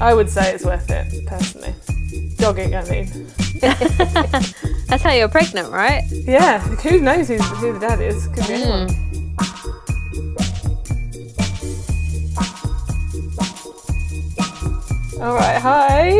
I 0.00 0.14
would 0.14 0.30
say 0.30 0.54
it's 0.54 0.64
worth 0.64 0.90
it, 0.90 1.26
personally. 1.26 1.74
Dogging, 2.36 2.74
I 2.74 2.84
mean. 2.88 3.26
That's 4.88 5.02
how 5.02 5.12
you're 5.12 5.28
pregnant, 5.28 5.70
right? 5.70 6.04
Yeah, 6.10 6.58
who 6.60 7.00
knows 7.00 7.28
who's, 7.28 7.46
who 7.58 7.72
the 7.74 7.78
dad 7.80 8.00
is? 8.00 8.26
Could 8.28 8.46
be 8.46 8.54
anyone. 8.54 8.88
Mm. 8.88 9.10
All 15.20 15.34
right, 15.34 15.60
hi, 15.60 16.10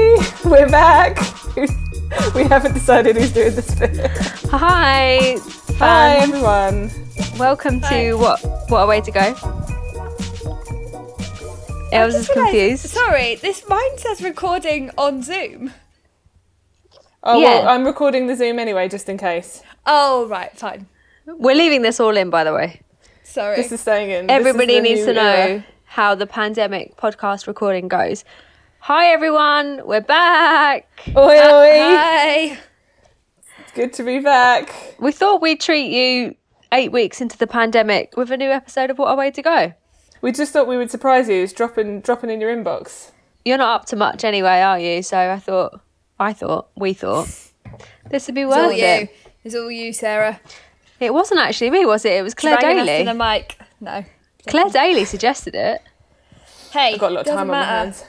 we're 0.45 0.69
back. 0.69 1.16
we 2.34 2.45
haven't 2.45 2.74
decided 2.74 3.16
who's 3.16 3.33
doing 3.33 3.55
this 3.55 3.74
bit. 3.74 3.97
Hi, 4.51 5.37
Hi, 5.78 6.20
fun. 6.20 6.28
everyone. 6.28 6.91
Welcome 7.38 7.80
to 7.83 8.15
what? 8.15 8.42
What 8.69 8.83
a 8.83 8.87
way 8.87 9.01
to 9.01 9.10
go. 9.10 9.34
I 11.93 12.05
was 12.07 12.15
just 12.15 12.29
realised- 12.30 12.51
confused. 12.53 12.87
Sorry, 12.89 13.35
this 13.43 13.69
mine 13.69 13.99
says 13.99 14.23
recording 14.23 14.91
on 14.99 15.23
Zoom. 15.23 15.73
Oh 17.23 17.41
Yeah. 17.41 17.61
well, 17.61 17.69
I'm 17.69 17.85
recording 17.85 18.27
the 18.27 18.37
Zoom 18.37 18.59
anyway, 18.59 18.89
just 18.89 19.09
in 19.09 19.19
case. 19.19 19.63
Oh 19.87 20.27
right, 20.29 20.57
fine. 20.57 20.87
We're 21.27 21.55
leaving 21.55 21.83
this 21.83 22.01
all 22.01 22.16
in, 22.16 22.30
by 22.30 22.45
the 22.45 22.53
way. 22.55 22.80
Sorry. 23.23 23.57
This 23.57 23.71
is 23.73 23.80
staying 23.80 24.11
in. 24.11 24.30
Everybody 24.30 24.80
needs 24.80 25.05
to 25.05 25.13
know 25.13 25.23
era. 25.27 25.65
how 25.85 26.15
the 26.15 26.27
pandemic 26.27 26.97
podcast 26.97 27.47
recording 27.47 27.87
goes. 27.89 28.25
Hi, 28.80 29.07
everyone. 29.13 29.83
We're 29.85 30.01
back. 30.01 30.88
Oi, 31.09 31.38
uh, 31.38 31.55
oi! 31.61 31.79
Hi. 31.97 32.59
It's 33.61 33.73
good 33.75 33.93
to 33.95 34.02
be 34.02 34.19
back. 34.19 34.75
We 34.99 35.13
thought 35.13 35.43
we'd 35.43 35.61
treat 35.61 35.91
you 35.93 36.35
eight 36.73 36.91
weeks 36.91 37.21
into 37.21 37.37
the 37.38 37.47
pandemic 37.47 38.16
with 38.16 38.30
a 38.30 38.37
new 38.37 38.51
episode 38.51 38.91
of 38.91 38.99
What 38.99 39.13
a 39.13 39.16
Way 39.16 39.30
to 39.33 39.43
Go. 39.43 39.73
We 40.23 40.32
just 40.32 40.52
thought 40.52 40.66
we 40.68 40.76
would 40.76 40.90
surprise 40.90 41.29
you, 41.29 41.43
it's 41.43 41.52
dropping 41.52 42.01
dropping 42.02 42.30
in 42.30 42.40
your 42.40 42.54
inbox. 42.54 43.10
You're 43.45 43.59
not 43.59 43.80
up 43.80 43.87
to 43.87 43.96
much 43.96 44.23
anyway, 44.24 44.60
are 44.60 44.79
you? 44.79 45.02
So 45.02 45.16
I 45.18 45.38
thought, 45.38 45.80
I 46.18 46.32
thought, 46.35 46.68
we 46.76 46.93
thought 46.93 47.26
this 48.10 48.26
would 48.26 48.35
be 48.35 48.43
It's 48.43 48.54
all 48.54 48.68
worth 48.68 48.76
you. 48.76 48.85
it. 48.85 49.16
It's 49.45 49.54
all 49.54 49.71
you, 49.71 49.93
Sarah. 49.95 50.41
It 50.98 51.15
wasn't 51.15 51.41
actually 51.41 51.71
me, 51.71 51.87
was 51.87 52.04
it? 52.04 52.13
It 52.13 52.23
was 52.23 52.35
Claire 52.35 52.59
Dragging 52.59 52.80
us 52.80 52.87
to 52.87 52.93
Daly. 52.93 53.04
the 53.07 53.15
mic. 53.15 53.59
No. 53.80 54.04
Claire 54.46 54.68
Daly 54.68 55.04
suggested 55.07 55.54
it. 55.54 55.80
Hey, 56.73 56.93
I've 56.95 57.01
got 57.01 57.13
a 57.13 57.15
lot 57.15 57.21
of 57.21 57.26
doesn't 57.26 57.38
time 57.38 57.51
on 57.51 57.57
my 57.57 57.60
matter. 57.60 57.85
hands. 57.85 58.04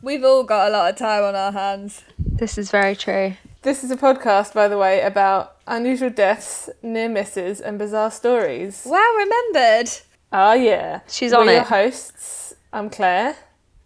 We've 0.00 0.22
all 0.22 0.44
got 0.44 0.68
a 0.68 0.70
lot 0.70 0.90
of 0.92 0.96
time 0.96 1.24
on 1.24 1.34
our 1.34 1.50
hands. 1.50 2.04
This 2.18 2.56
is 2.56 2.70
very 2.70 2.94
true. 2.94 3.34
This 3.62 3.82
is 3.82 3.90
a 3.90 3.96
podcast, 3.96 4.54
by 4.54 4.68
the 4.68 4.78
way, 4.78 5.00
about 5.02 5.56
unusual 5.66 6.10
deaths, 6.10 6.70
near 6.80 7.08
misses, 7.08 7.60
and 7.60 7.76
bizarre 7.76 8.12
stories. 8.12 8.84
Wow, 8.86 9.04
remembered. 9.18 9.90
Ah, 10.32 10.54
yeah. 10.54 11.00
She's 11.08 11.32
We're 11.32 11.38
on 11.40 11.46
your 11.46 11.56
it. 11.62 11.66
hosts. 11.66 12.54
I'm 12.72 12.90
Claire. 12.90 13.36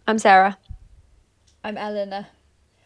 I'm 0.07 0.19
Sarah. 0.19 0.57
I'm 1.63 1.77
Eleanor. 1.77 2.27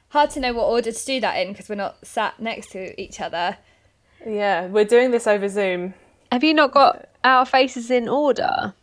Hard 0.10 0.30
to 0.32 0.40
know 0.40 0.54
what 0.54 0.66
order 0.66 0.92
to 0.92 1.06
do 1.06 1.20
that 1.22 1.36
in 1.38 1.50
because 1.52 1.68
we're 1.68 1.76
not 1.76 2.06
sat 2.06 2.40
next 2.40 2.72
to 2.72 3.00
each 3.02 3.20
other. 3.20 3.58
Yeah, 4.26 4.68
we're 4.68 4.86
doing 4.86 5.12
this 5.12 5.28
over 5.28 5.50
Zoom. 5.50 5.94
Have 6.32 6.44
you 6.44 6.54
not 6.54 6.72
got 6.72 7.10
our 7.24 7.46
faces 7.46 7.90
in 7.90 8.08
order 8.08 8.74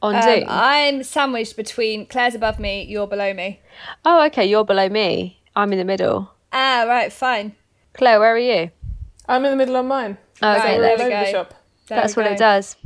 on 0.00 0.16
Um, 0.16 0.22
Zoom? 0.22 0.44
I'm 0.48 1.02
sandwiched 1.02 1.56
between 1.56 2.06
Claire's 2.06 2.34
above 2.34 2.58
me, 2.58 2.82
you're 2.84 3.06
below 3.06 3.34
me. 3.34 3.60
oh, 4.04 4.24
okay. 4.26 4.44
You're 4.46 4.64
below 4.64 4.88
me. 4.88 5.40
I'm 5.54 5.72
in 5.72 5.78
the 5.78 5.84
middle. 5.84 6.30
Ah, 6.52 6.84
right, 6.88 7.12
fine. 7.12 7.54
Claire, 7.92 8.18
where 8.20 8.34
are 8.34 8.38
you? 8.38 8.70
I'm 9.28 9.44
in 9.44 9.50
the 9.52 9.56
middle 9.56 9.76
on 9.76 9.86
mine. 9.88 10.18
Okay, 10.42 10.58
Right, 10.58 10.76
we're 10.78 10.96
there 10.96 11.06
we 11.06 11.12
go. 11.12 11.20
the 11.24 11.30
shop. 11.30 11.54
There 11.86 12.00
That's 12.00 12.16
what 12.16 12.26
it 12.26 12.38
does. 12.38 12.76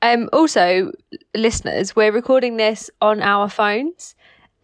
Um, 0.00 0.30
also, 0.32 0.92
listeners, 1.34 1.94
we're 1.94 2.12
recording 2.12 2.56
this 2.56 2.90
on 3.02 3.20
our 3.20 3.50
phones, 3.50 4.14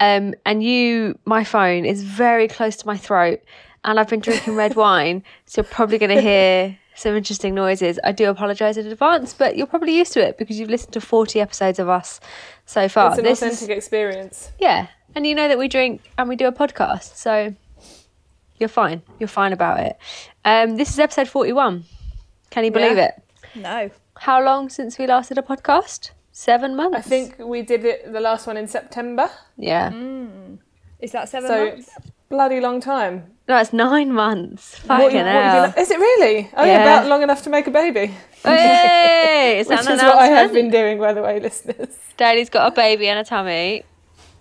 um, 0.01 0.35
and 0.47 0.63
you, 0.63 1.19
my 1.27 1.45
phone 1.45 1.85
is 1.85 2.03
very 2.03 2.49
close 2.49 2.77
to 2.77 2.87
my 2.87 2.97
throat, 2.97 3.41
and 3.85 4.01
I've 4.01 4.09
been 4.09 4.21
drinking 4.21 4.55
red 4.57 4.77
wine, 4.77 5.23
so 5.45 5.61
you're 5.61 5.69
probably 5.71 5.99
going 5.99 6.15
to 6.17 6.23
hear 6.23 6.79
some 6.95 7.15
interesting 7.15 7.55
noises. 7.55 7.99
I 8.03 8.13
do 8.13 8.31
apologise 8.31 8.79
in 8.79 8.87
advance, 8.87 9.35
but 9.35 9.57
you're 9.59 9.67
probably 9.67 9.97
used 9.97 10.13
to 10.15 10.27
it 10.27 10.39
because 10.39 10.59
you've 10.59 10.71
listened 10.71 10.95
to 10.95 11.01
40 11.01 11.41
episodes 11.41 11.79
of 11.79 11.89
us 11.91 12.19
so 12.65 12.89
far. 12.89 13.11
It's 13.11 13.19
an 13.19 13.25
This 13.25 13.43
authentic 13.43 13.63
is, 13.63 13.69
experience. 13.69 14.53
yeah, 14.59 14.87
and 15.15 15.27
you 15.27 15.35
know 15.35 15.49
that 15.49 15.59
we 15.59 15.69
drink 15.69 16.11
and 16.17 16.31
we 16.31 16.37
do 16.37 16.47
a 16.47 16.53
podcast, 16.53 17.17
so 17.17 17.55
you're 18.59 18.69
fine. 18.71 19.03
You're 19.19 19.29
fine 19.29 19.53
about 19.53 19.81
it. 19.81 19.99
Um, 20.47 20.77
this 20.77 20.91
is 20.91 20.99
episode 20.99 21.29
41. 21.29 21.85
Can 22.51 22.65
you 22.65 22.71
believe 22.71 22.97
Yeah. 22.97 23.07
it? 23.09 23.22
No. 23.55 23.91
How 24.17 24.43
long 24.43 24.69
since 24.69 24.99
we 24.99 25.07
last 25.07 25.29
did 25.29 25.39
a 25.39 25.43
podcast? 25.43 26.11
Seven 26.33 26.75
months. 26.77 26.97
I 26.97 27.01
think 27.03 27.39
we 27.39 27.63
did 27.63 27.85
it 27.85 28.13
the 28.13 28.21
last 28.21 28.47
one 28.47 28.57
in 28.57 28.67
September. 28.67 29.29
Yeah. 29.59 29.91
Mm. 29.91 30.59
Is 31.01 31.13
that 31.13 31.29
seven 31.29 31.49
So 31.49 31.67
months? 31.67 31.91
bloody 32.31 32.61
long 32.61 32.81
time. 32.81 33.27
No, 33.49 33.59
it's 33.59 33.73
nine 33.73 34.13
months. 34.13 34.79
What 34.87 34.87
Fucking 34.87 35.03
what 35.05 35.13
you 35.13 35.19
hell. 35.19 35.71
been- 35.73 35.83
is 35.83 35.91
it 35.91 35.99
really? 35.99 36.51
Oh 36.57 36.65
yeah. 36.65 36.73
Yeah. 36.73 36.83
about 36.83 37.09
long 37.09 37.23
enough 37.23 37.43
to 37.43 37.51
make 37.51 37.67
a 37.67 37.71
baby. 37.71 38.15
Hey, 38.45 39.59
is 39.61 39.69
Which 39.69 39.79
that 39.81 39.93
is 39.93 40.01
an 40.01 40.07
what 40.07 40.17
I 40.19 40.27
have 40.27 40.53
been 40.53 40.71
doing, 40.71 40.99
by 40.99 41.13
the 41.13 41.23
way, 41.23 41.39
listeners. 41.39 41.97
Daddy's 42.17 42.51
got 42.51 42.73
a 42.73 42.75
baby 42.75 43.07
and 43.09 43.19
a 43.19 43.25
tummy. 43.25 43.85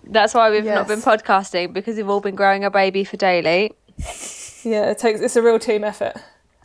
That's 0.03 0.33
why 0.33 0.49
we've 0.49 0.65
not 0.65 0.87
been 0.87 1.01
podcasting 1.01 1.73
because 1.73 1.97
we've 1.97 2.09
all 2.09 2.19
been 2.21 2.33
growing 2.35 2.63
a 2.63 2.71
baby 2.71 3.03
for 3.03 3.17
Daly. 3.17 3.71
Yeah, 4.63 4.89
it 4.91 4.97
takes. 4.97 5.21
It's 5.21 5.35
a 5.35 5.41
real 5.41 5.59
team 5.59 5.83
effort. 5.83 6.13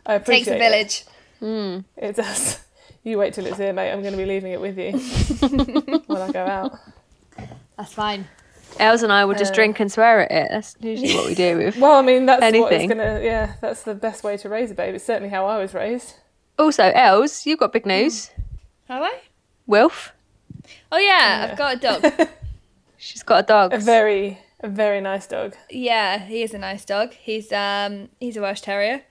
I 0.05 0.15
appreciate 0.15 0.55
it. 0.55 0.59
Takes 0.59 0.73
a 0.73 0.79
it. 0.79 1.03
Village. 1.39 1.83
It 1.97 2.15
does. 2.15 2.59
You 3.03 3.17
wait 3.17 3.33
till 3.33 3.45
it's 3.45 3.55
here, 3.57 3.71
mate. 3.71 3.93
I'm 3.93 4.01
going 4.01 4.11
to 4.11 4.17
be 4.17 4.25
leaving 4.25 4.51
it 4.51 4.59
with 4.59 4.77
you 4.77 4.91
when 6.07 6.21
I 6.21 6.29
go 6.29 6.43
out. 6.45 6.77
That's 7.77 7.93
fine. 7.93 8.27
Els 8.79 9.01
and 9.01 9.13
I 9.13 9.23
will 9.23 9.35
just 9.35 9.53
Uh. 9.53 9.55
drink 9.55 9.79
and 9.79 9.89
swear 9.89 10.29
at 10.29 10.31
it. 10.31 10.49
That's 10.51 10.75
usually 10.81 11.15
what 11.15 11.25
we 11.27 11.33
do 11.33 11.55
with. 11.63 11.77
Well, 11.77 11.95
I 11.95 12.01
mean, 12.01 12.25
that's 12.25 12.41
what 12.41 12.53
Anything. 12.73 12.89
going 12.89 12.97
to. 13.19 13.23
Yeah, 13.23 13.53
that's 13.61 13.83
the 13.83 13.95
best 13.95 14.25
way 14.25 14.35
to 14.37 14.49
raise 14.49 14.71
a 14.71 14.73
baby. 14.73 14.97
It's 14.97 15.05
certainly 15.05 15.29
how 15.29 15.45
I 15.45 15.57
was 15.57 15.73
raised. 15.73 16.15
Also, 16.59 16.91
Els, 16.93 17.45
you've 17.45 17.59
got 17.59 17.71
big 17.71 17.85
news. 17.85 18.29
Have 18.89 19.03
I? 19.03 19.21
Wilf, 19.67 20.11
Oh 20.91 20.97
yeah, 20.97 21.47
I've 21.51 21.57
got 21.57 21.75
a 21.75 21.79
dog. 21.79 22.27
she's 22.97 23.23
got 23.23 23.43
a 23.45 23.47
dog. 23.47 23.73
A 23.73 23.77
very, 23.77 24.39
a 24.59 24.67
very 24.67 24.99
nice 24.99 25.27
dog. 25.27 25.55
yeah, 25.69 26.17
he 26.19 26.41
is 26.43 26.53
a 26.53 26.57
nice 26.57 26.83
dog. 26.83 27.13
He's 27.13 27.53
um 27.53 28.09
he's 28.19 28.35
a 28.35 28.41
Welsh 28.41 28.59
Terrier. 28.61 29.03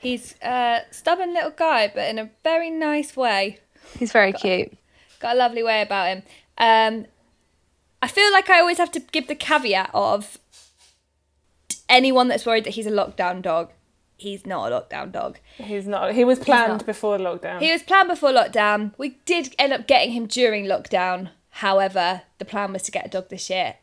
He's 0.00 0.34
a 0.42 0.80
stubborn 0.90 1.34
little 1.34 1.50
guy, 1.50 1.90
but 1.92 2.08
in 2.08 2.18
a 2.18 2.30
very 2.44 2.70
nice 2.70 3.16
way. 3.16 3.60
He's 3.98 4.12
very 4.12 4.32
cute. 4.32 4.76
Got 5.20 5.36
a 5.36 5.38
lovely 5.38 5.62
way 5.62 5.82
about 5.82 6.08
him. 6.08 6.22
Um, 6.58 7.06
I 8.00 8.08
feel 8.08 8.30
like 8.32 8.48
I 8.48 8.60
always 8.60 8.78
have 8.78 8.92
to 8.92 9.00
give 9.00 9.26
the 9.26 9.34
caveat 9.34 9.90
of 9.92 10.38
anyone 11.88 12.28
that's 12.28 12.46
worried 12.46 12.64
that 12.64 12.74
he's 12.74 12.86
a 12.86 12.92
lockdown 12.92 13.42
dog. 13.42 13.72
He's 14.16 14.44
not 14.46 14.70
a 14.70 14.74
lockdown 14.80 15.12
dog. 15.12 15.38
He's 15.56 15.86
not. 15.86 16.12
He 16.12 16.24
was 16.24 16.40
planned 16.40 16.84
before 16.84 17.18
lockdown. 17.18 17.60
He 17.60 17.70
was 17.70 17.82
planned 17.82 18.08
before 18.08 18.30
lockdown. 18.30 18.92
We 18.98 19.10
did 19.24 19.54
end 19.58 19.72
up 19.72 19.86
getting 19.86 20.12
him 20.12 20.26
during 20.26 20.64
lockdown. 20.64 21.30
However, 21.50 22.22
the 22.38 22.44
plan 22.44 22.72
was 22.72 22.82
to 22.84 22.90
get 22.90 23.06
a 23.06 23.08
dog 23.08 23.28
this 23.28 23.48
year 23.48 23.76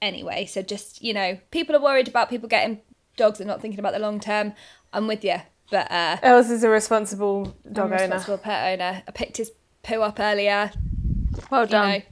anyway. 0.00 0.46
So 0.46 0.62
just, 0.62 1.02
you 1.02 1.12
know, 1.14 1.38
people 1.50 1.76
are 1.76 1.82
worried 1.82 2.08
about 2.08 2.30
people 2.30 2.48
getting 2.48 2.80
dogs 3.16 3.38
and 3.40 3.48
not 3.48 3.60
thinking 3.60 3.80
about 3.80 3.92
the 3.92 3.98
long 3.98 4.18
term. 4.18 4.54
I'm 4.92 5.06
with 5.06 5.24
you. 5.24 5.36
But 5.72 5.90
uh 5.90 6.18
Els 6.22 6.50
is 6.50 6.62
a 6.64 6.68
responsible 6.68 7.56
dog 7.72 7.86
I'm 7.86 7.92
a 7.92 7.94
owner. 7.94 8.02
responsible 8.02 8.38
pet 8.38 8.72
owner. 8.74 9.02
I 9.08 9.10
picked 9.10 9.38
his 9.38 9.50
poo 9.82 10.02
up 10.02 10.20
earlier. 10.20 10.70
Well 11.50 11.62
You 11.62 11.68
done. 11.68 11.88
know, 11.90 12.02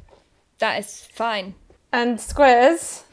that 0.61 0.79
is 0.81 1.07
fine. 1.13 1.55
And 1.93 2.19
Squares 2.21 3.05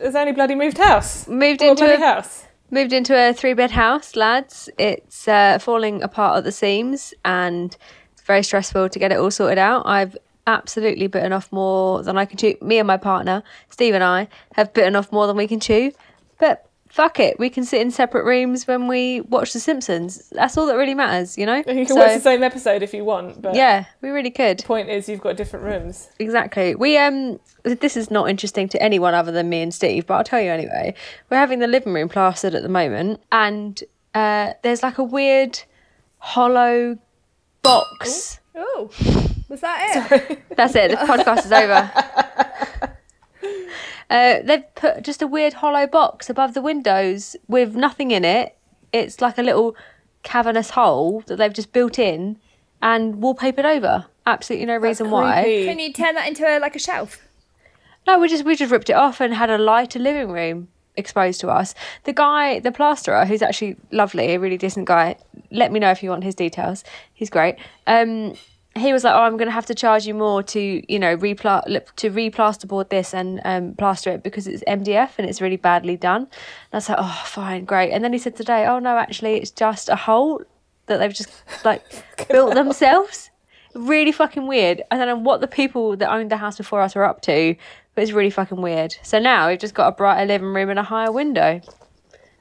has 0.00 0.14
only 0.14 0.32
bloody 0.32 0.54
moved 0.54 0.78
house. 0.78 1.26
Moved 1.26 1.60
What 1.62 1.66
a 1.66 1.70
into 1.70 1.84
bloody 1.86 2.02
a 2.02 2.06
house. 2.06 2.44
Moved 2.70 2.92
into 2.92 3.14
a 3.16 3.32
three 3.32 3.54
bed 3.54 3.70
house, 3.70 4.16
lads. 4.16 4.68
It's 4.78 5.26
uh, 5.28 5.58
falling 5.60 6.02
apart 6.02 6.36
at 6.38 6.44
the 6.44 6.52
seams 6.52 7.14
and 7.24 7.74
it's 8.12 8.22
very 8.22 8.42
stressful 8.42 8.88
to 8.90 8.98
get 8.98 9.12
it 9.12 9.18
all 9.18 9.30
sorted 9.30 9.56
out. 9.58 9.84
I've 9.86 10.16
absolutely 10.46 11.06
bitten 11.06 11.32
off 11.32 11.50
more 11.52 12.02
than 12.02 12.18
I 12.18 12.24
can 12.26 12.36
chew. 12.36 12.56
Me 12.60 12.78
and 12.78 12.86
my 12.86 12.96
partner, 12.98 13.42
Steve 13.70 13.94
and 13.94 14.04
I, 14.04 14.28
have 14.56 14.74
bitten 14.74 14.94
off 14.94 15.10
more 15.10 15.26
than 15.26 15.36
we 15.36 15.46
can 15.48 15.58
chew. 15.60 15.92
But 16.38 16.68
fuck 16.88 17.20
it, 17.20 17.38
we 17.38 17.50
can 17.50 17.64
sit 17.64 17.80
in 17.80 17.90
separate 17.90 18.24
rooms 18.24 18.66
when 18.66 18.88
we 18.88 19.20
watch 19.22 19.52
The 19.52 19.60
Simpsons. 19.60 20.28
That's 20.32 20.56
all 20.56 20.66
that 20.66 20.76
really 20.76 20.94
matters, 20.94 21.36
you 21.36 21.44
know? 21.46 21.56
You 21.66 21.84
can 21.84 21.86
So, 21.88 21.96
watch 21.96 22.14
the 22.14 22.20
same 22.20 22.42
episode 22.42 22.82
if 22.82 22.94
you 22.94 23.04
want, 23.04 23.42
but 23.42 23.54
yeah, 23.54 23.84
we 24.00 24.08
really 24.10 24.30
could. 24.30 24.64
point 24.64 24.88
is 24.88 25.08
you've 25.08 25.20
got 25.20 25.36
different 25.36 25.64
rooms. 25.64 26.08
Exactly. 26.18 26.74
We 26.74 26.96
um 26.98 27.38
this 27.64 27.96
is 27.96 28.10
not 28.10 28.30
interesting 28.30 28.68
to 28.70 28.82
anyone 28.82 29.12
other 29.14 29.32
than 29.32 29.48
me 29.48 29.60
and 29.62 29.74
Steve, 29.74 30.06
but 30.06 30.14
I'll 30.14 30.24
tell 30.24 30.40
you 30.40 30.50
anyway. 30.50 30.94
We're 31.30 31.38
having 31.38 31.58
the 31.58 31.66
living 31.66 31.92
room 31.92 32.08
plastered 32.08 32.54
at 32.54 32.62
the 32.62 32.68
moment 32.68 33.20
and 33.32 33.82
uh 34.14 34.52
there's 34.62 34.82
like 34.82 34.98
a 34.98 35.04
weird 35.04 35.60
hollow 36.18 36.98
box. 37.62 38.40
Oh, 38.54 38.90
was 39.48 39.60
that 39.60 40.12
it? 40.22 40.42
That's 40.56 40.74
it. 40.74 40.90
The 40.92 40.96
podcast 40.96 41.44
is 41.44 41.52
over. 41.52 41.90
Uh, 44.08 44.40
they've 44.44 44.74
put 44.74 45.02
just 45.02 45.22
a 45.22 45.26
weird 45.26 45.54
hollow 45.54 45.86
box 45.86 46.30
above 46.30 46.54
the 46.54 46.62
windows 46.62 47.36
with 47.48 47.74
nothing 47.74 48.10
in 48.10 48.24
it. 48.24 48.56
It's 48.92 49.20
like 49.20 49.38
a 49.38 49.42
little 49.42 49.76
cavernous 50.22 50.70
hole 50.70 51.22
that 51.26 51.36
they've 51.36 51.52
just 51.52 51.72
built 51.72 51.98
in 51.98 52.38
and 52.82 53.16
wallpapered 53.16 53.64
over. 53.64 54.06
Absolutely 54.26 54.66
no 54.66 54.76
reason 54.76 55.10
why. 55.10 55.64
Can 55.64 55.78
you 55.78 55.92
turn 55.92 56.14
that 56.14 56.28
into 56.28 56.44
a, 56.46 56.58
like 56.58 56.76
a 56.76 56.80
shelf? 56.80 57.26
No, 58.06 58.18
we 58.18 58.28
just 58.28 58.44
we 58.44 58.54
just 58.54 58.70
ripped 58.70 58.90
it 58.90 58.94
off 58.94 59.20
and 59.20 59.34
had 59.34 59.50
a 59.50 59.58
lighter 59.58 59.98
living 59.98 60.30
room 60.30 60.68
exposed 60.96 61.40
to 61.40 61.48
us. 61.48 61.74
The 62.04 62.12
guy, 62.12 62.60
the 62.60 62.72
plasterer, 62.72 63.24
who's 63.24 63.42
actually 63.42 63.76
lovely, 63.90 64.34
a 64.34 64.38
really 64.38 64.56
decent 64.56 64.86
guy. 64.86 65.16
Let 65.50 65.72
me 65.72 65.80
know 65.80 65.90
if 65.90 66.02
you 66.02 66.10
want 66.10 66.24
his 66.24 66.34
details. 66.34 66.84
He's 67.12 67.30
great. 67.30 67.56
Um, 67.86 68.34
he 68.76 68.92
was 68.92 69.04
like, 69.04 69.14
"Oh, 69.14 69.22
I'm 69.22 69.36
going 69.36 69.48
to 69.48 69.52
have 69.52 69.66
to 69.66 69.74
charge 69.74 70.06
you 70.06 70.14
more 70.14 70.42
to, 70.42 70.92
you 70.92 70.98
know, 70.98 71.16
repla- 71.16 71.94
to 71.96 72.10
replasterboard 72.10 72.88
this 72.90 73.14
and 73.14 73.40
um, 73.44 73.74
plaster 73.74 74.10
it 74.10 74.22
because 74.22 74.46
it's 74.46 74.62
MDF 74.64 75.10
and 75.18 75.28
it's 75.28 75.40
really 75.40 75.56
badly 75.56 75.96
done." 75.96 76.22
And 76.22 76.30
I 76.72 76.76
was 76.76 76.88
like, 76.88 76.98
"Oh, 77.00 77.22
fine, 77.26 77.64
great." 77.64 77.92
And 77.92 78.02
then 78.04 78.12
he 78.12 78.18
said 78.18 78.36
today, 78.36 78.66
"Oh 78.66 78.78
no, 78.78 78.96
actually, 78.96 79.36
it's 79.36 79.50
just 79.50 79.88
a 79.88 79.96
hole 79.96 80.42
that 80.86 80.98
they've 80.98 81.12
just 81.14 81.30
like 81.64 81.82
built 82.28 82.54
themselves." 82.60 83.30
Really 83.74 84.12
fucking 84.12 84.46
weird. 84.46 84.82
I 84.90 84.96
don't 84.96 85.06
know 85.06 85.16
what 85.16 85.42
the 85.42 85.46
people 85.46 85.96
that 85.98 86.10
owned 86.10 86.30
the 86.30 86.38
house 86.38 86.56
before 86.56 86.80
us 86.80 86.94
were 86.94 87.04
up 87.04 87.20
to, 87.22 87.54
but 87.94 88.02
it's 88.02 88.12
really 88.12 88.30
fucking 88.30 88.62
weird. 88.62 88.96
So 89.02 89.18
now 89.18 89.48
we've 89.48 89.58
just 89.58 89.74
got 89.74 89.88
a 89.88 89.92
brighter 89.92 90.24
living 90.26 90.48
room 90.48 90.70
and 90.70 90.78
a 90.78 90.82
higher 90.82 91.12
window. 91.12 91.60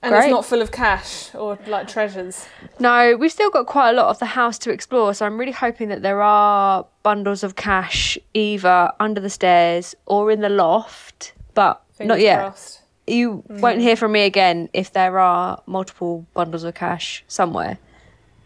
And 0.05 0.13
Great. 0.13 0.25
it's 0.25 0.31
not 0.31 0.45
full 0.45 0.61
of 0.61 0.71
cash 0.71 1.33
or 1.33 1.57
like 1.65 1.87
treasures. 1.87 2.45
No, 2.79 3.17
we've 3.17 3.31
still 3.31 3.49
got 3.49 3.65
quite 3.65 3.89
a 3.89 3.93
lot 3.93 4.09
of 4.09 4.19
the 4.19 4.27
house 4.27 4.59
to 4.59 4.69
explore, 4.69 5.15
so 5.15 5.25
I'm 5.25 5.35
really 5.35 5.51
hoping 5.51 5.89
that 5.89 6.03
there 6.03 6.21
are 6.21 6.85
bundles 7.01 7.43
of 7.43 7.55
cash 7.55 8.15
either 8.35 8.91
under 8.99 9.19
the 9.19 9.31
stairs 9.31 9.95
or 10.05 10.29
in 10.29 10.41
the 10.41 10.49
loft, 10.49 11.33
but 11.55 11.81
not 11.99 12.19
yet. 12.19 12.37
crossed. 12.37 12.81
You 13.07 13.43
won't 13.49 13.81
hear 13.81 13.95
from 13.95 14.11
me 14.11 14.25
again 14.25 14.69
if 14.73 14.93
there 14.93 15.17
are 15.17 15.63
multiple 15.65 16.27
bundles 16.35 16.63
of 16.63 16.75
cash 16.75 17.23
somewhere, 17.27 17.79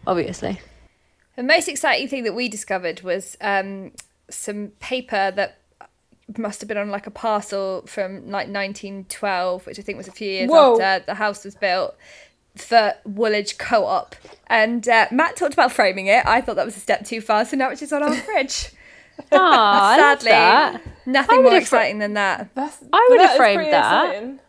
obviously. 0.06 0.62
The 1.36 1.42
most 1.42 1.68
exciting 1.68 2.08
thing 2.08 2.24
that 2.24 2.34
we 2.34 2.48
discovered 2.48 3.02
was 3.02 3.36
um, 3.42 3.92
some 4.30 4.68
paper 4.80 5.30
that 5.30 5.59
must 6.38 6.60
have 6.60 6.68
been 6.68 6.78
on 6.78 6.90
like 6.90 7.06
a 7.06 7.10
parcel 7.10 7.84
from 7.86 8.16
like 8.30 8.48
1912, 8.48 9.66
which 9.66 9.78
I 9.78 9.82
think 9.82 9.98
was 9.98 10.08
a 10.08 10.12
few 10.12 10.28
years 10.28 10.50
Whoa. 10.50 10.80
after 10.80 11.06
the 11.06 11.14
house 11.14 11.44
was 11.44 11.54
built 11.54 11.96
for 12.56 12.94
Woolwich 13.04 13.58
Co-op. 13.58 14.16
And 14.48 14.88
uh, 14.88 15.06
Matt 15.10 15.36
talked 15.36 15.54
about 15.54 15.72
framing 15.72 16.06
it. 16.06 16.24
I 16.26 16.40
thought 16.40 16.56
that 16.56 16.66
was 16.66 16.76
a 16.76 16.80
step 16.80 17.04
too 17.04 17.20
far, 17.20 17.44
so 17.44 17.56
now 17.56 17.70
it's 17.70 17.80
just 17.80 17.92
on 17.92 18.02
our 18.02 18.14
fridge. 18.14 18.70
Ah, 19.32 19.96
Sadly, 19.98 20.30
I 20.30 20.34
that. 20.72 20.82
Nothing 21.04 21.36
would 21.38 21.42
more 21.42 21.52
have 21.52 21.68
fra- 21.68 21.80
exciting 21.80 21.98
than 21.98 22.14
that. 22.14 22.48
That's, 22.54 22.78
I 22.82 22.86
but 22.90 23.02
would 23.10 23.20
have 23.20 23.36
framed 23.36 23.70
that. 23.70 24.06
exciting. 24.06 24.40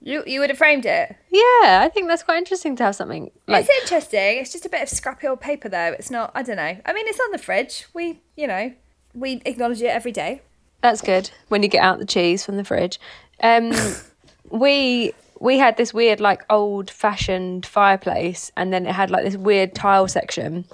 You 0.00 0.22
you 0.26 0.40
would 0.40 0.48
have 0.48 0.56
framed 0.56 0.86
it. 0.86 1.14
Yeah, 1.30 1.82
I 1.84 1.90
think 1.92 2.08
that's 2.08 2.22
quite 2.22 2.38
interesting 2.38 2.76
to 2.76 2.82
have 2.84 2.96
something 2.96 3.30
like 3.46 3.66
it's 3.68 3.82
interesting. 3.82 4.38
It's 4.38 4.52
just 4.52 4.64
a 4.64 4.70
bit 4.70 4.82
of 4.82 4.88
scrappy 4.88 5.26
old 5.26 5.42
paper, 5.42 5.68
though. 5.68 5.94
It's 5.98 6.10
not. 6.10 6.32
I 6.34 6.42
don't 6.42 6.56
know. 6.56 6.78
I 6.86 6.92
mean, 6.94 7.06
it's 7.08 7.20
on 7.20 7.30
the 7.32 7.36
fridge. 7.38 7.88
We, 7.92 8.20
you 8.36 8.46
know, 8.46 8.72
we 9.12 9.42
acknowledge 9.44 9.82
it 9.82 9.88
every 9.88 10.12
day. 10.12 10.40
That's 10.80 11.02
good 11.02 11.30
when 11.48 11.62
you 11.62 11.68
get 11.68 11.82
out 11.82 11.98
the 11.98 12.06
cheese 12.06 12.44
from 12.44 12.56
the 12.56 12.64
fridge. 12.64 12.98
Um, 13.42 13.72
we 14.50 15.12
we 15.38 15.58
had 15.58 15.76
this 15.76 15.92
weird 15.92 16.20
like 16.20 16.44
old 16.50 16.90
fashioned 16.90 17.66
fireplace, 17.66 18.52
and 18.56 18.72
then 18.72 18.86
it 18.86 18.92
had 18.92 19.10
like 19.10 19.24
this 19.24 19.36
weird 19.36 19.74
tile 19.74 20.08
section. 20.08 20.64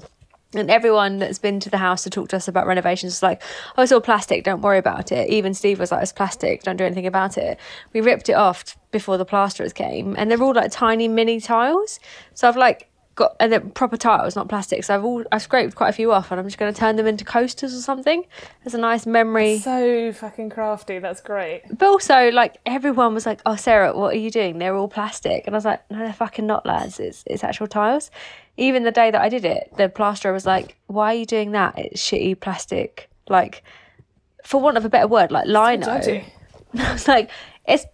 And 0.54 0.70
everyone 0.70 1.18
that's 1.18 1.38
been 1.38 1.60
to 1.60 1.70
the 1.70 1.76
house 1.76 2.04
to 2.04 2.10
talk 2.10 2.28
to 2.28 2.36
us 2.36 2.48
about 2.48 2.66
renovations 2.66 3.14
is 3.14 3.22
like, 3.22 3.42
oh, 3.76 3.82
it's 3.82 3.92
all 3.92 4.00
plastic, 4.00 4.42
don't 4.42 4.62
worry 4.62 4.78
about 4.78 5.12
it. 5.12 5.28
Even 5.28 5.52
Steve 5.52 5.78
was 5.78 5.90
like, 5.90 6.02
it's 6.02 6.12
plastic, 6.12 6.62
don't 6.62 6.76
do 6.76 6.84
anything 6.84 7.06
about 7.06 7.36
it. 7.36 7.58
We 7.92 8.00
ripped 8.00 8.28
it 8.30 8.34
off 8.34 8.76
before 8.90 9.18
the 9.18 9.24
plasterers 9.24 9.72
came, 9.72 10.14
and 10.16 10.30
they're 10.30 10.42
all 10.42 10.54
like 10.54 10.70
tiny 10.70 11.08
mini 11.08 11.40
tiles. 11.40 12.00
So 12.34 12.48
I've 12.48 12.56
like 12.56 12.88
got 13.16 13.34
and 13.40 13.50
they're 13.50 13.60
proper 13.60 13.96
tiles, 13.96 14.36
not 14.36 14.48
plastic. 14.48 14.84
So 14.84 14.94
I've 14.94 15.04
all 15.04 15.24
I've 15.32 15.42
scraped 15.42 15.74
quite 15.74 15.88
a 15.88 15.92
few 15.92 16.12
off, 16.12 16.30
and 16.30 16.38
I'm 16.38 16.46
just 16.46 16.58
going 16.58 16.72
to 16.72 16.78
turn 16.78 16.96
them 16.96 17.06
into 17.06 17.24
coasters 17.24 17.74
or 17.74 17.80
something. 17.80 18.24
As 18.64 18.74
a 18.74 18.78
nice 18.78 19.06
memory. 19.06 19.58
So 19.58 20.12
fucking 20.12 20.50
crafty. 20.50 20.98
That's 21.00 21.20
great. 21.20 21.62
But 21.70 21.86
also, 21.88 22.30
like 22.30 22.58
everyone 22.64 23.14
was 23.14 23.26
like, 23.26 23.40
"Oh, 23.44 23.56
Sarah, 23.56 23.96
what 23.96 24.14
are 24.14 24.18
you 24.18 24.30
doing? 24.30 24.58
They're 24.58 24.76
all 24.76 24.88
plastic." 24.88 25.46
And 25.46 25.56
I 25.56 25.58
was 25.58 25.64
like, 25.64 25.90
"No, 25.90 25.98
they're 25.98 26.12
fucking 26.12 26.46
not, 26.46 26.64
lads. 26.64 27.00
It's 27.00 27.24
it's 27.26 27.42
actual 27.42 27.66
tiles." 27.66 28.10
Even 28.58 28.84
the 28.84 28.92
day 28.92 29.10
that 29.10 29.20
I 29.20 29.28
did 29.28 29.44
it, 29.44 29.72
the 29.76 29.88
plasterer 29.88 30.32
was 30.32 30.46
like, 30.46 30.76
"Why 30.86 31.12
are 31.12 31.18
you 31.18 31.26
doing 31.26 31.52
that? 31.52 31.76
It's 31.78 32.00
shitty 32.00 32.38
plastic." 32.40 33.08
Like, 33.28 33.64
for 34.44 34.60
want 34.60 34.76
of 34.76 34.84
a 34.84 34.88
better 34.88 35.08
word, 35.08 35.32
like 35.32 35.46
lino. 35.46 35.88
And 35.90 36.24
I 36.78 36.92
was 36.92 37.08
like, 37.08 37.30
"It's 37.66 37.86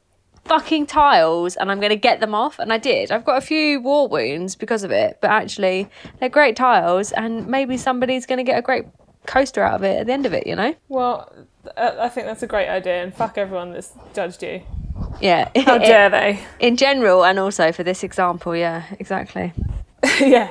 fucking 0.53 0.87
tiles, 0.87 1.57
and 1.57 1.71
I'm 1.71 1.81
going 1.81 1.91
to 1.91 1.97
get 1.97 2.21
them 2.21 2.35
off." 2.35 2.59
And 2.59 2.73
I 2.73 2.79
did. 2.79 3.11
I've 3.11 3.25
got 3.25 3.39
a 3.39 3.47
few 3.53 3.81
war 3.81 4.09
wounds 4.09 4.55
because 4.57 4.83
of 4.85 4.91
it, 4.91 5.19
but 5.21 5.31
actually, 5.31 5.89
they're 6.19 6.29
great 6.29 6.57
tiles, 6.57 7.13
and 7.13 7.47
maybe 7.47 7.77
somebody's 7.77 8.27
going 8.27 8.39
to 8.39 8.45
get 8.45 8.59
a 8.59 8.63
great 8.63 8.85
coaster 9.27 9.63
out 9.63 9.75
of 9.75 9.85
it 9.85 10.01
at 10.01 10.07
the 10.07 10.13
end 10.13 10.27
of 10.27 10.33
it. 10.33 10.47
You 10.47 10.57
know? 10.57 10.75
Well, 10.89 11.33
I 11.77 12.09
think 12.09 12.27
that's 12.27 12.43
a 12.43 12.47
great 12.47 12.69
idea, 12.69 13.03
and 13.03 13.15
fuck 13.15 13.39
everyone 13.39 13.73
that's 13.73 13.93
judged 14.15 14.43
you. 14.43 14.63
Yeah. 15.21 15.51
How 15.65 15.79
dare 15.93 16.11
they? 16.11 16.41
in 16.61 16.77
general 16.77 17.25
and 17.25 17.39
also 17.39 17.73
for 17.73 17.83
this 17.83 18.03
example 18.05 18.55
yeah 18.55 18.85
exactly 19.01 19.53
yeah. 20.21 20.51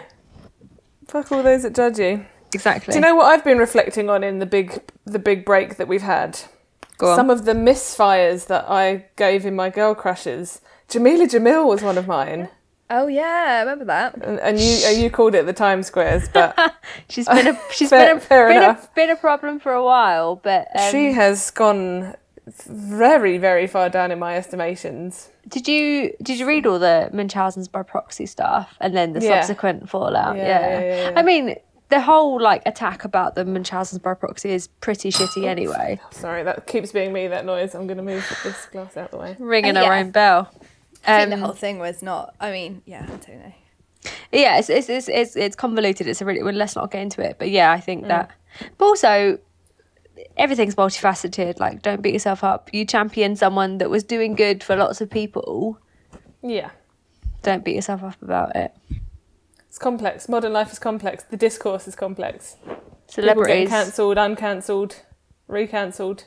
Fuck 1.07 1.31
all 1.31 1.43
those 1.43 1.63
that 1.63 1.75
judge 1.75 1.99
you. 1.99 2.25
exactly 2.53 2.93
Do 2.93 2.97
you 2.97 3.01
know 3.01 3.15
what 3.15 3.25
I've 3.25 3.43
been 3.43 3.57
reflecting 3.57 4.09
on 4.09 4.23
in 4.23 4.39
the 4.39 4.45
big 4.45 4.81
the 5.05 5.19
big 5.19 5.45
break 5.45 5.77
that 5.77 5.87
we've 5.87 6.01
had? 6.01 6.39
Go 7.01 7.09
on. 7.11 7.15
Some 7.17 7.29
of 7.29 7.45
the 7.45 7.53
misfires 7.53 8.47
that 8.47 8.65
I 8.69 9.05
gave 9.15 9.45
in 9.45 9.55
my 9.55 9.69
girl 9.69 9.93
crushes. 9.95 10.61
Jameela 10.87 11.25
Jamil 11.33 11.65
was 11.67 11.81
one 11.81 11.97
of 11.97 12.05
mine, 12.07 12.49
Oh 12.93 13.07
yeah, 13.07 13.55
I 13.55 13.59
remember 13.61 13.85
that. 13.85 14.15
and, 14.27 14.37
and 14.41 14.59
you 14.59 14.73
uh, 14.85 14.89
you 14.89 15.09
called 15.09 15.33
it 15.33 15.45
the 15.45 15.53
time 15.53 15.81
squares, 15.81 16.27
but 16.27 16.49
she's 17.09 17.27
been 17.27 17.47
a 17.47 17.59
she's 17.71 17.89
Fair- 17.95 18.07
been, 18.15 18.17
a, 18.17 18.19
fair 18.19 18.47
been, 18.49 18.63
a, 18.63 18.89
been 18.95 19.09
a 19.09 19.15
problem 19.15 19.59
for 19.61 19.71
a 19.71 19.83
while 19.83 20.35
but 20.35 20.67
um, 20.77 20.91
she 20.91 21.13
has 21.13 21.49
gone 21.51 22.13
very 22.67 23.37
very 23.37 23.65
far 23.67 23.89
down 23.89 24.11
in 24.11 24.19
my 24.19 24.35
estimations. 24.35 25.29
did 25.47 25.67
you 25.67 26.13
did 26.21 26.37
you 26.39 26.45
read 26.45 26.65
all 26.67 26.79
the 26.79 27.09
Munchausen's 27.13 27.67
by 27.69 27.81
proxy 27.83 28.25
stuff 28.25 28.75
and 28.81 28.95
then 28.95 29.13
the 29.13 29.21
Yeah. 29.21 29.41
subsequent 29.41 29.89
fallout 29.89 30.35
yeah, 30.35 30.43
yeah, 30.59 30.79
yeah. 31.11 31.19
I 31.19 31.21
mean 31.23 31.55
the 31.91 32.01
whole 32.01 32.41
like 32.41 32.63
attack 32.65 33.03
about 33.05 33.35
the 33.35 33.45
Munchausen's 33.45 33.99
by 33.99 34.13
proxy 34.15 34.49
is 34.51 34.67
pretty 34.67 35.11
shitty 35.11 35.45
anyway 35.47 35.99
Sorry, 36.11 36.41
that 36.43 36.65
keeps 36.65 36.91
being 36.91 37.13
me. 37.13 37.27
That 37.27 37.45
noise. 37.45 37.75
I'm 37.75 37.85
going 37.87 37.97
to 37.97 38.03
move 38.03 38.25
this 38.43 38.65
glass 38.71 38.97
out 38.97 39.05
of 39.05 39.11
the 39.11 39.17
way. 39.17 39.35
ringing 39.39 39.77
Uh, 39.77 39.83
our 39.83 39.93
own 39.93 40.11
bell 40.11 40.49
I 41.05 41.17
think 41.19 41.29
the 41.29 41.35
Um, 41.35 41.41
whole 41.41 41.53
thing 41.53 41.77
was 41.79 42.01
not. 42.01 42.35
I 42.39 42.51
mean, 42.51 42.81
yeah, 42.85 43.03
I 43.03 43.07
don't 43.07 43.39
know. 43.43 43.53
yeah 44.31 44.57
it's 44.57 44.69
it's 44.69 44.89
it's 44.89 45.07
it's, 45.09 45.35
it's 45.35 45.55
convoluted 45.55 46.07
it's 46.07 46.21
a 46.21 46.25
really 46.25 46.41
well, 46.41 46.53
let's 46.55 46.75
not 46.75 46.89
get 46.91 47.01
into 47.03 47.21
it 47.21 47.35
but 47.37 47.49
yeah 47.51 47.71
i 47.71 47.77
Mm. 47.77 47.83
think 47.83 48.07
that 48.07 48.31
but 48.79 48.85
also 48.85 49.37
everything's 50.37 50.75
multifaceted 50.75 51.59
like 51.59 51.81
don't 51.83 52.01
beat 52.01 52.13
yourself 52.13 52.43
up 52.43 52.69
you 52.73 52.83
champion 52.85 53.35
someone 53.35 53.77
that 53.77 53.89
was 53.89 54.03
doing 54.03 54.33
good 54.35 54.63
for 54.63 54.75
lots 54.75 55.01
of 55.01 55.09
people 55.09 55.77
Yeah. 56.41 56.71
don't 57.43 57.63
beat 57.63 57.75
yourself 57.75 58.01
up 58.03 58.19
about 58.21 58.55
it 58.55 58.71
It's 58.89 58.99
complex. 59.81 60.29
Modern 60.29 60.53
life 60.53 60.71
is 60.71 60.79
complex. 60.79 61.23
The 61.25 61.37
discourse 61.37 61.87
is 61.87 61.95
complex. 61.95 62.55
People 62.63 62.75
getting 62.75 63.07
celebrities 63.07 63.69
cancelled, 63.69 64.17
uncancelled, 64.17 65.01
recancelled. 65.49 66.23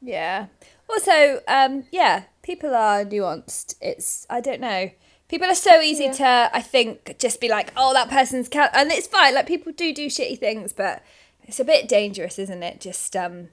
Yeah. 0.00 0.46
Also, 0.88 1.40
um, 1.48 1.84
yeah, 1.90 2.24
people 2.42 2.74
are 2.74 3.04
nuanced. 3.04 3.74
It's 3.80 4.26
I 4.30 4.40
don't 4.40 4.60
know. 4.60 4.90
People 5.28 5.48
are 5.48 5.54
so 5.54 5.80
easy 5.80 6.08
to, 6.10 6.50
I 6.54 6.62
think, 6.62 7.16
just 7.18 7.38
be 7.38 7.48
like, 7.48 7.70
oh, 7.76 7.92
that 7.92 8.08
person's 8.08 8.48
cat, 8.48 8.70
and 8.72 8.90
it's 8.90 9.06
fine. 9.06 9.34
Like 9.34 9.46
people 9.46 9.72
do 9.72 9.92
do 9.92 10.06
shitty 10.06 10.38
things, 10.38 10.72
but 10.72 11.02
it's 11.42 11.60
a 11.60 11.64
bit 11.64 11.88
dangerous, 11.88 12.38
isn't 12.38 12.62
it? 12.62 12.80
Just 12.80 13.14
um, 13.14 13.48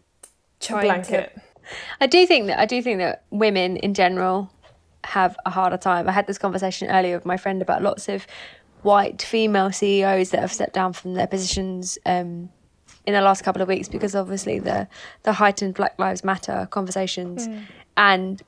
trying 0.60 0.86
Blanket. 0.86 1.38
I 2.00 2.08
do 2.08 2.26
think 2.28 2.48
that 2.48 2.60
I 2.60 2.66
do 2.66 2.82
think 2.82 3.00
that 3.00 3.24
women 3.32 3.78
in 3.78 3.94
general 3.94 4.52
have 5.04 5.38
a 5.46 5.50
harder 5.50 5.78
time. 5.78 6.08
I 6.08 6.12
had 6.12 6.28
this 6.28 6.38
conversation 6.38 6.90
earlier 6.90 7.16
with 7.16 7.26
my 7.26 7.38
friend 7.38 7.62
about 7.62 7.82
lots 7.82 8.08
of 8.08 8.26
white 8.86 9.22
female 9.22 9.72
CEOs 9.72 10.30
that 10.30 10.40
have 10.40 10.54
stepped 10.54 10.74
down 10.74 10.94
from 10.94 11.16
their 11.16 11.28
positions 11.28 11.98
um, 12.06 12.50
in 13.06 13.14
the 13.14 13.22
last 13.22 13.44
couple 13.44 13.62
of 13.62 13.68
weeks 13.68 13.90
because 13.90 14.16
obviously 14.16 14.60
the 14.60 14.88
the 15.24 15.34
heightened 15.34 15.74
Black 15.74 15.98
Lives 16.00 16.24
Matter 16.24 16.68
conversations. 16.72 17.48
And 17.98 18.42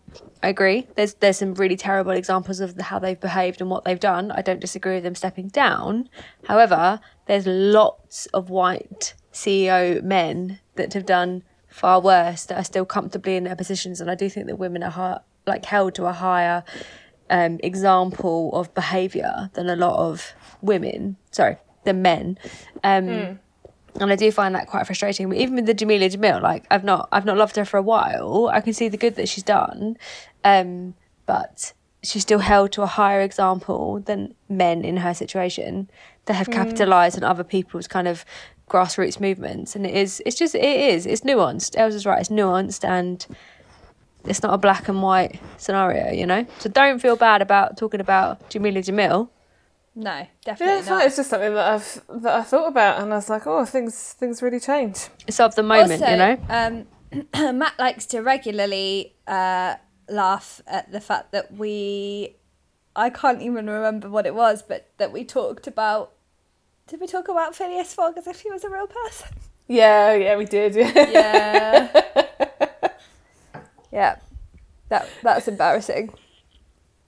I 0.43 0.49
agree. 0.49 0.87
There's 0.95 1.15
there's 1.15 1.37
some 1.37 1.53
really 1.55 1.75
terrible 1.75 2.11
examples 2.11 2.59
of 2.59 2.75
the, 2.75 2.83
how 2.83 2.99
they've 2.99 3.19
behaved 3.19 3.61
and 3.61 3.69
what 3.69 3.83
they've 3.83 3.99
done. 3.99 4.31
I 4.31 4.41
don't 4.41 4.59
disagree 4.59 4.95
with 4.95 5.03
them 5.03 5.15
stepping 5.15 5.47
down. 5.47 6.09
However, 6.45 6.99
there's 7.25 7.47
lots 7.47 8.27
of 8.27 8.49
white 8.49 9.15
CEO 9.33 10.03
men 10.03 10.59
that 10.75 10.93
have 10.93 11.05
done 11.05 11.43
far 11.67 11.99
worse 12.01 12.45
that 12.45 12.57
are 12.57 12.63
still 12.63 12.85
comfortably 12.85 13.35
in 13.35 13.45
their 13.45 13.55
positions, 13.55 14.01
and 14.01 14.11
I 14.11 14.15
do 14.15 14.29
think 14.29 14.47
that 14.47 14.57
women 14.57 14.83
are 14.83 15.21
like 15.45 15.65
held 15.65 15.95
to 15.95 16.05
a 16.05 16.13
higher 16.13 16.63
um, 17.29 17.59
example 17.63 18.51
of 18.53 18.73
behaviour 18.73 19.49
than 19.53 19.69
a 19.69 19.75
lot 19.75 19.97
of 19.99 20.33
women. 20.61 21.17
Sorry, 21.31 21.57
than 21.83 22.01
men. 22.01 22.37
Um, 22.83 23.39
and 23.99 24.11
I 24.11 24.15
do 24.15 24.31
find 24.31 24.53
that 24.55 24.67
quite 24.67 24.85
frustrating. 24.85 25.29
But 25.29 25.37
even 25.37 25.55
with 25.55 25.65
the 25.65 25.73
Jameela 25.73 26.13
Jamil, 26.13 26.41
like 26.41 26.65
I've 26.69 26.83
not 26.83 27.09
I've 27.11 27.25
not 27.25 27.37
loved 27.37 27.55
her 27.55 27.65
for 27.65 27.77
a 27.77 27.81
while. 27.81 28.49
I 28.51 28.61
can 28.61 28.73
see 28.73 28.89
the 28.89 28.97
good 28.97 29.15
that 29.15 29.27
she's 29.29 29.43
done, 29.43 29.97
um, 30.43 30.93
but 31.25 31.73
she's 32.03 32.21
still 32.21 32.39
held 32.39 32.71
to 32.73 32.83
a 32.83 32.87
higher 32.87 33.21
example 33.21 33.99
than 33.99 34.35
men 34.47 34.85
in 34.85 34.97
her 34.97 35.13
situation 35.13 35.89
that 36.25 36.35
have 36.35 36.49
capitalised 36.49 37.17
on 37.17 37.23
other 37.23 37.43
people's 37.43 37.87
kind 37.87 38.07
of 38.07 38.23
grassroots 38.69 39.19
movements. 39.19 39.75
And 39.75 39.85
it 39.85 39.95
is 39.95 40.21
it's 40.25 40.37
just 40.37 40.53
it 40.53 40.63
is 40.63 41.05
it's 41.05 41.21
nuanced. 41.21 41.75
Els 41.77 41.95
is 41.95 42.05
right. 42.05 42.19
It's 42.19 42.29
nuanced 42.29 42.87
and 42.87 43.25
it's 44.27 44.43
not 44.43 44.53
a 44.53 44.57
black 44.57 44.87
and 44.89 45.01
white 45.01 45.39
scenario, 45.57 46.11
you 46.11 46.25
know. 46.25 46.45
So 46.59 46.69
don't 46.69 46.99
feel 46.99 47.15
bad 47.15 47.41
about 47.41 47.77
talking 47.77 47.99
about 48.01 48.49
Jameela 48.49 48.79
Jamil. 48.83 49.29
No, 49.95 50.11
Yeah, 50.11 50.25
definitely 50.45 50.75
it's, 50.79 50.87
not. 50.89 50.97
not. 50.97 51.05
it's 51.07 51.15
just 51.15 51.29
something 51.31 51.53
that 51.55 51.73
I've 51.73 52.01
that 52.21 52.35
I 52.35 52.43
thought 52.43 52.67
about, 52.67 53.01
and 53.01 53.11
I 53.11 53.15
was 53.15 53.29
like, 53.29 53.47
oh, 53.47 53.65
things 53.65 54.13
things 54.13 54.41
really 54.43 54.59
change. 54.59 55.07
It's 55.27 55.39
of 55.39 55.55
the 55.55 55.63
moment, 55.63 56.01
also, 56.01 56.11
you 56.11 56.17
know. 56.17 56.37
um, 56.49 57.57
Matt 57.57 57.79
likes 57.79 58.05
to 58.07 58.19
regularly 58.21 59.15
uh, 59.27 59.75
laugh 60.07 60.61
at 60.67 60.91
the 60.91 61.01
fact 61.01 61.31
that 61.31 61.51
we, 61.53 62.35
I 62.95 63.09
can't 63.09 63.41
even 63.41 63.67
remember 63.67 64.07
what 64.09 64.25
it 64.27 64.35
was, 64.35 64.61
but 64.61 64.89
that 64.97 65.11
we 65.11 65.23
talked 65.25 65.65
about. 65.67 66.11
Did 66.87 67.01
we 67.01 67.07
talk 67.07 67.27
about 67.27 67.55
Phileas 67.55 67.93
Fogg 67.93 68.17
as 68.17 68.27
if 68.27 68.41
he 68.41 68.51
was 68.51 68.63
a 68.63 68.69
real 68.69 68.87
person? 68.87 69.29
Yeah, 69.67 70.13
yeah, 70.13 70.37
we 70.37 70.45
did. 70.45 70.75
Yeah. 70.95 71.09
Yeah. 71.11 72.66
Yeah. 73.97 74.15
That 74.89 75.09
that's 75.23 75.47
embarrassing. 75.47 76.13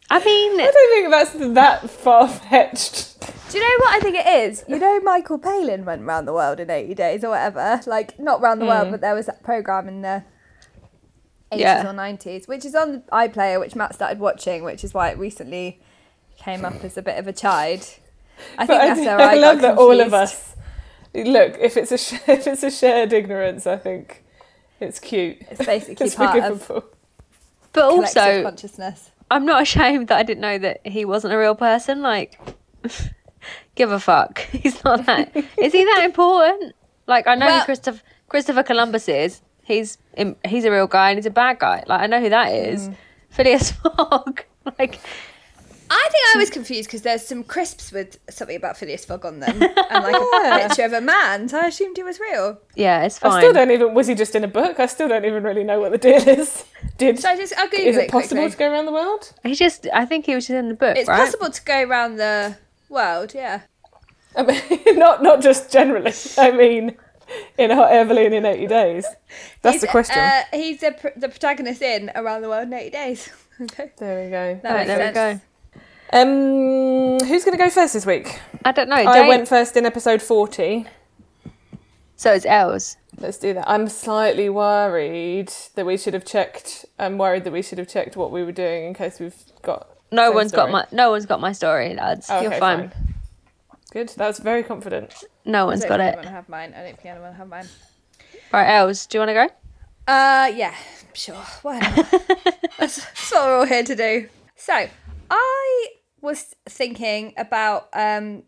I 0.10 0.24
mean, 0.25 0.60
I 0.60 0.72
don't 0.72 0.91
think 0.93 1.10
that's 1.12 1.53
that 1.53 1.89
far 1.89 2.27
fetched. 2.27 3.19
Do 3.51 3.58
you 3.58 3.63
know 3.63 3.75
what 3.86 3.96
I 3.96 4.00
think 4.00 4.15
it 4.17 4.27
is? 4.27 4.63
You 4.67 4.79
know, 4.79 5.00
Michael 5.01 5.38
Palin 5.39 5.86
went 5.86 6.01
round 6.03 6.27
the 6.27 6.34
world 6.34 6.60
in 6.60 6.69
80 6.69 6.93
days 6.96 7.24
or 7.24 7.29
whatever. 7.29 7.79
Like, 7.86 8.19
not 8.19 8.41
round 8.41 8.62
the 8.62 8.65
world, 8.65 8.88
hmm. 8.88 8.91
but 8.91 9.01
there 9.01 9.15
was 9.15 9.27
that 9.27 9.43
programme 9.43 9.88
in 9.88 10.01
the 10.01 10.24
80s 11.51 11.60
Yeah. 11.60 11.89
or 11.89 11.93
90s, 11.93 12.48
which 12.48 12.65
is 12.65 12.75
on 12.75 12.91
the 12.91 13.00
iPlayer, 13.12 13.60
which 13.60 13.75
Matt 13.75 13.96
started 13.96 14.19
watching, 14.19 14.63
which 14.63 14.84
is 14.84 14.93
why 14.93 15.10
it 15.10 15.17
recently 15.17 15.79
came 16.38 16.63
up 16.65 16.84
as 16.84 16.98
a 16.98 17.01
bit 17.01 17.17
of 17.17 17.27
a 17.27 17.34
chide. 17.34 17.86
I 18.58 18.65
think 18.65 18.79
But 18.81 18.88
that's 18.88 19.00
do- 19.00 19.05
where 19.05 19.19
I, 19.19 19.31
I 19.31 19.36
love 19.36 19.62
got 19.62 19.75
that 19.75 19.77
all 19.77 20.00
of 20.00 20.13
us. 20.13 20.55
Look, 21.13 21.58
if 21.60 21.75
it's 21.77 21.91
a 21.91 21.98
sh- 21.98 22.13
if 22.27 22.46
it's 22.48 22.63
a 22.63 22.72
shared 22.72 23.13
ignorance, 23.13 23.65
I 23.67 23.77
think 23.77 24.24
it's 24.79 25.00
cute. 25.00 25.38
It's 25.51 25.65
basically 25.65 26.05
It's 26.07 26.15
part 26.15 26.38
of 26.38 26.62
forgivable. 26.62 26.89
but 27.74 27.83
also, 27.83 28.43
consciousness. 28.43 29.12
I'm 29.31 29.45
not 29.45 29.62
ashamed 29.62 30.07
that 30.07 30.17
I 30.17 30.24
didn't 30.24 30.41
know 30.41 30.57
that 30.57 30.86
he 30.86 31.05
wasn't 31.05 31.33
a 31.33 31.38
real 31.38 31.55
person. 31.55 32.01
Like, 32.01 32.39
give 33.75 33.91
a 33.91 34.00
fuck. 34.00 34.39
He's 34.51 34.83
not 34.83 35.05
that. 35.05 35.36
is 35.57 35.74
he 35.74 35.83
that 35.86 36.01
important? 36.03 36.75
Like, 37.07 37.27
I 37.27 37.36
know 37.36 37.45
Well- 37.45 37.59
who 37.59 37.65
Christopher 37.65 38.01
Christopher 38.27 38.63
Columbus 38.63 39.07
is. 39.09 39.41
He's 39.63 39.98
im- 40.17 40.36
he's 40.48 40.65
a 40.65 40.71
real 40.71 40.88
guy 40.88 41.09
and 41.12 41.17
he's 41.19 41.25
a 41.27 41.31
bad 41.31 41.59
guy. 41.59 41.83
Like, 41.88 42.01
I 42.01 42.07
know 42.07 42.19
who 42.19 42.29
that 42.29 42.51
is. 42.53 42.89
Mm. 42.89 42.95
Phileas 43.29 43.71
Fogg. 43.71 44.43
like, 44.79 45.00
I 45.91 46.10
think 46.12 46.36
I 46.36 46.38
was 46.38 46.50
confused 46.50 46.88
because 46.88 47.01
there's 47.01 47.25
some 47.25 47.43
crisps 47.43 47.91
with 47.91 48.19
something 48.29 48.55
about 48.55 48.77
Phileas 48.77 49.05
Fogg 49.05 49.25
on 49.25 49.39
them 49.39 49.62
and 49.89 50.03
like 50.03 50.15
a 50.15 50.67
picture 50.67 50.84
of 50.86 50.93
a 50.93 51.01
man, 51.01 51.50
so 51.50 51.60
I 51.60 51.67
assumed 51.67 51.98
he 51.98 52.03
was 52.03 52.19
real. 52.19 52.60
yeah, 52.75 53.03
it's 53.03 53.17
fine. 53.19 53.31
I 53.31 53.39
still 53.39 53.53
don't 53.53 53.72
even. 53.72 53.93
Was 53.93 54.08
he 54.08 54.15
just 54.15 54.36
in 54.36 54.43
a 54.43 54.48
book? 54.48 54.79
I 54.79 54.86
still 54.86 55.08
don't 55.08 55.25
even 55.25 55.43
really 55.43 55.63
know 55.63 55.79
what 55.79 55.91
the 55.91 55.98
deal 55.98 56.27
is. 56.27 56.65
Did 56.98 57.19
So 57.19 57.29
I 57.29 57.36
just, 57.38 57.53
I'll 57.58 57.69
Google 57.69 57.88
is 57.88 57.98
it 57.98 58.03
it 58.05 58.12
possible 58.12 58.41
quickly. 58.41 58.51
to 58.51 58.58
go 58.58 58.72
around 58.72 58.86
the 58.86 58.91
world? 58.91 59.34
He 59.43 59.55
just. 59.55 59.88
I 59.93 60.05
think 60.05 60.25
he 60.25 60.36
was 60.36 60.46
just 60.48 60.55
in 60.55 60.67
the 60.69 60.75
book, 60.75 60.98
It's 60.98 61.08
right? 61.10 61.17
possible 61.17 61.50
to 61.50 61.63
go 61.63 61.81
around 61.84 62.17
the 62.17 62.58
world, 62.89 63.34
yeah. 63.34 63.62
I 64.36 64.43
mean, 64.43 64.62
not 65.00 65.24
not 65.24 65.41
just 65.41 65.72
generally. 65.72 66.13
I 66.38 66.51
mean, 66.51 66.98
in 67.58 67.72
a 67.72 67.75
Hot 67.75 67.91
Air 67.91 68.05
Balloon 68.05 68.34
in 68.34 68.46
eighty 68.46 68.67
days. 68.67 69.05
That's 69.63 69.75
He's, 69.75 69.81
the 69.81 69.88
question. 69.88 70.19
Uh, 70.19 70.41
he's 70.53 70.81
the, 70.81 70.91
pr- 70.91 71.17
the 71.19 71.29
protagonist 71.29 71.81
in 71.81 72.12
Around 72.15 72.41
the 72.43 72.50
World 72.50 72.67
in 72.67 72.74
80 72.74 72.89
Days. 72.91 73.29
okay. 73.62 73.91
there 73.98 74.24
we 74.25 74.29
go. 74.31 74.60
That 74.62 74.72
Right, 74.72 74.88
makes 74.88 74.98
there 74.98 75.08
we 75.08 75.13
go. 75.36 75.41
Um, 76.11 77.19
who's 77.19 77.43
going 77.45 77.57
to 77.57 77.63
go 77.63 77.69
first 77.69 77.93
this 77.93 78.05
week? 78.05 78.39
I 78.65 78.71
don't 78.71 78.89
know. 78.89 78.95
I 78.95 79.19
Jane- 79.19 79.27
went 79.27 79.47
first 79.47 79.77
in 79.77 79.85
episode 79.85 80.21
forty. 80.21 80.85
So 82.15 82.33
it's 82.33 82.45
Els. 82.45 82.97
Let's 83.17 83.37
do 83.37 83.53
that. 83.53 83.69
I'm 83.69 83.87
slightly 83.87 84.49
worried 84.49 85.51
that 85.75 85.85
we 85.85 85.97
should 85.97 86.13
have 86.13 86.25
checked. 86.25 86.85
I'm 86.97 87.17
worried 87.17 87.43
that 87.45 87.53
we 87.53 87.61
should 87.61 87.77
have 87.77 87.87
checked 87.87 88.17
what 88.17 88.31
we 88.31 88.43
were 88.43 88.51
doing 88.51 88.85
in 88.85 88.93
case 88.93 89.19
we've 89.19 89.35
got. 89.61 89.87
No 90.11 90.27
same 90.29 90.35
one's 90.35 90.51
story. 90.51 90.71
got 90.71 90.91
my. 90.91 90.97
No 90.97 91.11
one's 91.11 91.25
got 91.25 91.39
my 91.39 91.51
story, 91.51 91.93
lads. 91.95 92.27
Oh, 92.29 92.41
You're 92.41 92.51
okay, 92.51 92.59
fine. 92.59 92.91
Good. 93.91 94.09
That 94.09 94.27
was 94.27 94.39
very 94.39 94.63
confident. 94.63 95.13
No 95.45 95.65
one's 95.65 95.81
don't 95.81 95.89
got 95.89 95.99
think 95.99 96.13
it. 96.13 96.17
anyone 96.17 96.33
have 96.33 96.49
mine. 96.49 96.73
I 96.75 96.83
don't 96.83 96.95
think 96.95 97.05
anyone 97.05 97.33
have 97.33 97.47
mine. 97.47 97.67
Right, 98.51 98.75
Els, 98.77 99.05
do 99.05 99.17
you 99.17 99.19
want 99.21 99.29
to 99.29 99.33
go? 99.33 99.45
Uh, 100.11 100.51
yeah, 100.55 100.73
sure. 101.13 101.35
Why 101.61 101.79
not? 101.79 101.95
that's, 102.79 103.03
that's 103.05 103.31
what 103.31 103.45
we're 103.45 103.57
all 103.59 103.65
here 103.65 103.83
to 103.83 103.95
do. 103.95 104.29
So, 104.55 104.87
I 105.29 105.87
was 106.21 106.55
thinking 106.67 107.33
about 107.38 107.89
um, 107.93 108.43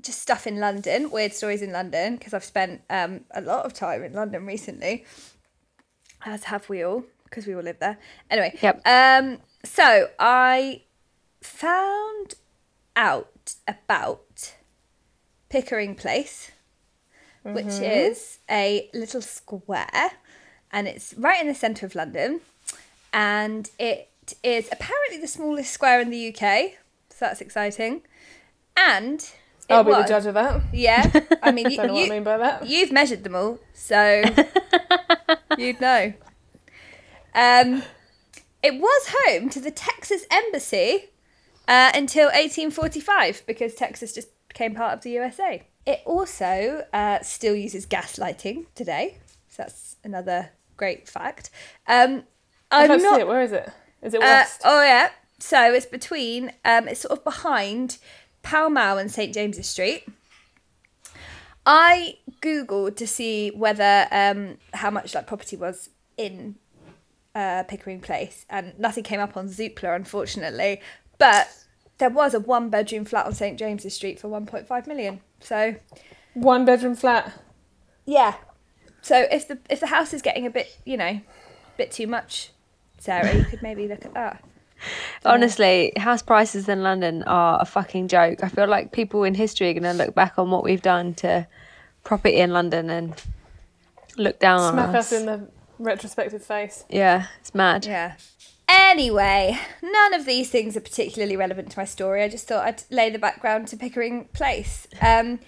just 0.00 0.20
stuff 0.20 0.46
in 0.46 0.58
London, 0.58 1.10
weird 1.10 1.32
stories 1.32 1.62
in 1.62 1.72
London, 1.72 2.16
because 2.16 2.34
I've 2.34 2.44
spent 2.44 2.82
um, 2.90 3.24
a 3.32 3.40
lot 3.40 3.64
of 3.64 3.72
time 3.74 4.02
in 4.04 4.12
London 4.12 4.46
recently, 4.46 5.04
as 6.24 6.44
have 6.44 6.68
we 6.68 6.82
all, 6.82 7.04
because 7.24 7.46
we 7.46 7.54
all 7.54 7.62
live 7.62 7.78
there. 7.78 7.98
Anyway, 8.30 8.58
Yep. 8.60 8.82
um, 8.86 9.38
so 9.64 10.08
I 10.18 10.82
found 11.40 12.34
out 12.96 13.54
about 13.66 14.54
Pickering 15.48 15.94
Place, 15.94 16.50
which 17.42 17.80
is 17.80 18.38
a 18.50 18.88
little 18.94 19.20
square, 19.20 20.12
and 20.70 20.86
it's 20.86 21.14
right 21.14 21.40
in 21.40 21.48
the 21.48 21.54
centre 21.54 21.84
of 21.86 21.94
London, 21.94 22.40
and 23.12 23.68
it 23.78 24.08
is 24.42 24.68
apparently 24.70 25.18
the 25.20 25.26
smallest 25.26 25.72
square 25.72 26.00
in 26.00 26.10
the 26.10 26.28
UK. 26.34 26.74
So 27.22 27.26
that's 27.28 27.40
exciting, 27.40 28.02
and 28.76 29.24
I'll 29.70 29.84
be 29.84 29.90
was- 29.92 30.06
the 30.06 30.08
judge 30.08 30.26
of 30.26 30.34
that. 30.34 30.60
Yeah, 30.72 31.08
I 31.40 31.52
mean, 31.52 31.70
you, 31.70 31.76
Don't 31.76 31.86
know 31.86 31.92
what 31.92 32.00
I 32.00 32.04
you, 32.06 32.10
mean 32.10 32.24
by 32.24 32.36
that. 32.36 32.66
You've 32.66 32.90
measured 32.90 33.22
them 33.22 33.36
all, 33.36 33.60
so 33.72 34.24
you'd 35.56 35.80
know. 35.80 36.14
Um, 37.32 37.84
it 38.60 38.74
was 38.74 39.14
home 39.18 39.50
to 39.50 39.60
the 39.60 39.70
Texas 39.70 40.24
Embassy 40.32 41.10
uh, 41.68 41.92
until 41.94 42.24
1845 42.24 43.44
because 43.46 43.76
Texas 43.76 44.12
just 44.12 44.26
became 44.48 44.74
part 44.74 44.94
of 44.94 45.02
the 45.02 45.10
USA. 45.10 45.62
It 45.86 46.00
also 46.04 46.84
uh, 46.92 47.20
still 47.22 47.54
uses 47.54 47.86
gas 47.86 48.18
lighting 48.18 48.66
today, 48.74 49.18
so 49.48 49.62
that's 49.62 49.94
another 50.02 50.50
great 50.76 51.08
fact. 51.08 51.50
Um, 51.86 52.24
I 52.72 52.82
I'm 52.82 52.88
can't 52.88 53.02
not 53.04 53.14
see 53.14 53.20
it. 53.20 53.28
Where 53.28 53.42
is 53.42 53.52
it? 53.52 53.70
Is 54.02 54.12
it 54.12 54.18
uh, 54.20 54.22
west? 54.22 54.62
oh 54.64 54.82
yeah. 54.82 55.10
So 55.42 55.74
it's 55.74 55.86
between 55.86 56.52
um 56.64 56.86
it's 56.86 57.00
sort 57.00 57.18
of 57.18 57.24
behind 57.24 57.98
Pall 58.44 58.70
Mall 58.70 58.96
and 58.96 59.10
St 59.10 59.34
James's 59.34 59.66
Street. 59.66 60.04
I 61.66 62.18
googled 62.40 62.94
to 62.96 63.08
see 63.08 63.50
whether 63.50 64.06
um 64.12 64.58
how 64.72 64.92
much 64.92 65.10
that 65.12 65.26
property 65.26 65.56
was 65.56 65.90
in 66.16 66.54
uh, 67.34 67.64
Pickering 67.64 68.00
Place, 68.00 68.46
and 68.48 68.78
nothing 68.78 69.02
came 69.02 69.18
up 69.18 69.36
on 69.36 69.48
Zoopla, 69.48 69.96
unfortunately. 69.96 70.80
But 71.18 71.48
there 71.98 72.10
was 72.10 72.34
a 72.34 72.40
one 72.40 72.70
bedroom 72.70 73.04
flat 73.04 73.26
on 73.26 73.34
St 73.34 73.58
James's 73.58 73.94
Street 73.94 74.20
for 74.20 74.28
1.5 74.28 74.86
million. 74.86 75.22
So 75.40 75.74
One 76.34 76.64
bedroom 76.64 76.94
flat. 76.94 77.32
yeah. 78.06 78.36
So 79.00 79.26
if 79.32 79.48
the 79.48 79.58
if 79.68 79.80
the 79.80 79.88
house 79.88 80.14
is 80.14 80.22
getting 80.22 80.46
a 80.46 80.50
bit 80.50 80.78
you 80.84 80.96
know, 80.96 81.04
a 81.06 81.22
bit 81.76 81.90
too 81.90 82.06
much, 82.06 82.50
Sarah, 82.98 83.34
you 83.36 83.44
could 83.44 83.60
maybe 83.60 83.88
look 83.88 84.04
at 84.04 84.14
that. 84.14 84.44
Honestly, 85.24 85.92
house 85.96 86.22
prices 86.22 86.68
in 86.68 86.82
London 86.82 87.22
are 87.24 87.58
a 87.60 87.64
fucking 87.64 88.08
joke. 88.08 88.42
I 88.42 88.48
feel 88.48 88.66
like 88.66 88.92
people 88.92 89.24
in 89.24 89.34
history 89.34 89.70
are 89.70 89.74
going 89.74 89.82
to 89.84 89.92
look 89.92 90.14
back 90.14 90.38
on 90.38 90.50
what 90.50 90.64
we've 90.64 90.82
done 90.82 91.14
to 91.14 91.46
property 92.04 92.36
in 92.36 92.52
London 92.52 92.90
and 92.90 93.14
look 94.16 94.38
down 94.38 94.72
Smack 94.72 94.88
on 94.88 94.96
us 94.96 95.08
Smack 95.08 95.20
us. 95.20 95.20
in 95.20 95.26
the 95.26 95.48
retrospective 95.78 96.44
face. 96.44 96.84
Yeah, 96.88 97.26
it's 97.40 97.54
mad. 97.54 97.86
Yeah. 97.86 98.14
Anyway, 98.68 99.58
none 99.82 100.14
of 100.14 100.24
these 100.24 100.48
things 100.48 100.76
are 100.76 100.80
particularly 100.80 101.36
relevant 101.36 101.70
to 101.72 101.78
my 101.78 101.84
story. 101.84 102.22
I 102.22 102.28
just 102.28 102.48
thought 102.48 102.66
I'd 102.66 102.82
lay 102.90 103.10
the 103.10 103.18
background 103.18 103.68
to 103.68 103.76
Pickering 103.76 104.26
Place. 104.32 104.86
Um, 105.00 105.40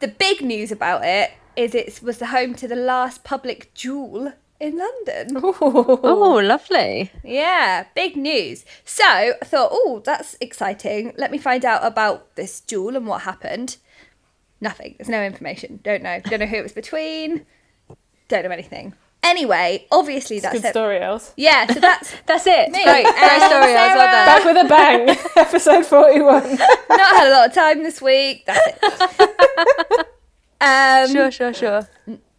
the 0.00 0.08
big 0.08 0.42
news 0.42 0.70
about 0.70 1.04
it 1.04 1.32
is 1.56 1.74
it 1.74 2.00
was 2.02 2.18
the 2.18 2.26
home 2.26 2.54
to 2.56 2.68
the 2.68 2.76
last 2.76 3.24
public 3.24 3.72
duel 3.74 4.32
in 4.60 4.76
London. 4.78 5.42
Oh, 5.62 6.40
lovely. 6.42 7.10
Yeah, 7.24 7.86
big 7.94 8.16
news. 8.16 8.64
So 8.84 9.04
I 9.04 9.32
thought, 9.44 9.70
oh, 9.72 10.02
that's 10.04 10.36
exciting. 10.40 11.12
Let 11.16 11.30
me 11.30 11.38
find 11.38 11.64
out 11.64 11.84
about 11.84 12.36
this 12.36 12.60
duel 12.60 12.96
and 12.96 13.06
what 13.06 13.22
happened. 13.22 13.76
Nothing. 14.60 14.94
There's 14.98 15.08
no 15.08 15.22
information. 15.22 15.80
Don't 15.82 16.02
know. 16.02 16.20
Don't 16.20 16.40
know 16.40 16.46
who 16.46 16.56
it 16.56 16.62
was 16.62 16.72
between. 16.72 17.46
Don't 18.28 18.44
know 18.44 18.50
anything. 18.50 18.94
Anyway, 19.22 19.86
obviously 19.92 20.40
that's 20.40 20.54
Good 20.54 20.64
it. 20.66 20.70
story, 20.70 20.98
Els. 21.00 21.32
Yeah, 21.36 21.66
so 21.66 21.78
that's 21.80 22.14
That's 22.26 22.46
it. 22.46 22.70
Me. 22.70 22.82
Great, 22.84 23.04
great 23.04 23.42
story. 23.42 23.74
I 23.74 23.88
was 23.88 23.96
well 23.96 24.12
done. 24.12 24.26
Back 24.26 24.44
with 24.44 24.64
a 24.64 24.68
bang. 24.68 25.18
Episode 25.36 25.86
41. 25.86 26.56
not 26.56 27.16
had 27.16 27.28
a 27.28 27.32
lot 27.32 27.48
of 27.48 27.54
time 27.54 27.82
this 27.82 28.00
week. 28.00 28.44
That's 28.46 28.66
it. 28.66 30.06
um, 30.60 31.08
Sure, 31.12 31.30
sure, 31.30 31.52
sure. 31.54 31.88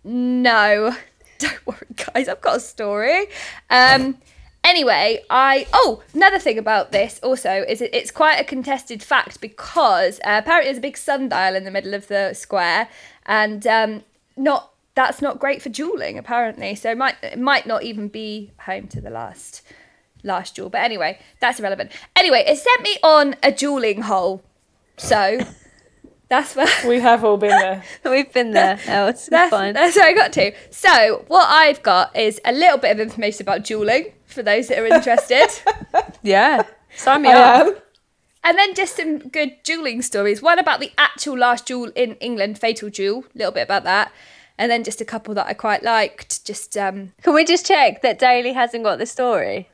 No, 0.04 0.96
don't 1.42 1.66
worry, 1.68 1.88
guys. 2.14 2.28
I've 2.28 2.42
got 2.42 2.58
a 2.58 2.60
story. 2.60 3.28
Um, 3.70 4.18
anyway, 4.64 5.24
I 5.30 5.68
oh 5.74 6.04
another 6.14 6.40
thing 6.40 6.58
about 6.58 6.92
this 6.92 7.20
also 7.24 7.64
is 7.68 7.82
it, 7.82 7.94
it's 7.94 8.12
quite 8.12 8.40
a 8.40 8.44
contested 8.44 9.04
fact 9.04 9.42
because 9.42 10.20
uh, 10.20 10.42
apparently 10.44 10.68
there's 10.68 10.78
a 10.78 10.82
big 10.82 10.98
sundial 10.98 11.56
in 11.56 11.64
the 11.64 11.72
middle 11.72 11.94
of 11.94 12.08
the 12.08 12.34
square, 12.34 12.88
and 13.26 13.66
um, 13.68 14.04
not 14.38 14.72
that's 14.94 15.22
not 15.22 15.40
great 15.40 15.62
for 15.62 15.70
dueling 15.70 16.18
apparently. 16.18 16.76
So 16.76 16.92
it 16.92 16.98
might 16.98 17.16
it 17.24 17.40
might 17.40 17.66
not 17.66 17.84
even 17.84 18.08
be 18.08 18.52
home 18.60 18.88
to 18.90 19.02
the 19.02 19.10
last 19.10 19.62
last 20.24 20.56
duel. 20.56 20.70
But 20.70 20.82
anyway, 20.82 21.20
that's 21.40 21.60
irrelevant. 21.60 21.92
Anyway, 22.16 22.44
it 22.48 22.58
sent 22.58 22.82
me 22.82 22.98
on 23.04 23.36
a 23.44 23.52
dueling 23.52 24.04
hole. 24.04 24.44
So 24.98 25.40
that's 26.32 26.56
where 26.56 26.66
We 26.88 27.02
have 27.02 27.26
all 27.26 27.36
been 27.36 27.50
there. 27.50 27.84
We've 28.06 28.32
been 28.32 28.52
there. 28.52 28.80
Oh, 28.88 29.08
it's 29.08 29.26
that's, 29.28 29.50
fine. 29.52 29.74
that's 29.74 29.98
where 29.98 30.06
I 30.08 30.14
got 30.14 30.32
to. 30.34 30.54
So 30.70 31.26
what 31.28 31.46
I've 31.50 31.84
got 31.84 32.16
is 32.16 32.40
a 32.46 32.54
little 32.54 32.78
bit 32.78 32.92
of 32.92 33.02
information 33.02 33.42
about 33.44 33.66
dueling 33.66 34.14
for 34.28 34.42
those 34.42 34.70
that 34.70 34.80
are 34.80 34.88
interested. 34.88 35.48
Yeah. 36.24 36.64
Sign 36.96 37.24
me 37.24 37.30
I 37.30 37.34
up. 37.34 37.68
am. 37.68 37.76
And 38.44 38.58
then 38.58 38.76
just 38.76 38.96
some 38.96 39.18
good 39.18 39.58
dueling 39.64 40.02
stories. 40.04 40.42
One 40.42 40.60
about 40.60 40.80
the 40.80 40.92
actual 40.98 41.38
last 41.38 41.66
duel 41.66 41.92
in 41.96 42.14
England, 42.16 42.60
Fatal 42.60 42.90
Duel, 42.90 43.26
a 43.34 43.38
little 43.38 43.52
bit 43.52 43.64
about 43.64 43.84
that. 43.86 44.12
And 44.58 44.72
then 44.72 44.84
just 44.84 45.02
a 45.02 45.06
couple 45.06 45.34
that 45.34 45.48
I 45.48 45.54
quite 45.54 45.84
liked. 45.84 46.46
Just 46.46 46.78
um 46.78 47.12
Can 47.24 47.34
we 47.34 47.44
just 47.44 47.66
check 47.66 48.04
that 48.04 48.20
Daly 48.20 48.54
hasn't 48.54 48.84
got 48.84 49.00
the 49.00 49.06
story? 49.06 49.70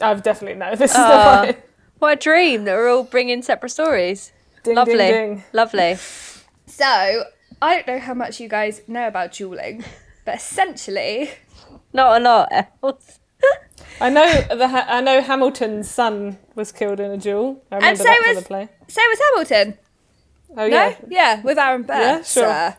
I've 0.00 0.22
definitely 0.22 0.58
no. 0.58 0.74
This 0.74 0.92
is 0.92 0.96
Aw. 0.96 1.40
the 1.42 1.46
one. 1.52 1.56
What 1.98 2.12
a 2.12 2.16
dream 2.16 2.64
that 2.64 2.76
we're 2.76 2.88
all 2.90 3.04
bringing 3.04 3.42
separate 3.42 3.70
stories. 3.70 4.32
Ding, 4.62 4.74
Lovely. 4.74 4.96
ding, 4.96 5.12
ding. 5.36 5.44
Lovely. 5.52 5.94
so 6.66 7.24
I 7.62 7.74
don't 7.76 7.86
know 7.86 7.98
how 7.98 8.14
much 8.14 8.40
you 8.40 8.48
guys 8.48 8.82
know 8.86 9.06
about 9.06 9.32
dueling, 9.32 9.84
but 10.24 10.36
essentially 10.36 11.30
Not 11.92 12.20
a 12.20 12.24
lot 12.24 12.48
else. 12.82 13.18
I 14.00 14.10
know 14.10 14.26
the 14.54 14.68
Ha- 14.68 14.86
I 14.88 15.00
know 15.00 15.20
Hamilton's 15.22 15.90
son 15.90 16.38
was 16.54 16.72
killed 16.72 17.00
in 17.00 17.10
a 17.10 17.16
duel. 17.16 17.62
I 17.70 17.76
remember 17.76 17.96
so 17.98 18.04
that 18.04 18.18
from 18.18 18.34
was- 18.34 18.42
the 18.44 18.48
play. 18.48 18.68
so 18.88 19.00
was 19.02 19.18
Hamilton. 19.18 19.78
Oh 20.56 20.66
No? 20.68 20.76
yeah, 20.76 20.96
Yeah, 21.08 21.40
with 21.42 21.58
Aaron 21.58 21.82
Burr. 21.82 21.94
Yeah, 22.00 22.16
sure. 22.22 22.44
sir. 22.44 22.76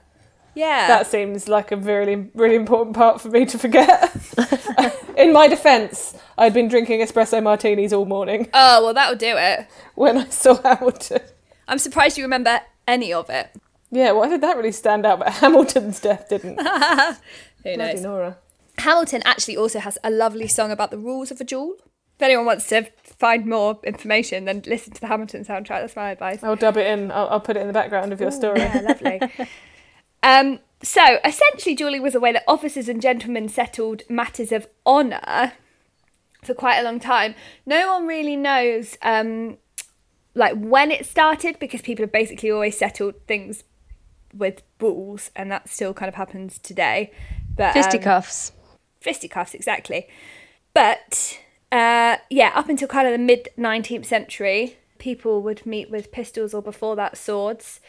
Yeah. 0.54 0.88
that 0.88 1.08
seems 1.08 1.48
like 1.48 1.72
a 1.72 1.78
really 1.78 2.30
really 2.36 2.56
important 2.56 2.96
part 2.96 3.22
for 3.22 3.30
me 3.30 3.46
to 3.46 3.58
forget. 3.58 4.14
in 5.18 5.32
my 5.32 5.48
defence, 5.48 6.14
I'd 6.38 6.54
been 6.54 6.68
drinking 6.68 7.00
espresso 7.02 7.42
martinis 7.42 7.94
all 7.94 8.06
morning 8.06 8.50
oh 8.54 8.84
well 8.84 8.94
that'll 8.94 9.16
do 9.16 9.36
it. 9.38 9.68
when 9.96 10.18
I 10.18 10.26
saw 10.28 10.62
Hamilton. 10.62 11.22
I'm 11.72 11.80
surprised 11.80 12.18
you 12.18 12.26
remember 12.26 12.60
any 12.86 13.14
of 13.14 13.30
it. 13.30 13.56
Yeah, 13.92 14.12
why 14.12 14.28
did 14.28 14.42
that 14.42 14.58
really 14.58 14.74
stand 14.74 15.06
out? 15.06 15.20
But 15.20 15.30
Hamilton's 15.36 16.02
death 16.02 16.28
didn't. 16.30 16.60
Who 16.60 16.66
Bloody 17.64 17.78
knows? 17.78 18.02
Nora. 18.02 18.38
Hamilton 18.80 19.22
actually 19.24 19.56
also 19.56 19.80
has 19.80 19.98
a 20.04 20.12
lovely 20.12 20.50
song 20.50 20.70
about 20.70 20.92
the 20.92 20.98
rules 20.98 21.32
of 21.32 21.40
a 21.40 21.46
duel. 21.46 21.76
If 22.18 22.24
anyone 22.24 22.46
wants 22.46 22.68
to 22.68 22.88
find 23.04 23.46
more 23.46 23.80
information, 23.86 24.44
then 24.46 24.64
listen 24.68 24.94
to 24.94 25.02
the 25.02 25.08
Hamilton 25.08 25.46
soundtrack. 25.46 25.82
That's 25.82 25.96
my 25.96 26.12
advice. 26.12 26.44
I'll 26.44 26.58
dub 26.58 26.76
it 26.76 26.88
in. 26.88 27.10
I'll, 27.10 27.30
I'll 27.30 27.40
put 27.40 27.56
it 27.56 27.62
in 27.62 27.68
the 27.68 27.74
background 27.74 28.12
of 28.12 28.20
your 28.20 28.32
story. 28.32 28.60
Yeah, 28.60 28.82
lovely. 28.88 29.22
um, 30.24 30.60
so 30.84 31.20
essentially, 31.24 31.74
dueling 31.74 32.02
was 32.02 32.16
a 32.16 32.20
way 32.20 32.34
that 32.34 32.44
officers 32.50 32.90
and 32.90 33.02
gentlemen 33.02 33.48
settled 33.48 34.04
matters 34.10 34.52
of 34.52 34.68
honour 34.86 35.54
for 36.44 36.54
quite 36.54 36.80
a 36.80 36.84
long 36.84 37.00
time. 37.00 37.34
No 37.66 37.94
one 37.94 38.08
really 38.08 38.36
knows 38.36 38.98
um, 39.02 39.58
like 40.34 40.54
when 40.58 40.92
it 40.92 41.06
started 41.06 41.60
because 41.60 41.82
people 41.82 42.04
have 42.04 42.12
basically 42.12 42.52
always 42.52 42.78
settled 42.78 43.16
things 43.28 43.64
with 44.34 44.62
rules, 44.80 45.30
and 45.36 45.52
that 45.52 45.70
still 45.70 45.94
kind 45.94 46.08
of 46.08 46.16
happens 46.16 46.58
today. 46.60 47.12
But 47.56 47.76
um, 47.76 47.84
Fisticuffs. 47.84 48.52
fisticuffs 49.02 49.54
exactly 49.54 50.08
but 50.74 51.40
uh, 51.72 52.18
yeah 52.30 52.52
up 52.54 52.70
until 52.70 52.88
kind 52.88 53.08
of 53.08 53.14
the 53.14 53.18
mid 53.18 53.50
19th 53.58 54.06
century 54.06 54.78
people 54.98 55.42
would 55.42 55.66
meet 55.66 55.90
with 55.90 56.12
pistols 56.12 56.54
or 56.54 56.62
before 56.62 56.96
that 56.96 57.18
swords 57.18 57.80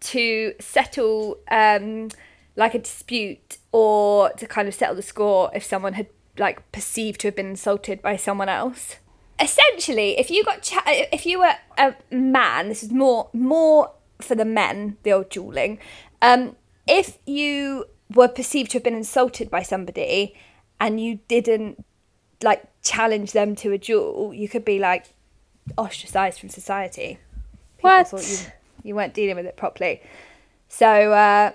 to 0.00 0.52
settle 0.60 1.38
um, 1.50 2.08
like 2.56 2.74
a 2.74 2.78
dispute 2.78 3.58
or 3.72 4.30
to 4.32 4.46
kind 4.46 4.68
of 4.68 4.74
settle 4.74 4.94
the 4.94 5.02
score 5.02 5.50
if 5.54 5.62
someone 5.64 5.94
had 5.94 6.08
like 6.38 6.70
perceived 6.72 7.20
to 7.20 7.28
have 7.28 7.36
been 7.36 7.46
insulted 7.50 8.02
by 8.02 8.16
someone 8.16 8.48
else 8.48 8.96
essentially 9.40 10.18
if 10.18 10.30
you 10.30 10.44
got 10.44 10.62
cha- 10.62 10.82
if 10.86 11.26
you 11.26 11.38
were 11.38 11.54
a 11.78 11.94
man 12.10 12.68
this 12.68 12.82
is 12.82 12.90
more 12.90 13.28
more 13.32 13.92
for 14.20 14.34
the 14.34 14.44
men 14.44 14.96
the 15.02 15.12
old 15.12 15.28
dueling 15.28 15.78
um, 16.22 16.56
if 16.86 17.18
you 17.26 17.84
were 18.14 18.28
perceived 18.28 18.70
to 18.70 18.76
have 18.78 18.84
been 18.84 18.94
insulted 18.94 19.50
by 19.50 19.62
somebody 19.62 20.34
and 20.80 21.00
you 21.00 21.20
didn't 21.28 21.84
like 22.42 22.64
challenge 22.82 23.32
them 23.32 23.54
to 23.54 23.72
a 23.72 23.78
duel 23.78 24.32
you 24.32 24.48
could 24.48 24.64
be 24.64 24.78
like 24.78 25.06
ostracized 25.76 26.38
from 26.40 26.48
society. 26.48 27.18
People 27.78 27.90
What? 27.90 28.08
thought 28.08 28.28
you, 28.30 28.38
you 28.84 28.94
weren't 28.94 29.14
dealing 29.14 29.36
with 29.36 29.46
it 29.46 29.56
properly. 29.56 30.00
So 30.68 31.12
uh, 31.12 31.52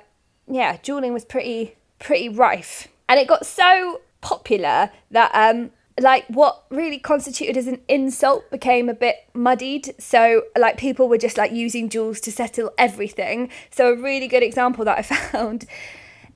yeah, 0.48 0.78
dueling 0.84 1.14
was 1.14 1.26
pretty 1.26 1.76
pretty 2.00 2.30
rife, 2.30 2.88
and 3.08 3.20
it 3.20 3.28
got 3.28 3.46
so 3.46 4.02
popular 4.22 4.92
that 5.12 5.32
um, 5.34 5.72
like 6.00 6.26
what 6.28 6.66
really 6.70 7.00
constituted 7.00 7.58
as 7.58 7.68
an 7.68 7.82
insult 7.88 8.50
became 8.50 8.90
a 8.90 8.94
bit 8.94 9.16
muddied. 9.34 9.94
So 10.00 10.44
like 10.58 10.78
people 10.78 11.10
were 11.10 11.18
just 11.18 11.38
like 11.38 11.52
using 11.52 11.90
jewels 11.90 12.20
to 12.22 12.32
settle 12.32 12.72
everything. 12.78 13.50
So 13.70 13.94
a 13.94 13.96
really 13.96 14.28
good 14.28 14.44
example 14.44 14.86
that 14.86 14.98
I 14.98 15.02
found 15.32 15.66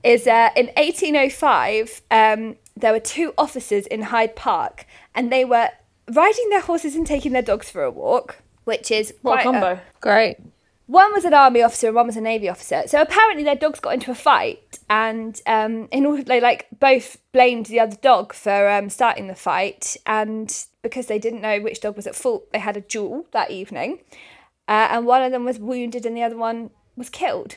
is 0.04 0.26
uh, 0.26 0.50
in 0.56 0.66
1805 0.76 2.02
um, 2.10 2.56
there 2.76 2.92
were 2.92 3.00
two 3.00 3.32
officers 3.38 3.86
in 3.86 4.02
Hyde 4.02 4.36
Park, 4.36 4.86
and 5.14 5.32
they 5.32 5.44
were 5.44 5.70
riding 6.12 6.50
their 6.50 6.60
horses 6.60 6.94
and 6.94 7.06
taking 7.06 7.32
their 7.32 7.42
dogs 7.42 7.70
for 7.70 7.82
a 7.82 7.90
walk, 7.90 8.42
which 8.64 8.90
is 8.90 9.14
What 9.22 9.40
a 9.40 9.42
quite 9.42 9.44
combo. 9.44 9.80
Great. 10.00 10.36
One 10.86 11.12
was 11.12 11.24
an 11.24 11.34
army 11.34 11.62
officer 11.62 11.88
and 11.88 11.96
one 11.96 12.06
was 12.06 12.16
a 12.16 12.20
navy 12.20 12.48
officer. 12.48 12.84
So 12.86 13.00
apparently 13.00 13.42
their 13.42 13.56
dogs 13.56 13.80
got 13.80 13.94
into 13.94 14.10
a 14.10 14.14
fight, 14.14 14.78
and 14.88 15.40
um, 15.46 15.88
in 15.90 16.06
order 16.06 16.22
they 16.22 16.40
like 16.40 16.66
both 16.78 17.18
blamed 17.32 17.66
the 17.66 17.80
other 17.80 17.96
dog 17.96 18.32
for 18.32 18.68
um, 18.68 18.88
starting 18.88 19.26
the 19.26 19.34
fight, 19.34 19.96
and 20.06 20.66
because 20.82 21.06
they 21.06 21.18
didn't 21.18 21.40
know 21.40 21.60
which 21.60 21.80
dog 21.80 21.96
was 21.96 22.06
at 22.06 22.14
fault, 22.14 22.50
they 22.52 22.60
had 22.60 22.76
a 22.76 22.80
duel 22.80 23.26
that 23.32 23.50
evening, 23.50 23.98
uh, 24.68 24.88
and 24.90 25.06
one 25.06 25.22
of 25.22 25.32
them 25.32 25.44
was 25.44 25.58
wounded 25.58 26.06
and 26.06 26.16
the 26.16 26.22
other 26.22 26.36
one 26.36 26.70
was 26.96 27.10
killed. 27.10 27.56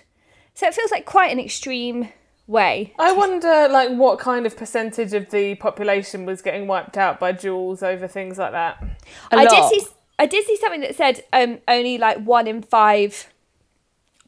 So 0.56 0.68
it 0.68 0.74
feels 0.74 0.92
like 0.92 1.06
quite 1.06 1.32
an 1.32 1.40
extreme 1.40 2.10
way. 2.48 2.94
I 2.98 3.14
wonder, 3.14 3.70
like, 3.70 3.92
what 3.92 4.20
kind 4.20 4.46
of 4.46 4.58
percentage 4.58 5.14
of 5.14 5.30
the 5.30 5.56
population 5.56 6.26
was 6.26 6.42
getting 6.42 6.66
wiped 6.66 6.98
out 6.98 7.20
by 7.20 7.32
duels 7.32 7.84
over 7.84 8.08
things 8.08 8.40
like 8.40 8.52
that. 8.52 8.84
A 9.32 9.38
I 9.38 9.44
lot. 9.44 9.50
did 9.72 9.84
see 9.84 9.88
I 10.20 10.26
did 10.28 10.46
see 10.46 10.58
something 10.58 10.82
that 10.82 10.96
said 10.96 11.24
um, 11.34 11.60
only 11.68 11.98
like 11.98 12.18
one 12.24 12.46
in 12.46 12.62
five 12.62 13.34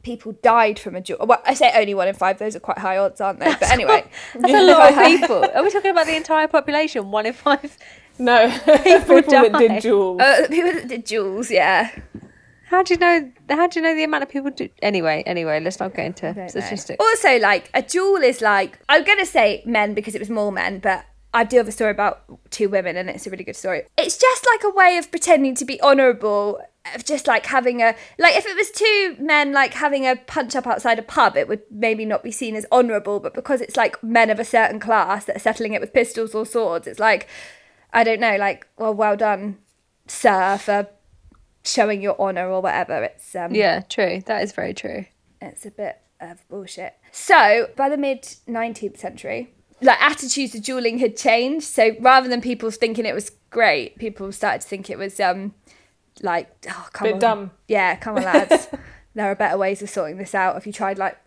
people 0.04 0.32
died 0.42 0.80
from 0.80 0.96
a 0.96 1.02
duel. 1.02 1.26
Well, 1.28 1.42
I 1.46 1.54
say 1.54 1.72
only 1.76 1.94
one 1.94 2.08
in 2.08 2.16
five; 2.16 2.40
those 2.40 2.56
are 2.56 2.60
quite 2.60 2.80
high 2.80 2.98
odds, 2.98 3.22
aren't 3.22 3.40
they? 3.40 3.52
But 3.52 3.70
anyway, 3.70 4.10
That's 4.34 4.54
a 4.54 4.64
lot 4.72 4.92
of 4.94 5.06
people. 5.06 5.46
Are 5.54 5.62
we 5.64 5.70
talking 5.70 5.92
about 5.92 6.08
the 6.08 6.16
entire 6.16 6.48
population? 6.48 7.12
One 7.12 7.26
in 7.28 7.34
five. 7.34 7.78
No, 8.20 8.50
people, 8.84 9.22
that 9.22 9.56
did 9.58 9.82
duels. 9.82 10.22
uh, 10.22 10.46
people 10.48 10.74
that 10.74 10.88
did 10.88 11.06
duels, 11.06 11.50
yeah. 11.50 11.90
How 12.66 12.84
do 12.84 12.94
you 12.94 13.00
know? 13.00 13.32
How 13.50 13.66
do 13.68 13.80
you 13.80 13.84
know 13.84 13.96
the 13.96 14.04
amount 14.04 14.22
of 14.24 14.30
people 14.30 14.52
do? 14.52 14.70
Anyway, 14.82 15.24
anyway, 15.26 15.60
let's 15.60 15.80
not 15.80 15.96
get 15.96 16.06
into 16.06 16.22
don't 16.28 16.38
know. 16.38 16.48
statistics. 16.48 16.98
Also, 17.00 17.40
like 17.40 17.72
a 17.74 17.82
duel 17.82 18.18
is 18.22 18.40
like 18.42 18.78
I'm 18.90 19.04
gonna 19.06 19.26
say 19.26 19.64
men 19.66 19.96
because 19.96 20.14
it 20.14 20.20
was 20.20 20.30
more 20.30 20.52
men, 20.52 20.80
but 20.80 21.04
I 21.34 21.44
do 21.46 21.58
have 21.58 21.67
a 21.67 21.72
story 21.72 21.91
about 21.91 22.24
two 22.52 22.67
women, 22.70 22.98
and 22.98 23.10
it's 23.10 23.26
a 23.26 23.30
really 23.30 23.44
good 23.44 23.56
story. 23.56 23.84
It's 23.98 24.17
just 24.17 24.46
like 24.52 24.63
a 24.63 24.76
way 24.76 24.98
of 24.98 25.10
pretending 25.12 25.56
to 25.56 25.65
be 25.65 25.82
honourable, 25.82 26.60
of 26.94 27.06
just 27.06 27.26
like 27.28 27.46
having 27.46 27.82
a 27.82 27.96
like 28.20 28.36
if 28.36 28.46
it 28.46 28.56
was 28.56 28.70
two 28.72 29.15
men 29.24 29.54
like 29.54 29.74
having 29.76 30.06
a 30.06 30.15
punch 30.15 30.56
up 30.56 30.67
outside 30.67 31.00
a 31.00 31.04
pub, 31.04 31.38
it 31.38 31.48
would 31.48 31.62
maybe 31.72 32.04
not 32.06 32.24
be 32.24 32.32
seen 32.32 32.56
as 32.56 32.65
honourable, 32.72 33.20
but 33.20 33.34
because 33.34 33.62
it's 33.62 33.78
like 33.78 34.02
men 34.04 34.30
of 34.30 34.39
a 34.39 34.46
certain 34.46 34.80
class 34.80 35.26
that 35.26 35.36
are 35.38 35.39
settling 35.39 35.74
it 35.74 35.80
with 35.82 35.94
pistols 35.94 36.36
or 36.36 36.46
swords, 36.46 36.88
it's 36.88 37.00
like 37.00 37.28
I 37.94 38.04
don't 38.04 38.20
know, 38.20 38.36
like 38.38 38.67
well, 38.78 38.94
well 38.94 39.15
done, 39.15 39.60
sir, 40.08 40.58
for 40.58 40.88
showing 41.63 42.02
your 42.02 42.20
honour 42.20 42.50
or 42.50 42.62
whatever. 42.62 43.04
It's 43.04 43.36
um, 43.36 43.54
Yeah, 43.54 43.82
true. 43.82 44.22
That 44.26 44.44
is 44.44 44.52
very 44.52 44.74
true. 44.74 45.06
it's 45.39 45.65
a 45.65 45.72
bit 45.72 46.00
of 46.20 46.46
bullshit. 46.50 46.96
So 47.12 47.70
by 47.76 47.88
the 47.89 47.98
mid 47.98 48.24
19th 48.48 48.98
century, 48.98 49.54
like 49.82 50.02
attitudes 50.02 50.52
to 50.54 50.60
dueling 50.60 51.00
had 51.00 51.17
changed. 51.17 51.65
So 51.67 51.91
rather 52.00 52.28
than 52.28 52.41
people 52.41 52.70
thinking 52.72 53.06
it 53.06 53.15
was 53.15 53.32
great, 53.50 53.98
people 53.98 54.32
started 54.32 54.62
to 54.62 54.67
think 54.67 54.89
it 54.89 54.98
was 54.98 55.20
um 55.20 55.54
like 56.22 56.50
oh 56.70 56.88
come 56.94 57.06
Bit 57.08 57.13
on, 57.15 57.20
dumb. 57.20 57.52
yeah, 57.67 57.96
come 57.96 58.17
on 58.17 58.24
lads, 58.24 58.67
there 59.15 59.30
are 59.32 59.36
better 59.36 59.58
ways 59.58 59.82
of 59.82 59.89
sorting 59.89 60.17
this 60.17 60.36
out. 60.36 60.58
If 60.58 60.67
you 60.67 60.74
tried 60.74 60.98
like 60.98 61.17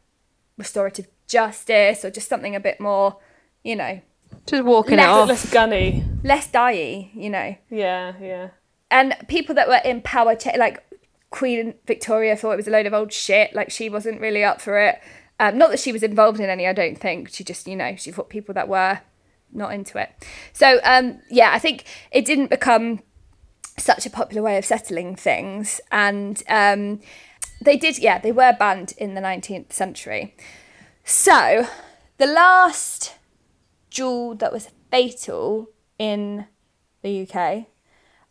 restorative 0.56 1.06
justice 1.26 2.04
or 2.04 2.10
just 2.10 2.28
something 2.28 2.54
a 2.54 2.60
bit 2.60 2.80
more, 2.80 3.16
you 3.62 3.74
know, 3.76 4.00
Just 4.46 4.64
walking 4.64 4.96
Less- 4.96 5.06
it 5.06 5.10
off. 5.10 5.28
Less 5.28 5.50
gunny. 5.52 6.04
less 6.22 6.46
die, 6.50 7.10
you 7.14 7.30
know. 7.30 7.56
Yeah, 7.70 8.12
yeah. 8.20 8.48
and 8.90 9.16
people 9.28 9.54
that 9.56 9.68
were 9.68 9.80
in 9.84 10.02
power, 10.02 10.34
cha- 10.36 10.56
like 10.58 10.84
Queen 11.30 11.74
Victoria, 11.86 12.36
thought 12.36 12.52
it 12.52 12.56
was 12.56 12.68
a 12.68 12.70
load 12.70 12.86
of 12.86 12.94
old 12.94 13.12
shit. 13.12 13.54
Like 13.54 13.70
she 13.72 13.88
wasn't 13.88 14.20
really 14.20 14.44
up 14.44 14.60
for 14.60 14.78
it. 14.78 15.00
Um, 15.40 15.58
not 15.58 15.70
that 15.70 15.80
she 15.80 15.92
was 15.92 16.02
involved 16.02 16.38
in 16.38 16.48
any. 16.48 16.66
I 16.66 16.72
don't 16.72 16.96
think 16.96 17.30
she 17.34 17.42
just, 17.42 17.66
you 17.66 17.76
know, 17.76 17.96
she 17.96 18.12
thought 18.12 18.28
people 18.28 18.54
that 18.54 18.68
were 18.68 19.00
not 19.54 19.72
into 19.72 19.98
it. 19.98 20.10
So 20.52 20.80
um, 20.84 21.20
yeah, 21.30 21.50
I 21.52 21.58
think 21.58 21.84
it 22.10 22.24
didn't 22.24 22.50
become 22.50 23.00
such 23.78 24.06
a 24.06 24.10
popular 24.10 24.42
way 24.42 24.58
of 24.58 24.64
settling 24.64 25.16
things, 25.16 25.80
and 25.90 26.42
um, 26.48 27.00
they 27.62 27.76
did. 27.76 27.98
Yeah, 27.98 28.18
they 28.18 28.32
were 28.32 28.54
banned 28.58 28.94
in 28.98 29.14
the 29.14 29.20
nineteenth 29.20 29.72
century. 29.72 30.36
So 31.04 31.68
the 32.18 32.26
last 32.26 33.14
duel 33.90 34.34
that 34.36 34.52
was 34.52 34.70
fatal 34.90 35.70
in 35.98 36.46
the 37.02 37.22
UK 37.22 37.66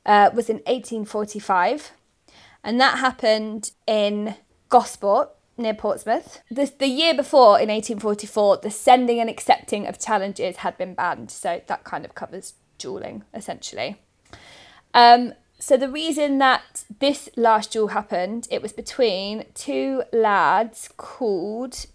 uh, 0.05 0.29
was 0.33 0.49
in 0.49 0.57
1845, 0.57 1.91
and 2.63 2.79
that 2.81 2.99
happened 2.99 3.71
in 3.87 4.35
Gosport 4.69 5.29
near 5.57 5.73
Portsmouth. 5.73 6.41
The, 6.49 6.71
the 6.79 6.87
year 6.87 7.13
before, 7.13 7.59
in 7.59 7.69
1844, 7.69 8.57
the 8.57 8.71
sending 8.71 9.19
and 9.19 9.29
accepting 9.29 9.87
of 9.87 9.99
challenges 9.99 10.57
had 10.57 10.77
been 10.77 10.93
banned, 10.93 11.31
so 11.31 11.61
that 11.67 11.83
kind 11.83 12.05
of 12.05 12.15
covers 12.15 12.53
dueling 12.77 13.23
essentially. 13.33 14.01
Um, 14.93 15.33
so 15.59 15.77
the 15.77 15.89
reason 15.89 16.39
that 16.39 16.83
this 16.99 17.29
last 17.37 17.71
duel 17.71 17.89
happened, 17.89 18.47
it 18.51 18.61
was 18.61 18.73
between 18.73 19.45
two 19.53 20.03
lads 20.11 20.89
called 20.97 21.85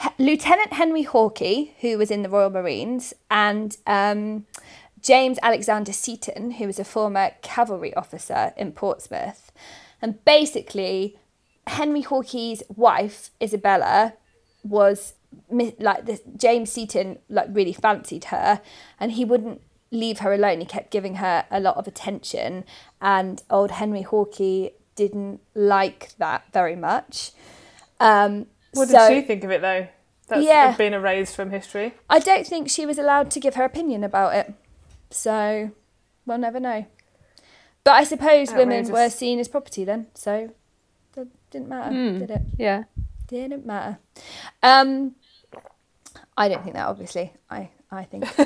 H- 0.00 0.12
Lieutenant 0.18 0.74
Henry 0.74 1.04
Hawkey, 1.04 1.72
who 1.80 1.98
was 1.98 2.10
in 2.10 2.22
the 2.22 2.28
Royal 2.28 2.50
Marines, 2.50 3.14
and 3.30 3.76
um, 3.86 4.46
James 5.02 5.38
Alexander 5.42 5.92
Seton, 5.92 6.52
who 6.52 6.66
was 6.66 6.78
a 6.78 6.84
former 6.84 7.32
cavalry 7.42 7.92
officer 7.94 8.52
in 8.56 8.72
Portsmouth. 8.72 9.50
And 10.00 10.24
basically, 10.24 11.18
Henry 11.68 12.02
Hawkey's 12.02 12.62
wife, 12.74 13.30
Isabella, 13.42 14.14
was 14.62 15.14
like 15.78 16.06
this, 16.06 16.20
James 16.36 16.70
Seton 16.72 17.18
like 17.28 17.48
really 17.50 17.72
fancied 17.72 18.24
her, 18.24 18.60
and 18.98 19.12
he 19.12 19.24
wouldn't 19.24 19.60
leave 19.90 20.18
her 20.20 20.32
alone. 20.32 20.60
He 20.60 20.66
kept 20.66 20.90
giving 20.90 21.16
her 21.16 21.46
a 21.50 21.60
lot 21.60 21.76
of 21.76 21.86
attention, 21.86 22.64
and 23.00 23.42
old 23.50 23.72
Henry 23.72 24.02
Hawkey 24.04 24.72
didn't 24.94 25.40
like 25.54 26.10
that 26.18 26.44
very 26.52 26.76
much. 26.76 27.32
Um, 28.00 28.46
What 28.74 28.88
so- 28.88 29.08
did 29.08 29.14
she 29.22 29.26
think 29.26 29.44
of 29.44 29.50
it 29.50 29.60
though? 29.60 29.86
That's 30.28 30.44
Yeah. 30.44 30.76
been 30.76 30.92
erased 30.92 31.34
from 31.34 31.50
history. 31.50 31.94
I 32.10 32.18
don't 32.18 32.46
think 32.46 32.68
she 32.68 32.84
was 32.84 32.98
allowed 32.98 33.30
to 33.30 33.40
give 33.40 33.54
her 33.54 33.64
opinion 33.64 34.04
about 34.04 34.34
it. 34.34 34.52
So 35.10 35.70
we'll 36.26 36.36
never 36.38 36.60
know. 36.60 36.84
But 37.82 37.92
I 37.94 38.04
suppose 38.04 38.52
women 38.52 38.90
were 38.92 39.08
seen 39.08 39.38
as 39.38 39.48
property 39.48 39.84
then, 39.84 40.08
so 40.12 40.50
didn't 41.50 41.68
matter, 41.68 41.90
Hmm. 41.94 42.18
did 42.18 42.30
it? 42.30 42.42
Yeah. 42.58 42.84
Didn't 43.26 43.66
matter. 43.66 43.98
Um, 44.62 45.14
I 46.36 46.48
don't 46.48 46.62
think 46.62 46.74
that. 46.76 46.86
Obviously, 46.86 47.32
I 47.50 47.70
I 47.90 48.04
think. 48.04 48.24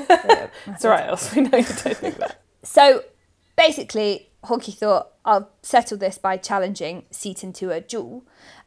It's 0.67 0.85
alright, 0.85 1.07
else 1.07 1.33
we 1.35 1.41
know 1.41 1.57
you 1.57 1.63
don't 1.65 1.97
think 1.97 2.17
that. 2.17 2.41
So 2.63 3.03
basically, 3.57 4.29
Hawkey 4.45 4.73
thought, 4.73 5.09
I'll 5.25 5.49
settle 5.61 5.97
this 5.97 6.17
by 6.17 6.37
challenging 6.37 7.03
Seton 7.11 7.51
to 7.53 7.71
a 7.71 7.81
duel. 7.81 8.23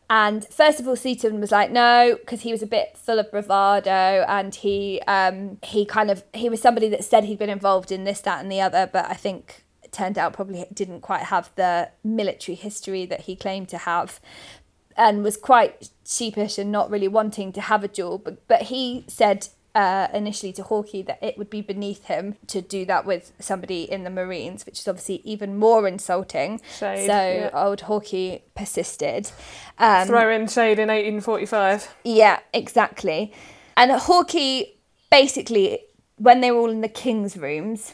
And 0.09 0.46
first 0.46 0.79
of 0.81 0.87
all, 0.87 0.96
Seton 0.96 1.40
was 1.40 1.51
like, 1.51 1.70
no, 1.70 2.16
because 2.20 2.42
he 2.42 2.53
was 2.53 2.62
a 2.62 2.66
bit 2.66 2.96
full 2.96 3.18
of 3.18 3.31
bravado 3.31 4.25
and 4.29 4.55
he 4.55 5.01
um, 5.09 5.59
he 5.62 5.85
kind 5.85 6.11
of 6.11 6.22
he 6.33 6.49
was 6.49 6.61
somebody 6.62 6.88
that 6.90 7.05
said 7.05 7.25
he'd 7.25 7.38
been 7.38 7.51
involved 7.51 7.90
in 7.90 8.05
this, 8.05 8.20
that, 8.20 8.40
and 8.40 8.51
the 8.53 8.61
other, 8.61 8.88
but 8.90 9.07
I 9.11 9.14
think 9.14 9.64
turned 9.96 10.18
out 10.18 10.32
probably 10.32 10.66
didn't 10.72 11.00
quite 11.00 11.22
have 11.22 11.50
the 11.56 11.90
military 12.04 12.54
history 12.54 13.06
that 13.06 13.22
he 13.22 13.35
claimed 13.35 13.68
to 13.70 13.78
have 13.78 14.20
and 14.96 15.22
was 15.22 15.37
quite 15.37 15.90
sheepish 16.06 16.59
and 16.59 16.70
not 16.70 16.90
really 16.90 17.09
wanting 17.09 17.52
to 17.52 17.61
have 17.61 17.82
a 17.85 17.88
duel. 17.88 18.18
But, 18.18 18.46
but 18.48 18.62
he 18.62 19.04
said 19.09 19.48
uh, 19.74 20.09
initially 20.14 20.52
to 20.54 20.62
Hawkey 20.62 21.04
that 21.06 21.18
it 21.22 21.37
would 21.37 21.50
be 21.50 21.61
beneath 21.61 22.06
him 22.06 22.37
to 22.46 22.62
do 22.62 22.87
that 22.87 23.04
with 23.04 23.32
somebody 23.38 23.82
in 23.82 24.04
the 24.04 24.11
Marines, 24.11 24.64
which 24.64 24.78
is 24.80 24.88
obviously 24.88 25.20
even 25.24 25.59
more 25.59 25.87
insulting. 25.87 26.61
Shade, 26.78 27.06
so 27.06 27.12
yeah. 27.12 27.50
old 27.52 27.82
Hawkey 27.82 28.42
persisted. 28.54 29.30
Um, 29.78 30.06
Throw 30.06 30.30
in 30.30 30.48
shade 30.48 30.78
in 30.78 30.88
1845. 30.88 31.94
yeah, 32.04 32.40
exactly. 32.54 33.32
And 33.76 33.90
Hawkey 33.90 34.72
basically, 35.11 35.80
when 36.16 36.40
they 36.40 36.50
were 36.50 36.59
all 36.59 36.70
in 36.70 36.80
the 36.80 36.88
king's 36.88 37.37
rooms, 37.37 37.92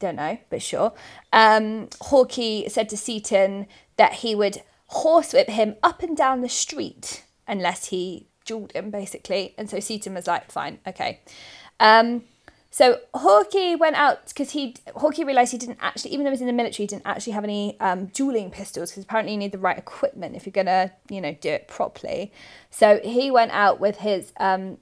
don't 0.00 0.16
know, 0.16 0.38
but 0.48 0.60
sure, 0.62 0.92
um, 1.32 1.86
Hawkey 2.02 2.68
said 2.70 2.88
to 2.88 2.96
Seton 2.96 3.66
that 3.96 4.14
he 4.14 4.34
would 4.34 4.62
horsewhip 4.90 5.48
him 5.48 5.76
up 5.82 6.02
and 6.02 6.16
down 6.16 6.40
the 6.40 6.48
street 6.48 7.24
unless 7.46 7.86
he 7.86 8.26
duelled 8.44 8.72
him, 8.72 8.90
basically. 8.90 9.54
And 9.56 9.70
so 9.70 9.78
Seton 9.78 10.14
was 10.14 10.26
like, 10.26 10.50
fine, 10.50 10.78
okay. 10.86 11.20
Um, 11.78 12.24
so 12.70 13.00
Hawkey 13.14 13.78
went 13.78 13.96
out 13.96 14.28
because 14.28 14.50
he 14.50 14.76
Hawkey 14.94 15.26
realised 15.26 15.50
he 15.50 15.58
didn't 15.58 15.78
actually, 15.80 16.12
even 16.12 16.24
though 16.24 16.30
he 16.30 16.34
was 16.34 16.40
in 16.40 16.46
the 16.46 16.52
military, 16.52 16.84
he 16.84 16.86
didn't 16.86 17.06
actually 17.06 17.32
have 17.32 17.44
any 17.44 17.78
um, 17.80 18.06
dueling 18.06 18.50
pistols 18.50 18.90
because 18.90 19.02
apparently 19.02 19.32
you 19.32 19.38
need 19.38 19.52
the 19.52 19.58
right 19.58 19.76
equipment 19.76 20.36
if 20.36 20.46
you're 20.46 20.52
gonna, 20.52 20.92
you 21.08 21.20
know, 21.20 21.36
do 21.40 21.48
it 21.48 21.66
properly. 21.66 22.32
So 22.70 23.00
he 23.02 23.30
went 23.30 23.50
out 23.50 23.80
with 23.80 23.98
his 23.98 24.32
um, 24.38 24.78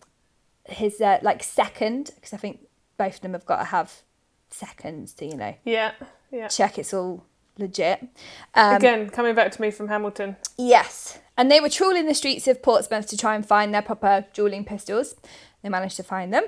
his 0.64 1.00
uh, 1.00 1.18
like 1.22 1.42
second 1.42 2.10
because 2.14 2.34
I 2.34 2.36
think 2.36 2.60
both 2.98 3.16
of 3.16 3.20
them 3.22 3.32
have 3.32 3.46
got 3.46 3.58
to 3.58 3.64
have 3.64 4.02
seconds 4.50 5.12
to 5.14 5.26
you 5.26 5.36
know 5.36 5.54
Yeah, 5.64 5.92
yeah. 6.30 6.48
check 6.48 6.78
it's 6.78 6.94
all 6.94 7.24
legit. 7.58 8.06
Um, 8.54 8.76
Again, 8.76 9.10
coming 9.10 9.34
back 9.34 9.50
to 9.52 9.60
me 9.60 9.70
from 9.70 9.88
Hamilton. 9.88 10.36
Yes. 10.56 11.18
And 11.36 11.50
they 11.50 11.60
were 11.60 11.68
trawling 11.68 12.06
the 12.06 12.14
streets 12.14 12.46
of 12.48 12.62
Portsmouth 12.62 13.06
to 13.08 13.16
try 13.16 13.34
and 13.34 13.44
find 13.44 13.74
their 13.74 13.82
proper 13.82 14.26
dueling 14.32 14.64
pistols. 14.64 15.16
They 15.62 15.68
managed 15.68 15.96
to 15.96 16.02
find 16.04 16.32
them. 16.32 16.44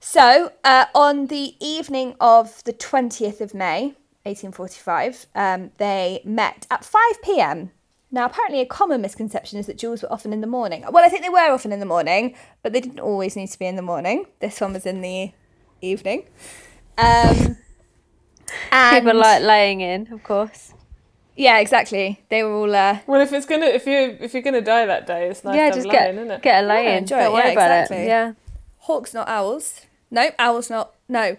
So, 0.00 0.52
uh, 0.62 0.86
on 0.94 1.26
the 1.26 1.56
evening 1.60 2.14
of 2.20 2.62
the 2.64 2.72
20th 2.72 3.40
of 3.40 3.52
May, 3.52 3.94
1845, 4.22 5.26
um, 5.34 5.72
they 5.78 6.20
met 6.24 6.66
at 6.70 6.84
5 6.84 7.22
pm. 7.22 7.72
Now, 8.10 8.26
apparently, 8.26 8.60
a 8.60 8.66
common 8.66 9.00
misconception 9.02 9.58
is 9.58 9.66
that 9.66 9.76
duels 9.76 10.02
were 10.02 10.12
often 10.12 10.32
in 10.32 10.40
the 10.40 10.46
morning. 10.46 10.84
Well, 10.88 11.04
I 11.04 11.08
think 11.08 11.22
they 11.22 11.28
were 11.28 11.50
often 11.50 11.72
in 11.72 11.80
the 11.80 11.86
morning, 11.86 12.36
but 12.62 12.72
they 12.72 12.80
didn't 12.80 13.00
always 13.00 13.34
need 13.36 13.48
to 13.48 13.58
be 13.58 13.66
in 13.66 13.76
the 13.76 13.82
morning. 13.82 14.26
This 14.40 14.60
one 14.60 14.72
was 14.72 14.86
in 14.86 15.00
the 15.00 15.32
evening. 15.82 16.24
Um, 16.98 17.56
and 18.72 19.04
People 19.06 19.18
like 19.20 19.42
laying 19.42 19.80
in, 19.80 20.12
of 20.12 20.22
course. 20.24 20.72
yeah, 21.36 21.58
exactly. 21.58 22.20
They 22.28 22.42
were 22.42 22.52
all 22.52 22.74
uh, 22.74 22.98
Well, 23.06 23.20
if 23.20 23.32
it's 23.32 23.46
gonna, 23.46 23.66
if 23.66 23.86
you 23.86 24.16
if 24.20 24.34
you're 24.34 24.42
gonna 24.42 24.60
die 24.60 24.84
that 24.86 25.06
day, 25.06 25.28
it's 25.28 25.44
nice 25.44 25.56
yeah, 25.56 25.68
to 25.70 25.74
just 25.76 25.86
have 25.86 25.92
get 25.92 26.02
laying, 26.06 26.16
isn't 26.18 26.30
it? 26.32 26.42
get 26.42 26.64
a 26.64 26.66
lay 26.66 26.84
Yeah, 26.84 26.90
in. 26.92 26.98
enjoy 26.98 27.16
Don't 27.18 27.26
it. 27.26 27.32
worry 27.34 27.44
Yeah, 27.46 27.52
about 27.52 27.70
exactly. 27.82 27.96
it. 27.98 28.06
Yeah. 28.08 28.32
Hawks, 28.80 29.14
not 29.14 29.28
owls. 29.28 29.82
No, 30.10 30.30
owls, 30.38 30.70
not. 30.70 30.94
No. 31.08 31.36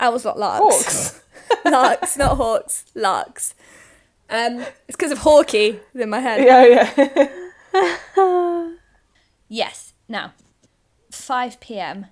Owls, 0.00 0.24
not 0.24 0.38
larks. 0.38 0.62
Hawks. 0.62 1.22
larks, 1.64 2.16
not 2.18 2.36
hawks. 2.36 2.84
Larks. 2.94 3.54
Um, 4.28 4.60
it's 4.88 4.96
because 4.96 5.12
of 5.12 5.18
Hawkey 5.20 5.78
in 5.94 6.10
my 6.10 6.18
head. 6.20 6.42
yeah, 6.44 6.88
yeah. 7.74 8.68
Yes. 9.48 9.92
Now, 10.08 10.32
5 11.10 11.60
p.m. 11.60 12.06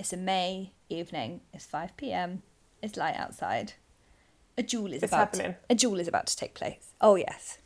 It's 0.00 0.14
a 0.14 0.16
May 0.16 0.72
evening. 0.88 1.42
It's 1.52 1.66
5 1.66 1.94
p.m. 1.98 2.42
It's 2.82 2.96
light 2.96 3.16
outside. 3.16 3.74
A 4.56 4.62
duel 4.62 4.94
is 4.94 5.02
It's 5.02 5.12
about 5.12 5.36
happening. 5.36 5.56
a 5.68 5.74
duel 5.74 6.00
is 6.00 6.08
about 6.08 6.26
to 6.28 6.36
take 6.38 6.54
place. 6.54 6.94
Oh 7.02 7.16
yes. 7.16 7.58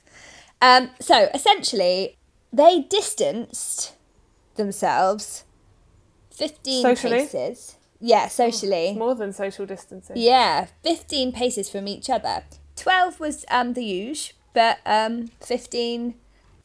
Um, 0.61 0.90
so 1.01 1.29
essentially, 1.33 2.18
they 2.53 2.81
distanced 2.90 3.94
themselves 4.57 5.44
15 6.33 6.83
Socially? 6.83 7.18
paces. 7.18 7.77
Yeah, 8.01 8.27
socially. 8.27 8.94
More 8.94 9.14
than 9.14 9.33
social 9.33 9.64
distancing. 9.64 10.16
Yeah, 10.16 10.66
15 10.83 11.31
paces 11.31 11.70
from 11.70 11.87
each 11.87 12.11
other. 12.11 12.42
12 12.75 13.20
was 13.20 13.44
um, 13.49 13.75
the 13.75 13.85
usual, 13.85 14.35
but 14.53 14.79
um, 14.85 15.31
15, 15.40 16.14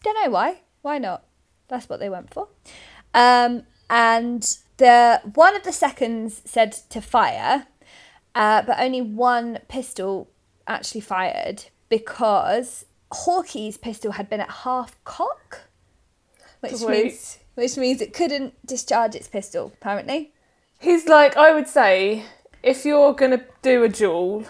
don't 0.04 0.26
know 0.26 0.32
why. 0.32 0.62
Why 0.82 0.98
not? 0.98 1.26
That's 1.68 1.88
what 1.88 2.00
they 2.00 2.10
went 2.10 2.34
for. 2.34 2.48
Um, 3.14 3.64
and 3.90 4.58
the 4.80 5.22
one 5.36 5.56
of 5.56 5.64
the 5.64 5.72
seconds 5.72 6.42
said 6.46 6.72
to 6.90 7.00
fire, 7.02 7.68
uh, 8.34 8.64
but 8.64 8.80
only 8.80 9.02
one 9.02 9.60
pistol 9.68 10.30
actually 10.68 11.02
fired 11.02 11.66
because 11.90 12.86
Hawkey's 13.12 13.78
pistol 13.78 14.14
had 14.14 14.30
been 14.30 14.40
at 14.42 14.50
half 14.50 15.02
cock, 15.04 15.62
which 16.62 16.74
Sweet. 16.74 17.04
means 17.04 17.38
which 17.56 17.78
means 17.78 18.02
it 18.02 18.14
couldn't 18.14 18.54
discharge 18.66 19.16
its 19.16 19.28
pistol. 19.28 19.72
Apparently, 19.80 20.34
He's 20.80 21.08
like, 21.08 21.36
I 21.36 21.52
would 21.54 21.68
say, 21.68 22.24
if 22.64 22.86
you're 22.86 23.14
gonna 23.14 23.44
do 23.62 23.84
a 23.84 23.90
duel, 23.90 24.46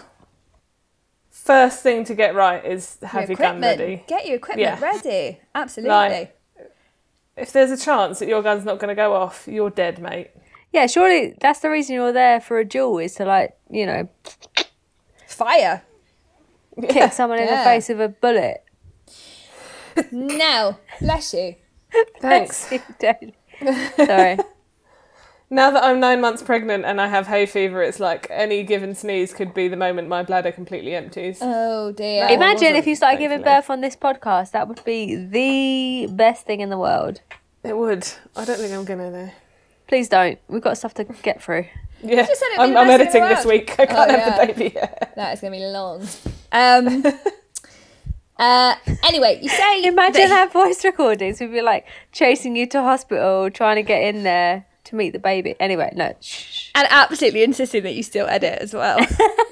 first 1.30 1.82
thing 1.82 2.04
to 2.06 2.14
get 2.14 2.36
right 2.36 2.64
is 2.64 2.98
have 3.02 3.30
your, 3.30 3.36
gun 3.36 3.60
ready. 3.62 4.04
Get 4.08 4.28
your 4.28 4.36
equipment 4.36 4.80
Yeah. 4.80 4.80
ready. 4.80 5.40
Absolutely. 5.56 5.90
Like- 5.96 6.39
If 7.40 7.52
there's 7.54 7.72
a 7.72 7.78
chance 7.78 8.20
that 8.20 8.28
your 8.28 8.42
gun's 8.42 8.66
not 8.66 8.80
gonna 8.80 8.96
go 8.96 9.14
off, 9.14 9.48
you're 9.48 9.70
dead, 9.70 10.00
mate. 10.00 10.32
Yeah, 10.74 10.86
surely 10.88 11.36
that's 11.40 11.60
the 11.62 11.70
reason 11.70 11.96
you're 11.96 12.12
there 12.12 12.40
for 12.40 12.60
a 12.60 12.66
duel 12.66 13.00
is 13.00 13.16
to 13.16 13.26
like, 13.26 13.58
you 13.70 13.86
know, 13.86 14.08
Fire. 15.28 15.84
kick 16.90 17.12
someone 17.14 17.40
in 17.40 17.46
the 17.48 17.52
Yeah. 17.54 17.64
face 17.64 17.90
with 17.90 18.02
a 18.02 18.10
bullet. 18.10 18.64
No, 20.12 20.78
bless 21.02 21.34
you. 21.34 21.56
Thanks. 22.22 22.72
Don't- 23.00 23.34
Sorry. 23.98 24.38
Now 25.52 25.72
that 25.72 25.84
I'm 25.84 26.00
nine 26.00 26.22
months 26.22 26.44
pregnant 26.44 26.86
and 26.86 27.02
I 27.02 27.08
have 27.08 27.26
hay 27.28 27.46
fever, 27.48 27.82
it's 27.82 28.00
like 28.00 28.28
any 28.30 28.62
given 28.64 28.94
sneeze 28.94 29.34
could 29.34 29.54
be 29.54 29.68
the 29.68 29.76
moment 29.78 30.08
my 30.08 30.22
bladder 30.22 30.52
completely 30.52 30.94
empties. 30.96 31.40
Oh 31.42 31.92
dear. 31.92 32.26
It 32.26 32.32
Imagine 32.32 32.76
if 32.76 32.86
you 32.86 32.96
started 32.96 33.18
giving 33.20 33.42
birth 33.42 33.70
on 33.70 33.82
this 33.82 33.96
podcast. 33.96 34.52
That 34.52 34.68
would 34.68 34.84
be 34.86 35.16
the 35.16 36.08
best 36.14 36.46
thing 36.46 36.60
in 36.62 36.70
the 36.70 36.78
world. 36.78 37.22
It 37.64 37.76
would. 37.76 38.08
I 38.36 38.46
don't 38.46 38.60
think 38.60 38.74
I'm 38.74 38.86
gonna 38.86 39.10
though. 39.12 39.32
Please 39.88 40.08
don't. 40.08 40.38
We've 40.48 40.62
got 40.62 40.78
stuff 40.78 40.94
to 40.96 41.04
get 41.04 41.42
through. 41.42 41.66
Yeah, 42.04 42.26
Just 42.28 42.40
said 42.40 42.48
I'm, 42.60 42.78
I'm 42.78 42.90
editing 42.90 43.24
this 43.24 43.44
week. 43.44 43.72
I 43.80 43.86
can't 43.88 44.12
Oh, 44.12 44.18
have 44.18 44.20
yeah. 44.20 44.46
the 44.46 44.54
baby 44.54 44.72
yet. 44.76 45.14
That 45.16 45.34
is 45.34 45.42
going 45.42 45.52
to 45.52 45.60
be 45.60 45.66
long. 45.66 46.08
Um, 46.54 47.04
uh, 48.38 48.76
anyway, 49.04 49.40
you 49.42 49.50
say 49.50 49.84
Imagine 49.84 50.30
that- 50.30 50.48
our 50.48 50.48
voice 50.48 50.86
recordings. 50.86 51.42
We'd 51.42 51.52
be 51.52 51.62
like 51.62 51.88
chasing 52.14 52.56
you 52.56 52.68
to 52.68 52.82
hospital, 52.84 53.50
trying 53.50 53.76
to 53.78 53.84
get 53.84 54.04
in 54.04 54.24
there 54.24 54.66
to 54.90 54.96
meet 54.96 55.12
the 55.12 55.20
baby. 55.20 55.56
Anyway, 55.60 55.92
no. 55.96 56.14
Shh. 56.22 56.70
and 56.76 56.88
absolutely 56.90 57.44
insisting 57.44 57.84
that 57.84 57.94
you 57.96 58.04
still 58.04 58.28
edit 58.28 58.60
as 58.62 58.74
well. 58.74 59.00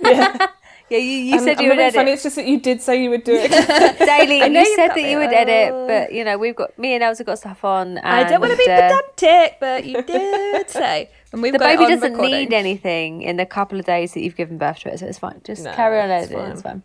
Yeah, 0.01 0.47
Yeah, 0.89 0.99
you, 0.99 1.11
you 1.17 1.33
I'm- 1.35 1.43
said 1.43 1.57
I'm 1.57 1.63
you 1.65 1.69
would 1.71 1.77
being 1.77 1.91
funny. 1.91 2.01
edit. 2.11 2.13
It's 2.13 2.23
just 2.23 2.35
that 2.37 2.45
you 2.47 2.61
did 2.61 2.81
say 2.81 3.03
you 3.03 3.09
would 3.09 3.25
do 3.25 3.33
it. 3.35 3.51
Daly, 3.99 4.41
I 4.41 4.47
know 4.47 4.61
you 4.61 4.67
you've 4.67 4.75
said 4.77 4.87
that 4.91 4.95
me. 4.95 5.11
you 5.11 5.17
would 5.17 5.33
edit, 5.33 5.71
Oh. 5.73 5.85
but 5.87 6.13
you 6.13 6.23
know 6.23 6.37
we've 6.37 6.55
got 6.55 6.77
me 6.79 6.93
and 6.93 7.03
Elsa 7.03 7.25
got 7.25 7.39
stuff 7.39 7.65
on. 7.65 7.97
And, 7.97 8.07
I 8.07 8.23
don't 8.23 8.39
want 8.39 8.51
to 8.53 8.57
be 8.57 8.69
uh, 8.69 8.89
pedantic, 9.17 9.57
but 9.59 9.85
you 9.85 10.01
did 10.01 10.69
say. 10.69 11.09
And 11.33 11.41
we've 11.41 11.51
The 11.51 11.59
got 11.59 11.77
baby 11.77 11.91
doesn't 11.91 12.11
recording. 12.13 12.31
need 12.39 12.53
anything 12.53 13.21
in 13.21 13.35
the 13.35 13.45
couple 13.45 13.77
of 13.81 13.85
days 13.85 14.13
that 14.13 14.21
you've 14.21 14.37
given 14.37 14.57
birth 14.57 14.79
to 14.79 14.93
it, 14.93 14.99
so 14.99 15.07
it's 15.07 15.19
fine. 15.19 15.41
Just 15.43 15.65
No, 15.65 15.73
carry 15.73 15.99
on 15.99 16.09
it's 16.09 16.31
editing. 16.31 16.51
It's 16.51 16.61
fine. 16.61 16.83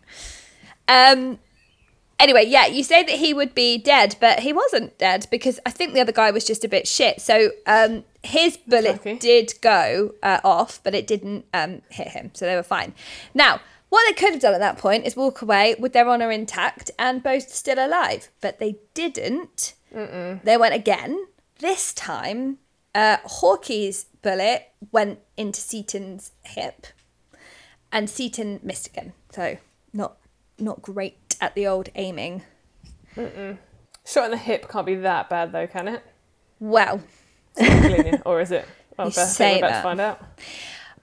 Um. 0.89 1.39
Anyway, 2.19 2.45
yeah, 2.45 2.65
you 2.67 2.83
say 2.83 3.03
that 3.03 3.15
he 3.15 3.33
would 3.33 3.53
be 3.55 3.77
dead, 3.77 4.15
but 4.21 4.39
he 4.41 4.53
wasn't 4.53 4.97
dead 4.97 5.27
because 5.31 5.59
I 5.65 5.71
think 5.71 5.93
the 5.93 5.99
other 6.01 6.11
guy 6.11 6.31
was 6.31 6.45
just 6.45 6.63
a 6.63 6.69
bit 6.69 6.87
shit. 6.87 7.19
So 7.21 7.49
um, 7.65 8.03
his 8.21 8.55
bullet 8.57 8.95
Okay. 8.99 9.15
did 9.17 9.53
go 9.61 10.13
uh, 10.23 10.39
off, 10.43 10.79
but 10.83 10.93
it 10.95 11.05
didn't 11.07 11.45
um, 11.53 11.81
hit 11.89 12.09
him, 12.09 12.31
so 12.33 12.45
they 12.45 12.55
were 12.55 12.63
fine. 12.63 12.93
Now, 13.33 13.59
what 13.89 14.03
they 14.07 14.13
could 14.13 14.31
have 14.33 14.41
done 14.41 14.53
at 14.53 14.59
that 14.59 14.77
point 14.77 15.05
is 15.05 15.15
walk 15.15 15.41
away 15.41 15.75
with 15.77 15.93
their 15.93 16.07
honour 16.07 16.31
intact 16.31 16.89
and 16.97 17.21
both 17.21 17.49
still 17.49 17.77
alive, 17.85 18.29
but 18.41 18.57
they 18.59 18.77
didn't. 18.93 19.73
They 19.91 20.57
went 20.57 20.73
again. 20.73 21.27
This 21.59 21.93
time, 21.93 22.57
uh, 22.95 23.17
Hawkey's 23.25 24.05
bullet 24.23 24.69
went 24.91 25.19
into 25.37 25.61
Seton's 25.61 26.31
hip, 26.43 26.87
and 27.91 28.09
Seton 28.09 28.59
missed 28.63 28.87
again. 28.87 29.13
So 29.31 29.57
not 29.93 30.17
not 30.63 30.81
great 30.81 31.35
at 31.41 31.55
the 31.55 31.67
old 31.67 31.89
aiming. 31.95 32.43
Shot 34.05 34.25
in 34.25 34.31
the 34.31 34.37
hip 34.37 34.67
can't 34.69 34.85
be 34.85 34.95
that 34.95 35.29
bad 35.29 35.51
though, 35.51 35.67
can 35.67 35.87
it? 35.87 36.03
Well, 36.59 37.01
or 38.25 38.41
is 38.41 38.51
it? 38.51 38.65
Well, 38.97 39.07
You 39.07 39.13
say 39.13 39.53
we're 39.53 39.57
about 39.57 39.69
that. 39.69 39.77
to 39.77 39.81
find 39.83 39.99
out. 40.01 40.21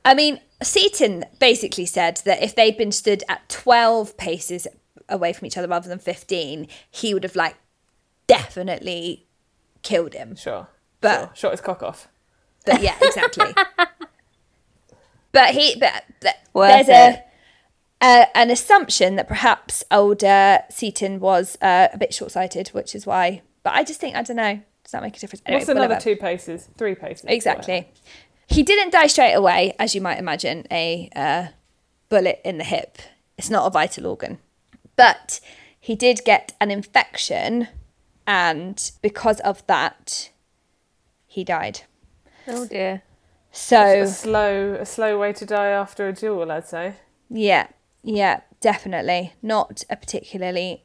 I 0.04 0.14
mean, 0.14 0.40
Seton 0.62 1.24
basically 1.40 1.86
said 1.86 2.20
that 2.24 2.40
if 2.40 2.54
they'd 2.54 2.76
been 2.76 2.92
stood 2.92 3.24
at 3.28 3.48
12 3.48 4.16
paces 4.16 4.68
away 5.08 5.32
from 5.32 5.46
each 5.46 5.58
other 5.58 5.66
rather 5.66 5.88
than 5.88 5.98
15, 5.98 6.68
he 6.88 7.12
would 7.12 7.24
have 7.24 7.34
like 7.34 7.56
definitely 8.28 9.26
killed 9.82 10.14
him. 10.14 10.36
Sure. 10.36 10.68
But- 11.00 11.18
sure. 11.18 11.30
shot 11.34 11.50
his 11.50 11.60
cock 11.60 11.82
off. 11.82 12.06
But 12.64 12.80
yeah, 12.80 12.94
exactly. 13.02 13.52
but 15.32 15.50
he, 15.54 15.74
but, 15.80 16.04
but 16.20 16.36
Worth 16.52 16.86
there's 16.86 16.88
a, 17.16 17.24
a 18.02 18.26
an 18.36 18.50
assumption 18.50 19.16
that 19.16 19.28
perhaps 19.28 19.84
older 19.90 20.60
Seton 20.70 21.20
was 21.20 21.56
uh, 21.60 21.88
a 21.92 21.98
bit 21.98 22.14
short-sighted, 22.14 22.68
which 22.68 22.94
is 22.94 23.06
why. 23.06 23.42
But 23.62 23.74
I 23.74 23.84
just 23.84 24.00
think 24.00 24.16
I 24.16 24.22
don't 24.22 24.36
know. 24.36 24.60
Does 24.84 24.92
that 24.92 25.02
make 25.02 25.16
a 25.16 25.20
difference? 25.20 25.42
Anyway, 25.46 25.60
What's 25.60 25.68
another 25.68 25.88
whatever. 25.94 26.00
two 26.02 26.16
paces? 26.16 26.68
Three 26.76 26.94
paces. 26.94 27.26
Exactly. 27.28 27.88
He 28.48 28.62
didn't 28.64 28.90
die 28.90 29.06
straight 29.06 29.34
away, 29.34 29.74
as 29.78 29.94
you 29.94 30.00
might 30.00 30.18
imagine. 30.18 30.66
A 30.70 31.08
uh, 31.14 31.48
bullet 32.08 32.40
in 32.44 32.58
the 32.58 32.64
hip. 32.64 32.98
It's 33.38 33.50
not 33.50 33.66
a 33.66 33.70
vital 33.70 34.06
organ, 34.06 34.38
but 34.96 35.40
he 35.78 35.94
did 35.94 36.22
get 36.24 36.54
an 36.60 36.70
infection, 36.70 37.68
and 38.26 38.90
because 39.00 39.40
of 39.40 39.64
that, 39.66 40.30
he 41.26 41.44
died. 41.44 41.82
Oh 42.48 42.66
dear. 42.66 43.02
A 43.52 43.56
So 43.56 44.04
slow, 44.06 44.74
a 44.80 44.84
slow 44.86 45.18
way 45.18 45.32
to 45.34 45.46
die 45.46 45.68
after 45.68 46.08
a 46.08 46.12
duel, 46.12 46.50
I'd 46.50 46.66
say. 46.66 46.94
yeah, 47.30 47.68
yeah, 48.02 48.40
definitely 48.60 49.34
not 49.42 49.84
a 49.90 49.96
particularly 49.96 50.84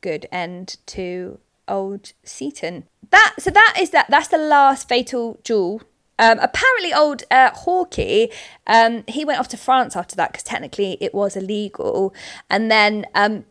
good 0.00 0.26
end 0.32 0.76
to 0.86 1.38
old 1.68 2.12
Seton. 2.24 2.84
That 3.10 3.34
so 3.38 3.50
that 3.50 3.76
is 3.78 3.90
that. 3.90 4.06
That's 4.08 4.28
the 4.28 4.38
last 4.38 4.88
fatal 4.88 5.40
duel. 5.44 5.82
Um, 6.18 6.38
apparently, 6.38 6.92
old 6.92 7.22
uh, 7.30 7.50
Hawkey, 7.50 8.30
um, 8.66 9.04
he 9.08 9.24
went 9.24 9.40
off 9.40 9.48
to 9.48 9.56
France 9.56 9.96
after 9.96 10.14
that 10.16 10.32
because 10.32 10.44
technically 10.44 10.98
it 11.00 11.14
was 11.14 11.34
illegal, 11.34 12.14
and 12.50 12.70
then 12.70 13.06
um, 13.14 13.46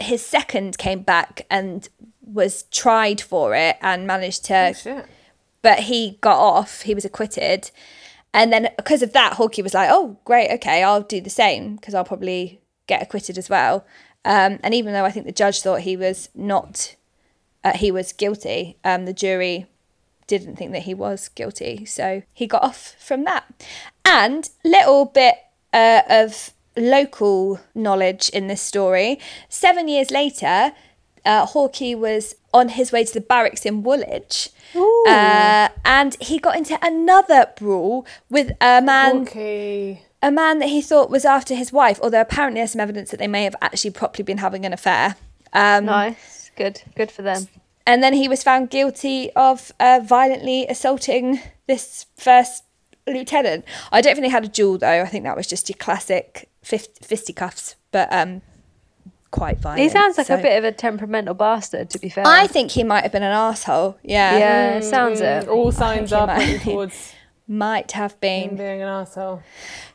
his 0.00 0.24
second 0.24 0.78
came 0.78 1.02
back 1.02 1.46
and 1.48 1.88
was 2.20 2.64
tried 2.64 3.20
for 3.20 3.54
it 3.54 3.76
and 3.80 4.06
managed 4.06 4.44
to 4.46 4.74
Oh, 4.84 5.04
but 5.62 5.80
he 5.80 6.18
got 6.20 6.38
off. 6.38 6.82
He 6.82 6.94
was 6.94 7.04
acquitted, 7.04 7.70
and 8.34 8.52
then 8.52 8.70
because 8.76 9.02
of 9.02 9.12
that, 9.12 9.34
Hawkey 9.34 9.62
was 9.62 9.74
like, 9.74 9.88
"Oh, 9.90 10.18
great, 10.24 10.50
okay, 10.52 10.82
I'll 10.82 11.02
do 11.02 11.20
the 11.20 11.30
same 11.30 11.76
because 11.76 11.94
I'll 11.94 12.04
probably 12.04 12.60
get 12.86 13.02
acquitted 13.02 13.38
as 13.38 13.48
well." 13.48 13.86
Um, 14.24 14.58
and 14.62 14.74
even 14.74 14.92
though 14.92 15.04
I 15.04 15.10
think 15.10 15.26
the 15.26 15.32
judge 15.32 15.62
thought 15.62 15.80
he 15.80 15.96
was 15.96 16.28
not, 16.34 16.96
uh, 17.64 17.72
he 17.74 17.90
was 17.90 18.12
guilty, 18.12 18.76
um, 18.84 19.04
the 19.04 19.12
jury 19.12 19.66
didn't 20.26 20.56
think 20.56 20.72
that 20.72 20.82
he 20.82 20.94
was 20.94 21.28
guilty, 21.28 21.84
so 21.84 22.22
he 22.32 22.46
got 22.46 22.62
off 22.62 22.94
from 22.98 23.24
that. 23.24 23.64
And 24.04 24.48
little 24.64 25.06
bit 25.06 25.36
uh, 25.72 26.02
of 26.08 26.50
local 26.76 27.60
knowledge 27.74 28.28
in 28.30 28.46
this 28.46 28.62
story. 28.62 29.18
Seven 29.48 29.88
years 29.88 30.10
later, 30.10 30.72
uh, 31.24 31.46
Hawkey 31.46 31.96
was 31.98 32.34
on 32.54 32.70
his 32.70 32.92
way 32.92 33.04
to 33.04 33.14
the 33.14 33.20
barracks 33.20 33.66
in 33.66 33.82
Woolwich. 33.82 34.50
Uh, 35.06 35.68
and 35.84 36.16
he 36.20 36.38
got 36.38 36.56
into 36.56 36.78
another 36.82 37.46
brawl 37.56 38.06
with 38.30 38.50
a 38.60 38.82
man 38.82 39.18
Okay. 39.22 40.02
a 40.22 40.30
man 40.30 40.58
that 40.58 40.68
he 40.68 40.80
thought 40.82 41.10
was 41.10 41.24
after 41.24 41.54
his 41.54 41.72
wife, 41.72 41.98
although 42.02 42.20
apparently 42.20 42.60
there's 42.60 42.72
some 42.72 42.80
evidence 42.80 43.10
that 43.10 43.18
they 43.18 43.26
may 43.28 43.44
have 43.44 43.56
actually 43.62 43.90
properly 43.90 44.24
been 44.24 44.38
having 44.38 44.64
an 44.66 44.72
affair. 44.72 45.16
Um, 45.52 45.86
Nice. 45.86 46.50
Good. 46.56 46.82
Good 46.96 47.10
for 47.10 47.22
them. 47.22 47.48
And 47.86 48.02
then 48.02 48.12
he 48.12 48.28
was 48.28 48.42
found 48.42 48.68
guilty 48.70 49.30
of 49.36 49.72
uh, 49.80 50.00
violently 50.04 50.66
assaulting 50.68 51.40
this 51.66 52.06
first 52.18 52.64
lieutenant. 53.06 53.64
I 53.92 54.00
don't 54.02 54.14
think 54.14 54.24
they 54.26 54.30
had 54.30 54.44
a 54.44 54.48
duel 54.48 54.76
though. 54.78 55.00
I 55.02 55.06
think 55.06 55.24
that 55.24 55.36
was 55.36 55.46
just 55.46 55.68
your 55.70 55.76
classic 55.78 56.50
fist- 56.62 57.02
fisticuffs, 57.04 57.76
but 57.92 58.12
um, 58.12 58.42
quite 59.30 59.58
violent. 59.58 59.80
He 59.82 59.88
sounds 59.88 60.16
like 60.18 60.26
so- 60.28 60.34
a 60.38 60.42
bit 60.42 60.56
of 60.58 60.64
a 60.64 60.72
temperamental 60.72 61.34
bastard, 61.34 61.90
to 61.90 61.98
be 61.98 62.08
fair. 62.08 62.24
I 62.26 62.46
think 62.46 62.70
he 62.72 62.82
might 62.84 63.02
have 63.02 63.12
been 63.12 63.22
an 63.22 63.32
asshole. 63.32 63.98
Yeah, 64.02 64.38
yeah, 64.38 64.74
it 64.76 64.84
sounds 64.84 65.20
it. 65.20 65.48
All 65.48 65.70
signs 65.72 66.10
think 66.10 66.20
are 66.22 66.26
might- 66.26 66.36
pointing 66.38 66.60
towards 66.72 67.12
might 67.46 67.92
have 67.92 68.12
him 68.12 68.18
been. 68.20 68.56
being 68.56 68.82
an 68.82 68.88
asshole. 68.88 69.42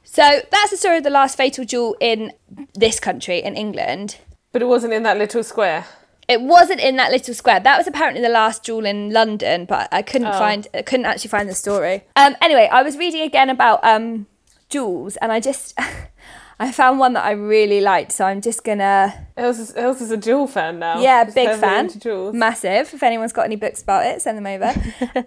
So 0.03 0.41
that's 0.51 0.69
the 0.71 0.77
story 0.77 0.97
of 0.97 1.03
the 1.03 1.09
last 1.09 1.35
fatal 1.37 1.65
duel 1.65 1.95
in 1.99 2.33
this 2.75 2.99
country, 2.99 3.39
in 3.41 3.55
England. 3.55 4.17
But 4.51 4.61
it 4.61 4.65
wasn't 4.65 4.93
in 4.93 5.01
that 5.03 5.17
little 5.17 5.43
square. 5.43 5.85
It 6.27 6.41
wasn't 6.41 6.79
in 6.79 6.95
that 6.97 7.11
little 7.11 7.33
square. 7.33 7.59
That 7.59 7.77
was 7.77 7.85
apparently 7.87 8.21
the 8.21 8.29
last 8.29 8.63
duel 8.63 8.85
in 8.85 9.11
London, 9.11 9.65
but 9.65 9.89
I 9.91 10.01
couldn't 10.03 10.27
Oh. 10.27 10.31
find. 10.39 10.67
I 10.73 10.81
couldn't 10.83 11.05
actually 11.07 11.29
find 11.29 11.49
the 11.49 11.55
story. 11.55 12.03
Um. 12.15 12.35
Anyway, 12.41 12.69
I 12.71 12.81
was 12.83 12.95
reading 12.97 13.21
again 13.23 13.49
about 13.49 13.83
um 13.83 14.27
duels, 14.69 15.17
and 15.17 15.31
I 15.31 15.39
just 15.39 15.77
I 16.59 16.71
found 16.71 16.99
one 16.99 17.13
that 17.13 17.25
I 17.25 17.31
really 17.31 17.81
liked. 17.81 18.11
So 18.11 18.25
I'm 18.25 18.41
just 18.41 18.63
gonna 18.63 19.27
Elsa's, 19.37 19.75
Elsa's 19.75 20.11
a 20.11 20.17
Jewel 20.17 20.47
fan 20.47 20.79
now. 20.79 20.99
yeah, 21.01 21.23
big 21.23 21.59
fan, 21.59 21.89
massive. 22.33 22.93
If 22.93 23.03
anyone's 23.03 23.33
got 23.33 23.45
any 23.45 23.55
books 23.55 23.81
about 23.81 24.05
it, 24.05 24.21
send 24.21 24.37
them 24.37 24.45
over. 24.47 24.73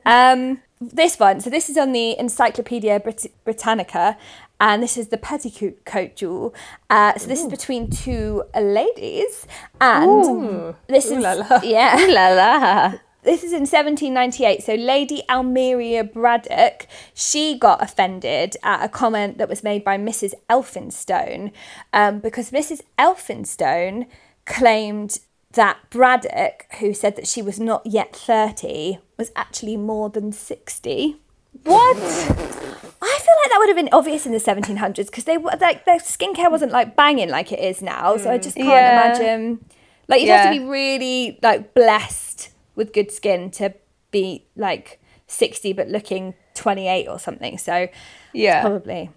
um, 0.07 0.61
this 0.81 1.19
one. 1.19 1.41
So 1.41 1.51
this 1.51 1.69
is 1.69 1.77
on 1.77 1.93
the 1.93 2.19
Encyclopedia 2.19 3.01
Brit- 3.01 3.33
Britannica, 3.45 4.17
and 4.61 4.83
this 4.83 4.97
is 4.97 5.09
the 5.09 5.17
petticoat 5.19 5.85
coat 5.85 6.17
duel. 6.17 6.55
Uh, 6.91 7.17
so 7.19 7.27
this 7.27 7.41
is 7.41 7.49
between 7.49 7.91
two 7.91 8.45
ladies, 8.55 9.47
and 9.81 10.75
this 10.87 11.11
Ooh 11.11 11.17
is 11.17 11.23
la 11.23 11.33
la. 11.33 11.61
yeah. 11.63 12.07
La 12.11 12.29
la. 12.29 12.95
This 13.27 13.43
is 13.43 13.53
in 13.53 13.63
1798. 13.67 14.63
So, 14.63 14.75
Lady 14.75 15.23
Almeria 15.29 16.05
Braddock, 16.05 16.87
she 17.13 17.59
got 17.59 17.83
offended 17.83 18.57
at 18.63 18.85
a 18.85 18.89
comment 18.89 19.37
that 19.39 19.49
was 19.49 19.65
made 19.65 19.83
by 19.83 19.99
Mrs. 19.99 20.33
Elphinstone 20.49 21.51
um, 21.93 22.21
because 22.21 22.53
Mrs. 22.53 22.83
Elphinstone 22.97 24.07
claimed 24.45 25.19
that 25.53 25.79
Braddock, 25.91 26.67
who 26.79 26.95
said 26.95 27.17
that 27.17 27.27
she 27.27 27.43
was 27.43 27.59
not 27.59 27.85
yet 27.85 28.15
30, 28.15 28.99
was 29.17 29.33
actually 29.35 29.77
more 29.77 30.09
than 30.09 30.31
60. 30.31 31.17
What? 31.65 31.97
I 31.97 33.19
feel 33.19 33.35
like 33.35 33.51
that 33.51 33.57
would 33.59 33.69
have 33.69 33.77
been 33.77 33.89
obvious 33.93 34.25
in 34.25 34.31
the 34.31 34.39
1700s 34.39 35.07
because 35.07 35.25
they 35.25 35.37
were 35.37 35.51
like 35.61 35.85
their 35.85 35.99
skincare 35.99 36.51
wasn't 36.51 36.71
like 36.71 36.95
banging 36.95 37.31
like 37.31 37.51
it 37.51 37.59
is 37.59 37.83
now. 37.83 38.17
So 38.19 38.31
I 38.31 38.39
just 38.39 38.57
can't 38.57 38.69
Yeah. 38.69 38.93
imagine. 39.09 39.65
Like 40.07 40.21
you'd 40.21 40.31
have 40.31 40.53
to 40.53 40.61
be 40.61 40.65
really 40.65 41.39
like 41.43 41.75
blessed 41.75 42.51
with 42.77 42.93
good 42.93 43.11
skin 43.11 43.51
to 43.53 43.75
be 44.13 44.47
like 44.57 45.01
60 45.27 45.73
but 45.73 45.89
looking 45.89 46.35
28 46.55 47.09
or 47.09 47.19
something. 47.19 47.59
So 47.59 47.89
Yeah. 48.33 48.61
probably. 48.61 49.11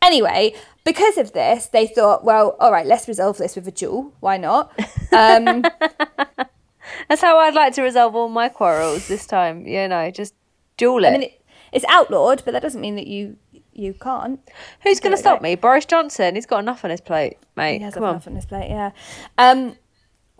Anyway, 0.00 0.54
because 0.84 1.18
of 1.18 1.32
this, 1.32 1.66
they 1.66 1.86
thought, 1.88 2.24
well, 2.24 2.56
all 2.60 2.70
right, 2.70 2.86
let's 2.86 3.08
resolve 3.08 3.38
this 3.38 3.56
with 3.56 3.66
a 3.66 3.72
duel. 3.72 4.12
Why 4.20 4.36
not? 4.36 4.72
Um, 5.12 5.64
That's 7.08 7.20
how 7.20 7.38
I'd 7.38 7.54
like 7.54 7.74
to 7.74 7.82
resolve 7.82 8.14
all 8.14 8.28
my 8.28 8.48
quarrels 8.48 9.08
this 9.08 9.26
time. 9.26 9.66
You 9.66 9.88
know, 9.88 10.10
just 10.10 10.34
duel 10.76 11.04
it. 11.04 11.08
I 11.08 11.12
mean, 11.12 11.22
it, 11.24 11.42
it's 11.72 11.84
outlawed, 11.88 12.42
but 12.44 12.52
that 12.52 12.62
doesn't 12.62 12.80
mean 12.80 12.94
that 12.96 13.06
you 13.06 13.36
you 13.72 13.92
can't. 13.92 14.40
Who's 14.84 15.00
going 15.00 15.12
to 15.12 15.18
stop 15.18 15.42
me? 15.42 15.54
Boris 15.54 15.84
Johnson. 15.84 16.34
He's 16.34 16.46
got 16.46 16.60
enough 16.60 16.82
on 16.84 16.90
his 16.90 17.00
plate, 17.02 17.36
mate. 17.56 17.78
He 17.78 17.84
has 17.84 17.92
Come 17.94 18.04
on. 18.04 18.10
enough 18.10 18.26
on 18.26 18.34
his 18.36 18.46
plate, 18.46 18.70
yeah. 18.70 18.92
Um, 19.36 19.76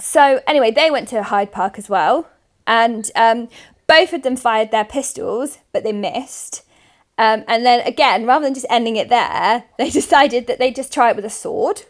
so 0.00 0.40
anyway, 0.46 0.70
they 0.70 0.90
went 0.90 1.08
to 1.08 1.22
Hyde 1.22 1.52
Park 1.52 1.78
as 1.78 1.88
well, 1.90 2.26
and 2.66 3.10
um, 3.14 3.48
both 3.86 4.12
of 4.12 4.22
them 4.22 4.36
fired 4.36 4.70
their 4.70 4.84
pistols, 4.84 5.58
but 5.72 5.84
they 5.84 5.92
missed. 5.92 6.62
Um, 7.18 7.44
and 7.48 7.64
then 7.64 7.80
again, 7.86 8.26
rather 8.26 8.44
than 8.44 8.54
just 8.54 8.66
ending 8.68 8.96
it 8.96 9.08
there, 9.08 9.64
they 9.78 9.90
decided 9.90 10.46
that 10.46 10.58
they'd 10.58 10.76
just 10.76 10.92
try 10.92 11.10
it 11.10 11.16
with 11.16 11.24
a 11.24 11.30
sword. 11.30 11.82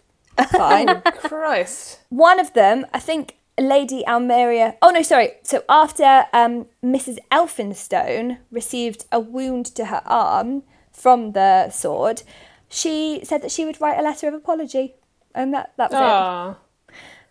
Fine. 0.52 1.00
Christ. 1.18 2.00
One 2.10 2.38
of 2.38 2.52
them, 2.52 2.86
I 2.92 2.98
think 2.98 3.36
Lady 3.58 4.06
Almeria. 4.06 4.76
Oh 4.82 4.90
no, 4.90 5.02
sorry. 5.02 5.32
So 5.42 5.64
after 5.68 6.26
um, 6.32 6.66
Mrs. 6.84 7.18
Elphinstone 7.32 8.38
received 8.50 9.06
a 9.10 9.18
wound 9.18 9.66
to 9.76 9.86
her 9.86 10.02
arm 10.04 10.62
from 10.92 11.32
the 11.32 11.70
sword, 11.70 12.22
she 12.68 13.20
said 13.24 13.42
that 13.42 13.50
she 13.50 13.64
would 13.64 13.80
write 13.80 13.98
a 13.98 14.02
letter 14.02 14.28
of 14.28 14.34
apology, 14.34 14.94
and 15.34 15.54
that 15.54 15.72
that 15.76 15.90
was 15.90 16.00
it. 16.54 16.65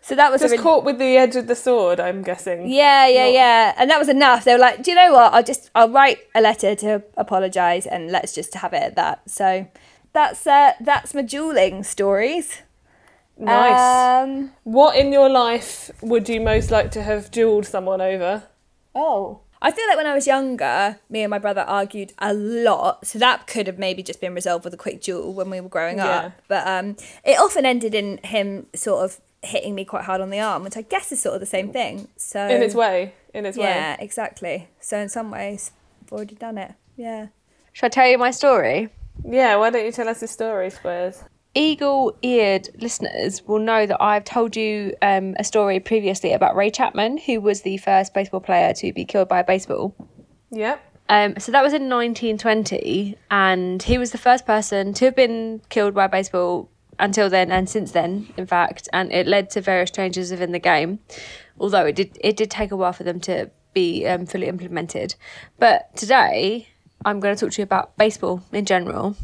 So 0.06 0.14
that 0.14 0.30
was 0.30 0.40
Just 0.40 0.52
really- 0.52 0.62
caught 0.62 0.84
with 0.84 0.98
the 0.98 1.16
edge 1.16 1.34
of 1.34 1.48
the 1.48 1.56
sword, 1.56 1.98
I'm 1.98 2.22
guessing. 2.22 2.68
Yeah, 2.70 3.08
yeah, 3.08 3.24
Not- 3.24 3.32
yeah. 3.32 3.74
And 3.76 3.90
that 3.90 3.98
was 3.98 4.08
enough. 4.08 4.44
They 4.44 4.52
were 4.52 4.60
like, 4.60 4.82
do 4.84 4.92
you 4.92 4.96
know 4.96 5.12
what? 5.12 5.32
I'll 5.34 5.42
just 5.42 5.68
I'll 5.74 5.90
write 5.90 6.18
a 6.32 6.40
letter 6.40 6.76
to 6.76 7.02
apologise 7.16 7.86
and 7.86 8.12
let's 8.12 8.32
just 8.32 8.54
have 8.54 8.72
it 8.72 8.82
at 8.84 8.94
that. 8.94 9.28
So 9.28 9.66
that's 10.12 10.46
uh 10.46 10.74
that's 10.80 11.12
my 11.12 11.22
dueling 11.22 11.82
stories. 11.82 12.62
Nice. 13.36 14.24
Um 14.28 14.52
what 14.62 14.96
in 14.96 15.12
your 15.12 15.28
life 15.28 15.90
would 16.00 16.28
you 16.28 16.40
most 16.40 16.70
like 16.70 16.90
to 16.92 17.02
have 17.02 17.30
duelled 17.32 17.66
someone 17.66 18.00
over? 18.00 18.44
oh. 18.94 19.40
I 19.62 19.70
feel 19.70 19.88
like 19.88 19.96
when 19.96 20.06
I 20.06 20.14
was 20.14 20.26
younger, 20.26 20.98
me 21.08 21.22
and 21.22 21.30
my 21.30 21.38
brother 21.38 21.62
argued 21.62 22.12
a 22.18 22.34
lot. 22.34 23.06
So 23.06 23.18
that 23.18 23.46
could 23.46 23.66
have 23.66 23.78
maybe 23.78 24.02
just 24.02 24.20
been 24.20 24.34
resolved 24.34 24.64
with 24.66 24.74
a 24.74 24.76
quick 24.76 25.00
duel 25.00 25.32
when 25.32 25.48
we 25.48 25.60
were 25.62 25.70
growing 25.70 25.96
Yeah. 25.96 26.18
up. 26.26 26.32
But 26.46 26.66
um 26.68 26.96
it 27.24 27.38
often 27.40 27.64
ended 27.66 27.94
in 27.94 28.18
him 28.18 28.66
sort 28.74 29.02
of 29.04 29.18
hitting 29.46 29.74
me 29.74 29.84
quite 29.84 30.04
hard 30.04 30.20
on 30.20 30.30
the 30.30 30.40
arm, 30.40 30.62
which 30.62 30.76
I 30.76 30.82
guess 30.82 31.12
is 31.12 31.20
sort 31.20 31.34
of 31.34 31.40
the 31.40 31.46
same 31.46 31.72
thing. 31.72 32.08
So 32.16 32.46
In 32.46 32.62
its 32.62 32.74
way. 32.74 33.14
In 33.34 33.46
its 33.46 33.56
Yeah, 33.56 33.64
way. 33.64 33.70
Yeah, 33.70 33.96
exactly. 34.00 34.68
So 34.80 34.98
in 34.98 35.08
some 35.08 35.30
ways 35.30 35.72
I've 36.02 36.12
already 36.12 36.34
done 36.34 36.58
it. 36.58 36.72
Yeah. 36.96 37.28
Shall 37.72 37.86
I 37.86 37.90
tell 37.90 38.08
you 38.08 38.18
my 38.18 38.30
story? 38.30 38.88
Yeah, 39.24 39.56
why 39.56 39.70
don't 39.70 39.84
you 39.84 39.92
tell 39.92 40.08
us 40.08 40.20
the 40.20 40.28
story, 40.28 40.70
Squares? 40.70 41.22
Eagle 41.54 42.16
eared 42.20 42.68
listeners 42.80 43.42
will 43.46 43.58
know 43.58 43.86
that 43.86 44.02
I've 44.02 44.24
told 44.24 44.56
you 44.56 44.94
um, 45.00 45.34
a 45.38 45.44
story 45.44 45.80
previously 45.80 46.32
about 46.34 46.54
Ray 46.54 46.70
Chapman, 46.70 47.16
who 47.16 47.40
was 47.40 47.62
the 47.62 47.78
first 47.78 48.12
baseball 48.12 48.40
player 48.40 48.74
to 48.74 48.92
be 48.92 49.06
killed 49.06 49.28
by 49.28 49.40
a 49.40 49.44
baseball. 49.44 49.94
Yep. 50.50 50.82
Um, 51.08 51.38
so 51.38 51.52
that 51.52 51.62
was 51.62 51.72
in 51.72 51.88
1920, 51.88 53.16
and 53.30 53.82
he 53.82 53.96
was 53.96 54.10
the 54.10 54.18
first 54.18 54.44
person 54.44 54.92
to 54.94 55.06
have 55.06 55.16
been 55.16 55.62
killed 55.70 55.94
by 55.94 56.04
a 56.04 56.08
baseball 56.08 56.68
until 56.98 57.28
then, 57.28 57.50
and 57.50 57.68
since 57.68 57.92
then, 57.92 58.28
in 58.36 58.46
fact, 58.46 58.88
and 58.92 59.12
it 59.12 59.26
led 59.26 59.50
to 59.50 59.60
various 59.60 59.90
changes 59.90 60.30
within 60.30 60.52
the 60.52 60.58
game. 60.58 61.00
Although 61.58 61.86
it 61.86 61.96
did, 61.96 62.18
it 62.20 62.36
did 62.36 62.50
take 62.50 62.70
a 62.70 62.76
while 62.76 62.92
for 62.92 63.04
them 63.04 63.20
to 63.20 63.50
be 63.72 64.06
um, 64.06 64.26
fully 64.26 64.46
implemented. 64.46 65.14
But 65.58 65.94
today, 65.96 66.68
I'm 67.04 67.20
going 67.20 67.36
to 67.36 67.40
talk 67.44 67.52
to 67.54 67.62
you 67.62 67.64
about 67.64 67.96
baseball 67.96 68.42
in 68.52 68.64
general, 68.64 69.16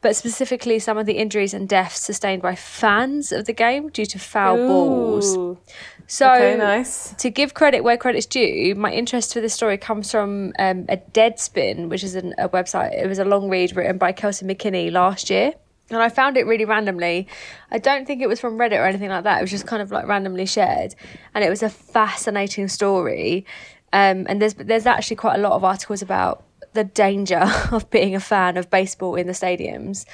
but 0.00 0.16
specifically 0.16 0.78
some 0.78 0.98
of 0.98 1.06
the 1.06 1.14
injuries 1.14 1.54
and 1.54 1.68
deaths 1.68 2.00
sustained 2.00 2.42
by 2.42 2.54
fans 2.54 3.32
of 3.32 3.46
the 3.46 3.52
game 3.52 3.88
due 3.90 4.04
to 4.06 4.18
foul 4.18 4.56
balls. 4.56 5.58
So 6.06 6.30
Okay, 6.30 6.56
nice. 6.58 7.14
to 7.14 7.30
give 7.30 7.54
credit 7.54 7.82
where 7.82 7.96
credit's 7.96 8.26
due, 8.26 8.74
my 8.74 8.92
interest 8.92 9.32
for 9.32 9.40
this 9.40 9.54
story 9.54 9.78
comes 9.78 10.10
from 10.10 10.52
um, 10.58 10.84
a 10.90 10.98
Deadspin, 10.98 11.88
which 11.88 12.04
is 12.04 12.14
an, 12.14 12.34
a 12.36 12.48
website. 12.48 12.92
It 13.00 13.06
was 13.08 13.18
a 13.18 13.24
long 13.24 13.48
read 13.48 13.74
written 13.74 13.96
by 13.96 14.12
Kelsey 14.12 14.44
McKinney 14.44 14.92
last 14.92 15.30
year. 15.30 15.54
And 15.90 16.00
I 16.00 16.08
found 16.08 16.36
it 16.36 16.46
really 16.46 16.64
randomly. 16.64 17.28
I 17.70 17.78
don't 17.78 18.06
think 18.06 18.22
it 18.22 18.28
was 18.28 18.40
from 18.40 18.56
Reddit 18.56 18.78
or 18.78 18.86
anything 18.86 19.10
like 19.10 19.24
that. 19.24 19.38
It 19.38 19.42
was 19.42 19.50
just 19.50 19.66
kind 19.66 19.82
of 19.82 19.90
like 19.90 20.06
randomly 20.06 20.46
shared. 20.46 20.94
And 21.34 21.44
it 21.44 21.50
was 21.50 21.62
a 21.62 21.68
fascinating 21.68 22.68
story. 22.68 23.44
Um, 23.92 24.26
and 24.28 24.40
there's 24.42 24.54
there's 24.54 24.86
actually 24.86 25.16
quite 25.16 25.36
a 25.36 25.42
lot 25.42 25.52
of 25.52 25.62
articles 25.62 26.02
about 26.02 26.44
the 26.72 26.84
danger 26.84 27.44
of 27.70 27.88
being 27.90 28.14
a 28.14 28.20
fan 28.20 28.56
of 28.56 28.70
baseball 28.70 29.14
in 29.14 29.26
the 29.26 29.32
stadiums, 29.32 30.04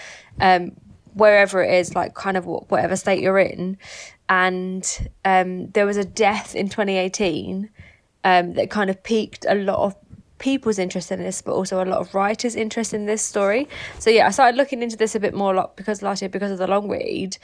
um, 0.41 0.73
wherever 1.15 1.63
it 1.63 1.73
is, 1.73 1.95
like 1.95 2.15
kind 2.15 2.37
of 2.37 2.47
whatever 2.47 2.97
state 2.97 3.23
you're 3.23 3.39
in. 3.39 3.79
And 4.29 5.11
um, 5.25 5.71
there 5.71 5.87
was 5.87 5.97
a 5.97 6.05
death 6.05 6.55
in 6.55 6.69
2018 6.69 7.71
um, 8.23 8.55
that 8.55 8.71
kind 8.71 8.91
of 8.91 9.03
piqued 9.03 9.47
a 9.49 9.55
lot 9.55 9.79
of 9.79 9.97
people's 10.41 10.79
interest 10.79 11.13
in 11.13 11.21
this, 11.21 11.41
but 11.41 11.53
also 11.53 11.85
a 11.85 11.87
lot 11.87 12.01
of 12.01 12.13
writers' 12.13 12.57
interest 12.57 12.93
in 12.93 13.07
this 13.07 13.23
story. 13.23 13.69
So 14.01 14.11
yeah, 14.11 14.27
I 14.27 14.31
started 14.31 14.57
looking 14.57 14.83
into 14.83 14.97
this 14.97 15.15
a 15.15 15.21
bit 15.21 15.35
more 15.35 15.55
lot 15.55 15.77
because 15.77 16.03
last 16.03 16.21
year 16.21 16.29
because 16.29 16.51
of 16.51 16.59
the 16.59 16.67
long 16.67 16.89
read, 16.89 17.39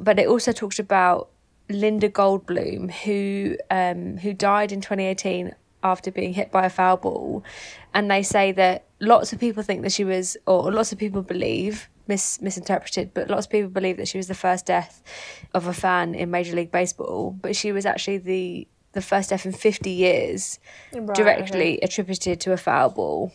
but 0.00 0.18
it 0.18 0.26
also 0.26 0.50
talked 0.50 0.80
about 0.80 1.28
Linda 1.68 2.08
Goldbloom 2.08 2.90
who 2.90 3.56
um, 3.70 4.16
who 4.16 4.32
died 4.32 4.72
in 4.72 4.80
2018 4.80 5.54
after 5.84 6.10
being 6.10 6.32
hit 6.32 6.50
by 6.50 6.64
a 6.66 6.70
foul 6.70 6.96
ball, 6.96 7.44
and 7.94 8.10
they 8.10 8.24
say 8.24 8.50
that 8.52 8.86
lots 8.98 9.32
of 9.32 9.38
people 9.38 9.62
think 9.62 9.82
that 9.82 9.92
she 9.92 10.02
was, 10.02 10.36
or 10.46 10.72
lots 10.72 10.90
of 10.90 10.98
people 10.98 11.22
believe. 11.22 11.88
Mis- 12.08 12.40
misinterpreted, 12.40 13.12
but 13.12 13.28
lots 13.28 13.44
of 13.44 13.52
people 13.52 13.68
believe 13.68 13.98
that 13.98 14.08
she 14.08 14.16
was 14.16 14.28
the 14.28 14.34
first 14.34 14.64
death 14.64 15.02
of 15.52 15.66
a 15.66 15.74
fan 15.74 16.14
in 16.14 16.30
Major 16.30 16.56
League 16.56 16.72
Baseball. 16.72 17.36
But 17.38 17.54
she 17.54 17.70
was 17.70 17.84
actually 17.84 18.16
the 18.16 18.66
the 18.92 19.02
first 19.02 19.30
death 19.30 19.46
in 19.46 19.52
50 19.52 19.90
years 19.90 20.58
Right, 20.92 21.14
directly 21.14 21.76
okay. 21.76 21.78
attributed 21.82 22.40
to 22.40 22.52
a 22.52 22.56
foul 22.56 22.90
ball. 22.90 23.32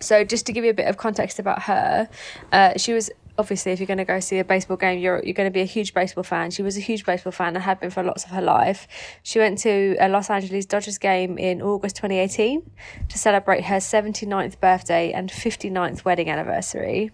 So, 0.00 0.22
just 0.24 0.46
to 0.46 0.52
give 0.52 0.64
you 0.64 0.70
a 0.70 0.74
bit 0.74 0.86
of 0.86 0.96
context 0.96 1.38
about 1.38 1.62
her, 1.62 2.08
uh, 2.52 2.74
she 2.76 2.92
was 2.92 3.10
obviously, 3.38 3.70
if 3.72 3.78
you're 3.78 3.86
going 3.86 3.98
to 3.98 4.04
go 4.04 4.20
see 4.20 4.38
a 4.38 4.44
baseball 4.44 4.76
game, 4.76 4.98
you're 4.98 5.22
you're 5.24 5.34
going 5.34 5.46
to 5.46 5.52
be 5.52 5.60
a 5.60 5.66
huge 5.66 5.94
baseball 5.94 6.24
fan. 6.24 6.50
She 6.50 6.62
was 6.62 6.76
a 6.76 6.80
huge 6.80 7.06
baseball 7.06 7.32
fan 7.32 7.54
and 7.54 7.64
had 7.64 7.80
been 7.80 7.90
for 7.90 8.02
lots 8.02 8.24
of 8.24 8.30
her 8.30 8.42
life. 8.42 8.86
She 9.22 9.38
went 9.38 9.58
to 9.60 9.96
a 10.00 10.08
Los 10.08 10.28
Angeles 10.28 10.66
Dodgers 10.66 10.98
game 10.98 11.38
in 11.38 11.62
August 11.62 11.96
2018 11.96 12.70
to 13.08 13.18
celebrate 13.18 13.64
her 13.64 13.76
79th 13.76 14.60
birthday 14.60 15.12
and 15.12 15.30
59th 15.30 16.04
wedding 16.04 16.28
anniversary. 16.28 17.12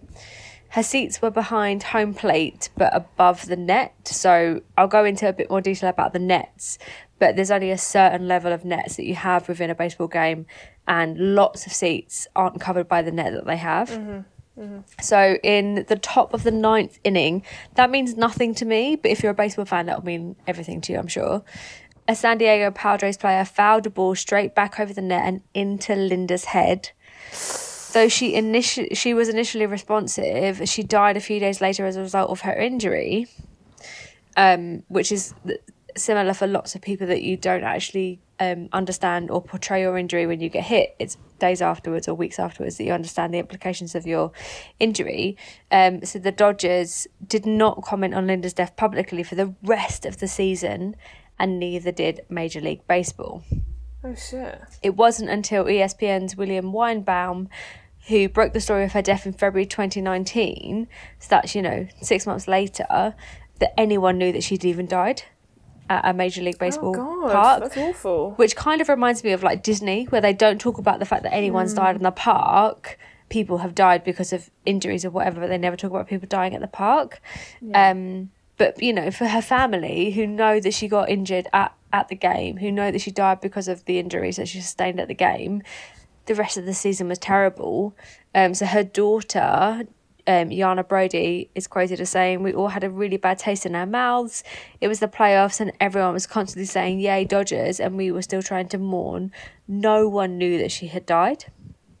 Her 0.69 0.83
seats 0.83 1.21
were 1.21 1.31
behind 1.31 1.83
home 1.83 2.13
plate 2.13 2.69
but 2.75 2.93
above 2.93 3.45
the 3.45 3.55
net. 3.55 3.93
So 4.05 4.61
I'll 4.77 4.87
go 4.87 5.05
into 5.05 5.29
a 5.29 5.33
bit 5.33 5.49
more 5.49 5.61
detail 5.61 5.89
about 5.89 6.11
the 6.11 6.19
nets, 6.19 6.77
but 7.19 7.35
there's 7.35 7.51
only 7.51 7.71
a 7.71 7.77
certain 7.77 8.27
level 8.27 8.51
of 8.51 8.65
nets 8.65 8.95
that 8.97 9.05
you 9.05 9.15
have 9.15 9.47
within 9.47 9.69
a 9.69 9.75
baseball 9.75 10.07
game, 10.07 10.45
and 10.87 11.17
lots 11.35 11.65
of 11.65 11.73
seats 11.73 12.27
aren't 12.35 12.59
covered 12.59 12.87
by 12.87 13.01
the 13.01 13.11
net 13.11 13.33
that 13.33 13.45
they 13.45 13.57
have. 13.57 13.89
So 15.01 15.37
in 15.43 15.85
the 15.89 15.97
top 15.97 16.33
of 16.33 16.43
the 16.43 16.51
ninth 16.51 16.99
inning, 17.03 17.43
that 17.73 17.89
means 17.89 18.15
nothing 18.15 18.55
to 18.55 18.65
me, 18.65 18.95
but 18.95 19.11
if 19.11 19.21
you're 19.21 19.33
a 19.33 19.35
baseball 19.35 19.65
fan, 19.65 19.85
that'll 19.87 20.05
mean 20.05 20.37
everything 20.47 20.79
to 20.81 20.93
you, 20.93 20.99
I'm 20.99 21.07
sure. 21.07 21.43
A 22.07 22.15
San 22.15 22.37
Diego 22.37 22.71
Padres 22.71 23.17
player 23.17 23.43
fouled 23.43 23.85
a 23.85 23.89
ball 23.89 24.15
straight 24.15 24.55
back 24.55 24.79
over 24.79 24.93
the 24.93 25.01
net 25.01 25.23
and 25.25 25.41
into 25.53 25.95
Linda's 25.95 26.45
head. 26.45 26.91
Though 27.93 28.07
she 28.07 28.33
initi- 28.33 28.95
she 28.95 29.13
was 29.13 29.27
initially 29.27 29.65
responsive, 29.65 30.61
she 30.69 30.83
died 30.83 31.17
a 31.17 31.21
few 31.21 31.39
days 31.39 31.61
later 31.61 31.85
as 31.85 31.95
a 31.95 32.01
result 32.01 32.29
of 32.29 32.41
her 32.41 32.53
injury, 32.53 33.27
um, 34.37 34.83
which 34.87 35.11
is 35.11 35.33
similar 35.97 36.33
for 36.33 36.47
lots 36.47 36.75
of 36.75 36.81
people 36.81 37.07
that 37.07 37.21
you 37.21 37.37
don't 37.37 37.63
actually 37.63 38.19
um, 38.39 38.67
understand 38.73 39.31
or 39.31 39.41
portray 39.41 39.81
your 39.81 39.97
injury 39.97 40.27
when 40.27 40.41
you 40.41 40.49
get 40.49 40.65
hit. 40.65 40.95
It's 40.99 41.17
days 41.39 41.61
afterwards 41.61 42.07
or 42.07 42.13
weeks 42.15 42.39
afterwards 42.39 42.77
that 42.77 42.83
you 42.83 42.91
understand 42.91 43.33
the 43.33 43.39
implications 43.39 43.95
of 43.95 44.05
your 44.05 44.31
injury. 44.79 45.37
Um, 45.71 46.03
so 46.03 46.19
the 46.19 46.31
Dodgers 46.31 47.07
did 47.25 47.45
not 47.45 47.81
comment 47.83 48.13
on 48.13 48.27
Linda's 48.27 48.53
death 48.53 48.75
publicly 48.75 49.23
for 49.23 49.35
the 49.35 49.53
rest 49.63 50.05
of 50.05 50.19
the 50.19 50.27
season, 50.27 50.95
and 51.39 51.59
neither 51.59 51.91
did 51.91 52.21
Major 52.29 52.61
League 52.61 52.87
Baseball 52.87 53.43
Oh 54.03 54.15
shit. 54.15 54.61
it 54.83 54.95
wasn't 54.95 55.29
until 55.29 55.65
ESPN's 55.65 56.35
William 56.35 56.71
Weinbaum 56.71 57.49
who 58.07 58.29
broke 58.29 58.53
the 58.53 58.61
story 58.61 58.83
of 58.83 58.91
her 58.91 59.01
death 59.01 59.25
in 59.25 59.33
February 59.33 59.65
2019, 59.65 60.87
so 61.17 61.27
that's, 61.27 61.55
you 61.55 61.61
know, 61.63 61.87
six 62.01 62.27
months 62.27 62.47
later, 62.47 63.15
that 63.57 63.73
anyone 63.79 64.19
knew 64.19 64.31
that 64.31 64.43
she'd 64.43 64.63
even 64.63 64.85
died 64.85 65.23
at 65.89 66.05
a 66.05 66.13
Major 66.13 66.41
League 66.41 66.59
Baseball 66.59 66.95
oh 66.95 67.21
god, 67.27 67.31
park. 67.31 67.63
that's 67.63 67.77
awful. 67.77 68.31
Which 68.31 68.55
kind 68.55 68.81
of 68.81 68.89
reminds 68.89 69.23
me 69.23 69.31
of 69.31 69.43
like 69.43 69.63
Disney, 69.63 70.05
where 70.05 70.21
they 70.21 70.33
don't 70.33 70.59
talk 70.59 70.77
about 70.77 70.99
the 70.99 71.05
fact 71.05 71.23
that 71.23 71.33
anyone's 71.33 71.73
died 71.73 71.95
in 71.95 72.03
the 72.03 72.11
park. 72.11 72.97
People 73.29 73.59
have 73.59 73.73
died 73.73 74.03
because 74.03 74.31
of 74.33 74.49
injuries 74.65 75.03
or 75.03 75.09
whatever, 75.09 75.41
but 75.41 75.47
they 75.47 75.57
never 75.57 75.75
talk 75.75 75.91
about 75.91 76.07
people 76.07 76.27
dying 76.27 76.53
at 76.53 76.61
the 76.61 76.67
park. 76.67 77.19
Um, 77.73 78.29
but 78.57 78.81
you 78.81 78.93
know, 78.93 79.11
for 79.11 79.27
her 79.27 79.41
family 79.41 80.11
who 80.11 80.27
know 80.27 80.59
that 80.59 80.73
she 80.73 80.87
got 80.87 81.09
injured 81.09 81.47
at, 81.53 81.75
at 81.91 82.07
the 82.07 82.15
game, 82.15 82.57
who 82.57 82.71
know 82.71 82.91
that 82.91 83.01
she 83.01 83.11
died 83.11 83.41
because 83.41 83.67
of 83.67 83.85
the 83.85 83.99
injuries 83.99 84.37
that 84.37 84.47
she 84.47 84.61
sustained 84.61 84.99
at 84.99 85.07
the 85.07 85.15
game, 85.15 85.63
the 86.25 86.35
rest 86.35 86.57
of 86.57 86.65
the 86.65 86.73
season 86.73 87.07
was 87.07 87.19
terrible. 87.19 87.95
Um, 88.33 88.53
so 88.53 88.65
her 88.65 88.83
daughter 88.83 89.87
um, 90.27 90.49
Dana 90.49 90.83
Brody 90.83 91.49
is 91.55 91.67
quoted 91.67 91.99
as 92.01 92.09
saying, 92.09 92.41
We 92.41 92.53
all 92.53 92.69
had 92.69 92.83
a 92.83 92.89
really 92.89 93.17
bad 93.17 93.39
taste 93.39 93.65
in 93.65 93.75
our 93.75 93.85
mouths. 93.85 94.43
It 94.81 94.87
was 94.87 94.99
the 94.99 95.07
playoffs, 95.07 95.59
and 95.59 95.71
everyone 95.79 96.13
was 96.13 96.27
constantly 96.27 96.65
saying, 96.65 96.99
Yay, 96.99 97.25
Dodgers, 97.25 97.79
and 97.79 97.97
we 97.97 98.11
were 98.11 98.21
still 98.21 98.41
trying 98.41 98.67
to 98.69 98.77
mourn. 98.77 99.31
No 99.67 100.07
one 100.07 100.37
knew 100.37 100.57
that 100.57 100.71
she 100.71 100.87
had 100.87 101.05
died. 101.05 101.45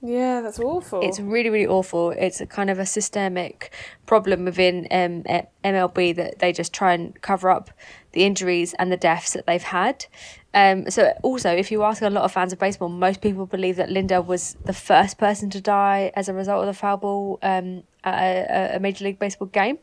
Yeah, 0.05 0.41
that's 0.41 0.59
awful. 0.59 1.01
It's 1.01 1.19
really, 1.19 1.49
really 1.49 1.65
awful. 1.65 2.11
It's 2.11 2.39
a 2.39 2.45
kind 2.45 2.69
of 2.69 2.77
a 2.77 2.85
systemic 2.85 3.73
problem 4.05 4.45
within 4.45 4.87
um, 4.91 5.23
MLB 5.63 6.15
that 6.15 6.39
they 6.39 6.53
just 6.53 6.73
try 6.73 6.93
and 6.93 7.19
cover 7.21 7.49
up 7.49 7.71
the 8.11 8.23
injuries 8.23 8.75
and 8.77 8.91
the 8.91 8.97
deaths 8.97 9.33
that 9.33 9.47
they've 9.47 9.63
had. 9.63 10.05
Um, 10.53 10.89
so, 10.91 11.11
also, 11.23 11.49
if 11.49 11.71
you 11.71 11.83
ask 11.83 12.03
a 12.03 12.09
lot 12.09 12.23
of 12.23 12.31
fans 12.31 12.53
of 12.53 12.59
baseball, 12.59 12.87
most 12.87 13.19
people 13.19 13.47
believe 13.47 13.77
that 13.77 13.89
Linda 13.89 14.21
was 14.21 14.55
the 14.63 14.73
first 14.73 15.17
person 15.17 15.49
to 15.49 15.59
die 15.59 16.11
as 16.15 16.29
a 16.29 16.33
result 16.33 16.61
of 16.61 16.67
the 16.67 16.79
foul 16.79 16.97
ball 16.97 17.39
um, 17.41 17.83
at 18.05 18.75
a, 18.75 18.79
Major 18.79 19.05
League 19.05 19.19
Baseball 19.19 19.47
game. 19.47 19.79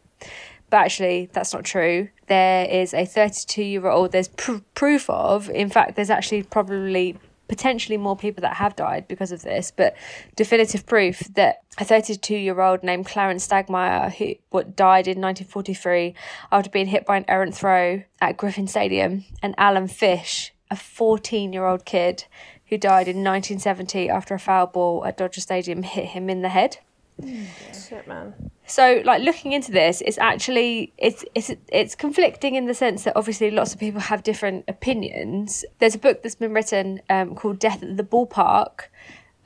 But 0.70 0.78
actually, 0.78 1.28
that's 1.32 1.52
not 1.52 1.64
true. 1.64 2.08
There 2.28 2.64
is 2.64 2.94
a 2.94 3.04
32 3.04 3.62
year 3.62 3.86
old, 3.88 4.12
there's 4.12 4.28
pr- 4.28 4.62
proof 4.74 5.10
of, 5.10 5.50
in 5.50 5.68
fact, 5.68 5.96
there's 5.96 6.10
actually 6.10 6.44
probably 6.44 7.18
potentially 7.52 7.98
more 7.98 8.16
people 8.16 8.40
that 8.40 8.56
have 8.56 8.74
died 8.74 9.06
because 9.06 9.30
of 9.30 9.42
this, 9.42 9.70
but 9.70 9.94
definitive 10.36 10.86
proof 10.86 11.18
that 11.34 11.62
a 11.76 11.84
32 11.84 12.34
year 12.34 12.58
old 12.62 12.82
named 12.82 13.04
Clarence 13.04 13.46
Stagemyer, 13.46 14.10
who 14.14 14.34
what 14.48 14.74
died 14.74 15.06
in 15.06 15.20
1943 15.20 16.14
after 16.50 16.70
being 16.70 16.86
hit 16.86 17.04
by 17.04 17.18
an 17.18 17.26
errant 17.28 17.54
throw 17.54 18.02
at 18.22 18.38
Griffith 18.38 18.70
Stadium, 18.70 19.26
and 19.42 19.54
Alan 19.58 19.88
Fish, 19.88 20.54
a 20.70 20.76
14 20.76 21.52
year 21.52 21.66
old 21.66 21.84
kid 21.84 22.24
who 22.68 22.78
died 22.78 23.06
in 23.06 23.16
1970 23.16 24.08
after 24.08 24.34
a 24.34 24.38
foul 24.38 24.66
ball 24.66 25.04
at 25.04 25.18
Dodger 25.18 25.42
Stadium 25.42 25.82
hit 25.82 26.06
him 26.06 26.30
in 26.30 26.40
the 26.40 26.48
head. 26.48 26.78
Shit, 27.20 28.06
man. 28.08 28.34
So, 28.66 29.02
like 29.04 29.22
looking 29.22 29.52
into 29.52 29.70
this, 29.70 30.00
it's 30.00 30.18
actually 30.18 30.92
it's 30.98 31.24
it's 31.34 31.50
it's 31.68 31.94
conflicting 31.94 32.54
in 32.54 32.66
the 32.66 32.74
sense 32.74 33.04
that 33.04 33.16
obviously 33.16 33.50
lots 33.50 33.74
of 33.74 33.80
people 33.80 34.00
have 34.00 34.22
different 34.22 34.64
opinions. 34.68 35.64
There's 35.78 35.94
a 35.94 35.98
book 35.98 36.22
that's 36.22 36.34
been 36.34 36.52
written 36.52 37.00
um, 37.10 37.34
called 37.34 37.58
"Death 37.58 37.82
at 37.82 37.96
the 37.96 38.04
Ballpark," 38.04 38.88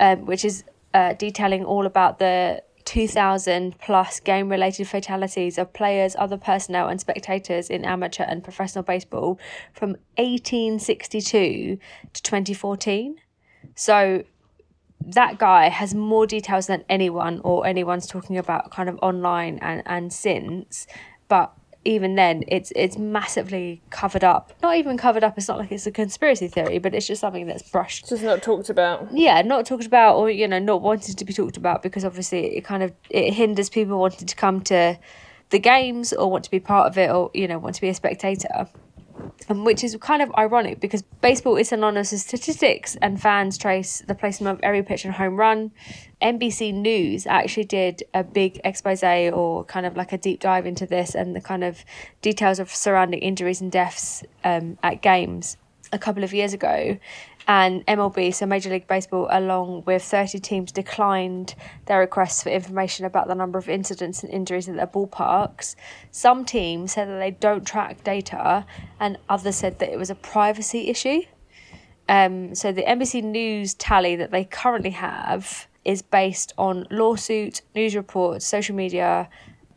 um, 0.00 0.26
which 0.26 0.44
is 0.44 0.64
uh, 0.94 1.14
detailing 1.14 1.64
all 1.64 1.86
about 1.86 2.18
the 2.18 2.62
2,000 2.86 3.78
plus 3.78 4.20
game 4.20 4.48
related 4.48 4.86
fatalities 4.86 5.58
of 5.58 5.72
players, 5.72 6.14
other 6.18 6.38
personnel, 6.38 6.88
and 6.88 7.00
spectators 7.00 7.68
in 7.68 7.84
amateur 7.84 8.22
and 8.22 8.44
professional 8.44 8.84
baseball 8.84 9.38
from 9.72 9.90
1862 10.16 11.78
to 12.12 12.22
2014. 12.22 13.16
So 13.74 14.24
that 15.06 15.38
guy 15.38 15.68
has 15.68 15.94
more 15.94 16.26
details 16.26 16.66
than 16.66 16.84
anyone 16.88 17.40
or 17.44 17.66
anyone's 17.66 18.06
talking 18.06 18.36
about 18.36 18.70
kind 18.70 18.88
of 18.88 18.98
online 19.02 19.58
and, 19.62 19.82
and 19.86 20.12
since. 20.12 20.86
But 21.28 21.52
even 21.84 22.16
then 22.16 22.42
it's 22.48 22.72
it's 22.74 22.98
massively 22.98 23.80
covered 23.90 24.24
up. 24.24 24.52
Not 24.62 24.76
even 24.76 24.98
covered 24.98 25.22
up, 25.22 25.38
it's 25.38 25.46
not 25.46 25.58
like 25.58 25.70
it's 25.70 25.86
a 25.86 25.92
conspiracy 25.92 26.48
theory, 26.48 26.78
but 26.78 26.94
it's 26.94 27.06
just 27.06 27.20
something 27.20 27.46
that's 27.46 27.70
brushed. 27.70 28.08
Just 28.08 28.24
not 28.24 28.42
talked 28.42 28.68
about. 28.68 29.08
Yeah, 29.12 29.40
not 29.42 29.64
talked 29.64 29.86
about 29.86 30.16
or, 30.16 30.28
you 30.28 30.48
know, 30.48 30.58
not 30.58 30.82
wanted 30.82 31.16
to 31.16 31.24
be 31.24 31.32
talked 31.32 31.56
about 31.56 31.82
because 31.82 32.04
obviously 32.04 32.56
it 32.56 32.62
kind 32.62 32.82
of 32.82 32.92
it 33.08 33.32
hinders 33.32 33.70
people 33.70 33.98
wanting 33.98 34.26
to 34.26 34.34
come 34.34 34.60
to 34.62 34.98
the 35.50 35.58
games 35.60 36.12
or 36.12 36.28
want 36.28 36.42
to 36.42 36.50
be 36.50 36.58
part 36.58 36.88
of 36.88 36.98
it 36.98 37.08
or, 37.08 37.30
you 37.32 37.46
know, 37.46 37.58
want 37.58 37.76
to 37.76 37.80
be 37.80 37.88
a 37.88 37.94
spectator 37.94 38.68
um, 39.48 39.64
which 39.64 39.84
is 39.84 39.96
kind 40.00 40.22
of 40.22 40.32
ironic 40.36 40.80
because 40.80 41.02
baseball 41.20 41.56
is 41.56 41.68
synonymous 41.68 42.12
with 42.12 42.20
statistics 42.20 42.96
and 42.96 43.20
fans 43.20 43.56
trace 43.58 44.02
the 44.06 44.14
placement 44.14 44.58
of 44.58 44.60
every 44.62 44.82
pitch 44.82 45.04
and 45.04 45.14
home 45.14 45.36
run. 45.36 45.70
NBC 46.20 46.72
News 46.72 47.26
actually 47.26 47.64
did 47.64 48.02
a 48.14 48.24
big 48.24 48.60
expose 48.64 49.02
or 49.02 49.64
kind 49.64 49.86
of 49.86 49.96
like 49.96 50.12
a 50.12 50.18
deep 50.18 50.40
dive 50.40 50.66
into 50.66 50.86
this 50.86 51.14
and 51.14 51.36
the 51.36 51.40
kind 51.40 51.62
of 51.64 51.84
details 52.22 52.58
of 52.58 52.70
surrounding 52.70 53.20
injuries 53.20 53.60
and 53.60 53.70
deaths 53.70 54.24
um, 54.44 54.78
at 54.82 55.02
games 55.02 55.56
a 55.92 55.98
couple 55.98 56.24
of 56.24 56.32
years 56.34 56.52
ago 56.52 56.98
and 57.48 57.86
MLB, 57.86 58.34
so 58.34 58.44
Major 58.44 58.70
League 58.70 58.88
Baseball, 58.88 59.28
along 59.30 59.84
with 59.86 60.02
30 60.02 60.40
teams, 60.40 60.72
declined 60.72 61.54
their 61.86 62.00
requests 62.00 62.42
for 62.42 62.48
information 62.48 63.06
about 63.06 63.28
the 63.28 63.34
number 63.36 63.56
of 63.56 63.68
incidents 63.68 64.24
and 64.24 64.32
injuries 64.32 64.68
at 64.68 64.74
their 64.74 64.86
ballparks. 64.86 65.76
Some 66.10 66.44
teams 66.44 66.92
said 66.92 67.08
that 67.08 67.18
they 67.18 67.30
don't 67.30 67.64
track 67.64 68.02
data, 68.02 68.66
and 68.98 69.16
others 69.28 69.56
said 69.56 69.78
that 69.78 69.90
it 69.92 69.96
was 69.96 70.10
a 70.10 70.16
privacy 70.16 70.88
issue. 70.88 71.22
Um, 72.08 72.54
so 72.54 72.72
the 72.72 72.82
NBC 72.82 73.22
News 73.22 73.74
tally 73.74 74.16
that 74.16 74.32
they 74.32 74.44
currently 74.44 74.90
have 74.90 75.68
is 75.84 76.02
based 76.02 76.52
on 76.58 76.86
lawsuit, 76.90 77.62
news 77.76 77.94
reports, 77.94 78.44
social 78.44 78.74
media, 78.74 79.28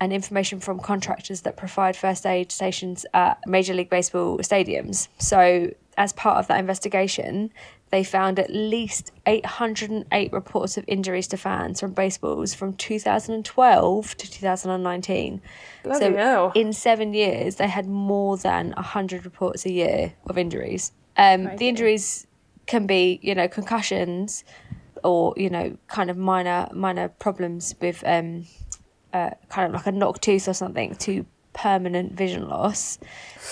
and 0.01 0.11
information 0.11 0.59
from 0.59 0.79
contractors 0.79 1.41
that 1.41 1.55
provide 1.55 1.95
first 1.95 2.25
aid 2.25 2.51
stations 2.51 3.05
at 3.13 3.37
Major 3.45 3.75
League 3.75 3.89
Baseball 3.89 4.39
stadiums. 4.39 5.07
So 5.19 5.71
as 5.99 6.13
part 6.13 6.37
of 6.37 6.47
that 6.47 6.59
investigation, 6.59 7.51
they 7.91 8.05
found 8.05 8.39
at 8.39 8.49
least 8.49 9.11
808 9.25 10.31
reports 10.31 10.77
of 10.77 10.85
injuries 10.87 11.27
to 11.27 11.37
fans 11.37 11.81
from 11.81 11.91
baseballs 11.91 12.53
from 12.53 12.73
2012 12.73 14.17
to 14.17 14.31
2019. 14.31 15.41
Bloody 15.83 15.99
so 15.99 16.15
hell. 16.15 16.51
in 16.55 16.71
seven 16.71 17.13
years, 17.13 17.57
they 17.57 17.67
had 17.67 17.85
more 17.85 18.37
than 18.37 18.71
100 18.71 19.25
reports 19.25 19.65
a 19.65 19.71
year 19.71 20.13
of 20.27 20.37
injuries. 20.37 20.93
Um, 21.17 21.53
the 21.57 21.67
injuries 21.67 22.25
can 22.65 22.87
be, 22.87 23.19
you 23.21 23.35
know, 23.35 23.49
concussions 23.49 24.45
or, 25.03 25.33
you 25.35 25.49
know, 25.49 25.77
kind 25.87 26.09
of 26.09 26.15
minor 26.15 26.69
minor 26.71 27.09
problems 27.09 27.75
with 27.81 28.01
um, 28.05 28.45
uh, 29.11 29.31
kind 29.49 29.67
of 29.67 29.73
like 29.73 29.87
a 29.87 29.91
knocked 29.91 30.21
tooth 30.21 30.47
or 30.47 30.53
something 30.53 30.95
to 30.95 31.25
permanent 31.61 32.13
vision 32.13 32.47
loss. 32.47 32.99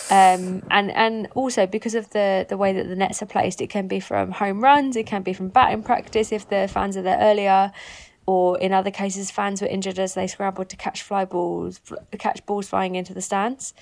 Um, 0.10 0.64
and 0.72 0.92
and 0.92 1.28
also 1.36 1.68
because 1.68 1.96
of 1.96 2.10
the 2.12 2.46
the 2.48 2.58
way 2.58 2.74
that 2.74 2.88
the 2.88 2.96
nets 2.96 3.22
are 3.22 3.26
placed, 3.26 3.62
it 3.62 3.70
can 3.70 3.88
be 3.88 4.00
from 4.00 4.32
home 4.32 4.64
runs, 4.64 4.96
it 4.96 5.06
can 5.06 5.24
be 5.24 5.34
from 5.34 5.50
batting 5.50 5.84
practice 5.84 6.32
if 6.32 6.48
the 6.48 6.68
fans 6.68 6.96
are 6.96 7.02
there 7.02 7.20
earlier, 7.20 7.72
or 8.26 8.60
in 8.60 8.74
other 8.74 8.92
cases, 8.92 9.32
fans 9.32 9.62
were 9.62 9.68
injured 9.68 10.00
as 10.00 10.14
they 10.14 10.28
scrambled 10.28 10.70
to 10.70 10.76
catch 10.76 11.02
fly 11.02 11.26
balls, 11.26 11.82
catch 12.20 12.46
balls 12.46 12.68
flying 12.68 12.96
into 12.96 13.14
the 13.14 13.22
stands. 13.22 13.74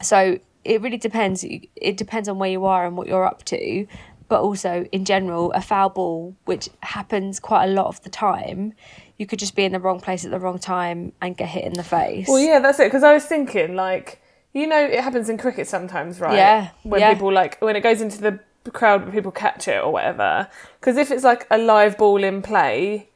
So 0.00 0.38
it 0.64 0.80
really 0.80 0.96
depends. 0.96 1.44
It 1.44 1.96
depends 1.96 2.28
on 2.28 2.38
where 2.38 2.50
you 2.50 2.64
are 2.64 2.86
and 2.86 2.96
what 2.96 3.06
you're 3.06 3.24
up 3.24 3.44
to. 3.46 3.86
But 4.28 4.40
also, 4.40 4.86
in 4.90 5.04
general, 5.04 5.52
a 5.52 5.60
foul 5.60 5.90
ball, 5.90 6.34
which 6.46 6.70
happens 6.80 7.38
quite 7.38 7.64
a 7.64 7.72
lot 7.72 7.86
of 7.86 8.02
the 8.02 8.10
time, 8.10 8.72
you 9.18 9.26
could 9.26 9.38
just 9.38 9.54
be 9.54 9.64
in 9.64 9.72
the 9.72 9.78
wrong 9.80 10.00
place 10.00 10.24
at 10.24 10.30
the 10.30 10.38
wrong 10.40 10.58
time 10.58 11.12
and 11.20 11.36
get 11.36 11.48
hit 11.48 11.64
in 11.64 11.74
the 11.74 11.84
face. 11.84 12.26
Well, 12.28 12.38
yeah, 12.38 12.58
that's 12.58 12.78
it. 12.80 12.84
Because 12.86 13.02
I 13.04 13.12
was 13.14 13.24
thinking, 13.24 13.76
like, 13.76 14.20
you 14.52 14.66
know, 14.66 14.82
it 14.84 15.00
happens 15.00 15.28
in 15.28 15.38
cricket 15.38 15.66
sometimes, 15.68 16.20
right? 16.20 16.36
Yeah, 16.36 16.70
When 16.82 17.00
yeah. 17.00 17.12
people 17.14 17.32
like 17.32 17.60
when 17.60 17.76
it 17.76 17.80
goes 17.82 18.00
into 18.00 18.20
the 18.20 18.40
crowd, 18.72 19.10
people 19.12 19.30
catch 19.32 19.68
it 19.68 19.82
or 19.82 19.92
whatever. 19.92 20.48
Because 20.80 20.96
if 20.96 21.10
it's 21.10 21.24
like 21.24 21.46
a 21.50 21.58
live 21.58 21.96
ball 21.98 22.22
in 22.24 22.42
play, 22.42 23.08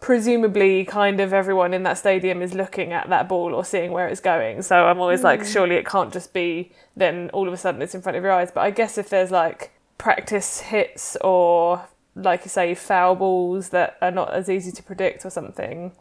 presumably, 0.00 0.84
kind 0.84 1.20
of 1.20 1.32
everyone 1.32 1.72
in 1.74 1.82
that 1.84 1.98
stadium 1.98 2.42
is 2.42 2.54
looking 2.54 2.92
at 2.92 3.08
that 3.08 3.28
ball 3.28 3.54
or 3.54 3.64
seeing 3.64 3.92
where 3.92 4.08
it's 4.08 4.20
going. 4.20 4.62
So 4.62 4.86
I'm 4.86 5.00
always 5.00 5.22
like, 5.22 5.40
Hmm. 5.40 5.46
surely 5.46 5.74
it 5.76 5.86
can't 5.86 6.12
just 6.12 6.32
be 6.32 6.70
then 6.96 7.30
all 7.32 7.46
of 7.48 7.52
a 7.54 7.56
sudden 7.56 7.82
it's 7.82 7.94
in 7.94 8.02
front 8.02 8.16
of 8.16 8.22
your 8.22 8.32
eyes. 8.32 8.50
But 8.50 8.60
I 8.60 8.70
guess 8.70 8.98
if 8.98 9.08
there's 9.08 9.30
like 9.30 9.72
practice 9.98 10.60
hits 10.60 11.16
or 11.22 11.86
like 12.16 12.44
you 12.44 12.48
say 12.48 12.74
foul 12.74 13.14
balls 13.14 13.68
that 13.68 13.96
are 14.00 14.10
not 14.10 14.32
as 14.32 14.48
easy 14.48 14.72
to 14.72 14.82
predict 14.82 15.24
or 15.24 15.30
something. 15.30 15.92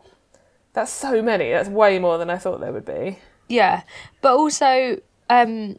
That's 0.74 0.92
so 0.92 1.22
many. 1.22 1.52
That's 1.52 1.70
way 1.70 2.00
more 2.00 2.18
than 2.18 2.30
I 2.30 2.38
thought 2.38 2.60
there 2.60 2.74
would 2.74 2.86
be. 2.86 3.20
Yeah, 3.48 3.84
but 4.22 4.36
also 4.36 5.00
um, 5.30 5.78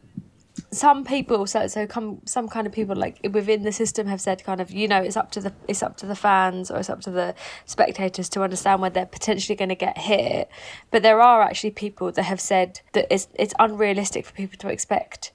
some 0.71 1.03
people, 1.03 1.45
so 1.47 1.67
so 1.67 1.85
come 1.85 2.21
some 2.25 2.47
kind 2.47 2.65
of 2.65 2.73
people 2.73 2.95
like 2.95 3.19
within 3.31 3.63
the 3.63 3.71
system 3.71 4.07
have 4.07 4.21
said 4.21 4.43
kind 4.43 4.61
of 4.61 4.71
you 4.71 4.87
know 4.87 5.01
it's 5.01 5.17
up 5.17 5.31
to 5.31 5.41
the 5.41 5.53
it's 5.67 5.83
up 5.83 5.97
to 5.97 6.05
the 6.05 6.15
fans 6.15 6.71
or 6.71 6.77
it's 6.77 6.89
up 6.89 7.01
to 7.01 7.11
the 7.11 7.35
spectators 7.65 8.29
to 8.29 8.43
understand 8.43 8.81
where 8.81 8.89
they're 8.89 9.05
potentially 9.05 9.55
going 9.55 9.69
to 9.69 9.75
get 9.75 9.97
hit. 9.97 10.49
But 10.91 11.03
there 11.03 11.21
are 11.21 11.41
actually 11.41 11.71
people 11.71 12.11
that 12.11 12.23
have 12.23 12.39
said 12.39 12.81
that 12.93 13.07
it's 13.11 13.27
it's 13.35 13.53
unrealistic 13.59 14.25
for 14.25 14.33
people 14.33 14.57
to 14.59 14.69
expect. 14.69 15.31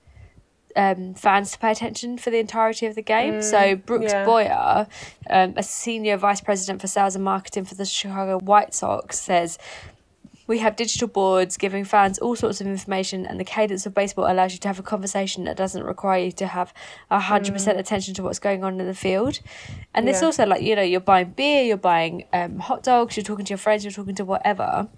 Um, 0.75 1.13
fans 1.13 1.53
to 1.53 1.59
pay 1.59 1.71
attention 1.71 2.17
for 2.17 2.31
the 2.31 2.39
entirety 2.39 2.87
of 2.87 2.95
the 2.95 3.03
game. 3.03 3.43
so 3.43 3.77
Brooks 3.77 4.13
yeah. 4.13 4.25
Boyer, 4.25 4.87
um, 5.29 5.53
a 5.57 5.63
senior 5.63 6.17
vice 6.17 6.41
president 6.41 6.81
for 6.81 6.87
sales 6.87 7.15
and 7.15 7.23
marketing 7.23 7.67
for 7.67 7.75
the 7.75 7.85
Chicago 7.85 8.39
White 8.39 8.73
Sox, 8.73 9.21
says 9.21 9.59
we 10.47 10.59
have 10.59 10.77
digital 10.77 11.09
boards 11.09 11.57
giving 11.57 11.85
fans 11.85 12.19
all 12.19 12.37
sorts 12.37 12.61
of 12.61 12.67
information, 12.67 13.27
and 13.27 13.39
the 13.39 13.45
cadence 13.45 13.87
of 13.87 13.95
baseball 13.95 14.31
allows 14.31 14.53
you 14.53 14.59
to 14.59 14.69
have 14.69 14.79
a 14.79 14.83
conversation 14.83 15.45
that 15.45 15.57
doesn't 15.57 15.85
require 15.85 16.25
you 16.25 16.33
to 16.33 16.47
have 16.47 16.75
a 17.11 17.21
hundred 17.21 17.53
percent 17.53 17.79
attention 17.79 18.15
to 18.15 18.23
what's 18.23 18.39
going 18.39 18.65
on 18.65 18.81
in 18.81 18.87
the 18.87 18.95
field. 18.95 19.41
And 19.95 20.09
it's 20.09 20.23
also 20.23 20.45
like 20.45 20.63
you 20.63 20.77
know 20.77 20.83
you're 20.83 21.01
buying 21.01 21.31
beer, 21.31 21.63
you're 21.63 21.77
buying 21.77 22.25
um, 22.33 22.59
hot 22.59 22.83
dogs, 22.83 23.17
you're 23.17 23.25
talking 23.25 23.45
to 23.45 23.51
your 23.51 23.59
friends, 23.59 23.85
you're 23.85 23.93
talking 23.93 24.15
to 24.17 24.25
whatever. 24.25 24.89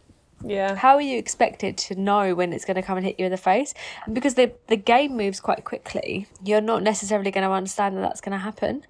Yeah. 0.42 0.74
How 0.74 0.94
are 0.94 1.00
you 1.00 1.18
expected 1.18 1.76
to 1.78 1.94
know 1.94 2.34
when 2.34 2.52
it's 2.52 2.64
going 2.64 2.76
to 2.76 2.82
come 2.82 2.96
and 2.96 3.06
hit 3.06 3.18
you 3.18 3.26
in 3.26 3.30
the 3.30 3.36
face? 3.36 3.74
And 4.06 4.14
because 4.14 4.34
the 4.34 4.52
the 4.68 4.76
game 4.76 5.16
moves 5.16 5.40
quite 5.40 5.64
quickly, 5.64 6.26
you're 6.44 6.60
not 6.60 6.82
necessarily 6.82 7.30
going 7.30 7.46
to 7.46 7.52
understand 7.52 7.96
that 7.96 8.02
that's 8.02 8.20
going 8.20 8.32
to 8.32 8.38
happen. 8.38 8.84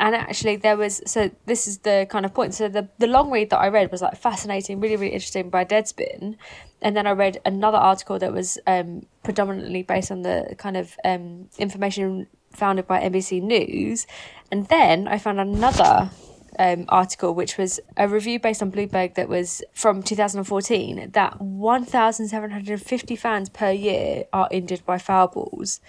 and 0.00 0.14
actually 0.14 0.56
there 0.56 0.76
was 0.76 1.00
so 1.06 1.30
this 1.46 1.68
is 1.68 1.78
the 1.78 2.06
kind 2.10 2.24
of 2.24 2.34
point 2.34 2.54
so 2.54 2.68
the, 2.68 2.88
the 2.98 3.06
long 3.06 3.30
read 3.30 3.50
that 3.50 3.58
i 3.58 3.68
read 3.68 3.90
was 3.90 4.02
like 4.02 4.16
fascinating 4.16 4.80
really 4.80 4.96
really 4.96 5.12
interesting 5.12 5.50
by 5.50 5.64
deadspin 5.64 6.36
and 6.80 6.96
then 6.96 7.06
i 7.06 7.10
read 7.10 7.40
another 7.44 7.78
article 7.78 8.18
that 8.18 8.32
was 8.32 8.58
um, 8.66 9.06
predominantly 9.22 9.82
based 9.82 10.10
on 10.10 10.22
the 10.22 10.54
kind 10.58 10.76
of 10.76 10.96
um, 11.04 11.48
information 11.58 12.26
founded 12.52 12.86
by 12.86 13.00
nbc 13.00 13.40
news 13.42 14.06
and 14.50 14.66
then 14.68 15.06
i 15.08 15.18
found 15.18 15.38
another 15.40 16.10
um, 16.58 16.84
article, 16.88 17.34
which 17.34 17.56
was 17.56 17.80
a 17.96 18.08
review 18.08 18.38
based 18.38 18.62
on 18.62 18.70
Bloomberg 18.70 19.14
that 19.14 19.28
was 19.28 19.62
from 19.72 20.02
2014, 20.02 21.10
that 21.12 21.40
1,750 21.40 23.16
fans 23.16 23.48
per 23.48 23.70
year 23.70 24.24
are 24.32 24.48
injured 24.50 24.84
by 24.84 24.98
foul 24.98 25.28
balls. 25.28 25.80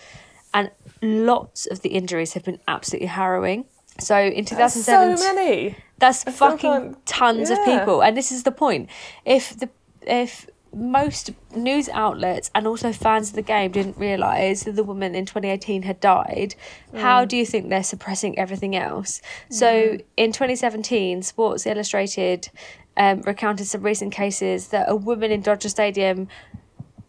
And 0.54 0.72
lots 1.02 1.66
of 1.66 1.82
the 1.82 1.90
injuries 1.90 2.34
have 2.34 2.44
been 2.44 2.60
absolutely 2.68 3.08
harrowing. 3.08 3.66
So 4.00 4.18
in 4.18 4.46
2007, 4.46 5.18
so 5.18 5.34
many. 5.34 5.76
That's 6.00 6.24
That's 6.24 6.38
fucking 6.38 6.70
like- 6.70 6.96
tons 7.06 7.50
of 7.50 7.64
people, 7.64 8.02
and 8.02 8.18
this 8.18 8.32
is 8.32 8.44
the 8.44 8.52
point. 8.52 8.90
If 9.26 9.58
the 9.58 9.70
if 10.02 10.48
most 10.74 11.32
news 11.56 11.90
outlets 11.90 12.50
and 12.56 12.68
also 12.68 12.92
fans 12.92 13.30
of 13.30 13.36
the 13.36 13.42
game 13.42 13.72
didn't 13.72 13.98
realize 13.98 14.64
that 14.64 14.76
the 14.76 14.84
woman 14.84 15.16
in 15.16 15.26
2018 15.26 15.84
had 15.84 16.00
died, 16.00 16.56
how 16.96 17.26
do 17.26 17.38
you 17.38 17.46
think 17.46 17.70
they're 17.70 17.84
suppressing 17.84 18.38
everything 18.38 18.76
else? 18.76 19.22
So 19.50 19.98
in 20.18 20.32
2017, 20.32 21.22
Sports 21.24 21.66
Illustrated 21.66 22.50
um, 22.98 23.22
recounted 23.22 23.68
some 23.68 23.82
recent 23.82 24.14
cases 24.14 24.68
that 24.70 24.90
a 24.90 24.96
woman 24.96 25.32
in 25.32 25.42
Dodger 25.42 25.70
Stadium 25.70 26.28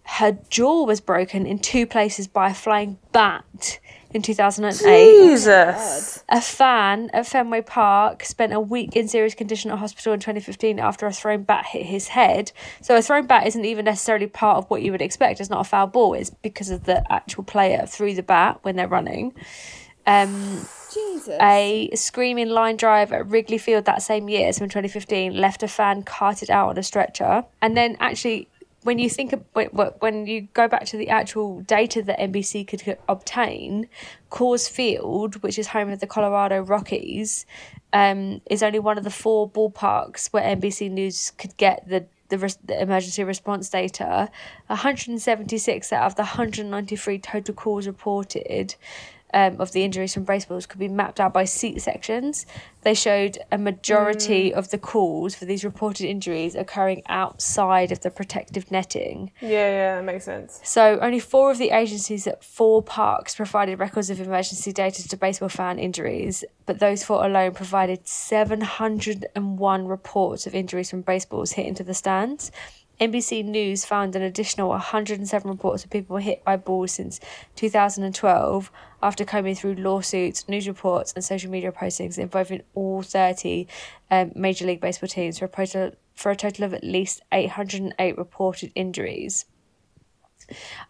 her 0.07 0.39
jaw 0.51 0.85
was 0.85 1.01
broken 1.01 1.47
in 1.47 1.59
two 1.59 1.87
places 1.87 2.27
by 2.27 2.51
a 2.51 2.55
flying 2.55 2.99
bat 3.13 3.81
in 4.15 4.23
2008 4.23 4.79
Jesus. 4.79 6.25
a 6.29 6.41
fan 6.41 7.11
at 7.13 7.27
Fenway 7.27 7.61
Park 7.63 8.25
spent 8.25 8.53
a 8.53 8.61
week 8.61 8.95
in 8.97 9.09
serious 9.09 9.35
condition 9.35 9.73
at 9.73 9.79
hospital 9.79 10.13
in 10.13 10.21
2015 10.21 10.79
after 10.79 11.07
a 11.07 11.13
thrown 11.13 11.43
bat 11.43 11.67
hit 11.67 11.85
his 11.85 12.09
head. 12.09 12.53
So 12.81 12.97
a 12.97 13.03
thrown 13.03 13.27
bat 13.27 13.47
isn't 13.49 13.65
even 13.65 13.85
necessarily 13.85 14.29
part 14.29 14.59
of 14.59 14.71
what 14.71 14.83
you 14.83 14.93
would 14.93 15.03
expect. 15.03 15.41
It's 15.41 15.51
not 15.51 15.61
a 15.61 15.69
foul 15.69 15.89
ball. 15.89 16.15
It's 16.15 16.31
because 16.31 16.71
of 16.71 16.85
the 16.85 17.05
actual 17.13 17.43
player 17.43 17.85
threw 17.87 18.15
the 18.15 18.23
bat 18.23 18.61
when 18.63 18.77
they're 18.77 18.89
running. 18.89 19.35
Um, 20.07 20.67
Jesus. 20.93 21.37
a 21.41 21.91
screaming 21.95 22.51
line 22.51 22.77
drive 22.77 23.11
at 23.13 23.27
Wrigley 23.27 23.59
Field 23.59 23.87
that 23.87 24.03
same 24.03 24.29
year, 24.29 24.53
so 24.53 24.65
in 24.65 24.69
2015, 24.69 25.35
left 25.35 25.63
a 25.63 25.69
fan 25.69 26.03
carted 26.03 26.51
out 26.51 26.69
on 26.69 26.79
a 26.79 26.83
stretcher. 26.83 27.45
And 27.63 27.77
then 27.77 27.97
actually, 28.01 28.49
when 28.85 28.99
you 28.99 29.11
think 29.11 29.33
of, 29.33 29.43
when- 30.01 30.27
you 30.27 30.43
go 30.53 30.69
back 30.69 30.85
to 30.87 30.97
the 30.97 31.09
actual 31.09 31.63
data 31.63 32.03
that 32.03 32.21
NBC 32.21 32.65
could 32.67 32.97
obtain, 33.09 33.89
Coors 34.31 34.69
Field, 34.71 35.43
which 35.43 35.59
is 35.59 35.69
home 35.69 35.89
of 35.91 36.01
the 36.01 36.07
Colorado 36.07 36.61
Rockies, 36.61 37.47
um, 37.93 38.41
is 38.51 38.63
only 38.63 38.79
one 38.79 38.99
of 38.99 39.05
the 39.05 39.11
four 39.11 39.49
ballparks 39.49 40.29
where 40.33 40.43
NBC 40.43 40.91
News 40.91 41.33
could 41.39 41.57
get 41.57 41.89
the 41.89 42.07
the, 42.31 42.39
res- 42.39 42.59
the 42.65 42.81
emergency 42.81 43.23
response 43.23 43.69
data. 43.69 44.31
176 44.69 45.93
out 45.93 46.07
of 46.07 46.17
the 46.17 46.23
193 46.23 47.19
total 47.19 47.55
calls 47.55 47.87
reported 47.87 48.75
um, 49.35 49.61
of 49.61 49.73
the 49.73 49.83
injuries 49.83 50.15
from 50.15 50.25
baseballs 50.25 50.65
could 50.65 50.79
be 50.79 50.89
mapped 50.89 51.19
out 51.21 51.35
by 51.35 51.45
seat 51.45 51.83
sections. 51.83 52.47
They 52.83 52.95
showed 52.95 53.39
a 53.51 53.59
majority 53.59 54.55
of 54.55 54.71
the 54.71 54.79
calls 54.79 55.35
for 55.35 55.45
these 55.45 55.65
reported 55.65 56.07
injuries 56.07 56.55
occurring 56.55 57.03
outside 57.09 57.91
of 57.91 58.01
the 58.01 58.11
protective 58.11 58.71
netting. 58.71 59.33
Yeah, 59.41 59.49
yeah, 59.49 59.97
that 59.97 60.05
makes 60.05 60.25
sense. 60.25 60.61
So 60.63 60.99
only 61.01 61.19
four 61.19 61.51
of 61.51 61.59
the 61.59 61.71
agencies 61.71 62.27
at 62.27 62.45
four 62.45 62.83
parks 62.83 63.35
provided 63.35 63.81
records 63.81 64.09
of 64.09 64.21
emergency 64.21 64.73
data 64.73 65.07
to 65.09 65.17
baseball 65.17 65.49
fan 65.49 65.79
injuries, 65.79 66.45
but 66.65 66.79
those 66.79 67.03
four 67.03 67.25
alone 67.25 67.53
provided 67.53 68.07
701 68.07 69.87
reports 69.87 70.47
of 70.47 70.55
injuries 70.55 70.91
from 70.91 71.03
baseballs 71.03 71.53
hit 71.53 71.67
into 71.67 71.83
the 71.83 71.95
stands. 71.95 72.53
NBC 73.05 73.45
News 73.45 73.85
found 73.85 74.17
an 74.17 74.23
additional 74.23 74.71
107 74.71 75.51
reports 75.51 75.85
of 75.85 75.91
people 75.91 76.17
hit 76.17 76.43
by 76.43 76.57
balls 76.57 76.93
since 76.93 77.21
2012 77.57 78.71
after 79.03 79.25
combing 79.27 79.55
through 79.55 79.75
lawsuits, 79.75 80.49
news 80.49 80.67
reports, 80.67 81.13
and 81.13 81.23
social 81.23 81.51
media 81.51 81.71
postings 81.71 82.19
involving 82.19 82.63
all 82.75 83.03
30 83.03 83.67
um, 84.11 84.33
Major 84.35 84.65
League 84.65 84.81
Baseball 84.81 85.09
teams 85.09 85.39
for 85.39 85.45
a, 85.45 85.49
total, 85.49 85.93
for 86.15 86.31
a 86.31 86.37
total 86.37 86.65
of 86.65 86.73
at 86.73 86.83
least 86.83 87.21
808 87.31 88.17
reported 88.17 88.73
injuries. 88.75 89.45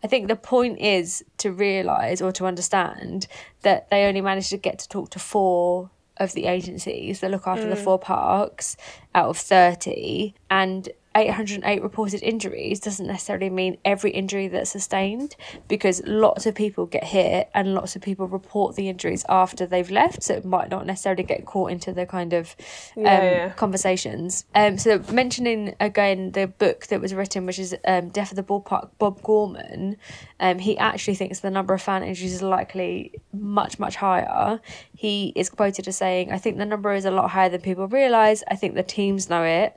I 0.02 0.06
think 0.06 0.28
the 0.28 0.36
point 0.36 0.78
is 0.78 1.24
to 1.38 1.50
realise 1.50 2.22
or 2.22 2.30
to 2.32 2.46
understand 2.46 3.26
that 3.62 3.90
they 3.90 4.04
only 4.04 4.20
managed 4.20 4.50
to 4.50 4.56
get 4.56 4.78
to 4.80 4.88
talk 4.88 5.10
to 5.10 5.18
four 5.18 5.90
of 6.16 6.32
the 6.32 6.46
agencies 6.46 7.20
that 7.20 7.30
look 7.32 7.48
after 7.48 7.68
the 7.68 7.76
four 7.76 7.98
parks 7.98 8.76
out 9.14 9.30
of 9.30 9.36
30 9.36 10.34
and 10.48 10.88
808 11.14 11.82
reported 11.82 12.22
injuries 12.22 12.80
doesn't 12.80 13.06
necessarily 13.06 13.50
mean 13.50 13.78
every 13.84 14.10
injury 14.10 14.48
that's 14.48 14.70
sustained 14.70 15.36
because 15.68 16.02
lots 16.06 16.46
of 16.46 16.54
people 16.54 16.86
get 16.86 17.04
hit 17.04 17.48
and 17.54 17.74
lots 17.74 17.94
of 17.96 18.02
people 18.02 18.26
report 18.26 18.74
the 18.76 18.88
injuries 18.88 19.24
after 19.28 19.66
they've 19.66 19.90
left 19.90 20.22
so 20.22 20.34
it 20.34 20.44
might 20.44 20.70
not 20.70 20.86
necessarily 20.86 21.22
get 21.22 21.44
caught 21.44 21.70
into 21.70 21.92
the 21.92 22.04
kind 22.06 22.32
of 22.32 22.56
um, 22.96 23.02
Yeah, 23.04 23.22
yeah. 23.22 23.48
conversations. 23.50 24.44
Um, 24.54 24.78
so 24.78 24.98
mentioning 25.12 25.74
again 25.80 26.32
the 26.32 26.46
book 26.46 26.86
that 26.88 27.00
was 27.00 27.14
written, 27.14 27.46
which 27.46 27.58
is 27.58 27.74
um, 27.86 28.08
Death 28.08 28.30
of 28.32 28.36
the 28.36 28.42
Ballpark, 28.42 28.90
Bob 28.98 29.22
Gorman, 29.22 29.96
um, 30.40 30.58
he 30.58 30.76
actually 30.78 31.14
thinks 31.14 31.40
the 31.40 31.50
number 31.50 31.74
of 31.74 31.82
fan 31.82 32.02
injuries 32.02 32.34
is 32.34 32.42
likely 32.42 33.20
much 33.32 33.78
much 33.78 33.96
higher. 33.96 34.60
He 34.94 35.32
is 35.36 35.48
quoted 35.50 35.86
as 35.88 35.96
saying, 35.96 36.32
"I 36.32 36.38
think 36.38 36.58
the 36.58 36.66
number 36.66 36.92
is 36.92 37.04
a 37.04 37.10
lot 37.10 37.30
higher 37.30 37.48
than 37.48 37.60
people 37.60 37.86
realise. 37.88 38.42
I 38.50 38.56
think 38.56 38.74
the 38.74 38.82
teams 38.82 39.30
know 39.30 39.42
it. 39.44 39.76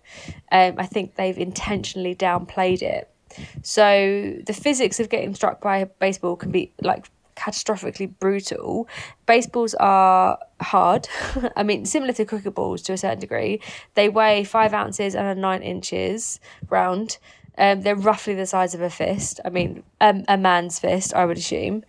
Um, 0.51 0.75
I 0.77 0.85
think 0.85 1.15
they've 1.27 1.37
intentionally 1.37 2.15
downplayed 2.15 2.81
it." 2.81 3.09
So 3.61 4.33
the 4.45 4.53
physics 4.53 4.99
of 4.99 5.09
getting 5.09 5.35
struck 5.35 5.61
by 5.61 5.77
a 5.79 5.85
baseball 5.85 6.35
can 6.35 6.51
be 6.51 6.71
like 6.81 7.05
catastrophically 7.35 8.11
brutal. 8.19 8.87
Baseballs 9.27 9.75
are 9.79 10.39
hard. 10.59 11.07
I 11.55 11.63
mean, 11.63 11.85
similar 11.85 12.13
to 12.13 12.25
cricket 12.25 12.55
balls 12.55 12.81
to 12.83 12.93
a 12.93 12.97
certain 12.97 13.19
degree. 13.19 13.61
They 13.93 14.09
weigh 14.09 14.43
five 14.43 14.73
ounces 14.73 15.15
and 15.15 15.27
are 15.27 15.35
nine 15.35 15.61
inches 15.61 16.39
round. 16.69 17.17
Um, 17.57 17.81
they're 17.81 17.95
roughly 17.95 18.35
the 18.35 18.45
size 18.45 18.75
of 18.75 18.81
a 18.81 18.89
fist. 18.89 19.39
I 19.43 19.49
mean, 19.49 19.83
um, 19.99 20.23
a 20.27 20.37
man's 20.37 20.77
fist, 20.79 21.13
I 21.13 21.25
would 21.25 21.37
assume. 21.37 21.83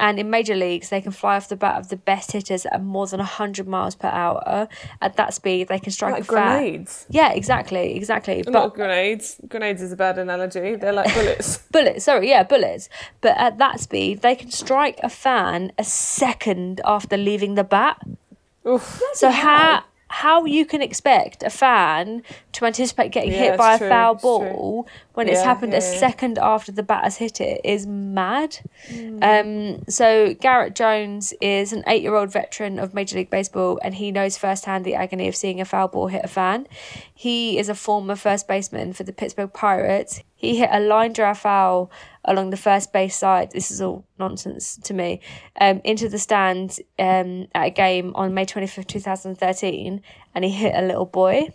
And 0.00 0.18
in 0.18 0.30
major 0.30 0.56
leagues, 0.56 0.88
they 0.88 1.00
can 1.00 1.12
fly 1.12 1.36
off 1.36 1.48
the 1.48 1.54
bat 1.54 1.78
of 1.78 1.88
the 1.90 1.96
best 1.96 2.32
hitters 2.32 2.66
at 2.66 2.82
more 2.82 3.06
than 3.06 3.18
100 3.18 3.68
miles 3.68 3.94
per 3.94 4.08
hour. 4.08 4.66
At 5.00 5.14
that 5.16 5.32
speed, 5.32 5.68
they 5.68 5.78
can 5.78 5.92
strike 5.92 6.14
Like 6.14 6.22
a 6.22 6.24
fan. 6.26 6.58
grenades. 6.58 7.06
Yeah, 7.08 7.32
exactly, 7.32 7.94
exactly. 7.94 8.42
Not 8.48 8.74
grenades. 8.74 9.36
Grenades 9.48 9.80
is 9.80 9.92
a 9.92 9.96
bad 9.96 10.18
analogy. 10.18 10.74
They're 10.74 10.92
like 10.92 11.14
bullets. 11.14 11.58
bullets 11.72 12.04
sorry 12.04 12.28
yeah 12.28 12.42
bullets 12.42 12.88
but 13.20 13.34
at 13.38 13.56
that 13.58 13.80
speed 13.80 14.20
they 14.22 14.34
can 14.34 14.50
strike 14.50 14.98
a 15.02 15.08
fan 15.08 15.72
a 15.78 15.84
second 15.84 16.80
after 16.84 17.16
leaving 17.16 17.54
the 17.54 17.64
bat 17.64 17.96
Oof. 18.66 19.00
so 19.14 19.30
how 19.30 19.84
how 20.08 20.44
you 20.44 20.66
can 20.66 20.82
expect 20.82 21.42
a 21.42 21.48
fan 21.50 22.22
to 22.52 22.66
anticipate 22.66 23.10
getting 23.12 23.32
Yeah, 23.32 23.38
hit 23.52 23.58
by 23.58 23.78
true, 23.78 23.86
a 23.86 23.90
foul 23.90 24.14
ball 24.16 24.86
when 25.14 25.28
it's 25.28 25.40
Yeah, 25.40 25.44
happened 25.44 25.74
a 25.74 25.78
yeah, 25.78 25.92
yeah. 25.92 25.98
second 25.98 26.38
after 26.38 26.72
the 26.72 26.82
bat 26.82 27.04
has 27.04 27.16
hit 27.16 27.40
it 27.40 27.60
is 27.64 27.86
mad. 27.86 28.58
Mm. 28.88 29.78
Um, 29.78 29.84
so 29.88 30.34
Garrett 30.34 30.74
Jones 30.74 31.34
is 31.40 31.72
an 31.72 31.84
eight-year-old 31.86 32.32
veteran 32.32 32.78
of 32.78 32.94
Major 32.94 33.16
League 33.16 33.30
Baseball, 33.30 33.78
and 33.82 33.94
he 33.94 34.10
knows 34.10 34.38
firsthand 34.38 34.84
the 34.84 34.94
agony 34.94 35.28
of 35.28 35.36
seeing 35.36 35.60
a 35.60 35.64
foul 35.64 35.88
ball 35.88 36.08
hit 36.08 36.24
a 36.24 36.28
fan. 36.28 36.66
He 37.14 37.58
is 37.58 37.68
a 37.68 37.74
former 37.74 38.16
first 38.16 38.48
baseman 38.48 38.92
for 38.92 39.04
the 39.04 39.12
Pittsburgh 39.12 39.52
Pirates. 39.52 40.22
He 40.34 40.56
hit 40.56 40.70
a 40.72 40.80
line 40.80 41.12
drive 41.12 41.38
foul 41.38 41.90
along 42.24 42.50
the 42.50 42.56
first 42.56 42.92
base 42.92 43.14
side. 43.16 43.52
This 43.52 43.70
is 43.70 43.80
all 43.80 44.04
nonsense 44.18 44.76
to 44.78 44.94
me. 44.94 45.20
Um, 45.60 45.80
into 45.84 46.08
the 46.08 46.18
stands 46.18 46.80
um, 46.98 47.46
at 47.54 47.66
a 47.66 47.70
game 47.70 48.12
on 48.16 48.34
May 48.34 48.44
twenty 48.44 48.66
fifth, 48.66 48.88
two 48.88 48.98
thousand 48.98 49.36
thirteen, 49.36 50.02
and 50.34 50.44
he 50.44 50.50
hit 50.50 50.74
a 50.74 50.82
little 50.82 51.06
boy. 51.06 51.50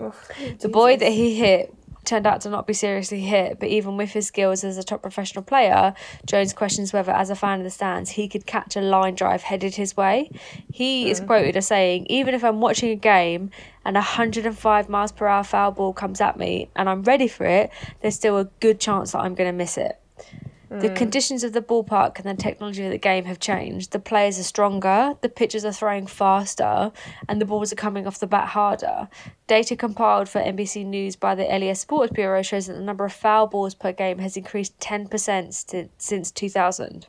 Oof. 0.00 0.30
The 0.60 0.68
boy 0.68 0.96
that 0.96 1.12
he 1.12 1.34
hit 1.34 1.74
turned 2.06 2.26
out 2.26 2.40
to 2.42 2.50
not 2.50 2.66
be 2.66 2.72
seriously 2.72 3.20
hit, 3.20 3.58
but 3.58 3.68
even 3.68 3.96
with 3.96 4.12
his 4.12 4.26
skills 4.26 4.64
as 4.64 4.78
a 4.78 4.82
top 4.82 5.02
professional 5.02 5.42
player, 5.42 5.94
Jones 6.24 6.52
questions 6.52 6.92
whether, 6.92 7.12
as 7.12 7.30
a 7.30 7.34
fan 7.34 7.58
of 7.58 7.64
the 7.64 7.70
stands, 7.70 8.10
he 8.10 8.28
could 8.28 8.46
catch 8.46 8.76
a 8.76 8.80
line 8.80 9.14
drive 9.14 9.42
headed 9.42 9.74
his 9.74 9.96
way. 9.96 10.30
He 10.72 11.10
is 11.10 11.20
mm. 11.20 11.26
quoted 11.26 11.56
as 11.56 11.66
saying, 11.66 12.06
Even 12.08 12.34
if 12.34 12.44
I'm 12.44 12.60
watching 12.60 12.90
a 12.90 12.96
game 12.96 13.50
and 13.84 13.96
a 13.96 14.00
105 14.00 14.88
miles 14.88 15.12
per 15.12 15.26
hour 15.26 15.44
foul 15.44 15.72
ball 15.72 15.92
comes 15.92 16.20
at 16.20 16.38
me 16.38 16.70
and 16.74 16.88
I'm 16.88 17.02
ready 17.02 17.28
for 17.28 17.44
it, 17.44 17.70
there's 18.00 18.14
still 18.14 18.38
a 18.38 18.44
good 18.60 18.80
chance 18.80 19.12
that 19.12 19.20
I'm 19.20 19.34
going 19.34 19.48
to 19.48 19.56
miss 19.56 19.76
it. 19.76 20.00
The 20.68 20.88
mm. 20.88 20.96
conditions 20.96 21.44
of 21.44 21.52
the 21.52 21.62
ballpark 21.62 22.18
and 22.18 22.24
the 22.24 22.42
technology 22.42 22.84
of 22.84 22.90
the 22.90 22.98
game 22.98 23.24
have 23.26 23.38
changed. 23.38 23.92
The 23.92 24.00
players 24.00 24.38
are 24.38 24.42
stronger, 24.42 25.14
the 25.20 25.28
pitchers 25.28 25.64
are 25.64 25.72
throwing 25.72 26.06
faster, 26.06 26.90
and 27.28 27.40
the 27.40 27.44
balls 27.44 27.72
are 27.72 27.76
coming 27.76 28.06
off 28.06 28.18
the 28.18 28.26
bat 28.26 28.48
harder. 28.48 29.08
Data 29.46 29.76
compiled 29.76 30.28
for 30.28 30.40
NBC 30.40 30.84
News 30.84 31.14
by 31.14 31.36
the 31.36 31.44
Elias 31.54 31.80
Sports 31.80 32.12
Bureau 32.12 32.42
shows 32.42 32.66
that 32.66 32.74
the 32.74 32.82
number 32.82 33.04
of 33.04 33.12
foul 33.12 33.46
balls 33.46 33.74
per 33.74 33.92
game 33.92 34.18
has 34.18 34.36
increased 34.36 34.78
10% 34.80 35.54
st- 35.54 35.90
since 35.98 36.30
2000. 36.32 37.06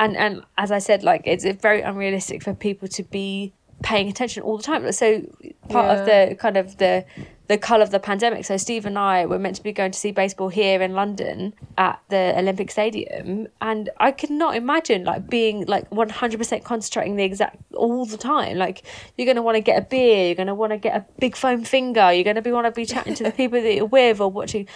And 0.00 0.16
and 0.16 0.42
as 0.58 0.72
I 0.72 0.78
said, 0.78 1.02
like 1.04 1.22
it's 1.24 1.44
very 1.60 1.82
unrealistic 1.82 2.42
for 2.42 2.52
people 2.54 2.88
to 2.88 3.02
be 3.02 3.52
paying 3.82 4.08
attention 4.08 4.42
all 4.42 4.56
the 4.56 4.62
time. 4.62 4.90
So 4.92 5.22
part 5.68 5.98
of 5.98 6.06
the 6.06 6.36
kind 6.36 6.56
of 6.56 6.78
the 6.78 7.04
the 7.46 7.58
cull 7.58 7.82
of 7.82 7.90
the 7.90 8.00
pandemic. 8.00 8.44
So 8.44 8.56
Steve 8.56 8.86
and 8.86 8.98
I 8.98 9.26
were 9.26 9.38
meant 9.38 9.56
to 9.56 9.62
be 9.62 9.72
going 9.72 9.92
to 9.92 9.98
see 9.98 10.12
baseball 10.12 10.48
here 10.48 10.80
in 10.80 10.94
London 10.94 11.52
at 11.76 12.00
the 12.08 12.32
Olympic 12.36 12.70
Stadium, 12.70 13.48
and 13.60 13.90
I 13.98 14.12
could 14.12 14.30
not 14.30 14.56
imagine 14.56 15.04
like 15.04 15.28
being 15.28 15.66
like 15.66 15.90
one 15.90 16.08
hundred 16.08 16.38
percent 16.38 16.64
concentrating 16.64 17.16
the 17.16 17.24
exact 17.24 17.56
all 17.74 18.06
the 18.06 18.16
time. 18.16 18.56
Like 18.56 18.82
you're 19.16 19.26
gonna 19.26 19.42
want 19.42 19.56
to 19.56 19.60
get 19.60 19.78
a 19.78 19.84
beer, 19.84 20.26
you're 20.26 20.34
gonna 20.34 20.54
want 20.54 20.72
to 20.72 20.78
get 20.78 20.96
a 20.96 21.04
big 21.18 21.36
foam 21.36 21.64
finger, 21.64 22.12
you're 22.12 22.24
gonna 22.24 22.42
be 22.42 22.52
want 22.52 22.66
to 22.66 22.70
be 22.70 22.86
chatting 22.86 23.14
to 23.14 23.24
the 23.24 23.32
people 23.40 23.60
that 23.60 23.74
you're 23.74 23.86
with 23.86 24.20
or 24.20 24.30
watching. 24.30 24.66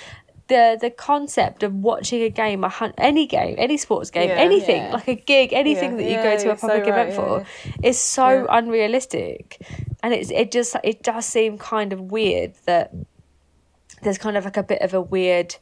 The, 0.49 0.79
the 0.81 0.91
concept 0.91 1.63
of 1.63 1.75
watching 1.75 2.23
a 2.23 2.31
game, 2.31 2.65
a 2.65 2.69
hun- 2.69 2.95
any 2.99 3.27
game, 3.27 3.55
any 3.59 3.77
sports 3.77 4.11
game, 4.11 4.29
Yeah. 4.31 4.37
anything 4.37 4.83
Yeah. 4.83 4.93
like 4.95 5.09
a 5.09 5.15
gig, 5.15 5.53
anything 5.53 5.93
Yeah. 5.93 5.97
that 5.99 6.11
you 6.11 6.17
go 6.17 6.23
to 6.23 6.43
a 6.43 6.45
you're 6.47 6.57
so 6.57 6.69
public 6.69 6.87
right, 6.87 7.09
event 7.09 7.15
for, 7.15 7.47
is 7.83 7.99
so 7.99 8.47
unrealistic 8.49 9.61
and 10.03 10.15
it's 10.15 10.31
it 10.31 10.51
just 10.51 10.75
it 10.83 11.03
does 11.03 11.27
seem 11.27 11.59
kind 11.59 11.93
of 11.93 12.01
weird 12.01 12.55
that 12.65 12.93
there's 14.03 14.19
kind 14.19 14.37
of 14.37 14.45
like 14.45 14.57
a 14.57 14.63
bit 14.63 14.81
of 14.81 14.95
a 14.95 15.01
weird 15.01 15.57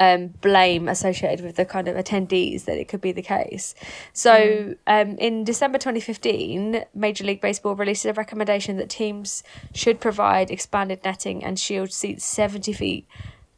um, 0.00 0.28
blame 0.40 0.88
associated 0.88 1.44
with 1.44 1.56
the 1.56 1.64
kind 1.64 1.86
of 1.88 1.96
attendees 1.96 2.64
that 2.64 2.76
it 2.76 2.88
could 2.88 3.00
be 3.00 3.12
the 3.12 3.22
case. 3.22 3.74
So, 4.12 4.74
um, 4.86 5.16
in 5.18 5.44
December 5.44 5.78
2015, 5.78 6.84
Major 6.94 7.24
League 7.24 7.40
Baseball 7.40 7.74
released 7.76 8.04
a 8.04 8.12
recommendation 8.12 8.78
that 8.78 8.88
teams 8.88 9.42
should 9.74 10.00
provide 10.00 10.50
expanded 10.50 11.00
netting 11.04 11.44
and 11.44 11.58
shield 11.58 11.92
seats 11.92 12.24
70 12.24 12.72
feet 12.72 13.06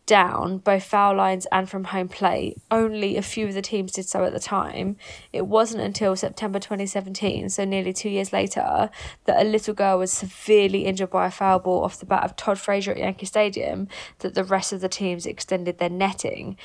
down, 0.07 0.59
both 0.59 0.84
foul 0.84 1.16
lines 1.16 1.46
and 1.50 1.68
from 1.68 1.84
home 1.84 2.09
plate. 2.09 2.59
Only 2.70 3.16
a 3.16 3.22
few 3.22 3.46
of 3.46 3.55
the 3.55 3.62
teams 3.62 3.92
did 3.92 4.07
so 4.07 4.24
at 4.24 4.32
the 4.32 4.40
time. 4.40 4.96
It 5.32 5.46
wasn't 5.46 5.82
until 5.82 6.16
September 6.16 6.59
2017, 6.59 7.48
so 7.48 7.64
nearly 7.64 7.92
two 7.92 8.11
years 8.11 8.32
later, 8.32 8.90
that 9.24 9.40
a 9.40 9.48
little 9.48 9.74
girl 9.74 9.98
was 9.98 10.12
severely 10.12 10.84
injured 10.84 11.11
by 11.11 11.26
a 11.26 11.30
foul 11.30 11.59
ball 11.59 11.84
off 11.84 11.98
the 11.98 12.07
bat 12.07 12.24
of 12.24 12.36
Todd 12.36 12.59
Frazier 12.59 12.92
at 12.92 12.98
Yankee 12.98 13.26
Stadium 13.26 13.88
that 14.18 14.34
the 14.34 14.44
rest 14.44 14.72
of 14.72 14.80
the 14.80 14.88
teams 14.88 15.26
extended 15.26 15.78
their 15.78 15.90
netting. 15.90 16.57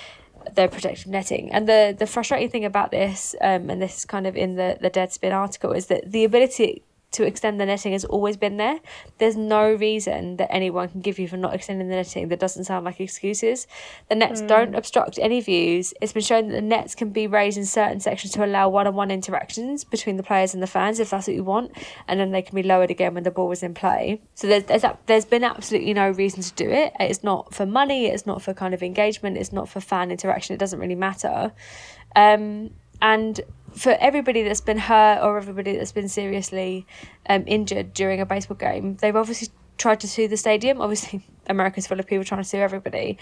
Their 0.54 0.70
protective 0.70 1.08
netting, 1.08 1.52
and 1.52 1.68
the 1.68 1.94
the 1.96 2.08
frustrating 2.08 2.50
thing 2.50 2.64
about 2.64 2.92
this, 2.92 3.36
um, 3.42 3.70
and 3.70 3.82
this 3.82 3.98
is 3.98 4.06
kind 4.06 4.26
of 4.26 4.38
in 4.38 4.56
the 4.56 4.78
the 4.80 4.90
Deadspin 4.90 5.34
article, 5.34 5.74
is 5.74 5.88
that 5.88 6.10
the 6.10 6.24
ability 6.24 6.82
to 7.12 7.24
extend 7.24 7.60
the 7.60 7.66
netting 7.66 7.94
has 7.94 8.06
always 8.06 8.38
been 8.38 8.58
there. 8.58 8.80
There's 9.18 9.36
no 9.36 9.74
reason 9.74 10.38
that 10.38 10.52
anyone 10.52 10.90
can 10.90 11.02
give 11.02 11.18
you 11.18 11.28
for 11.28 11.38
not 11.38 11.56
extending 11.56 11.90
the 11.90 11.96
netting 11.96 12.28
that 12.28 12.40
doesn't 12.40 12.66
sound 12.66 12.86
like 12.86 13.00
excuses. 13.00 13.66
The 14.10 14.16
nets 14.16 14.42
don't 14.42 14.76
obstruct 14.76 15.18
any 15.20 15.42
views. 15.42 15.94
It's 16.02 16.14
been 16.14 16.22
shown 16.22 16.50
that 16.50 16.54
the 16.54 16.62
nets 16.62 16.94
can 16.94 17.10
be 17.10 17.26
raised 17.26 17.58
in 17.58 17.66
certain 17.66 18.00
sections 18.00 18.34
to 18.34 18.46
allow 18.46 18.70
one 18.70 18.86
on 18.86 18.94
one 18.94 19.10
interactions 19.10 19.84
between 19.84 20.18
the 20.18 20.24
players 20.24 20.54
and 20.54 20.62
the 20.62 20.68
fans 20.68 21.00
if 21.00 21.10
that's 21.10 21.28
what 21.28 21.36
you 21.36 21.44
want, 21.44 21.72
and 22.08 22.20
then 22.20 22.32
they 22.32 22.42
can 22.42 22.56
be 22.56 22.64
lowered 22.64 22.92
again 22.92 23.14
when 23.16 23.24
the 23.24 23.32
ball 23.32 23.48
was 23.48 23.64
in 23.64 23.74
play. 23.74 24.22
So 24.36 24.48
there's 24.48 24.66
there's, 24.66 24.86
there's 25.08 25.26
been 25.26 25.44
absolutely 25.44 25.94
no 25.94 26.12
reason 26.12 26.44
to 26.44 26.54
do 26.54 26.70
it. 26.70 26.94
It's 27.00 27.24
not 27.24 27.54
for 27.54 27.66
money, 27.66 28.06
it's 28.06 28.26
not 28.26 28.42
for 28.42 28.54
kind 28.54 28.74
of 28.74 28.84
engagement, 28.84 29.38
it's 29.38 29.52
not 29.52 29.68
for 29.68 29.80
fan 29.80 30.12
interaction, 30.12 30.54
it 30.54 30.60
doesn't 30.60 30.80
really 30.80 30.96
matter. 30.96 31.52
Um, 32.16 32.72
and 33.02 33.40
for 33.76 33.98
everybody 34.00 34.44
that's 34.44 34.62
been 34.62 34.78
hurt 34.78 35.22
or 35.24 35.38
everybody 35.38 35.76
that's 35.78 35.92
been 35.92 36.10
seriously 36.10 36.86
um, 37.28 37.44
injured 37.48 37.94
during 37.94 38.22
a 38.22 38.26
baseball 38.26 38.58
game, 38.58 38.96
they've 38.98 39.16
obviously 39.16 39.50
tried 39.78 40.00
to 40.02 40.08
sue 40.08 40.28
the 40.28 40.38
stadium. 40.38 40.82
Obviously, 40.82 41.24
America's 41.50 41.88
full 41.88 42.00
of 42.00 42.08
people 42.08 42.24
trying 42.24 42.42
to 42.42 42.48
sue 42.48 42.60
everybody. 42.60 43.18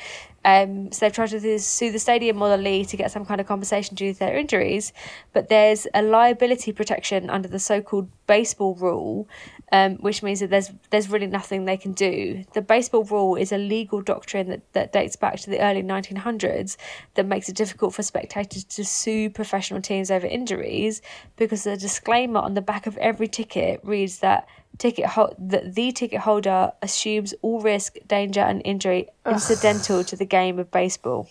Um, 0.45 0.91
so 0.91 1.05
they've 1.05 1.13
tried 1.13 1.29
to 1.29 1.59
sue 1.59 1.91
the 1.91 1.99
stadium 1.99 2.41
or 2.41 2.49
the 2.49 2.57
league 2.57 2.87
to 2.89 2.97
get 2.97 3.11
some 3.11 3.25
kind 3.25 3.41
of 3.41 3.47
compensation 3.47 3.95
due 3.95 4.13
to 4.13 4.19
their 4.19 4.37
injuries. 4.37 4.93
But 5.33 5.49
there's 5.49 5.87
a 5.93 6.01
liability 6.01 6.73
protection 6.73 7.29
under 7.29 7.47
the 7.47 7.59
so-called 7.59 8.09
baseball 8.27 8.75
rule, 8.75 9.27
um, 9.71 9.95
which 9.95 10.21
means 10.21 10.41
that 10.41 10.49
there's 10.49 10.71
there's 10.89 11.09
really 11.09 11.27
nothing 11.27 11.65
they 11.65 11.77
can 11.77 11.93
do. 11.93 12.43
The 12.53 12.61
baseball 12.61 13.03
rule 13.03 13.35
is 13.35 13.51
a 13.51 13.57
legal 13.57 14.01
doctrine 14.01 14.49
that, 14.49 14.73
that 14.73 14.91
dates 14.91 15.15
back 15.15 15.39
to 15.39 15.49
the 15.49 15.61
early 15.61 15.83
1900s 15.83 16.77
that 17.15 17.25
makes 17.25 17.49
it 17.49 17.55
difficult 17.55 17.93
for 17.93 18.03
spectators 18.03 18.63
to 18.65 18.83
sue 18.85 19.29
professional 19.29 19.81
teams 19.81 20.11
over 20.11 20.27
injuries 20.27 21.01
because 21.37 21.63
the 21.63 21.77
disclaimer 21.77 22.39
on 22.39 22.53
the 22.53 22.61
back 22.61 22.87
of 22.87 22.97
every 22.97 23.27
ticket 23.27 23.79
reads 23.83 24.19
that 24.19 24.47
ticket 24.77 25.05
ho- 25.05 25.33
that 25.37 25.75
the 25.75 25.91
ticket 25.91 26.21
holder 26.21 26.71
assumes 26.81 27.33
all 27.41 27.61
risk, 27.61 27.97
danger, 28.17 28.41
and 28.41 28.61
injury 28.65 29.07
incidental 29.25 30.03
to 30.03 30.15
the 30.15 30.25
game 30.25 30.59
of 30.59 30.71
baseball. 30.71 31.29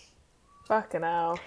Fucking 0.67 1.01
hell. 1.01 1.39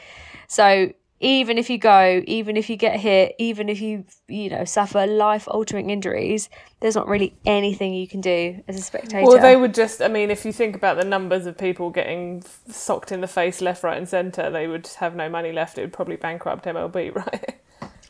So 0.48 0.92
even 1.22 1.58
if 1.58 1.68
you 1.68 1.76
go, 1.78 2.22
even 2.26 2.56
if 2.56 2.70
you 2.70 2.76
get 2.76 2.98
hit, 2.98 3.34
even 3.38 3.68
if 3.68 3.80
you 3.80 4.04
you 4.26 4.48
know 4.48 4.64
suffer 4.64 5.06
life 5.06 5.46
altering 5.48 5.90
injuries, 5.90 6.48
there's 6.80 6.96
not 6.96 7.06
really 7.08 7.34
anything 7.44 7.92
you 7.94 8.08
can 8.08 8.20
do 8.22 8.62
as 8.68 8.76
a 8.76 8.82
spectator. 8.82 9.26
Well, 9.26 9.40
they 9.40 9.56
would 9.56 9.74
just, 9.74 10.00
I 10.00 10.08
mean, 10.08 10.30
if 10.30 10.44
you 10.46 10.52
think 10.52 10.74
about 10.74 10.96
the 10.96 11.04
numbers 11.04 11.44
of 11.46 11.58
people 11.58 11.90
getting 11.90 12.42
socked 12.70 13.12
in 13.12 13.20
the 13.20 13.28
face 13.28 13.60
left, 13.60 13.82
right, 13.84 13.98
and 13.98 14.08
centre, 14.08 14.50
they 14.50 14.66
would 14.66 14.86
have 14.98 15.14
no 15.14 15.28
money 15.28 15.52
left. 15.52 15.76
It 15.76 15.82
would 15.82 15.92
probably 15.92 16.16
bankrupt 16.16 16.64
MLB, 16.64 17.14
right? 17.24 17.54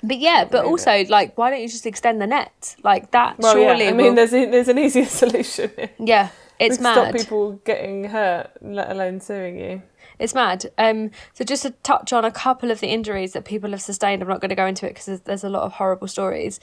but 0.02 0.18
yeah, 0.18 0.44
but 0.50 0.64
also 0.64 1.04
like, 1.08 1.36
why 1.36 1.50
don't 1.50 1.60
you 1.60 1.68
just 1.68 1.86
extend 1.86 2.20
the 2.22 2.26
net 2.26 2.76
like 2.84 3.10
that? 3.10 3.38
Well, 3.38 3.54
surely, 3.54 3.84
yeah. 3.84 3.90
I 3.90 3.92
mean, 3.92 4.06
will- 4.06 4.14
there's, 4.14 4.32
a, 4.32 4.46
there's 4.50 4.68
an 4.68 4.78
easier 4.78 5.04
solution. 5.22 5.70
yeah, 5.98 6.28
We 6.28 6.39
it's 6.60 6.80
mad. 6.80 6.94
Stop 6.94 7.14
people 7.14 7.52
getting 7.64 8.04
hurt, 8.04 8.50
let 8.60 8.90
alone 8.90 9.20
suing 9.20 9.58
you. 9.58 9.82
It's 10.18 10.34
mad. 10.34 10.70
Um, 10.76 11.10
so 11.32 11.44
just 11.44 11.62
to 11.62 11.70
touch 11.82 12.12
on 12.12 12.24
a 12.24 12.30
couple 12.30 12.70
of 12.70 12.80
the 12.80 12.88
injuries 12.88 13.32
that 13.32 13.44
people 13.44 13.70
have 13.70 13.82
sustained, 13.82 14.22
I'm 14.22 14.28
not 14.28 14.40
going 14.40 14.50
to 14.50 14.54
go 14.54 14.66
into 14.66 14.86
it 14.86 14.90
because 14.90 15.06
there's, 15.06 15.20
there's 15.20 15.44
a 15.44 15.48
lot 15.48 15.62
of 15.62 15.72
horrible 15.72 16.08
stories. 16.08 16.60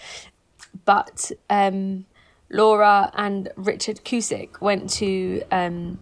But 0.85 1.31
um, 1.49 2.05
Laura 2.49 3.11
and 3.15 3.49
Richard 3.55 4.01
Cusick 4.05 4.61
went 4.61 4.89
to 4.91 5.41
um, 5.51 5.99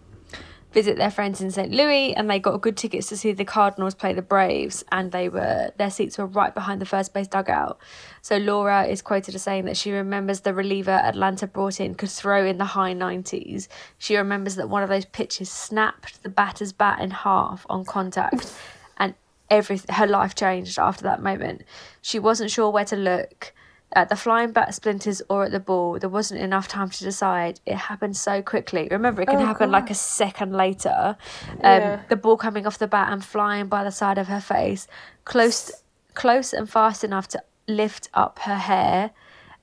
visit 0.76 0.98
their 0.98 1.10
friends 1.10 1.40
in 1.40 1.50
St. 1.50 1.72
Louis, 1.72 2.14
and 2.14 2.28
they 2.28 2.38
got 2.38 2.60
good 2.60 2.76
tickets 2.76 3.08
to 3.08 3.16
see 3.16 3.32
the 3.32 3.46
Cardinals 3.46 3.94
play 3.94 4.12
the 4.12 4.20
Braves, 4.20 4.84
and 4.92 5.10
they 5.10 5.26
were 5.30 5.72
their 5.78 5.90
seats 5.90 6.18
were 6.18 6.26
right 6.26 6.54
behind 6.54 6.82
the 6.82 6.84
first 6.84 7.14
base 7.14 7.28
dugout. 7.28 7.78
So 8.20 8.36
Laura 8.36 8.84
is 8.84 9.00
quoted 9.00 9.34
as 9.34 9.42
saying 9.42 9.64
that 9.64 9.78
she 9.78 9.90
remembers 9.90 10.40
the 10.40 10.52
reliever 10.52 10.90
Atlanta 10.90 11.46
brought 11.46 11.80
in 11.80 11.94
could 11.94 12.10
throw 12.10 12.44
in 12.44 12.58
the 12.58 12.66
high 12.66 12.92
90s. 12.92 13.68
She 13.96 14.18
remembers 14.18 14.56
that 14.56 14.68
one 14.68 14.82
of 14.82 14.90
those 14.90 15.06
pitches 15.06 15.50
snapped 15.50 16.22
the 16.22 16.28
batter's 16.28 16.74
bat 16.74 17.00
in 17.00 17.10
half 17.10 17.64
on 17.70 17.86
contact, 17.86 18.52
and 18.98 19.14
every 19.48 19.80
her 19.88 20.06
life 20.06 20.34
changed 20.34 20.78
after 20.78 21.04
that 21.04 21.22
moment. 21.22 21.62
She 22.02 22.18
wasn't 22.18 22.50
sure 22.50 22.68
where 22.68 22.84
to 22.84 22.96
look 22.96 23.54
at 23.92 24.08
the 24.08 24.16
flying 24.16 24.52
bat 24.52 24.74
splinters 24.74 25.22
or 25.28 25.44
at 25.44 25.52
the 25.52 25.60
ball. 25.60 25.98
There 25.98 26.10
wasn't 26.10 26.40
enough 26.40 26.68
time 26.68 26.90
to 26.90 27.04
decide. 27.04 27.60
It 27.64 27.76
happened 27.76 28.16
so 28.16 28.42
quickly. 28.42 28.88
Remember, 28.90 29.22
it 29.22 29.28
can 29.28 29.40
Oh, 29.40 29.46
happen 29.46 29.70
God. 29.70 29.72
like 29.82 29.90
a 29.90 29.94
second 29.94 30.52
later. 30.52 31.16
Um, 31.48 31.58
Yeah. 31.62 32.00
The 32.08 32.16
ball 32.16 32.36
coming 32.36 32.66
off 32.66 32.78
the 32.78 32.88
bat 32.88 33.12
and 33.12 33.24
flying 33.24 33.66
by 33.68 33.84
the 33.84 33.92
side 33.92 34.18
of 34.18 34.26
her 34.28 34.40
face, 34.40 34.86
close, 35.24 35.70
close 36.14 36.52
and 36.52 36.68
fast 36.68 37.04
enough 37.04 37.28
to 37.28 37.42
lift 37.68 38.08
up 38.12 38.40
her 38.40 38.56
hair. 38.56 39.10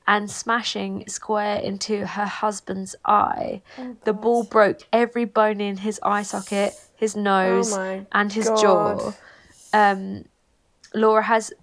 And 0.06 0.30
smashing 0.30 1.08
square 1.08 1.56
into 1.60 2.06
her 2.06 2.26
husband's 2.26 2.94
eye. 3.06 3.62
Oh, 3.78 3.96
the 4.04 4.12
ball 4.12 4.44
broke 4.44 4.82
every 4.92 5.24
bone 5.24 5.62
in 5.62 5.78
his 5.78 5.98
eye 6.04 6.24
socket, 6.24 6.74
his 6.94 7.16
nose, 7.16 7.72
Oh 7.72 8.06
and 8.12 8.34
his 8.34 8.50
God. 8.50 8.58
jaw 8.62 9.12
um, 9.74 10.26
Laura 10.94 11.24
has 11.24 11.54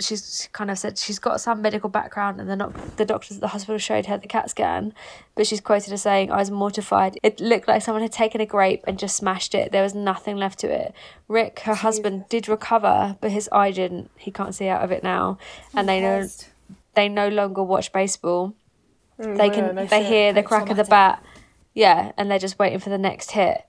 she's 0.00 0.48
kind 0.52 0.70
of 0.70 0.78
said 0.78 0.98
she's 0.98 1.18
got 1.18 1.40
some 1.40 1.60
medical 1.62 1.88
background 1.90 2.40
and 2.40 2.48
the 2.48 2.56
not 2.56 2.96
the 2.96 3.04
doctors 3.04 3.36
at 3.38 3.40
the 3.40 3.48
hospital 3.48 3.78
showed 3.78 4.06
her 4.06 4.16
the 4.18 4.26
CAT 4.26 4.50
scan, 4.50 4.92
but 5.34 5.46
she's 5.46 5.60
quoted 5.60 5.92
as 5.92 6.02
saying, 6.02 6.30
I 6.30 6.36
was 6.36 6.50
mortified. 6.50 7.18
It 7.22 7.40
looked 7.40 7.68
like 7.68 7.82
someone 7.82 8.02
had 8.02 8.12
taken 8.12 8.40
a 8.40 8.46
grape 8.46 8.84
and 8.86 8.98
just 8.98 9.16
smashed 9.16 9.54
it. 9.54 9.72
There 9.72 9.82
was 9.82 9.94
nothing 9.94 10.36
left 10.36 10.58
to 10.60 10.68
it. 10.70 10.92
Rick, 11.28 11.60
her 11.60 11.74
husband, 11.74 12.24
did 12.28 12.48
recover, 12.48 13.16
but 13.20 13.30
his 13.30 13.48
eye 13.52 13.70
didn't. 13.70 14.10
He 14.16 14.30
can't 14.30 14.54
see 14.54 14.68
out 14.68 14.82
of 14.82 14.90
it 14.92 15.02
now. 15.02 15.38
And 15.74 15.88
they 15.88 16.00
know 16.00 16.18
Christ. 16.18 16.48
they 16.94 17.08
no 17.08 17.28
longer 17.28 17.62
watch 17.62 17.92
baseball. 17.92 18.54
They 19.18 19.24
Mm, 19.24 19.38
yeah, 19.38 19.52
can 19.54 19.74
no 19.74 19.86
they 19.86 20.04
hear 20.04 20.32
the 20.32 20.42
crack 20.44 20.70
of 20.70 20.76
the 20.76 20.84
bat. 20.84 21.22
Yeah, 21.74 22.12
and 22.16 22.30
they're 22.30 22.38
just 22.38 22.58
waiting 22.58 22.78
for 22.78 22.90
the 22.90 22.98
next 22.98 23.32
hit. 23.32 23.64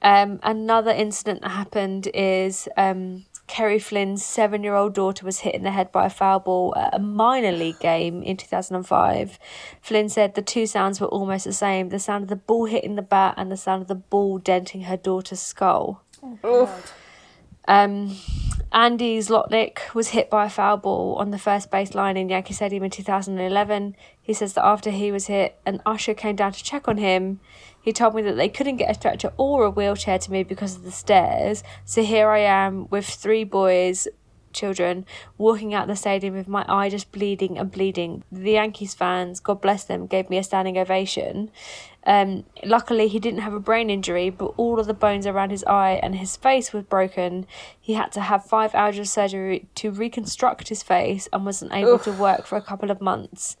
Um, 0.00 0.38
another 0.44 0.92
incident 0.92 1.42
that 1.42 1.50
happened 1.50 2.08
is 2.14 2.68
um, 2.76 3.24
Kerry 3.48 3.78
Flynn's 3.78 4.24
seven 4.24 4.62
year 4.62 4.74
old 4.74 4.94
daughter 4.94 5.24
was 5.26 5.40
hit 5.40 5.54
in 5.54 5.64
the 5.64 5.70
head 5.72 5.90
by 5.90 6.06
a 6.06 6.10
foul 6.10 6.38
ball 6.38 6.74
at 6.76 6.94
a 6.94 6.98
minor 6.98 7.50
league 7.50 7.80
game 7.80 8.22
in 8.22 8.36
2005. 8.36 9.38
Flynn 9.80 10.08
said 10.08 10.34
the 10.34 10.42
two 10.42 10.66
sounds 10.66 11.00
were 11.00 11.08
almost 11.08 11.44
the 11.44 11.52
same 11.52 11.88
the 11.88 11.98
sound 11.98 12.22
of 12.22 12.28
the 12.28 12.36
ball 12.36 12.66
hitting 12.66 12.94
the 12.94 13.02
bat 13.02 13.34
and 13.36 13.50
the 13.50 13.56
sound 13.56 13.82
of 13.82 13.88
the 13.88 13.94
ball 13.94 14.38
denting 14.38 14.82
her 14.82 14.96
daughter's 14.96 15.40
skull. 15.40 16.02
Oof. 16.44 16.94
Um, 17.66 18.16
Andy 18.70 19.18
Zlotnick 19.18 19.94
was 19.94 20.08
hit 20.08 20.28
by 20.28 20.44
a 20.44 20.50
foul 20.50 20.76
ball 20.76 21.14
on 21.16 21.30
the 21.30 21.38
first 21.38 21.70
base 21.70 21.94
line 21.94 22.16
in 22.16 22.28
Yankee 22.28 22.52
Stadium 22.52 22.84
in 22.84 22.90
2011. 22.90 23.96
He 24.20 24.34
says 24.34 24.52
that 24.54 24.64
after 24.64 24.90
he 24.90 25.10
was 25.10 25.26
hit, 25.26 25.58
an 25.64 25.80
usher 25.86 26.12
came 26.12 26.36
down 26.36 26.52
to 26.52 26.62
check 26.62 26.86
on 26.86 26.98
him. 26.98 27.40
He 27.88 27.92
told 27.94 28.14
me 28.14 28.20
that 28.20 28.36
they 28.36 28.50
couldn't 28.50 28.76
get 28.76 28.90
a 28.90 28.94
stretcher 28.94 29.32
or 29.38 29.64
a 29.64 29.70
wheelchair 29.70 30.18
to 30.18 30.30
me 30.30 30.42
because 30.42 30.76
of 30.76 30.84
the 30.84 30.92
stairs. 30.92 31.64
So 31.86 32.02
here 32.02 32.28
I 32.28 32.40
am 32.40 32.86
with 32.90 33.06
three 33.06 33.44
boys 33.44 34.06
children, 34.52 35.06
walking 35.38 35.72
out 35.72 35.86
the 35.86 35.96
stadium 35.96 36.34
with 36.34 36.48
my 36.48 36.66
eye 36.68 36.90
just 36.90 37.10
bleeding 37.12 37.56
and 37.56 37.72
bleeding. 37.72 38.24
The 38.30 38.50
Yankees 38.50 38.92
fans, 38.92 39.40
God 39.40 39.62
bless 39.62 39.84
them, 39.84 40.06
gave 40.06 40.28
me 40.28 40.36
a 40.36 40.42
standing 40.42 40.76
ovation. 40.76 41.50
Um, 42.04 42.44
luckily, 42.62 43.08
he 43.08 43.18
didn't 43.18 43.40
have 43.40 43.54
a 43.54 43.58
brain 43.58 43.88
injury, 43.88 44.28
but 44.28 44.52
all 44.58 44.78
of 44.78 44.86
the 44.86 44.92
bones 44.92 45.26
around 45.26 45.48
his 45.48 45.64
eye 45.64 45.98
and 46.02 46.16
his 46.16 46.36
face 46.36 46.74
was 46.74 46.84
broken. 46.84 47.46
He 47.80 47.94
had 47.94 48.12
to 48.12 48.20
have 48.20 48.44
five 48.44 48.74
hours 48.74 48.98
of 48.98 49.08
surgery 49.08 49.66
to 49.76 49.90
reconstruct 49.90 50.68
his 50.68 50.82
face 50.82 51.26
and 51.32 51.46
wasn't 51.46 51.72
able 51.72 51.98
to 52.00 52.12
work 52.12 52.44
for 52.44 52.56
a 52.56 52.62
couple 52.62 52.90
of 52.90 53.00
months. 53.00 53.56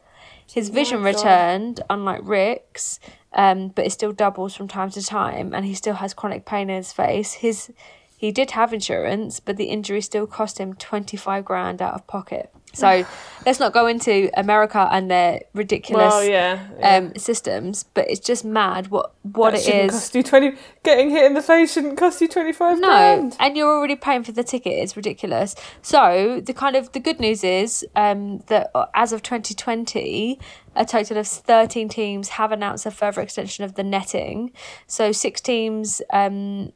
His 0.46 0.70
vision 0.70 0.98
God. 0.98 1.14
returned, 1.14 1.80
unlike 1.90 2.20
Rick's, 2.24 3.00
um, 3.32 3.68
but 3.68 3.86
it 3.86 3.92
still 3.92 4.12
doubles 4.12 4.54
from 4.56 4.68
time 4.68 4.90
to 4.90 5.02
time, 5.02 5.54
and 5.54 5.64
he 5.64 5.74
still 5.74 5.94
has 5.94 6.14
chronic 6.14 6.44
pain 6.44 6.70
in 6.70 6.76
his 6.76 6.92
face. 6.92 7.34
His 7.34 7.70
he 8.16 8.32
did 8.32 8.50
have 8.52 8.72
insurance, 8.72 9.38
but 9.38 9.56
the 9.56 9.66
injury 9.66 10.00
still 10.00 10.26
cost 10.26 10.58
him 10.58 10.74
twenty 10.74 11.16
five 11.16 11.44
grand 11.44 11.80
out 11.80 11.94
of 11.94 12.06
pocket. 12.06 12.50
So 12.74 13.06
let's 13.46 13.60
not 13.60 13.72
go 13.72 13.86
into 13.86 14.28
America 14.36 14.88
and 14.90 15.08
their 15.10 15.42
ridiculous 15.54 16.12
Well, 16.12 16.24
yeah. 16.24 16.66
yeah. 16.78 16.96
um, 16.96 17.14
systems, 17.16 17.84
but 17.94 18.10
it's 18.10 18.20
just 18.20 18.44
mad 18.44 18.88
what 18.88 19.14
what 19.22 19.52
That 19.52 19.60
it 19.60 19.64
shouldn't. 19.64 19.90
Cost 19.92 20.14
you 20.16 20.22
twenty. 20.24 20.56
Getting 20.82 21.10
hit 21.10 21.26
in 21.26 21.34
the 21.34 21.42
face 21.42 21.72
shouldn't 21.74 21.96
cost 21.96 22.20
you 22.20 22.26
twenty 22.28 22.52
five 22.52 22.78
No, 22.80 22.88
grand. 22.88 23.36
and 23.38 23.56
you're 23.56 23.70
already 23.72 23.94
paying 23.96 24.24
for 24.24 24.32
the 24.32 24.42
ticket. 24.44 24.72
It's 24.72 24.96
ridiculous. 24.96 25.54
So 25.80 26.40
the 26.44 26.52
kind 26.52 26.74
of 26.76 26.90
the 26.92 27.00
good 27.00 27.20
news 27.20 27.44
is 27.44 27.86
um, 27.94 28.38
that 28.48 28.70
uh, 28.74 28.86
as 28.94 29.12
of 29.12 29.22
2020, 29.22 30.38
a 30.78 30.84
total 30.84 31.18
of 31.18 31.26
13 31.26 31.88
teams 31.88 32.28
have 32.30 32.52
announced 32.52 32.86
a 32.86 32.90
further 32.90 33.20
extension 33.20 33.64
of 33.64 33.74
the 33.74 33.82
netting. 33.82 34.52
So 34.86 35.10
six 35.10 35.40
teams 35.40 36.00
um, 36.10 36.72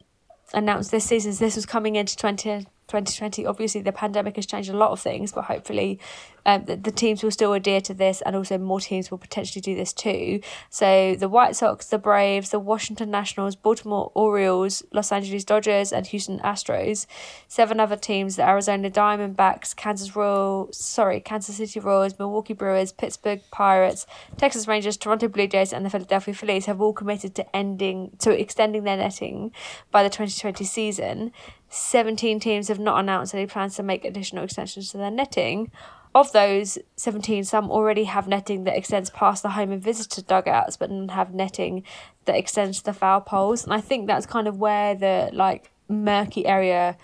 announced 0.52 0.90
this 0.90 1.04
season. 1.04 1.32
This 1.38 1.54
was 1.54 1.64
coming 1.64 1.94
into 1.94 2.16
20, 2.16 2.66
2020. 3.00 3.46
Obviously, 3.46 3.80
the 3.80 3.92
pandemic 3.92 4.36
has 4.36 4.46
changed 4.46 4.68
a 4.68 4.76
lot 4.76 4.90
of 4.90 5.00
things, 5.00 5.32
but 5.32 5.44
hopefully, 5.44 5.98
um, 6.44 6.64
the, 6.64 6.76
the 6.76 6.90
teams 6.90 7.22
will 7.22 7.30
still 7.30 7.52
adhere 7.52 7.80
to 7.80 7.94
this, 7.94 8.20
and 8.22 8.36
also 8.36 8.58
more 8.58 8.80
teams 8.80 9.10
will 9.10 9.18
potentially 9.18 9.60
do 9.60 9.74
this 9.74 9.92
too. 9.92 10.40
So 10.70 11.14
the 11.18 11.28
White 11.28 11.56
Sox, 11.56 11.86
the 11.86 11.98
Braves, 11.98 12.50
the 12.50 12.58
Washington 12.58 13.10
Nationals, 13.10 13.56
Baltimore 13.56 14.10
Orioles, 14.14 14.82
Los 14.92 15.12
Angeles 15.12 15.44
Dodgers, 15.44 15.92
and 15.92 16.06
Houston 16.06 16.38
Astros. 16.40 17.06
Seven 17.48 17.80
other 17.80 17.96
teams: 17.96 18.36
the 18.36 18.46
Arizona 18.46 18.90
Diamondbacks, 18.90 19.74
Kansas 19.74 20.14
Royal, 20.14 20.68
sorry, 20.72 21.20
Kansas 21.20 21.56
City 21.56 21.80
Royals, 21.80 22.18
Milwaukee 22.18 22.54
Brewers, 22.54 22.92
Pittsburgh 22.92 23.40
Pirates, 23.50 24.06
Texas 24.36 24.68
Rangers, 24.68 24.96
Toronto 24.96 25.28
Blue 25.28 25.46
Jays, 25.46 25.72
and 25.72 25.86
the 25.86 25.90
Philadelphia 25.90 26.34
Phillies 26.34 26.66
have 26.66 26.80
all 26.80 26.92
committed 26.92 27.34
to 27.36 27.56
ending 27.56 28.10
to 28.18 28.38
extending 28.38 28.84
their 28.84 28.96
netting 28.96 29.52
by 29.90 30.02
the 30.02 30.10
2020 30.10 30.64
season. 30.64 31.32
17 31.72 32.38
teams 32.38 32.68
have 32.68 32.78
not 32.78 33.00
announced 33.00 33.34
any 33.34 33.46
plans 33.46 33.76
to 33.76 33.82
make 33.82 34.04
additional 34.04 34.44
extensions 34.44 34.90
to 34.90 34.98
their 34.98 35.10
netting. 35.10 35.72
Of 36.14 36.30
those 36.32 36.76
17, 36.96 37.44
some 37.44 37.70
already 37.70 38.04
have 38.04 38.28
netting 38.28 38.64
that 38.64 38.76
extends 38.76 39.08
past 39.08 39.42
the 39.42 39.48
home 39.50 39.72
and 39.72 39.82
visitor 39.82 40.20
dugouts, 40.20 40.76
but 40.76 40.90
none 40.90 41.08
have 41.08 41.32
netting 41.32 41.84
that 42.26 42.36
extends 42.36 42.80
to 42.80 42.84
the 42.84 42.92
foul 42.92 43.22
poles. 43.22 43.64
And 43.64 43.72
I 43.72 43.80
think 43.80 44.06
that's 44.06 44.26
kind 44.26 44.46
of 44.46 44.58
where 44.58 44.94
the 44.94 45.30
like 45.32 45.70
murky 45.88 46.44
area 46.44 46.98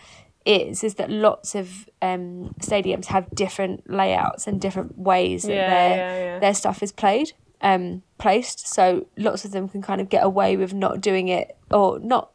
is, 0.45 0.85
is 0.85 0.97
that 0.97 1.11
lots 1.11 1.55
of 1.55 1.89
um, 2.03 2.55
stadiums 2.61 3.07
have 3.07 3.31
different 3.35 3.89
layouts 3.91 4.47
and 4.47 4.61
different 4.61 4.99
ways 4.99 5.45
that 5.45 5.55
Yeah, 5.55 5.71
their 5.71 5.97
yeah, 5.97 6.19
yeah. 6.19 6.39
their 6.41 6.55
stuff 6.55 6.83
is 6.83 6.93
played 6.93 7.33
um 7.63 8.03
placed. 8.19 8.69
So 8.69 9.07
lots 9.17 9.47
of 9.47 9.51
them 9.51 9.69
can 9.69 9.81
kind 9.81 10.01
of 10.03 10.11
get 10.11 10.23
away 10.23 10.57
with 10.59 10.75
not 10.75 11.01
doing 11.01 11.29
it 11.29 11.57
or 11.71 11.99
not 11.99 12.31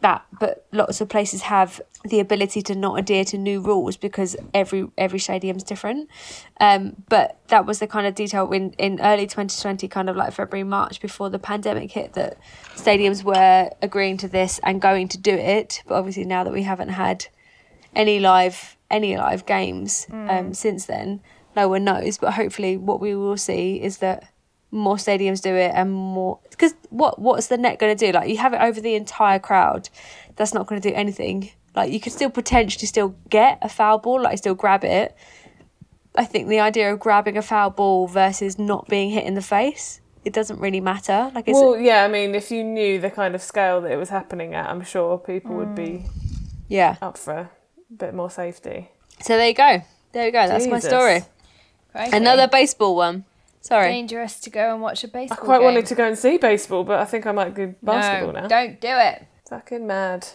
that 0.00 0.24
but 0.38 0.66
lots 0.72 1.00
of 1.00 1.08
places 1.08 1.42
have 1.42 1.80
the 2.04 2.20
ability 2.20 2.62
to 2.62 2.74
not 2.74 2.98
adhere 2.98 3.24
to 3.24 3.36
new 3.36 3.60
rules 3.60 3.96
because 3.96 4.36
every 4.54 4.86
every 4.96 5.18
stadium's 5.18 5.64
different. 5.64 6.08
Um 6.60 7.02
but 7.08 7.38
that 7.48 7.66
was 7.66 7.80
the 7.80 7.86
kind 7.86 8.06
of 8.06 8.14
detail 8.14 8.50
in 8.52 8.72
in 8.78 9.00
early 9.00 9.26
2020 9.26 9.88
kind 9.88 10.08
of 10.08 10.16
like 10.16 10.32
february 10.32 10.64
march 10.64 11.00
before 11.00 11.30
the 11.30 11.38
pandemic 11.38 11.90
hit 11.92 12.12
that 12.12 12.38
stadiums 12.76 13.24
were 13.24 13.70
agreeing 13.82 14.16
to 14.18 14.28
this 14.28 14.60
and 14.62 14.80
going 14.80 15.08
to 15.08 15.18
do 15.18 15.32
it. 15.32 15.82
But 15.86 15.96
obviously 15.96 16.24
now 16.24 16.44
that 16.44 16.52
we 16.52 16.62
haven't 16.62 16.90
had 16.90 17.26
any 17.94 18.20
live 18.20 18.76
any 18.90 19.16
live 19.16 19.46
games 19.46 20.06
um 20.10 20.54
since 20.54 20.86
then 20.86 21.20
no 21.56 21.68
one 21.68 21.82
knows. 21.82 22.18
But 22.18 22.34
hopefully 22.34 22.76
what 22.76 23.00
we 23.00 23.16
will 23.16 23.36
see 23.36 23.82
is 23.82 23.98
that 23.98 24.32
more 24.70 24.96
stadiums 24.96 25.40
do 25.40 25.54
it 25.54 25.72
and 25.74 25.92
more 25.92 26.38
because 26.50 26.74
what 26.90 27.18
what's 27.18 27.46
the 27.46 27.56
net 27.56 27.78
going 27.78 27.96
to 27.96 28.06
do? 28.06 28.12
Like 28.12 28.28
you 28.28 28.36
have 28.38 28.52
it 28.52 28.60
over 28.60 28.80
the 28.80 28.94
entire 28.94 29.38
crowd 29.38 29.88
that's 30.36 30.54
not 30.54 30.66
going 30.66 30.80
to 30.80 30.88
do 30.88 30.94
anything. 30.94 31.50
Like 31.74 31.92
you 31.92 32.00
could 32.00 32.12
still 32.12 32.30
potentially 32.30 32.86
still 32.86 33.14
get 33.30 33.58
a 33.62 33.68
foul 33.68 33.98
ball 33.98 34.22
like 34.22 34.38
still 34.38 34.54
grab 34.54 34.84
it. 34.84 35.16
I 36.14 36.24
think 36.24 36.48
the 36.48 36.60
idea 36.60 36.92
of 36.92 36.98
grabbing 36.98 37.36
a 37.36 37.42
foul 37.42 37.70
ball 37.70 38.08
versus 38.08 38.58
not 38.58 38.88
being 38.88 39.10
hit 39.10 39.24
in 39.24 39.34
the 39.34 39.42
face 39.42 40.00
it 40.24 40.34
doesn't 40.34 40.60
really 40.60 40.80
matter. 40.80 41.30
Like 41.34 41.48
it's 41.48 41.54
Well, 41.58 41.78
yeah. 41.78 42.04
I 42.04 42.08
mean, 42.08 42.34
if 42.34 42.50
you 42.50 42.62
knew 42.62 43.00
the 43.00 43.10
kind 43.10 43.34
of 43.34 43.42
scale 43.42 43.80
that 43.80 43.90
it 43.90 43.96
was 43.96 44.10
happening 44.10 44.54
at, 44.54 44.68
I'm 44.68 44.82
sure 44.82 45.16
people 45.18 45.54
would 45.56 45.74
be 45.74 46.04
yeah. 46.68 46.96
up 47.00 47.16
for 47.16 47.32
a 47.32 47.50
bit 47.96 48.14
more 48.14 48.30
safety. 48.30 48.90
so 49.20 49.36
there 49.36 49.48
you 49.48 49.54
go. 49.54 49.82
There 50.12 50.26
you 50.26 50.32
go. 50.32 50.46
That's 50.46 50.66
my 50.66 50.80
story. 50.80 51.22
Crikey. 51.92 52.16
another 52.16 52.46
baseball 52.46 52.94
one 52.94 53.24
sorry 53.60 53.88
dangerous 53.88 54.40
to 54.40 54.50
go 54.50 54.72
and 54.72 54.80
watch 54.82 55.04
a 55.04 55.08
baseball. 55.08 55.38
I 55.40 55.44
quite 55.44 55.58
game. 55.58 55.64
wanted 55.64 55.86
to 55.86 55.94
go 55.94 56.04
and 56.06 56.18
see 56.18 56.38
baseball, 56.38 56.84
but 56.84 57.00
I 57.00 57.04
think 57.04 57.26
I 57.26 57.32
might 57.32 57.54
do 57.54 57.74
basketball 57.82 58.32
no, 58.32 58.40
now. 58.40 58.48
Don't 58.48 58.80
do 58.80 58.88
it. 58.90 59.26
Fucking 59.48 59.86
mad. 59.86 60.28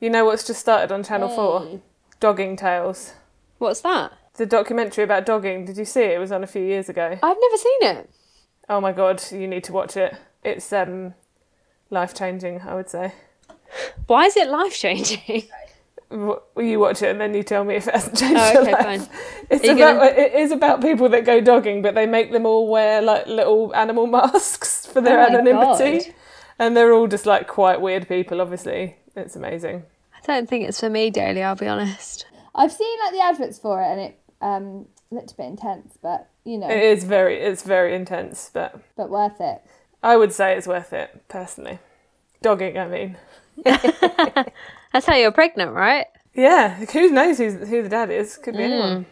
You 0.00 0.10
know 0.10 0.24
what's 0.24 0.46
just 0.46 0.60
started 0.60 0.92
on 0.92 1.02
Channel 1.02 1.28
4? 1.28 1.80
Dogging 2.20 2.56
Tales. 2.56 3.14
what's 3.58 3.80
that 3.80 4.12
The 4.34 4.46
documentary 4.46 5.02
about 5.04 5.26
dogging. 5.26 5.64
Did 5.64 5.76
you 5.76 5.84
see 5.84 6.02
it? 6.02 6.12
It 6.12 6.18
was 6.18 6.30
on 6.32 6.44
a 6.44 6.46
few 6.46 6.62
years 6.62 6.88
ago. 6.88 7.18
i've 7.22 7.36
never 7.40 7.56
seen 7.56 7.82
it 7.82 8.10
Oh 8.68 8.80
my 8.80 8.92
god, 8.92 9.22
you 9.32 9.48
need 9.48 9.64
to 9.64 9.72
watch 9.72 9.96
it. 9.96 10.14
It's 10.44 10.72
um 10.72 11.14
life 11.90 12.14
changing, 12.14 12.60
I 12.60 12.74
would 12.74 12.90
say. 12.90 13.12
why 14.06 14.26
is 14.26 14.36
it 14.36 14.48
life 14.48 14.74
changing 14.74 15.20
W- 15.26 15.42
You 16.10 16.80
watch 16.80 17.02
it 17.02 17.10
and 17.10 17.20
then 17.20 17.34
you 17.34 17.42
tell 17.42 17.64
me 17.64 17.74
if 17.76 17.86
it 17.86 17.94
hasn't 17.94 18.16
changed 18.22 18.40
oh, 18.40 18.52
your 18.52 18.62
okay 18.62 18.72
life. 18.72 18.84
fine 18.84 19.08
It's 19.50 19.64
about 19.68 19.98
gonna- 19.98 20.04
it 20.10 20.32
is 20.34 20.50
about 20.52 20.80
people 20.80 21.08
that 21.10 21.24
go 21.24 21.40
dogging, 21.40 21.82
but 21.82 21.94
they 21.94 22.06
make 22.06 22.32
them 22.32 22.46
all 22.46 22.68
wear 22.68 23.02
like 23.02 23.26
little 23.26 23.74
animal 23.74 24.06
masks 24.18 24.86
for 24.86 25.00
their 25.00 25.20
Oh 25.20 25.26
anonymity, 25.26 26.06
God. 26.06 26.14
and 26.58 26.76
they're 26.76 26.92
all 26.92 27.06
just 27.08 27.26
like 27.26 27.46
quite 27.46 27.80
weird 27.80 28.08
people. 28.08 28.40
Obviously, 28.40 28.96
it's 29.16 29.36
amazing. 29.36 29.84
i 30.16 30.20
don't 30.26 30.48
think 30.48 30.66
it's 30.68 30.80
for 30.80 30.90
me 30.90 31.10
Daly 31.10 31.42
i'll 31.42 31.54
be 31.56 31.68
honest 31.68 32.26
I've 32.54 32.72
seen 32.72 32.98
like 33.04 33.12
the 33.12 33.20
adverts 33.20 33.58
for 33.58 33.82
it, 33.82 33.86
and 33.86 34.00
it 34.00 34.18
um 34.40 34.86
looked 35.10 35.32
a 35.32 35.34
bit 35.36 35.46
intense, 35.46 35.96
but 36.02 36.28
you 36.44 36.56
know, 36.58 36.68
It 36.70 36.82
is 36.82 37.04
very 37.04 37.38
it's 37.38 37.62
very 37.62 37.94
intense, 37.94 38.50
but 38.52 38.80
but 38.96 39.10
worth 39.10 39.40
it. 39.40 39.60
I 40.02 40.16
would 40.16 40.32
say 40.32 40.56
it's 40.56 40.66
worth 40.66 40.92
it 40.92 41.28
personally. 41.28 41.78
Dogging, 42.40 42.78
I 42.78 42.86
mean. 42.88 43.16
That's 44.92 45.06
how 45.06 45.14
you're 45.16 45.32
pregnant, 45.32 45.72
right? 45.72 46.06
Yeah, 46.34 46.74
who 46.84 47.10
knows 47.10 47.38
who's, 47.38 47.54
who 47.68 47.82
the 47.82 47.88
dad 47.88 48.10
is? 48.10 48.36
Could 48.36 48.56
be 48.56 48.64
anyone. 48.64 49.06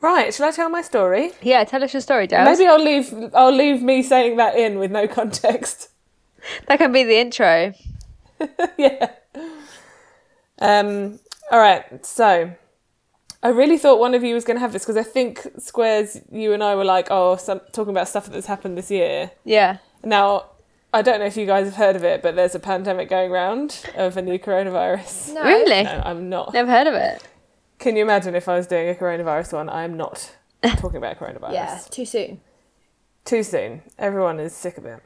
Right, 0.00 0.34
shall 0.34 0.48
I 0.48 0.50
tell 0.50 0.68
my 0.68 0.82
story? 0.82 1.32
Yeah, 1.40 1.64
tell 1.64 1.82
us 1.82 1.94
your 1.94 2.02
story, 2.02 2.26
Dale. 2.26 2.44
Maybe 2.44 2.66
I'll 2.66 2.82
leave 2.82 3.14
I'll 3.34 3.52
leave 3.54 3.80
me 3.80 4.02
saying 4.02 4.36
that 4.36 4.54
in 4.56 4.78
with 4.78 4.90
no 4.90 5.08
context. 5.08 5.90
That 6.66 6.76
can 6.76 6.92
be 6.92 7.04
the 7.04 7.16
intro. 7.16 7.72
yeah. 8.76 9.12
Um. 10.58 11.18
All 11.50 11.58
right. 11.58 12.04
So, 12.04 12.52
I 13.42 13.48
really 13.48 13.78
thought 13.78 13.98
one 13.98 14.12
of 14.12 14.22
you 14.22 14.34
was 14.34 14.44
going 14.44 14.56
to 14.56 14.60
have 14.60 14.74
this 14.74 14.82
because 14.82 14.98
I 14.98 15.04
think 15.04 15.46
Squares, 15.58 16.18
you 16.30 16.52
and 16.52 16.62
I 16.62 16.74
were 16.74 16.84
like, 16.84 17.08
oh, 17.10 17.36
some, 17.36 17.62
talking 17.72 17.92
about 17.92 18.08
stuff 18.08 18.26
that's 18.26 18.46
happened 18.46 18.76
this 18.76 18.90
year. 18.90 19.30
Yeah. 19.44 19.78
Now, 20.02 20.50
I 20.94 21.02
don't 21.02 21.18
know 21.18 21.26
if 21.26 21.36
you 21.36 21.44
guys 21.44 21.66
have 21.66 21.74
heard 21.74 21.96
of 21.96 22.04
it, 22.04 22.22
but 22.22 22.36
there's 22.36 22.54
a 22.54 22.60
pandemic 22.60 23.10
going 23.10 23.32
round 23.32 23.84
of 23.96 24.16
a 24.16 24.22
new 24.22 24.38
coronavirus. 24.38 25.34
No. 25.34 25.42
Really? 25.42 25.82
No, 25.82 26.00
I'm 26.04 26.28
not. 26.28 26.54
Never 26.54 26.70
heard 26.70 26.86
of 26.86 26.94
it. 26.94 27.20
Can 27.80 27.96
you 27.96 28.02
imagine 28.02 28.36
if 28.36 28.48
I 28.48 28.56
was 28.56 28.68
doing 28.68 28.88
a 28.88 28.94
coronavirus 28.94 29.54
one? 29.54 29.68
I 29.68 29.82
am 29.82 29.96
not 29.96 30.36
talking 30.76 30.96
about 30.96 31.18
coronavirus. 31.18 31.52
Yeah, 31.52 31.80
too 31.90 32.04
soon. 32.04 32.40
Too 33.24 33.42
soon. 33.42 33.82
Everyone 33.98 34.38
is 34.38 34.54
sick 34.54 34.78
of 34.78 34.84
it. 34.84 35.02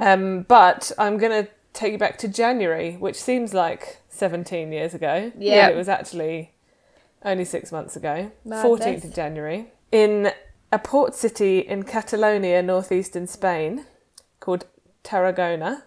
Um, 0.00 0.46
but 0.48 0.92
I'm 0.96 1.18
going 1.18 1.44
to 1.44 1.50
take 1.74 1.92
you 1.92 1.98
back 1.98 2.16
to 2.18 2.28
January, 2.28 2.96
which 2.96 3.16
seems 3.16 3.52
like 3.52 4.00
17 4.08 4.72
years 4.72 4.94
ago. 4.94 5.30
Yeah. 5.36 5.66
But 5.66 5.74
it 5.74 5.76
was 5.76 5.90
actually 5.90 6.52
only 7.22 7.44
six 7.44 7.70
months 7.70 7.96
ago. 7.96 8.32
Madness. 8.46 8.80
14th 8.80 9.04
of 9.04 9.14
January. 9.14 9.72
In 9.92 10.32
a 10.72 10.78
port 10.78 11.14
city 11.14 11.58
in 11.58 11.82
Catalonia, 11.82 12.62
northeastern 12.62 13.26
Spain, 13.26 13.84
called 14.40 14.64
Tarragona. 15.08 15.82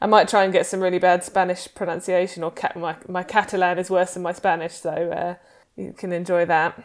I 0.00 0.06
might 0.06 0.28
try 0.28 0.44
and 0.44 0.52
get 0.52 0.64
some 0.66 0.80
really 0.80 0.98
bad 0.98 1.24
Spanish 1.24 1.68
pronunciation, 1.74 2.42
or 2.42 2.50
ca- 2.50 2.72
my, 2.76 2.96
my 3.08 3.22
Catalan 3.22 3.78
is 3.78 3.90
worse 3.90 4.14
than 4.14 4.22
my 4.22 4.32
Spanish, 4.32 4.74
so 4.74 4.90
uh, 4.90 5.34
you 5.76 5.92
can 5.92 6.12
enjoy 6.12 6.46
that. 6.46 6.82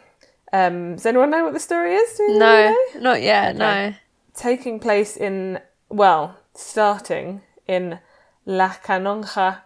Um, 0.52 0.96
does 0.96 1.06
anyone 1.06 1.30
know 1.30 1.44
what 1.44 1.54
the 1.54 1.60
story 1.60 1.94
is? 1.96 2.20
No, 2.20 2.36
know? 2.36 2.76
not 3.00 3.22
yet. 3.22 3.56
Okay. 3.56 3.90
No. 3.90 3.96
taking 4.34 4.80
place 4.80 5.16
in 5.16 5.60
well, 5.90 6.38
starting 6.54 7.42
in 7.68 8.00
La 8.46 8.70
Canonja 8.84 9.62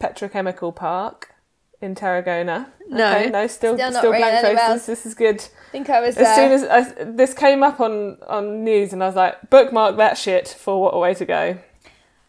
Petrochemical 0.00 0.74
Park 0.74 1.34
in 1.80 1.94
Tarragona. 1.94 2.70
No. 2.88 3.10
okay, 3.16 3.30
no, 3.30 3.46
still 3.46 3.76
Still 3.76 3.92
still, 3.92 4.10
blank 4.12 4.40
faces. 4.42 4.56
bells. 4.56 4.86
This 4.86 5.06
is 5.06 5.14
good. 5.14 5.48
I 5.74 5.76
think 5.76 5.90
I 5.90 5.98
was. 6.00 6.16
As 6.16 6.36
soon 6.36 6.52
as 6.52 6.62
I, 6.62 7.04
this 7.04 7.34
came 7.34 7.64
up 7.64 7.80
on 7.80 8.16
on 8.28 8.62
news, 8.62 8.92
and 8.92 9.02
I 9.02 9.06
was 9.06 9.16
like, 9.16 9.50
bookmark 9.50 9.96
that 9.96 10.16
shit 10.16 10.46
for 10.46 10.80
what 10.80 10.94
a 10.94 10.98
way 11.00 11.14
to 11.14 11.24
go. 11.24 11.58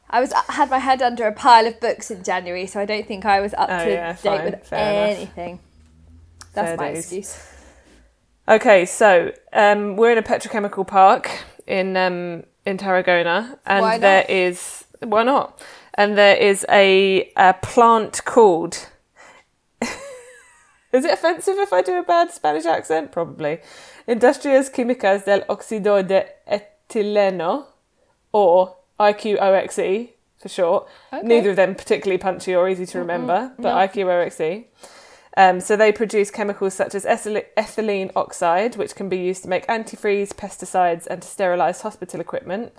I 0.10 0.20
was 0.20 0.34
had 0.50 0.72
my 0.72 0.80
head 0.80 1.04
under 1.04 1.28
a 1.28 1.32
pile 1.32 1.68
of 1.68 1.80
books 1.80 2.10
in 2.10 2.24
January, 2.24 2.66
so 2.66 2.80
I 2.80 2.86
don't 2.86 3.08
think 3.08 3.24
I 3.24 3.42
was 3.42 3.54
up 3.54 3.70
Oh, 3.70 3.86
to 3.86 3.92
yeah, 3.92 4.14
date 4.14 4.20
fine, 4.22 4.46
with 4.46 4.68
fair 4.68 5.06
enough. 5.06 5.18
anything. 5.18 5.60
That's 6.54 6.70
Fair 6.70 6.78
my 6.78 6.94
days. 6.94 7.00
excuse. 7.04 7.48
Okay, 8.48 8.86
so 8.88 9.32
um, 9.54 9.96
we're 9.96 10.14
in 10.14 10.18
a 10.18 10.24
petrochemical 10.24 10.88
park 10.88 11.30
in 11.68 11.96
um, 11.98 12.46
in 12.66 12.78
Tarragona, 12.78 13.60
and 13.68 14.02
there 14.02 14.26
is 14.28 14.86
why 15.04 15.22
not? 15.22 15.62
And 15.94 16.18
there 16.18 16.36
is 16.36 16.66
a, 16.68 17.32
a 17.38 17.54
plant 17.62 18.26
called. 18.26 18.90
Is 20.96 21.06
it 21.06 21.12
offensive 21.14 21.58
if 21.58 21.72
I 21.74 21.82
do 21.82 21.98
a 22.00 22.04
bad 22.04 22.32
Spanish 22.32 22.66
accent? 22.66 23.12
Probably. 23.12 23.60
Industrias 24.08 24.70
Químicas 24.72 25.26
del 25.26 25.42
Óxido 25.42 26.06
de 26.08 26.26
Etileno, 26.48 27.66
or 28.32 28.76
IQOXE 29.00 30.10
for 30.38 30.50
short. 30.50 30.88
Okay. 31.14 31.26
Neither 31.26 31.52
of 31.52 31.56
them 31.56 31.76
particularly 31.76 32.18
punchy 32.18 32.54
or 32.56 32.68
easy 32.70 32.86
to 32.88 33.00
remember, 33.00 33.54
but 33.58 33.74
IQOXE. 33.94 34.66
Um, 35.38 35.60
so 35.60 35.76
they 35.76 35.92
produce 35.92 36.32
chemicals 36.32 36.74
such 36.76 36.96
as 36.96 37.04
ethylene 37.06 38.12
oxide, 38.16 38.78
which 38.78 38.96
can 38.96 39.10
be 39.10 39.18
used 39.18 39.44
to 39.44 39.50
make 39.50 39.68
antifreeze, 39.68 40.30
pesticides, 40.30 41.08
and 41.08 41.22
to 41.22 41.28
sterilise 41.28 41.82
hospital 41.82 42.22
equipment. 42.22 42.72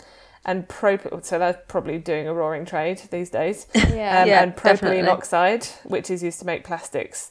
And 0.45 0.67
prop- 0.69 1.25
so 1.25 1.39
they're 1.39 1.61
probably 1.69 1.99
doing 1.99 2.29
a 2.29 2.33
roaring 2.33 2.65
trade 2.65 3.03
these 3.11 3.31
days. 3.31 3.67
Yeah. 3.75 4.23
Um, 4.23 4.29
Yeah, 4.29 4.43
and 4.43 4.55
propylene 4.57 4.73
definitely. 4.81 5.09
oxide, 5.09 5.67
which 5.85 6.09
is 6.11 6.23
used 6.23 6.39
to 6.39 6.47
make 6.47 6.65
plastics. 6.65 7.31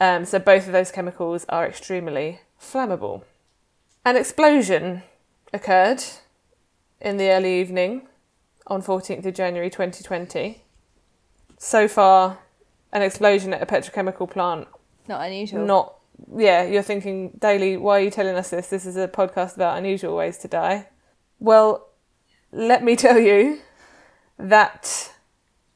Um, 0.00 0.24
so 0.24 0.38
both 0.38 0.66
of 0.66 0.72
those 0.72 0.90
chemicals 0.92 1.44
are 1.48 1.66
extremely 1.66 2.40
flammable. 2.60 3.22
An 4.04 4.16
explosion 4.16 5.02
occurred 5.52 6.02
in 7.00 7.16
the 7.16 7.30
early 7.30 7.60
evening 7.60 8.06
on 8.66 8.82
14th 8.82 9.24
of 9.26 9.34
January 9.34 9.70
2020. 9.70 10.62
So 11.58 11.88
far, 11.88 12.38
an 12.92 13.02
explosion 13.02 13.52
at 13.52 13.62
a 13.62 13.66
petrochemical 13.66 14.30
plant 14.30 14.68
Not 15.08 15.24
unusual. 15.26 15.64
not 15.66 15.94
yeah 16.36 16.62
you're 16.64 16.82
thinking 16.82 17.30
Daly 17.38 17.76
why 17.76 17.98
are 17.98 18.04
you 18.04 18.10
telling 18.10 18.34
us 18.34 18.50
this 18.50 18.68
this 18.68 18.86
is 18.86 18.96
a 18.96 19.06
podcast 19.06 19.54
about 19.56 19.78
unusual 19.78 20.16
ways 20.16 20.38
to 20.38 20.48
die 20.48 20.88
well 21.38 21.88
let 22.50 22.82
me 22.82 22.96
tell 23.04 23.18
you 23.18 23.60
that 24.38 25.12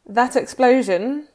that 0.07 0.35
explosion 0.37 1.29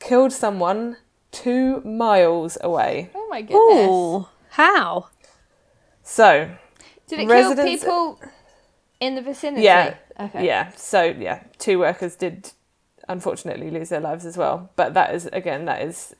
killed 0.00 0.32
someone 0.32 0.96
two 1.32 1.80
miles 1.82 2.58
away 2.60 3.10
Oh 3.14 3.26
my 3.30 3.42
goodness. 3.42 3.88
Ooh, 3.88 4.28
how? 4.50 5.08
so 6.02 6.50
Did 7.06 7.20
it 7.20 7.28
Residents- 7.28 7.84
kill 7.84 8.14
people 8.16 8.30
in 9.00 9.14
the 9.14 9.22
vicinity? 9.22 9.62
Yeah. 9.64 9.94
Okay. 10.18 10.44
yeah 10.46 10.70
so 10.76 11.02
yeah 11.04 11.44
two 11.58 11.78
workers 11.78 12.14
did 12.16 12.50
unfortunately 13.08 13.70
lose 13.70 13.88
their 13.88 14.00
lives 14.00 14.26
as 14.26 14.36
well 14.36 14.70
but 14.76 14.92
that 14.94 15.14
is 15.14 15.26
again 15.32 15.64
that 15.64 15.80
is 15.82 16.14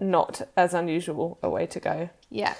not 0.00 0.42
as 0.56 0.74
unusual 0.74 1.38
a 1.42 1.48
way 1.48 1.64
to 1.66 1.78
go 1.78 2.10
Yeah. 2.30 2.54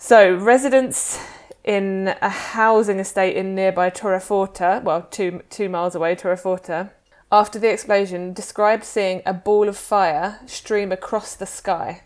So, 0.00 0.32
residents 0.36 1.18
in 1.64 2.14
a 2.22 2.28
housing 2.28 3.00
estate 3.00 3.34
in 3.36 3.56
nearby 3.56 3.90
Torreforta, 3.90 4.80
well, 4.84 5.02
two, 5.10 5.42
two 5.50 5.68
miles 5.68 5.96
away, 5.96 6.14
Torreforta, 6.14 6.90
after 7.30 7.58
the 7.58 7.70
explosion, 7.70 8.32
described 8.32 8.84
seeing 8.84 9.22
a 9.26 9.32
ball 9.32 9.68
of 9.68 9.76
fire 9.76 10.40
stream 10.46 10.92
across 10.92 11.34
the 11.34 11.46
sky. 11.46 12.02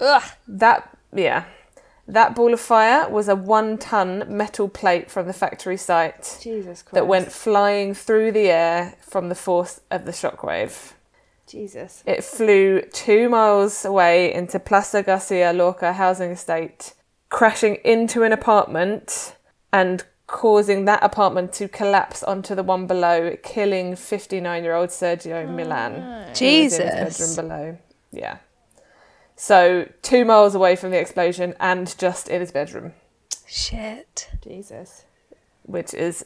Ugh. 0.00 0.22
That, 0.48 0.96
yeah, 1.12 1.44
that 2.08 2.34
ball 2.34 2.52
of 2.52 2.60
fire 2.60 3.08
was 3.08 3.28
a 3.28 3.34
one 3.34 3.78
ton 3.78 4.24
metal 4.28 4.68
plate 4.68 5.10
from 5.10 5.26
the 5.26 5.32
factory 5.32 5.76
site 5.76 6.38
Jesus 6.40 6.82
Christ. 6.82 6.94
that 6.94 7.06
went 7.06 7.32
flying 7.32 7.94
through 7.94 8.32
the 8.32 8.48
air 8.48 8.96
from 9.00 9.28
the 9.28 9.34
force 9.34 9.80
of 9.90 10.04
the 10.04 10.12
shockwave. 10.12 10.92
Jesus. 11.46 12.02
It 12.06 12.24
flew 12.24 12.82
two 12.92 13.28
miles 13.28 13.84
away 13.84 14.32
into 14.32 14.58
Plaza 14.58 15.02
Garcia 15.02 15.52
Lorca 15.52 15.92
housing 15.92 16.30
estate, 16.30 16.94
crashing 17.28 17.76
into 17.84 18.22
an 18.22 18.32
apartment 18.32 19.36
and 19.72 20.04
causing 20.26 20.84
that 20.86 21.02
apartment 21.02 21.52
to 21.54 21.68
collapse 21.68 22.22
onto 22.22 22.54
the 22.54 22.62
one 22.62 22.86
below, 22.86 23.36
killing 23.42 23.96
59 23.96 24.62
year 24.64 24.74
old 24.74 24.90
Sergio 24.90 25.46
oh, 25.46 25.52
Milan. 25.52 25.94
who 25.94 25.98
was 26.00 26.40
in 26.40 26.62
his 26.62 26.78
Jesus. 26.78 27.18
bedroom 27.18 27.48
below. 27.48 27.78
Yeah. 28.12 28.38
So, 29.36 29.88
two 30.02 30.24
miles 30.24 30.54
away 30.54 30.76
from 30.76 30.90
the 30.90 30.98
explosion 30.98 31.54
and 31.60 31.96
just 31.98 32.28
in 32.28 32.40
his 32.40 32.50
bedroom, 32.50 32.94
Shit. 33.46 34.30
Jesus. 34.42 35.04
which 35.62 35.92
is 35.92 36.24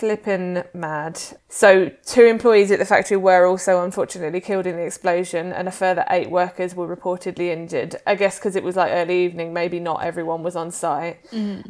flippin' 0.00 0.64
mad. 0.72 1.20
So, 1.50 1.90
two 2.06 2.24
employees 2.24 2.70
at 2.70 2.78
the 2.78 2.86
factory 2.86 3.18
were 3.18 3.46
also 3.46 3.84
unfortunately 3.84 4.40
killed 4.40 4.66
in 4.66 4.76
the 4.76 4.82
explosion, 4.82 5.52
and 5.52 5.68
a 5.68 5.70
further 5.70 6.06
eight 6.08 6.30
workers 6.30 6.74
were 6.74 6.88
reportedly 6.96 7.48
injured. 7.50 7.96
I 8.06 8.14
guess 8.14 8.38
because 8.38 8.56
it 8.56 8.64
was 8.64 8.76
like 8.76 8.90
early 8.92 9.24
evening, 9.24 9.52
maybe 9.52 9.78
not 9.78 10.02
everyone 10.02 10.42
was 10.42 10.56
on 10.56 10.70
site. 10.70 11.18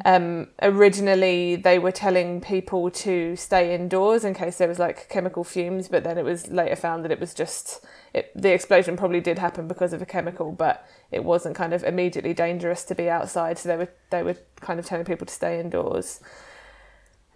Um, 0.05 0.49
originally, 0.62 1.57
they 1.57 1.81
were 1.81 1.91
telling 1.91 2.41
people 2.41 2.89
to 2.91 3.35
stay 3.35 3.74
indoors 3.74 4.24
in 4.24 4.33
case 4.35 4.59
there 4.59 4.68
was 4.68 4.78
like 4.78 5.09
chemical 5.09 5.43
fumes, 5.43 5.89
but 5.89 6.05
then 6.05 6.16
it 6.16 6.24
was 6.24 6.49
later 6.49 6.76
found 6.76 7.05
that 7.05 7.11
it 7.11 7.18
was 7.18 7.35
just 7.35 7.85
it, 8.14 8.31
the 8.35 8.53
explosion 8.53 8.97
probably 8.97 9.20
did 9.20 9.39
happen 9.39 9.66
because 9.66 9.93
of 9.93 10.01
a 10.01 10.07
chemical, 10.07 10.53
but 10.53 10.87
it 11.11 11.24
wasn't 11.24 11.57
kind 11.57 11.72
of 11.72 11.83
immediately 11.83 12.35
dangerous 12.35 12.85
to 12.85 12.95
be 12.95 13.11
outside. 13.11 13.59
So 13.59 13.68
they 13.68 13.76
were 13.76 13.89
they 14.11 14.22
were 14.22 14.37
kind 14.61 14.78
of 14.78 14.87
telling 14.87 15.05
people 15.05 15.26
to 15.26 15.35
stay 15.35 15.59
indoors. 15.59 16.20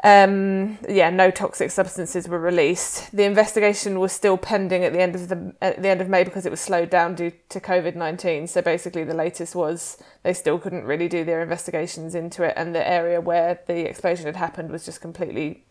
Um, 0.04 0.78
yeah, 0.86 1.08
no 1.08 1.30
toxic 1.30 1.70
substances 1.70 2.28
were 2.28 2.38
released. 2.38 3.10
The 3.16 3.24
investigation 3.24 3.98
was 3.98 4.12
still 4.12 4.36
pending 4.36 4.84
at 4.84 4.92
the 4.92 5.00
end 5.00 5.14
of 5.14 5.30
the 5.30 5.54
at 5.62 5.80
the 5.80 5.88
end 5.88 6.02
of 6.02 6.10
May 6.10 6.24
because 6.24 6.44
it 6.44 6.50
was 6.50 6.60
slowed 6.60 6.90
down 6.90 7.14
due 7.14 7.32
to 7.48 7.58
COVID 7.58 7.96
nineteen. 7.96 8.46
So 8.46 8.60
basically, 8.60 9.04
the 9.04 9.14
latest 9.14 9.54
was 9.54 9.96
they 10.22 10.34
still 10.34 10.58
couldn't 10.58 10.84
really 10.84 11.08
do 11.08 11.24
their 11.24 11.40
investigations 11.40 12.14
into 12.14 12.42
it, 12.42 12.52
and 12.54 12.74
the 12.74 12.86
area 12.86 13.18
where 13.18 13.60
the 13.66 13.88
explosion 13.88 14.26
had 14.26 14.36
happened 14.36 14.70
was 14.70 14.84
just 14.84 15.00
completely 15.00 15.64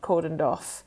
cordoned 0.00 0.40
off. 0.40 0.82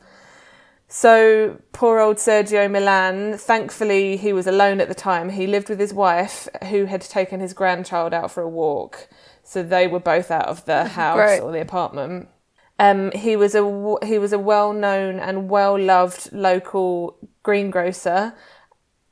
So 0.88 1.62
poor 1.72 2.00
old 2.00 2.18
Sergio 2.18 2.72
Milan. 2.72 3.38
Thankfully, 3.38 4.18
he 4.18 4.34
was 4.34 4.48
alone 4.48 4.82
at 4.82 4.88
the 4.88 4.96
time. 4.96 5.30
He 5.30 5.46
lived 5.46 5.70
with 5.70 5.80
his 5.80 5.94
wife, 5.94 6.48
who 6.70 6.86
had 6.86 7.02
taken 7.02 7.40
his 7.40 7.54
grandchild 7.54 8.16
out 8.16 8.32
for 8.32 8.42
a 8.42 8.50
walk. 8.50 9.08
So 9.44 9.62
they 9.62 9.86
were 9.86 10.00
both 10.00 10.32
out 10.32 10.48
of 10.48 10.66
the 10.66 10.86
house 11.00 11.18
Great. 11.18 11.42
or 11.42 11.52
the 11.52 11.62
apartment. 11.62 12.30
Um, 12.80 13.12
he 13.12 13.36
was 13.36 13.56
a 13.56 13.98
he 14.04 14.18
was 14.18 14.32
a 14.32 14.40
well 14.40 14.72
known 14.72 15.20
and 15.20 15.50
well 15.50 15.78
loved 15.78 16.32
local 16.32 17.18
greengrocer, 17.44 18.34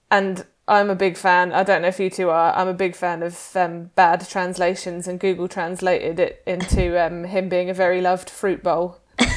and 0.09 0.45
I'm 0.67 0.89
a 0.89 0.95
big 0.95 1.17
fan. 1.17 1.51
I 1.51 1.63
don't 1.63 1.81
know 1.81 1.89
if 1.89 1.99
you 1.99 2.09
two 2.09 2.29
are. 2.29 2.55
I'm 2.55 2.69
a 2.69 2.73
big 2.73 2.95
fan 2.95 3.21
of 3.21 3.55
um, 3.55 3.91
bad 3.95 4.27
translations, 4.27 5.07
and 5.07 5.19
Google 5.19 5.49
translated 5.49 6.19
it 6.19 6.41
into 6.47 6.97
um, 7.03 7.25
him 7.25 7.49
being 7.49 7.69
a 7.69 7.73
very 7.73 8.01
loved 8.01 8.29
fruit 8.29 8.63
bowl. 8.63 8.99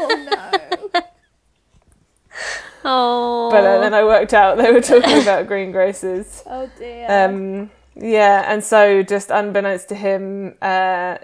Oh 0.00 0.28
no. 0.30 1.02
Oh. 2.84 3.50
But 3.50 3.64
uh, 3.64 3.80
then 3.80 3.92
I 3.92 4.04
worked 4.04 4.32
out 4.32 4.56
they 4.56 4.70
were 4.70 4.80
talking 4.80 5.18
about 5.22 5.46
greengrocers. 5.46 6.42
Oh 6.46 6.70
dear. 6.78 7.06
Um, 7.08 7.70
yeah, 7.96 8.44
and 8.50 8.62
so 8.62 9.02
just 9.02 9.30
unbeknownst 9.30 9.88
to 9.88 9.94
him, 9.94 10.56
uh, 10.62 11.18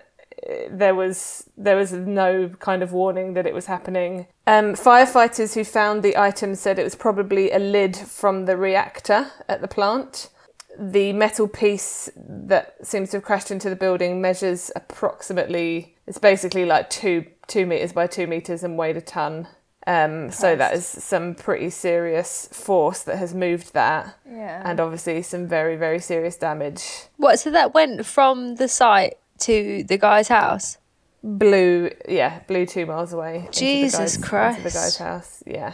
there 0.70 0.94
was 0.94 1.48
there 1.56 1.76
was 1.76 1.92
no 1.92 2.48
kind 2.58 2.82
of 2.82 2.92
warning 2.92 3.34
that 3.34 3.46
it 3.46 3.54
was 3.54 3.66
happening. 3.66 4.26
Um, 4.46 4.74
firefighters 4.74 5.54
who 5.54 5.64
found 5.64 6.02
the 6.02 6.16
item 6.16 6.54
said 6.54 6.78
it 6.78 6.84
was 6.84 6.94
probably 6.94 7.50
a 7.50 7.58
lid 7.58 7.96
from 7.96 8.46
the 8.46 8.56
reactor 8.56 9.30
at 9.48 9.60
the 9.60 9.68
plant. 9.68 10.30
The 10.78 11.12
metal 11.12 11.46
piece 11.46 12.10
that 12.16 12.74
seems 12.84 13.10
to 13.10 13.18
have 13.18 13.24
crashed 13.24 13.50
into 13.50 13.70
the 13.70 13.76
building 13.76 14.20
measures 14.20 14.70
approximately. 14.74 15.96
It's 16.06 16.18
basically 16.18 16.64
like 16.64 16.90
two 16.90 17.26
two 17.46 17.66
meters 17.66 17.92
by 17.92 18.06
two 18.06 18.26
meters 18.26 18.62
and 18.64 18.76
weighed 18.76 18.96
a 18.96 19.00
ton. 19.00 19.48
Um, 19.86 20.30
so 20.30 20.56
that 20.56 20.72
is 20.72 20.86
some 20.86 21.34
pretty 21.34 21.68
serious 21.68 22.48
force 22.50 23.02
that 23.02 23.18
has 23.18 23.34
moved 23.34 23.74
that 23.74 24.16
yeah. 24.26 24.62
and 24.64 24.80
obviously 24.80 25.20
some 25.20 25.46
very 25.46 25.76
very 25.76 25.98
serious 25.98 26.38
damage 26.38 27.08
What? 27.18 27.38
So 27.38 27.50
that 27.50 27.74
went 27.74 28.06
from 28.06 28.54
the 28.54 28.66
site 28.66 29.18
to 29.48 29.84
the 29.84 29.98
guy's 29.98 30.28
house. 30.28 30.78
blew 31.22 31.90
yeah 32.08 32.40
blew 32.48 32.66
two 32.66 32.84
miles 32.86 33.12
away 33.14 33.44
the 33.46 33.52
Jesus 33.52 34.16
the 34.16 34.22
Christ. 34.26 34.62
guy's 34.62 34.96
house 34.98 35.42
yeah 35.46 35.72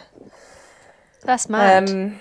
That's 1.25 1.49
mad. 1.49 1.89
um 1.89 2.19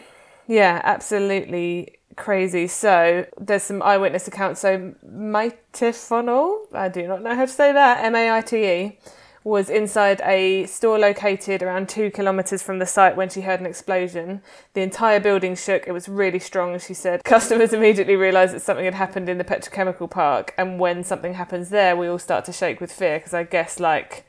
yeah 0.48 0.80
absolutely 0.82 1.96
crazy 2.16 2.66
so 2.66 3.24
there's 3.40 3.62
some 3.62 3.82
eyewitness 3.82 4.26
accounts 4.26 4.60
so 4.60 4.92
Maite 5.06 5.94
Funnel 5.94 6.66
I 6.74 6.88
do 6.88 7.06
not 7.06 7.22
know 7.22 7.34
how 7.34 7.46
to 7.46 7.52
say 7.60 7.72
that 7.72 8.04
M-A-I-T-E 8.04 8.98
was 9.42 9.70
inside 9.70 10.20
a 10.22 10.66
store 10.66 10.98
located 10.98 11.62
around 11.62 11.88
two 11.88 12.10
kilometres 12.10 12.62
from 12.62 12.78
the 12.78 12.86
site 12.86 13.16
when 13.16 13.28
she 13.30 13.40
heard 13.40 13.58
an 13.60 13.66
explosion. 13.66 14.42
The 14.74 14.82
entire 14.82 15.18
building 15.18 15.56
shook. 15.56 15.86
It 15.86 15.92
was 15.92 16.08
really 16.08 16.38
strong, 16.38 16.78
she 16.78 16.92
said. 16.92 17.22
Customers 17.24 17.72
immediately 17.72 18.16
realised 18.16 18.54
that 18.54 18.60
something 18.60 18.84
had 18.84 18.94
happened 18.94 19.28
in 19.28 19.38
the 19.38 19.44
petrochemical 19.44 20.10
park, 20.10 20.52
and 20.58 20.78
when 20.78 21.02
something 21.04 21.34
happens 21.34 21.70
there, 21.70 21.96
we 21.96 22.06
all 22.06 22.18
start 22.18 22.44
to 22.46 22.52
shake 22.52 22.80
with 22.80 22.92
fear 22.92 23.18
because 23.18 23.32
I 23.32 23.44
guess, 23.44 23.80
like, 23.80 24.26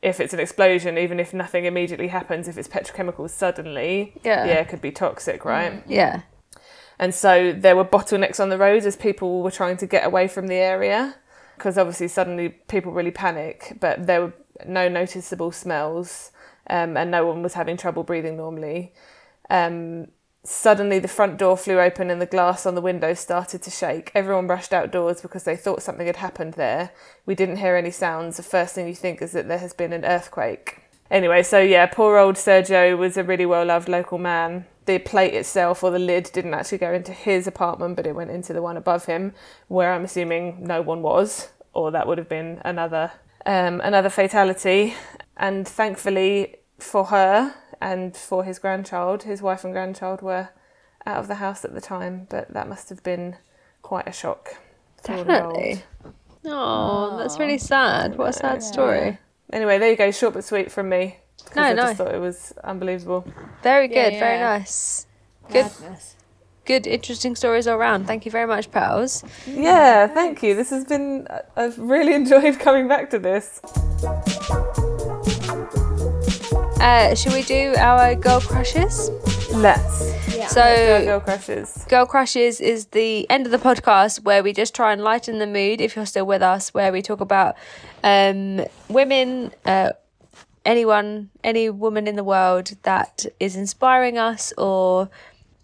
if 0.00 0.20
it's 0.20 0.32
an 0.32 0.40
explosion, 0.40 0.96
even 0.96 1.20
if 1.20 1.34
nothing 1.34 1.64
immediately 1.64 2.08
happens, 2.08 2.48
if 2.48 2.56
it's 2.56 2.68
petrochemicals 2.68 3.30
suddenly, 3.30 4.14
Yeah. 4.22 4.46
yeah, 4.46 4.54
it 4.60 4.68
could 4.68 4.80
be 4.80 4.92
toxic, 4.92 5.44
right? 5.44 5.72
Mm, 5.72 5.82
yeah. 5.86 6.20
And 6.98 7.14
so 7.14 7.52
there 7.52 7.76
were 7.76 7.84
bottlenecks 7.84 8.40
on 8.40 8.48
the 8.48 8.56
roads 8.56 8.86
as 8.86 8.96
people 8.96 9.42
were 9.42 9.50
trying 9.50 9.76
to 9.78 9.86
get 9.86 10.06
away 10.06 10.28
from 10.28 10.46
the 10.46 10.54
area 10.54 11.16
because 11.56 11.76
obviously 11.76 12.08
suddenly 12.08 12.50
people 12.50 12.92
really 12.92 13.10
panic, 13.10 13.76
but 13.80 14.06
there 14.06 14.20
were 14.22 14.32
no 14.64 14.88
noticeable 14.88 15.52
smells 15.52 16.30
um, 16.68 16.96
and 16.96 17.10
no 17.10 17.26
one 17.26 17.42
was 17.42 17.54
having 17.54 17.76
trouble 17.76 18.02
breathing 18.02 18.36
normally. 18.36 18.92
Um, 19.50 20.08
suddenly 20.44 20.98
the 20.98 21.08
front 21.08 21.38
door 21.38 21.56
flew 21.56 21.80
open 21.80 22.10
and 22.10 22.20
the 22.20 22.26
glass 22.26 22.66
on 22.66 22.74
the 22.74 22.80
windows 22.80 23.20
started 23.20 23.62
to 23.62 23.70
shake. 23.70 24.10
Everyone 24.14 24.46
rushed 24.46 24.72
outdoors 24.72 25.20
because 25.20 25.44
they 25.44 25.56
thought 25.56 25.82
something 25.82 26.06
had 26.06 26.16
happened 26.16 26.54
there. 26.54 26.90
We 27.24 27.34
didn't 27.34 27.56
hear 27.56 27.76
any 27.76 27.90
sounds. 27.90 28.36
The 28.36 28.42
first 28.42 28.74
thing 28.74 28.86
you 28.88 28.94
think 28.94 29.20
is 29.20 29.32
that 29.32 29.48
there 29.48 29.58
has 29.58 29.72
been 29.72 29.92
an 29.92 30.04
earthquake. 30.04 30.82
Anyway, 31.10 31.42
so 31.42 31.60
yeah, 31.60 31.86
poor 31.86 32.16
old 32.16 32.36
Sergio 32.36 32.96
was 32.98 33.16
a 33.16 33.22
really 33.22 33.46
well 33.46 33.64
loved 33.64 33.88
local 33.88 34.18
man. 34.18 34.66
The 34.86 34.98
plate 34.98 35.34
itself 35.34 35.82
or 35.82 35.90
the 35.90 35.98
lid 35.98 36.30
didn't 36.32 36.54
actually 36.54 36.78
go 36.78 36.92
into 36.92 37.12
his 37.12 37.46
apartment, 37.46 37.96
but 37.96 38.06
it 38.06 38.14
went 38.14 38.30
into 38.30 38.52
the 38.52 38.62
one 38.62 38.76
above 38.76 39.06
him, 39.06 39.32
where 39.68 39.92
I'm 39.92 40.04
assuming 40.04 40.64
no 40.64 40.80
one 40.80 41.02
was, 41.02 41.48
or 41.72 41.90
that 41.90 42.06
would 42.06 42.18
have 42.18 42.28
been 42.28 42.60
another 42.64 43.12
um, 43.46 43.80
another 43.80 44.10
fatality. 44.10 44.94
And 45.38 45.66
thankfully 45.66 46.56
for 46.78 47.06
her 47.06 47.54
and 47.80 48.16
for 48.16 48.44
his 48.44 48.58
grandchild, 48.58 49.22
his 49.22 49.40
wife 49.42 49.64
and 49.64 49.72
grandchild 49.72 50.20
were 50.22 50.50
out 51.06 51.18
of 51.18 51.28
the 51.28 51.36
house 51.36 51.64
at 51.64 51.72
the 51.74 51.80
time, 51.80 52.26
but 52.28 52.52
that 52.52 52.68
must 52.68 52.88
have 52.88 53.02
been 53.02 53.36
quite 53.82 54.08
a 54.08 54.12
shock. 54.12 54.56
for 55.02 55.12
all 55.12 55.20
involved. 55.20 55.54
Definitely. 55.54 55.82
Oh, 56.44 57.16
that's 57.18 57.38
really 57.38 57.58
sad. 57.58 58.16
What 58.18 58.30
a 58.30 58.32
sad 58.32 58.62
story. 58.62 59.18
Anyway, 59.52 59.78
there 59.78 59.90
you 59.90 59.96
go, 59.96 60.10
short 60.10 60.34
but 60.34 60.44
sweet 60.44 60.72
from 60.72 60.88
me. 60.88 61.18
No, 61.54 61.62
I 61.62 61.72
no. 61.72 61.82
just 61.82 61.96
thought 61.98 62.14
it 62.14 62.20
was 62.20 62.52
unbelievable. 62.64 63.24
Very 63.62 63.92
Yeah, 63.92 64.10
good. 64.10 64.18
Very 64.18 64.38
yeah. 64.38 64.58
nice. 64.58 65.06
Good. 65.52 65.66
Madness. 65.80 66.15
Good, 66.66 66.86
interesting 66.88 67.36
stories 67.36 67.68
all 67.68 67.78
around. 67.78 68.06
Thank 68.08 68.24
you 68.24 68.32
very 68.32 68.46
much, 68.46 68.72
pals. 68.72 69.22
Yeah, 69.46 70.08
thank 70.08 70.42
you. 70.42 70.56
This 70.56 70.70
has 70.70 70.84
been, 70.84 71.28
I've 71.56 71.78
really 71.78 72.12
enjoyed 72.20 72.58
coming 72.58 72.88
back 72.88 73.08
to 73.10 73.20
this. 73.20 73.60
Uh, 76.80 77.14
should 77.14 77.32
we 77.32 77.42
do 77.42 77.74
our 77.78 78.16
girl 78.16 78.40
crushes? 78.40 79.10
Let's. 79.52 80.12
Yeah. 80.36 80.48
So, 80.48 80.60
Girl, 80.60 81.04
girl 81.04 81.20
crushes. 81.20 81.84
Girl 81.88 82.06
Crushes 82.06 82.60
is 82.60 82.86
the 82.86 83.30
end 83.30 83.46
of 83.46 83.52
the 83.52 83.58
podcast 83.58 84.24
where 84.24 84.42
we 84.42 84.52
just 84.52 84.74
try 84.74 84.92
and 84.92 85.02
lighten 85.02 85.38
the 85.38 85.46
mood 85.46 85.80
if 85.80 85.94
you're 85.94 86.04
still 86.06 86.26
with 86.26 86.42
us, 86.42 86.74
where 86.74 86.90
we 86.92 87.00
talk 87.00 87.20
about 87.20 87.54
um, 88.02 88.64
women, 88.88 89.52
uh, 89.64 89.92
anyone, 90.64 91.30
any 91.44 91.70
woman 91.70 92.08
in 92.08 92.16
the 92.16 92.24
world 92.24 92.72
that 92.82 93.24
is 93.38 93.54
inspiring 93.56 94.18
us 94.18 94.52
or, 94.58 95.08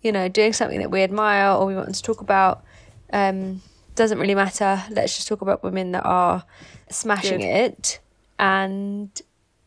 you 0.02 0.12
know, 0.12 0.28
doing 0.28 0.52
something 0.52 0.80
that 0.80 0.90
we 0.90 1.02
admire 1.02 1.52
or 1.52 1.66
we 1.66 1.74
want 1.74 1.94
to 1.94 2.02
talk 2.02 2.20
about. 2.20 2.64
Um, 3.12 3.62
doesn't 3.94 4.18
really 4.18 4.34
matter. 4.34 4.82
Let's 4.90 5.16
just 5.16 5.28
talk 5.28 5.42
about 5.42 5.62
women 5.62 5.92
that 5.92 6.04
are 6.04 6.44
smashing 6.90 7.40
Good. 7.40 7.46
it. 7.46 8.00
And 8.38 9.10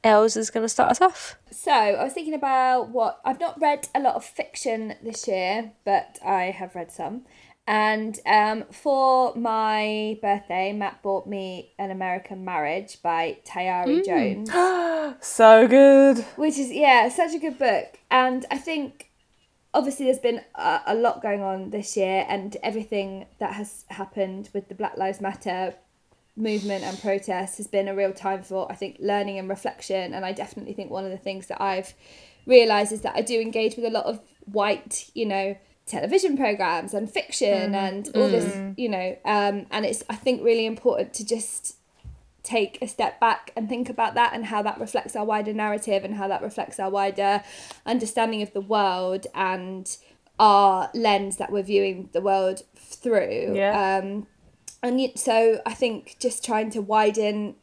Els 0.04 0.36
is 0.36 0.50
going 0.50 0.64
to 0.64 0.70
start 0.70 0.92
us 0.92 1.02
off. 1.02 1.38
So 1.52 1.72
I 1.72 2.04
was 2.04 2.14
thinking 2.14 2.34
about 2.34 2.90
what 2.90 3.20
I've 3.24 3.40
not 3.40 3.60
read 3.62 3.88
a 3.96 4.00
lot 4.00 4.16
of 4.16 4.26
fiction 4.26 4.96
this 5.02 5.28
year, 5.28 5.72
but 5.84 6.20
I 6.26 6.46
have 6.46 6.76
read 6.76 6.92
some. 6.92 7.24
And 7.68 8.20
um, 8.28 8.66
for 8.72 9.34
my 9.36 10.20
birthday, 10.22 10.72
Matt 10.72 11.02
bought 11.02 11.26
me 11.26 11.74
An 11.80 11.90
American 11.90 12.46
Marriage 12.46 13.02
by 13.02 13.38
Tayari 13.44 14.06
Jones, 14.06 14.52
So 15.26 15.68
good. 15.68 16.20
which 16.36 16.60
is 16.60 16.72
yeah, 16.72 17.10
such 17.10 17.34
a 17.34 17.40
good 17.40 17.58
book. 17.58 17.98
And 18.12 18.46
I 18.52 18.60
think 18.60 19.05
obviously 19.76 20.06
there's 20.06 20.20
been 20.20 20.42
a, 20.56 20.82
a 20.88 20.96
lot 20.96 21.22
going 21.22 21.42
on 21.42 21.70
this 21.70 21.96
year, 21.96 22.26
and 22.28 22.58
everything 22.64 23.28
that 23.40 23.54
has 23.54 23.86
happened 23.90 24.50
with 24.54 24.70
the 24.70 24.76
Black 24.76 24.98
Lives 24.98 25.22
Matter 25.22 25.76
movement 26.38 26.84
and 26.84 27.00
protest 27.00 27.58
has 27.58 27.68
been 27.68 27.88
a 27.88 27.96
real 27.96 28.12
time 28.12 28.44
for 28.44 28.70
I 28.70 28.76
think 28.76 28.98
learning 29.00 29.38
and 29.38 29.48
reflection. 29.48 30.14
And 30.14 30.26
I 30.26 30.32
definitely 30.32 30.74
think 30.74 30.90
one 30.90 31.06
of 31.06 31.12
the 31.12 31.18
things 31.18 31.48
that 31.48 31.62
I've 31.62 31.94
realized 32.46 32.92
is 32.92 33.02
that 33.02 33.16
I 33.16 33.22
do 33.22 33.40
engage 33.40 33.76
with 33.76 33.86
a 33.86 33.90
lot 33.90 34.06
of 34.06 34.20
white 34.46 35.10
you 35.14 35.26
know 35.26 35.58
television 35.86 36.36
programs 36.36 36.94
and 36.94 37.12
fiction 37.12 37.76
and 37.76 38.10
all 38.16 38.28
this 38.28 38.60
you 38.78 38.90
know 38.90 39.16
um, 39.26 39.66
and 39.72 39.86
it's 39.86 40.04
I 40.10 40.16
think 40.16 40.44
really 40.44 40.66
important 40.66 41.14
to 41.16 41.26
just 41.26 41.78
take 42.46 42.78
a 42.82 42.88
step 42.88 43.20
back 43.20 43.52
and 43.56 43.68
think 43.68 43.90
about 43.90 44.14
that 44.14 44.34
and 44.34 44.46
how 44.46 44.62
that 44.62 44.80
reflects 44.80 45.16
our 45.16 45.26
wider 45.26 45.54
narrative 45.54 46.06
and 46.06 46.16
how 46.16 46.28
that 46.28 46.42
reflects 46.42 46.80
our 46.80 46.90
wider 46.90 47.44
understanding 47.86 48.42
of 48.42 48.54
the 48.54 48.62
world 48.62 49.28
and 49.34 49.98
our 50.40 50.90
lens 50.94 51.38
that 51.38 51.52
we're 51.52 51.64
viewing 51.64 52.10
the 52.14 52.22
world 52.22 52.62
through 52.76 53.54
Yeah. 53.56 53.98
um, 54.04 54.28
and 54.84 55.12
so 55.16 55.62
I 55.66 55.74
think 55.74 56.18
just 56.20 56.46
trying 56.46 56.70
to 56.72 56.82
widen 56.82 57.56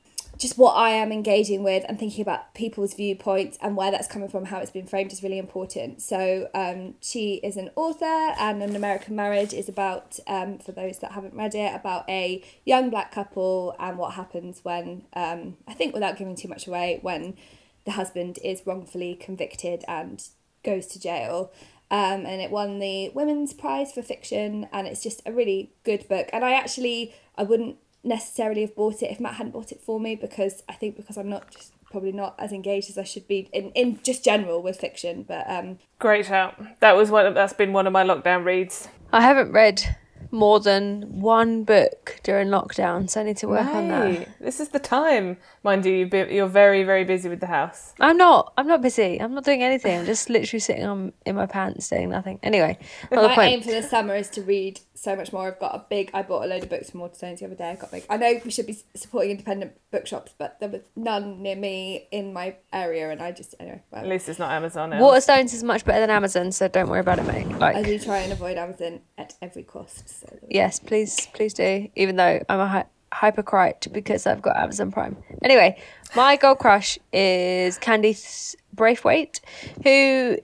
just 0.42 0.58
what 0.58 0.72
I 0.72 0.90
am 0.90 1.12
engaging 1.12 1.62
with 1.62 1.84
and 1.88 1.96
thinking 1.96 2.20
about 2.20 2.52
people's 2.52 2.94
viewpoints 2.94 3.56
and 3.62 3.76
where 3.76 3.92
that's 3.92 4.08
coming 4.08 4.28
from, 4.28 4.46
how 4.46 4.58
it's 4.58 4.72
been 4.72 4.88
framed 4.88 5.12
is 5.12 5.22
really 5.22 5.38
important. 5.38 6.02
So 6.02 6.48
um, 6.52 6.94
she 7.00 7.34
is 7.44 7.56
an 7.56 7.70
author, 7.76 8.04
and 8.04 8.60
An 8.60 8.74
American 8.74 9.14
Marriage 9.14 9.54
is 9.54 9.68
about, 9.68 10.18
um, 10.26 10.58
for 10.58 10.72
those 10.72 10.98
that 10.98 11.12
haven't 11.12 11.34
read 11.34 11.54
it, 11.54 11.72
about 11.72 12.10
a 12.10 12.42
young 12.64 12.90
black 12.90 13.12
couple 13.12 13.76
and 13.78 13.96
what 13.96 14.14
happens 14.14 14.64
when, 14.64 15.04
um, 15.14 15.58
I 15.68 15.74
think 15.74 15.94
without 15.94 16.18
giving 16.18 16.34
too 16.34 16.48
much 16.48 16.66
away, 16.66 16.98
when 17.02 17.36
the 17.84 17.92
husband 17.92 18.40
is 18.42 18.66
wrongfully 18.66 19.14
convicted 19.14 19.84
and 19.86 20.26
goes 20.64 20.86
to 20.88 21.00
jail. 21.00 21.52
Um, 21.88 22.26
and 22.26 22.40
it 22.40 22.50
won 22.50 22.80
the 22.80 23.10
Women's 23.10 23.52
Prize 23.52 23.92
for 23.92 24.02
Fiction, 24.02 24.66
and 24.72 24.88
it's 24.88 25.04
just 25.04 25.22
a 25.24 25.30
really 25.30 25.72
good 25.84 26.08
book. 26.08 26.30
And 26.32 26.44
I 26.44 26.54
actually, 26.54 27.14
I 27.36 27.44
wouldn't 27.44 27.76
necessarily 28.04 28.62
have 28.62 28.74
bought 28.74 29.02
it 29.02 29.10
if 29.10 29.20
Matt 29.20 29.34
hadn't 29.34 29.52
bought 29.52 29.72
it 29.72 29.80
for 29.80 30.00
me 30.00 30.16
because 30.16 30.62
I 30.68 30.74
think 30.74 30.96
because 30.96 31.16
I'm 31.16 31.28
not 31.28 31.50
just 31.50 31.72
probably 31.90 32.12
not 32.12 32.34
as 32.38 32.52
engaged 32.52 32.90
as 32.90 32.98
I 32.98 33.04
should 33.04 33.28
be 33.28 33.48
in, 33.52 33.70
in 33.72 34.00
just 34.02 34.24
general 34.24 34.62
with 34.62 34.80
fiction. 34.80 35.22
But 35.22 35.48
um, 35.48 35.78
Great 35.98 36.26
shout. 36.26 36.60
That 36.80 36.96
was 36.96 37.10
one. 37.10 37.26
Of, 37.26 37.34
that's 37.34 37.52
been 37.52 37.72
one 37.72 37.86
of 37.86 37.92
my 37.92 38.02
lockdown 38.02 38.44
reads. 38.44 38.88
I 39.12 39.20
haven't 39.20 39.52
read 39.52 39.96
more 40.30 40.58
than 40.58 41.20
one 41.20 41.62
book 41.62 42.18
during 42.22 42.48
lockdown, 42.48 43.08
so 43.08 43.20
I 43.20 43.24
need 43.24 43.36
to 43.38 43.48
work 43.48 43.66
on 43.66 43.88
that. 43.88 44.28
This 44.40 44.60
is 44.60 44.70
the 44.70 44.78
time, 44.78 45.36
mind 45.62 45.84
you. 45.84 45.92
You've 45.92 46.10
been, 46.10 46.32
you're 46.32 46.48
very, 46.48 46.84
very 46.84 47.04
busy 47.04 47.28
with 47.28 47.40
the 47.40 47.46
house. 47.46 47.92
I'm 48.00 48.16
not. 48.16 48.54
I'm 48.56 48.66
not 48.66 48.80
busy. 48.80 49.20
I'm 49.20 49.34
not 49.34 49.44
doing 49.44 49.62
anything. 49.62 50.00
I'm 50.00 50.06
just 50.06 50.30
literally 50.30 50.60
sitting 50.60 50.84
on 50.84 51.12
in 51.26 51.36
my 51.36 51.46
pants 51.46 51.88
doing 51.90 52.08
nothing. 52.08 52.40
Anyway, 52.42 52.78
my 53.10 53.34
point. 53.34 53.52
aim 53.52 53.62
for 53.62 53.72
the 53.72 53.82
summer 53.82 54.14
is 54.14 54.30
to 54.30 54.42
read 54.42 54.80
so 54.94 55.16
much 55.16 55.32
more. 55.32 55.46
I've 55.48 55.58
got 55.58 55.74
a 55.74 55.84
big. 55.88 56.10
I 56.14 56.22
bought 56.22 56.44
a 56.44 56.46
load 56.46 56.62
of 56.64 56.68
books 56.70 56.90
from 56.90 57.00
Waterstones 57.00 57.38
the 57.38 57.46
other 57.46 57.54
day. 57.54 57.70
I 57.70 57.74
got 57.76 57.90
big. 57.90 58.04
I 58.10 58.16
know 58.16 58.40
we 58.44 58.50
should 58.50 58.66
be 58.66 58.76
supporting 58.94 59.30
independent 59.32 59.72
bookshops, 59.90 60.32
but 60.36 60.58
there 60.60 60.68
was 60.68 60.82
none 60.96 61.42
near 61.42 61.56
me 61.56 62.08
in 62.12 62.32
my 62.32 62.56
area, 62.72 63.10
and 63.10 63.22
I 63.22 63.32
just 63.32 63.54
anyway. 63.60 63.82
Well, 63.90 64.02
At 64.02 64.08
least 64.08 64.28
it's 64.28 64.38
not 64.38 64.50
Amazon. 64.52 64.90
now. 64.90 65.00
Waterstones 65.00 65.54
is 65.54 65.62
much 65.62 65.84
better 65.84 66.00
than 66.00 66.10
Amazon, 66.10 66.52
so 66.52 66.68
don't 66.68 66.88
worry 66.88 67.00
about 67.00 67.18
it, 67.18 67.26
mate. 67.26 67.48
Like 67.58 67.76
I 67.76 67.82
do 67.82 67.98
try 67.98 68.18
and 68.18 68.32
avoid 68.32 68.56
Amazon 68.58 69.00
at 69.18 69.34
every 69.42 69.62
cost. 69.62 70.08
So 70.08 70.38
yes, 70.48 70.78
please, 70.78 71.26
please 71.34 71.54
do. 71.54 71.88
Even 71.96 72.16
though 72.16 72.40
I'm 72.48 72.60
a 72.60 72.66
hy- 72.68 72.84
hypocrite 73.20 73.88
because 73.92 74.26
I've 74.26 74.40
got 74.42 74.56
Amazon 74.56 74.90
Prime. 74.90 75.16
Anyway, 75.42 75.78
my 76.16 76.36
girl 76.36 76.54
crush 76.54 76.98
is 77.12 77.78
Candice 77.78 78.54
Braithwaite, 78.74 79.40
who, 79.84 80.38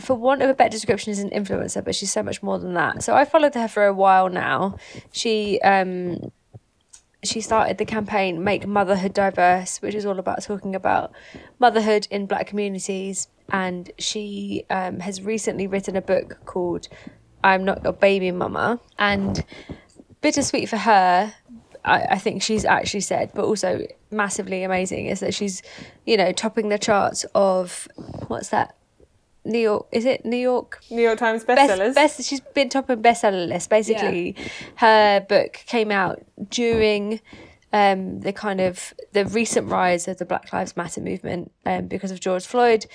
for 0.00 0.14
want 0.14 0.42
of 0.42 0.50
a 0.50 0.54
better 0.54 0.70
description, 0.70 1.10
is 1.10 1.18
an 1.18 1.30
influencer, 1.30 1.84
but 1.84 1.94
she's 1.94 2.12
so 2.12 2.22
much 2.22 2.42
more 2.42 2.58
than 2.58 2.74
that. 2.74 3.02
So 3.02 3.14
I 3.14 3.24
followed 3.24 3.54
her 3.54 3.68
for 3.68 3.86
a 3.86 3.94
while 3.94 4.28
now. 4.28 4.76
She 5.12 5.60
um 5.60 6.32
she 7.24 7.40
started 7.40 7.78
the 7.78 7.84
campaign 7.84 8.44
Make 8.44 8.66
Motherhood 8.66 9.12
Diverse, 9.12 9.82
which 9.82 9.94
is 9.94 10.06
all 10.06 10.18
about 10.18 10.42
talking 10.42 10.74
about 10.74 11.12
motherhood 11.58 12.06
in 12.10 12.26
black 12.26 12.46
communities. 12.46 13.28
And 13.50 13.90
she 13.98 14.64
um, 14.70 15.00
has 15.00 15.22
recently 15.22 15.66
written 15.66 15.96
a 15.96 16.02
book 16.02 16.38
called 16.44 16.88
I'm 17.42 17.64
Not 17.64 17.82
Your 17.84 17.92
Baby 17.92 18.30
Mama. 18.30 18.80
And 18.98 19.44
bittersweet 20.20 20.68
for 20.68 20.76
her, 20.76 21.34
I, 21.84 22.02
I 22.10 22.18
think 22.18 22.42
she's 22.42 22.64
actually 22.64 23.00
said, 23.00 23.32
but 23.34 23.44
also 23.44 23.86
massively 24.10 24.62
amazing, 24.62 25.06
is 25.06 25.20
that 25.20 25.34
she's, 25.34 25.62
you 26.04 26.16
know, 26.16 26.32
topping 26.32 26.68
the 26.68 26.78
charts 26.78 27.24
of 27.34 27.88
what's 28.28 28.48
that? 28.50 28.76
New 29.46 29.58
York, 29.58 29.86
is 29.92 30.04
it 30.04 30.24
New 30.24 30.36
York? 30.36 30.82
New 30.90 31.02
York 31.02 31.18
Times 31.18 31.44
bestsellers. 31.44 31.94
best 31.94 32.22
she's 32.24 32.40
been 32.40 32.68
top 32.68 32.90
of 32.90 32.98
bestseller 33.00 33.48
list 33.48 33.70
basically 33.70 34.34
her 34.76 35.20
book 35.20 35.62
came 35.66 35.90
out 35.90 36.22
during 36.50 37.20
um, 37.72 38.20
the 38.20 38.32
kind 38.32 38.60
of 38.60 38.94
the 39.12 39.26
recent 39.26 39.68
rise 39.68 40.08
of 40.08 40.18
the 40.18 40.24
Black 40.24 40.52
Lives 40.52 40.76
Matter 40.76 41.00
movement 41.00 41.52
um, 41.64 41.86
because 41.86 42.10
of 42.10 42.20
George 42.20 42.46
Floyd, 42.46 42.86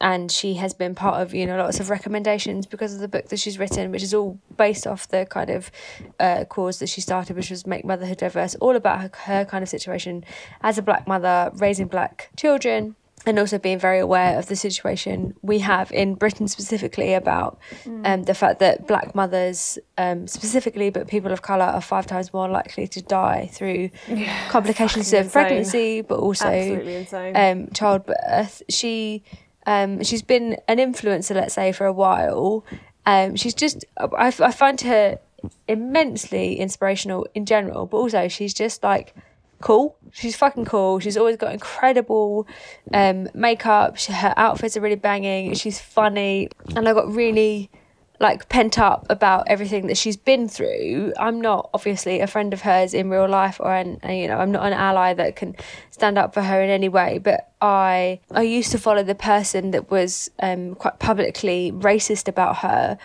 and 0.00 0.30
she 0.32 0.54
has 0.54 0.74
been 0.74 0.94
part 0.94 1.20
of 1.22 1.34
you 1.34 1.46
know 1.46 1.56
lots 1.56 1.78
of 1.78 1.90
recommendations 1.90 2.66
because 2.66 2.94
of 2.94 3.00
the 3.00 3.08
book 3.08 3.28
that 3.28 3.38
she's 3.38 3.58
written, 3.58 3.90
which 3.90 4.02
is 4.02 4.12
all 4.14 4.38
based 4.56 4.86
off 4.86 5.08
the 5.08 5.26
kind 5.26 5.50
of 5.50 5.70
uh, 6.18 6.44
cause 6.46 6.78
that 6.78 6.88
she 6.88 7.00
started, 7.00 7.36
which 7.36 7.50
was 7.50 7.66
make 7.66 7.84
motherhood 7.84 8.18
diverse, 8.18 8.54
all 8.56 8.76
about 8.76 9.00
her, 9.00 9.10
her 9.24 9.44
kind 9.44 9.62
of 9.62 9.68
situation 9.68 10.24
as 10.62 10.78
a 10.78 10.82
black 10.82 11.06
mother 11.06 11.50
raising 11.54 11.86
black 11.86 12.30
children 12.36 12.96
and 13.26 13.38
also 13.38 13.58
being 13.58 13.78
very 13.78 13.98
aware 13.98 14.38
of 14.38 14.46
the 14.46 14.56
situation 14.56 15.34
we 15.42 15.60
have 15.60 15.90
in 15.92 16.14
Britain 16.14 16.46
specifically 16.48 17.14
about 17.14 17.58
um, 18.04 18.24
the 18.24 18.34
fact 18.34 18.58
that 18.60 18.86
black 18.86 19.14
mothers 19.14 19.78
um, 19.96 20.26
specifically, 20.26 20.90
but 20.90 21.08
people 21.08 21.32
of 21.32 21.40
colour 21.42 21.64
are 21.64 21.80
five 21.80 22.06
times 22.06 22.32
more 22.32 22.48
likely 22.48 22.86
to 22.88 23.00
die 23.02 23.48
through 23.52 23.90
complications 24.48 25.12
of 25.12 25.24
insane. 25.24 25.30
pregnancy, 25.30 26.00
but 26.02 26.18
also 26.18 26.46
Absolutely 26.46 26.96
insane. 26.96 27.36
um, 27.36 27.68
childbirth. 27.72 28.62
She 28.68 29.22
um, 29.66 30.02
she's 30.02 30.22
been 30.22 30.58
an 30.68 30.76
influencer, 30.76 31.34
let's 31.34 31.54
say, 31.54 31.72
for 31.72 31.86
a 31.86 31.92
while. 31.92 32.64
Um, 33.06 33.36
she's 33.36 33.54
just 33.54 33.84
I, 33.98 34.26
I 34.26 34.52
find 34.52 34.80
her 34.82 35.18
immensely 35.68 36.56
inspirational 36.58 37.26
in 37.34 37.46
general, 37.46 37.86
but 37.86 37.96
also 37.98 38.28
she's 38.28 38.54
just 38.54 38.82
like 38.82 39.14
cool. 39.64 39.96
She's 40.12 40.36
fucking 40.36 40.66
cool. 40.66 41.00
She's 41.00 41.16
always 41.16 41.36
got 41.36 41.52
incredible 41.52 42.46
um, 42.92 43.28
makeup. 43.34 43.96
She, 43.96 44.12
her 44.12 44.34
outfits 44.36 44.76
are 44.76 44.80
really 44.80 44.94
banging. 44.94 45.54
She's 45.54 45.80
funny, 45.80 46.50
and 46.76 46.88
I 46.88 46.92
got 46.92 47.10
really 47.10 47.70
like 48.20 48.48
pent 48.48 48.78
up 48.78 49.06
about 49.10 49.48
everything 49.48 49.88
that 49.88 49.96
she's 49.96 50.16
been 50.16 50.48
through. 50.48 51.12
I'm 51.18 51.40
not 51.40 51.68
obviously 51.74 52.20
a 52.20 52.26
friend 52.26 52.52
of 52.52 52.60
hers 52.62 52.94
in 52.94 53.10
real 53.10 53.28
life 53.28 53.56
or 53.58 53.74
an 53.74 53.98
you 54.08 54.28
know, 54.28 54.38
I'm 54.38 54.52
not 54.52 54.64
an 54.66 54.72
ally 54.72 55.14
that 55.14 55.34
can 55.34 55.56
stand 55.90 56.16
up 56.16 56.32
for 56.32 56.42
her 56.42 56.62
in 56.62 56.70
any 56.70 56.88
way, 56.88 57.18
but 57.18 57.50
I 57.60 58.20
I 58.30 58.42
used 58.42 58.70
to 58.70 58.78
follow 58.78 59.02
the 59.02 59.16
person 59.16 59.72
that 59.72 59.90
was 59.90 60.30
um 60.40 60.76
quite 60.76 61.00
publicly 61.00 61.72
racist 61.72 62.28
about 62.28 62.58
her 62.58 62.98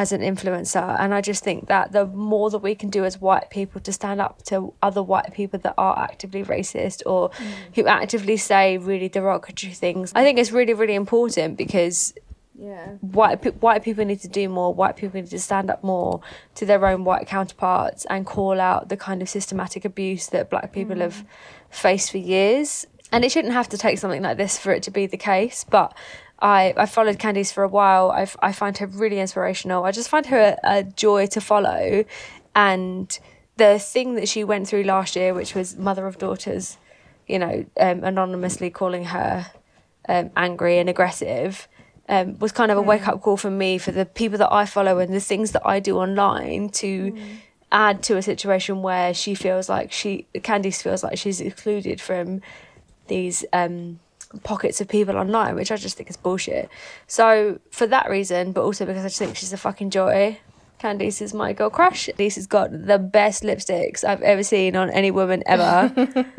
as 0.00 0.12
an 0.12 0.22
influencer 0.22 0.98
and 0.98 1.12
I 1.12 1.20
just 1.20 1.44
think 1.44 1.68
that 1.68 1.92
the 1.92 2.06
more 2.06 2.48
that 2.48 2.60
we 2.60 2.74
can 2.74 2.88
do 2.88 3.04
as 3.04 3.20
white 3.20 3.50
people 3.50 3.82
to 3.82 3.92
stand 3.92 4.18
up 4.18 4.42
to 4.44 4.72
other 4.80 5.02
white 5.02 5.34
people 5.34 5.58
that 5.60 5.74
are 5.76 5.98
actively 5.98 6.42
racist 6.42 7.02
or 7.04 7.28
mm. 7.28 7.52
who 7.74 7.86
actively 7.86 8.38
say 8.38 8.78
really 8.78 9.10
derogatory 9.10 9.74
things 9.74 10.10
I 10.14 10.22
think 10.24 10.38
it's 10.38 10.52
really 10.52 10.72
really 10.72 10.94
important 10.94 11.58
because 11.58 12.14
Yeah. 12.58 12.86
white 13.18 13.38
white 13.66 13.82
people 13.86 14.04
need 14.06 14.20
to 14.20 14.32
do 14.40 14.44
more. 14.48 14.68
White 14.82 14.96
people 15.00 15.20
need 15.20 15.30
to 15.38 15.38
stand 15.48 15.70
up 15.74 15.80
more 15.92 16.20
to 16.58 16.62
their 16.70 16.82
own 16.90 17.00
white 17.04 17.26
counterparts 17.26 18.06
and 18.12 18.24
call 18.34 18.56
out 18.70 18.88
the 18.92 18.98
kind 19.08 19.20
of 19.22 19.28
systematic 19.28 19.82
abuse 19.84 20.24
that 20.28 20.50
black 20.52 20.68
people 20.72 20.96
mm. 20.96 21.04
have 21.06 21.16
faced 21.70 22.10
for 22.10 22.18
years. 22.18 22.86
And 23.12 23.24
it 23.24 23.32
shouldn't 23.32 23.54
have 23.60 23.68
to 23.70 23.78
take 23.78 23.98
something 23.98 24.22
like 24.28 24.36
this 24.36 24.54
for 24.62 24.70
it 24.76 24.82
to 24.84 24.90
be 24.98 25.06
the 25.06 25.22
case. 25.32 25.64
But 25.76 25.88
I 26.40 26.74
I 26.76 26.86
followed 26.86 27.18
Candice 27.18 27.52
for 27.52 27.64
a 27.64 27.68
while. 27.68 28.10
I 28.10 28.26
I 28.40 28.52
find 28.52 28.76
her 28.78 28.86
really 28.86 29.20
inspirational. 29.20 29.84
I 29.84 29.92
just 29.92 30.08
find 30.08 30.26
her 30.26 30.56
a, 30.62 30.78
a 30.78 30.82
joy 30.84 31.26
to 31.28 31.40
follow, 31.40 32.04
and 32.54 33.18
the 33.56 33.78
thing 33.78 34.14
that 34.14 34.28
she 34.28 34.42
went 34.44 34.68
through 34.68 34.84
last 34.84 35.16
year, 35.16 35.34
which 35.34 35.54
was 35.54 35.76
mother 35.76 36.06
of 36.06 36.18
daughters, 36.18 36.78
you 37.26 37.38
know, 37.38 37.64
um, 37.78 38.02
anonymously 38.04 38.70
calling 38.70 39.04
her 39.04 39.50
um, 40.08 40.30
angry 40.36 40.78
and 40.78 40.88
aggressive 40.88 41.68
um, 42.08 42.38
was 42.38 42.52
kind 42.52 42.72
of 42.72 42.78
a 42.78 42.82
wake 42.82 43.06
up 43.06 43.20
call 43.20 43.36
for 43.36 43.50
me 43.50 43.78
for 43.78 43.92
the 43.92 44.04
people 44.04 44.38
that 44.38 44.52
I 44.52 44.66
follow 44.66 44.98
and 44.98 45.12
the 45.12 45.20
things 45.20 45.52
that 45.52 45.64
I 45.64 45.78
do 45.78 45.98
online 45.98 46.70
to 46.70 47.16
add 47.70 48.02
to 48.04 48.16
a 48.16 48.22
situation 48.22 48.82
where 48.82 49.14
she 49.14 49.34
feels 49.34 49.68
like 49.68 49.92
she, 49.92 50.26
Candice 50.34 50.82
feels 50.82 51.04
like 51.04 51.18
she's 51.18 51.40
excluded 51.40 52.00
from 52.00 52.40
these 53.06 53.44
um, 53.52 54.00
pockets 54.42 54.80
of 54.80 54.88
people 54.88 55.16
online, 55.16 55.54
which 55.54 55.72
I 55.72 55.76
just 55.76 55.96
think 55.96 56.10
is 56.10 56.16
bullshit. 56.16 56.68
So 57.06 57.58
for 57.70 57.86
that 57.86 58.08
reason, 58.08 58.52
but 58.52 58.62
also 58.62 58.86
because 58.86 59.04
I 59.04 59.08
just 59.08 59.18
think 59.18 59.36
she's 59.36 59.52
a 59.52 59.56
fucking 59.56 59.90
joy. 59.90 60.38
Candice 60.80 61.20
is 61.20 61.34
my 61.34 61.52
girl 61.52 61.68
crush. 61.68 62.08
Candice 62.08 62.36
has 62.36 62.46
got 62.46 62.70
the 62.72 62.98
best 62.98 63.42
lipsticks 63.42 64.02
I've 64.02 64.22
ever 64.22 64.42
seen 64.42 64.76
on 64.76 64.88
any 64.90 65.10
woman 65.10 65.42
ever. 65.46 65.92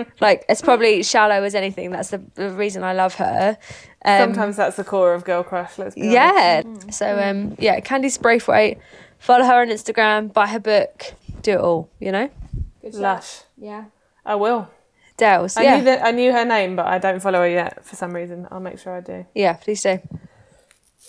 like 0.20 0.46
it's 0.50 0.64
probably 0.64 1.04
shallow 1.04 1.44
as 1.44 1.54
anything. 1.54 1.92
That's 1.92 2.10
the, 2.10 2.24
the 2.34 2.50
reason 2.50 2.84
I 2.84 2.94
love 2.94 3.14
her. 3.16 3.58
Um, 4.04 4.18
Sometimes 4.20 4.56
that's 4.56 4.78
the 4.78 4.84
core 4.84 5.14
of 5.14 5.26
girl 5.26 5.44
crush. 5.44 5.78
Let's 5.78 5.94
be 5.94 6.18
honest. 6.18 6.68
yeah. 6.68 6.89
So 6.92 7.20
um 7.20 7.56
yeah, 7.60 7.80
Candice 7.82 8.20
Braithwaite. 8.20 8.80
Follow 9.20 9.46
her 9.46 9.62
on 9.62 9.68
Instagram. 9.68 10.34
Buy 10.34 10.48
her 10.48 10.60
book. 10.60 11.14
Do 11.44 11.52
it 11.52 11.60
all. 11.60 11.92
You 12.00 12.12
know. 12.12 12.30
Good 12.82 12.96
Lush. 12.96 13.42
Yeah. 13.58 13.86
I 14.26 14.36
will. 14.36 14.70
I 15.22 15.63
yeah. 15.63 15.78
knew 15.78 15.84
that 15.86 16.05
I 16.05 16.11
knew 16.11 16.32
her 16.32 16.45
name, 16.45 16.76
but 16.76 16.86
I 16.88 16.97
don't 16.99 17.19
follow 17.22 17.39
her 17.39 17.47
yet 17.49 17.86
for 17.86 17.95
some 17.95 18.13
reason. 18.13 18.47
I'll 18.51 18.59
make 18.59 18.80
sure 18.80 18.93
I 18.97 19.01
do. 19.01 19.26
yeah. 19.36 19.53
Please 19.53 19.82
do. 19.84 19.99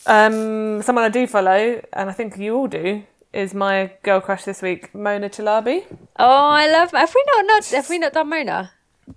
Um, 0.06 0.82
someone 0.82 1.04
I 1.04 1.08
do 1.08 1.26
follow, 1.26 1.80
and 1.92 2.10
I 2.10 2.12
think 2.12 2.36
you 2.36 2.56
all 2.56 2.66
do, 2.66 3.04
is 3.32 3.54
my 3.54 3.92
girl 4.02 4.20
crush 4.20 4.44
this 4.44 4.60
week, 4.60 4.94
Mona 4.94 5.28
Chalabi. 5.30 5.84
Oh, 6.18 6.48
I 6.48 6.68
love. 6.70 6.90
Have 6.90 7.14
we 7.14 7.24
not 7.36 7.46
not 7.46 7.64
have 7.66 7.88
we 7.88 7.98
not 7.98 8.12
done 8.12 8.28
Mona? 8.28 8.72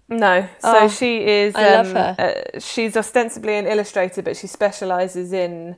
No, 0.09 0.41
so 0.59 0.77
Oh, 0.83 0.87
she 0.87 1.25
is. 1.25 1.55
I 1.55 1.63
love 1.75 1.87
um, 1.87 1.95
her. 1.95 2.15
Uh, 2.55 2.59
she's 2.59 2.95
ostensibly 2.97 3.55
an 3.55 3.65
illustrator, 3.67 4.21
but 4.21 4.35
she 4.37 4.47
specialises 4.47 5.31
in 5.33 5.75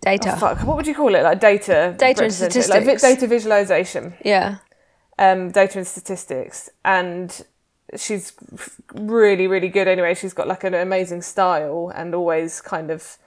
Data. 0.00 0.32
oh, 0.34 0.36
fuck. 0.38 0.58
What 0.66 0.76
would 0.76 0.86
you 0.86 0.94
call 0.94 1.14
it? 1.14 1.22
Like 1.22 1.40
data, 1.40 1.94
Data 1.96 2.04
and 2.04 2.18
representation- 2.20 2.70
like 2.70 2.82
statistics. 2.82 3.02
data 3.02 3.26
visualization, 3.26 4.14
yeah. 4.24 4.56
um, 5.18 5.50
data 5.50 5.78
and 5.78 5.86
statistics, 5.86 6.68
and 6.84 7.44
she's 7.96 8.32
really, 8.94 9.46
really 9.46 9.68
good. 9.68 9.88
Anyway, 9.88 10.14
she's 10.14 10.34
got 10.34 10.48
like 10.48 10.64
an 10.64 10.74
amazing 10.74 11.22
style 11.22 11.92
and 11.94 12.14
always 12.14 12.60
kind 12.60 12.90
of 12.90 13.18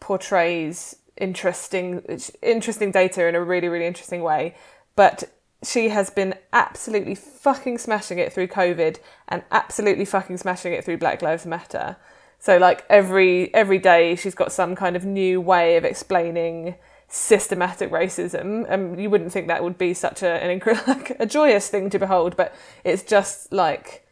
portrays 0.00 0.96
interesting, 1.16 2.02
interesting 2.42 2.90
data 2.90 3.26
in 3.26 3.34
a 3.34 3.42
really, 3.42 3.68
really 3.68 3.86
interesting 3.86 4.22
way. 4.22 4.54
But 4.96 5.24
she 5.62 5.88
has 5.88 6.10
been 6.10 6.34
absolutely 6.52 7.14
fucking 7.14 7.78
smashing 7.78 8.18
it 8.18 8.32
through 8.32 8.48
COVID 8.48 8.98
and 9.28 9.42
absolutely 9.50 10.04
fucking 10.04 10.36
smashing 10.36 10.72
it 10.72 10.84
through 10.84 10.98
Black 10.98 11.22
Lives 11.22 11.46
Matter. 11.46 11.96
So 12.38 12.58
like 12.58 12.84
every 12.90 13.52
every 13.54 13.78
day 13.78 14.16
she's 14.16 14.34
got 14.34 14.52
some 14.52 14.74
kind 14.76 14.96
of 14.96 15.04
new 15.04 15.40
way 15.40 15.76
of 15.76 15.84
explaining 15.84 16.74
systematic 17.08 17.90
racism 17.90 18.66
and 18.68 19.00
you 19.00 19.08
wouldn't 19.08 19.32
think 19.32 19.46
that 19.46 19.62
would 19.62 19.78
be 19.78 19.94
such 19.94 20.22
a, 20.22 20.42
an 20.42 20.60
like 20.86 21.16
a 21.18 21.26
joyous 21.26 21.68
thing 21.68 21.88
to 21.90 21.98
behold 21.98 22.36
but 22.36 22.54
it's 22.82 23.02
just 23.02 23.52
like 23.52 24.03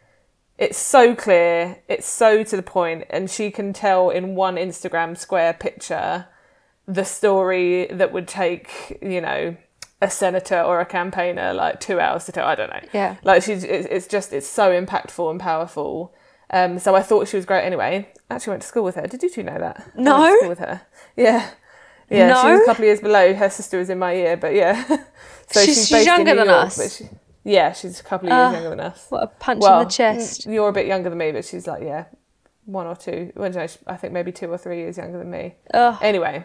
it's 0.58 0.78
so 0.78 1.14
clear. 1.14 1.78
It's 1.88 2.06
so 2.06 2.44
to 2.44 2.56
the 2.56 2.62
point. 2.62 3.04
And 3.10 3.30
she 3.30 3.50
can 3.50 3.72
tell 3.72 4.10
in 4.10 4.34
one 4.34 4.56
instagram 4.56 5.16
square 5.16 5.52
picture 5.52 6.26
the 6.86 7.04
story 7.04 7.86
that 7.86 8.12
would 8.12 8.26
take 8.28 8.98
you 9.00 9.20
know 9.20 9.56
a 10.00 10.10
senator 10.10 10.60
or 10.60 10.80
a 10.80 10.84
campaigner 10.86 11.52
like 11.54 11.78
two 11.80 11.98
hours 12.00 12.24
to 12.26 12.32
tell. 12.32 12.46
I 12.46 12.54
don't 12.54 12.70
know. 12.70 12.80
Yeah. 12.92 13.16
like 13.22 13.42
she's 13.42 13.64
it's 13.64 14.06
just 14.06 14.32
it's 14.32 14.46
so 14.48 14.70
impactful 14.70 15.30
and 15.30 15.38
powerful. 15.40 16.12
Um 16.50 16.78
so 16.78 16.94
i 16.94 17.02
thought 17.02 17.28
she 17.28 17.36
was 17.36 17.46
great 17.46 17.64
anyway. 17.64 18.08
Actually 18.30 18.50
went 18.52 18.62
to 18.62 18.68
school 18.68 18.84
with 18.84 18.96
her. 18.96 19.06
Did 19.06 19.22
you 19.22 19.30
two 19.30 19.42
know 19.42 19.58
that? 19.58 19.90
I 19.96 20.00
No. 20.02 20.18
went 20.20 20.32
to 20.32 20.36
school 20.38 20.48
with 20.50 20.58
her. 20.58 20.80
Yeah. 21.16 21.50
Yeah 22.10 22.42
she 22.42 22.48
was 22.50 22.60
a 22.62 22.64
couple 22.66 22.82
of 22.82 22.86
years 22.86 23.00
below. 23.00 23.32
Her 23.32 23.48
sister 23.48 23.78
was 23.78 23.88
in 23.90 23.98
my 23.98 24.12
year 24.12 24.36
but 24.36 24.54
yeah. 24.54 24.84
So 25.50 25.60
She's- 25.60 25.76
she's, 25.76 25.88
she's 25.88 26.06
younger 26.06 26.32
New 26.32 26.38
than 26.40 26.46
York, 26.46 26.66
us. 26.66 26.76
but 26.78 26.90
she, 26.90 27.04
yeah 27.44 27.72
she's 27.72 28.00
a 28.00 28.02
couple 28.02 28.28
of 28.28 28.32
years 28.32 28.48
Ah. 28.48 28.52
younger 28.52 28.70
than 28.70 28.80
us 28.80 29.06
What 29.08 29.22
a 29.24 29.26
punch 29.26 29.60
well 29.62 29.80
in 29.80 29.86
the 29.88 29.90
chest. 29.92 30.46
you're 30.46 30.68
a 30.68 30.72
bit 30.72 30.86
younger 30.86 31.08
than 31.10 31.18
me 31.18 31.32
but 31.32 31.44
she's 31.44 31.66
like 31.66 31.82
yeah 31.82 32.04
one 32.64 32.86
or 32.86 32.94
two 32.96 33.32
well, 33.34 33.50
no, 33.50 33.66
I 33.86 33.96
think 33.96 34.12
maybe 34.12 34.30
two 34.32 34.50
or 34.52 34.58
three 34.58 34.78
years 34.78 34.96
younger 34.96 35.18
than 35.18 35.30
me 35.30 35.56
Ugh. 35.74 35.98
Anyway, 36.00 36.44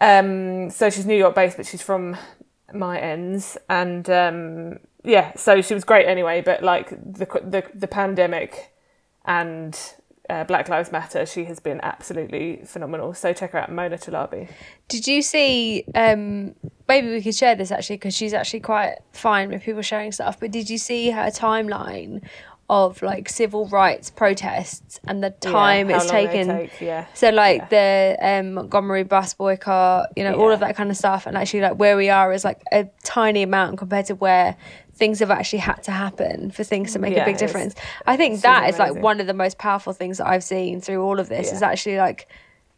um, 0.00 0.70
so 0.70 0.90
she's 0.90 1.06
New 1.06 1.16
York 1.16 1.34
based, 1.34 1.56
but 1.56 1.66
she's 1.66 1.82
from 1.82 2.16
my 2.72 2.98
ends, 3.00 3.58
and 3.68 4.08
um, 4.08 4.78
yeah, 5.02 5.32
so 5.34 5.60
she 5.62 5.74
was 5.74 5.82
great 5.84 6.06
anyway. 6.06 6.40
But 6.40 6.62
like 6.62 6.90
the 6.90 7.26
the 7.44 7.64
the 7.74 7.88
pandemic 7.88 8.72
and 9.24 9.76
uh, 10.28 10.44
Black 10.44 10.68
Lives 10.68 10.92
Matter, 10.92 11.24
she 11.26 11.44
has 11.44 11.60
been 11.60 11.80
absolutely 11.82 12.60
phenomenal. 12.64 13.14
So 13.14 13.32
check 13.32 13.52
her 13.52 13.58
out, 13.58 13.72
Mona 13.72 13.96
Chalabi. 13.96 14.48
Did 14.88 15.06
you 15.06 15.22
see? 15.22 15.84
Um, 15.94 16.54
maybe 16.86 17.08
we 17.10 17.22
could 17.22 17.34
share 17.34 17.54
this 17.54 17.70
actually 17.70 17.96
because 17.96 18.14
she's 18.14 18.34
actually 18.34 18.60
quite 18.60 18.96
fine 19.12 19.50
with 19.50 19.62
people 19.62 19.82
sharing 19.82 20.12
stuff. 20.12 20.38
But 20.40 20.50
did 20.50 20.68
you 20.68 20.78
see 20.78 21.10
her 21.10 21.26
timeline 21.30 22.22
of 22.70 23.00
like 23.00 23.30
civil 23.30 23.66
rights 23.68 24.10
protests 24.10 25.00
and 25.06 25.24
the 25.24 25.30
time 25.30 25.88
Yeah, 25.88 25.96
it's 25.96 26.10
taken? 26.10 26.48
take, 26.48 26.80
yeah. 26.80 27.06
So 27.14 27.30
like 27.30 27.70
the 27.70 28.16
um, 28.20 28.52
Montgomery 28.52 29.04
bus 29.04 29.32
boycott, 29.32 30.10
you 30.16 30.24
know, 30.24 30.34
all 30.34 30.50
of 30.52 30.60
that 30.60 30.76
kind 30.76 30.90
of 30.90 30.96
stuff, 30.96 31.26
and 31.26 31.36
actually 31.36 31.62
like 31.62 31.78
where 31.78 31.96
we 31.96 32.10
are 32.10 32.32
is 32.32 32.44
like 32.44 32.60
a 32.70 32.84
tiny 33.04 33.42
amount 33.42 33.78
compared 33.78 34.06
to 34.06 34.14
where 34.14 34.56
things 34.98 35.20
have 35.20 35.30
actually 35.30 35.60
had 35.60 35.82
to 35.84 35.92
happen 35.92 36.50
for 36.50 36.64
things 36.64 36.92
to 36.92 36.98
make 36.98 37.14
Yeah, 37.14 37.22
a 37.22 37.24
big 37.24 37.38
difference. 37.38 37.74
I 38.06 38.16
think 38.16 38.40
that 38.42 38.68
is 38.68 38.78
like 38.78 38.94
one 38.96 39.20
of 39.20 39.26
the 39.26 39.34
most 39.34 39.56
powerful 39.56 39.92
things 39.92 40.18
that 40.18 40.26
I've 40.26 40.44
seen 40.44 40.80
through 40.80 41.02
all 41.02 41.20
of 41.20 41.28
this 41.28 41.52
is 41.52 41.62
actually 41.62 41.98
like, 41.98 42.28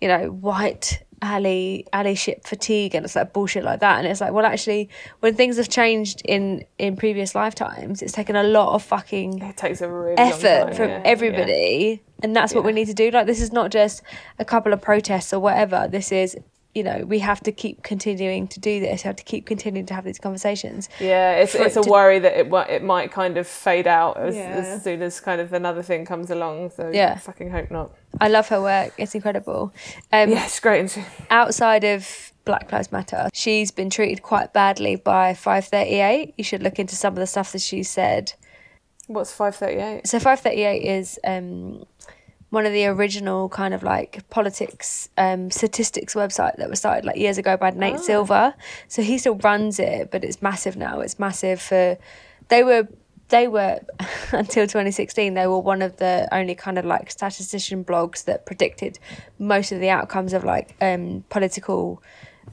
you 0.01 0.09
know, 0.09 0.27
white 0.31 1.03
ally 1.23 1.83
allyship 1.93 2.47
fatigue 2.47 2.95
and 2.95 3.05
it's 3.05 3.15
like 3.15 3.33
bullshit 3.33 3.63
like 3.63 3.81
that. 3.81 3.99
And 3.99 4.07
it's 4.07 4.21
like 4.21 4.33
well 4.33 4.47
actually 4.47 4.89
when 5.21 5.35
things 5.35 5.57
have 5.59 5.69
changed 5.69 6.23
in 6.25 6.65
in 6.79 6.97
previous 6.97 7.35
lifetimes 7.35 8.01
it's 8.01 8.13
taken 8.13 8.37
a 8.37 8.43
lot 8.43 8.75
of 8.75 8.83
fucking 8.83 9.43
It 9.43 9.57
takes 9.59 9.83
a 9.83 9.89
really 9.91 10.17
effort 10.17 10.67
time, 10.67 10.75
from 10.75 10.89
yeah, 10.89 11.03
everybody. 11.05 12.03
And 12.23 12.35
that's 12.37 12.55
what 12.55 12.65
we 12.65 12.73
need 12.73 12.87
to 12.87 12.95
do. 12.95 13.11
Like 13.11 13.27
this 13.27 13.41
is 13.41 13.53
not 13.53 13.71
just 13.71 14.03
a 14.39 14.45
couple 14.45 14.73
of 14.73 14.81
protests 14.81 15.33
or 15.33 15.41
whatever. 15.41 15.89
This 15.91 16.11
is 16.13 16.37
you 16.75 16.83
know 16.85 17.05
we 17.05 17.19
have 17.19 17.41
to 17.41 17.51
keep 17.51 17.83
continuing 17.83 18.47
to 18.47 18.61
do 18.61 18.79
this 18.79 19.03
we 19.03 19.09
have 19.09 19.17
to 19.17 19.25
keep 19.25 19.45
continuing 19.45 19.85
to 19.87 19.93
have 19.95 20.05
these 20.05 20.19
conversations 20.21 20.89
Yeah, 21.01 21.33
it's, 21.33 21.55
it's 21.55 21.77
it 21.77 21.81
a 21.81 21.83
to- 21.83 21.91
worry 21.91 22.19
that 22.21 22.39
it 22.39 22.47
it 22.71 22.85
might 22.85 23.11
kind 23.11 23.37
of 23.39 23.47
fade 23.49 23.89
out 23.89 24.17
as, 24.17 24.37
Yeah. 24.37 24.43
as 24.51 24.85
soon 24.85 25.03
as 25.03 25.19
kind 25.21 25.41
of 25.41 25.53
another 25.53 25.83
thing 25.83 26.05
comes 26.05 26.31
along. 26.31 26.71
So 26.71 26.91
Yeah. 26.95 27.15
I 27.17 27.19
fucking 27.19 27.51
hope 27.51 27.71
not. 27.71 27.91
i 28.21 28.29
love 28.29 28.49
her 28.49 28.61
work 28.63 28.93
it's 28.99 29.15
incredible 29.15 29.73
um 30.13 30.31
Yeah, 30.31 30.45
it's 30.45 30.61
great. 30.61 30.97
Outside 31.31 31.83
of 31.85 32.33
Black 32.45 32.71
Lives 32.73 32.91
Matter, 32.93 33.29
she's 33.33 33.71
been 33.71 33.91
treated 33.91 34.23
quite 34.23 34.53
badly 34.53 34.97
by 34.97 35.35
538. 35.35 36.35
You 36.39 36.45
should 36.45 36.63
look 36.63 36.79
into 36.79 36.97
some 36.97 37.13
of 37.15 37.19
the 37.19 37.27
stuff 37.27 37.53
that 37.53 37.61
she 37.61 37.83
said. 37.83 38.33
what's 39.09 39.33
five 39.33 39.55
thirty 39.57 39.79
eight? 39.81 40.07
So 40.07 40.19
538 40.19 40.83
is 40.99 41.19
um, 41.25 41.85
one 42.51 42.67
of 42.67 42.73
the 42.73 42.87
original 42.87 43.49
kind 43.49 43.73
of 43.73 43.83
like 43.83 44.29
politics 44.29 45.09
um, 45.17 45.51
statistics 45.51 46.15
website 46.15 46.57
that 46.57 46.69
was 46.69 46.81
started 46.81 47.05
like 47.05 47.17
years 47.17 47.39
ago 47.39 47.57
by 47.57 47.71
Nate 47.71 48.01
Silver. 48.01 48.55
So 48.89 49.03
he 49.03 49.19
still 49.19 49.37
runs 49.37 49.79
it, 49.79 50.11
but 50.11 50.25
it's 50.25 50.43
massive 50.43 50.77
now. 50.77 51.01
It's 51.01 51.19
massive 51.19 51.61
for 51.61 51.97
they 52.49 52.63
were 52.63 52.89
they 53.29 53.47
were 53.47 53.81
until 54.33 54.67
2016 54.67 55.35
they 55.35 55.47
were 55.47 55.61
one 55.61 55.83
of 55.83 55.97
the 55.97 56.29
only 56.33 56.55
kind 56.55 56.79
of 56.79 56.85
like 56.85 57.11
statistician 57.11 57.85
blogs 57.85 58.25
that 58.25 58.45
predicted 58.45 58.99
most 59.39 59.71
of 59.71 59.81
the 59.81 59.89
outcomes 59.89 60.33
of 60.33 60.45
like 60.45 60.75
um, 60.81 61.25
political 61.31 62.03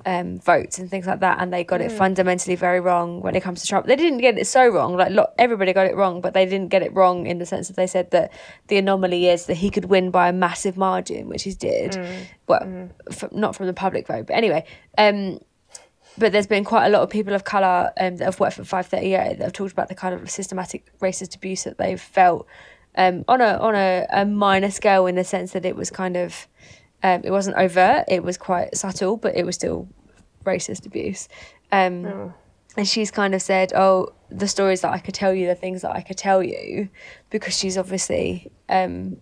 um, 0.08 0.40
votes 0.40 0.80
and 0.80 0.90
things 0.90 1.06
like 1.06 1.20
that, 1.20 1.42
and 1.42 1.52
they 1.52 1.66
got 1.66 1.82
it 1.82 1.92
fundamentally 1.92 2.56
very 2.56 2.80
wrong 2.80 3.20
when 3.20 3.36
it 3.36 3.44
comes 3.44 3.62
to 3.62 3.68
Trump. 3.68 3.88
They 3.88 3.98
didn't 3.98 4.20
get 4.20 4.38
it 4.38 4.48
so 4.48 4.66
wrong, 4.70 4.96
like 4.96 5.12
lo- 5.12 5.28
everybody 5.38 5.74
got 5.74 5.86
it 5.86 5.98
wrong, 5.98 6.22
but 6.22 6.34
they 6.34 6.46
didn't 6.46 6.70
get 6.70 6.82
it 6.82 6.94
wrong 6.94 7.28
in 7.28 7.40
the 7.40 7.46
sense 7.46 7.68
that 7.68 7.76
they 7.76 7.88
said 7.88 8.12
that 8.12 8.32
the 8.68 8.78
anomaly 8.78 9.28
is 9.28 9.48
that 9.48 9.56
he 9.56 9.70
could 9.70 9.86
win 9.86 10.10
by 10.10 10.30
a 10.30 10.34
massive 10.34 10.78
margin, 10.78 11.28
which 11.28 11.44
he 11.44 11.54
did. 11.54 11.98
Well, 12.48 12.90
f- 13.12 13.34
not 13.34 13.54
from 13.58 13.66
the 13.68 13.74
public 13.74 14.08
vote, 14.08 14.28
but 14.28 14.38
anyway. 14.38 14.66
Um, 14.98 15.40
but 16.18 16.32
there's 16.32 16.48
been 16.48 16.64
quite 16.64 16.86
a 16.86 16.90
lot 16.90 17.02
of 17.02 17.10
people 17.10 17.34
of 17.34 17.44
colour 17.44 17.92
um, 18.00 18.16
that 18.16 18.26
have 18.26 18.40
worked 18.40 18.56
for 18.56 18.64
538 18.64 19.38
that 19.38 19.44
have 19.44 19.54
talked 19.54 19.74
about 19.74 19.90
the 19.90 19.96
kind 19.96 20.16
of 20.16 20.30
systematic 20.32 20.98
racist 21.00 21.36
abuse 21.36 21.66
that 21.66 21.78
they've 21.78 22.02
felt 22.02 22.48
um, 22.96 23.26
on 23.28 23.42
a 23.42 23.58
on 23.58 23.76
a, 23.76 24.08
a 24.10 24.26
minor 24.26 24.72
scale 24.72 25.06
in 25.06 25.16
the 25.16 25.24
sense 25.26 25.52
that 25.52 25.66
it 25.66 25.76
was 25.76 25.92
kind 25.92 26.16
of 26.16 26.48
um, 27.04 27.22
it 27.24 27.32
wasn't 27.32 27.58
overt, 27.58 28.06
it 28.08 28.24
was 28.24 28.38
quite 28.38 28.76
subtle, 28.76 29.18
but 29.18 29.36
it 29.36 29.46
was 29.46 29.56
still 29.56 29.88
racist 30.48 30.86
abuse. 30.86 31.28
Um, 31.72 32.06
And 32.78 32.88
she's 32.88 33.10
kind 33.12 33.34
of 33.34 33.42
said, 33.42 33.74
"Oh, 33.74 34.14
the 34.30 34.48
stories 34.48 34.82
that 34.82 34.92
I 34.94 35.00
could 35.00 35.16
tell 35.16 35.34
you, 35.34 35.48
the 35.48 35.56
things 35.64 35.82
that 35.82 35.94
I 36.00 36.02
could 36.08 36.18
tell 36.18 36.42
you," 36.44 36.90
because 37.32 37.58
she's 37.58 37.76
obviously 37.78 38.52
um, 38.70 39.18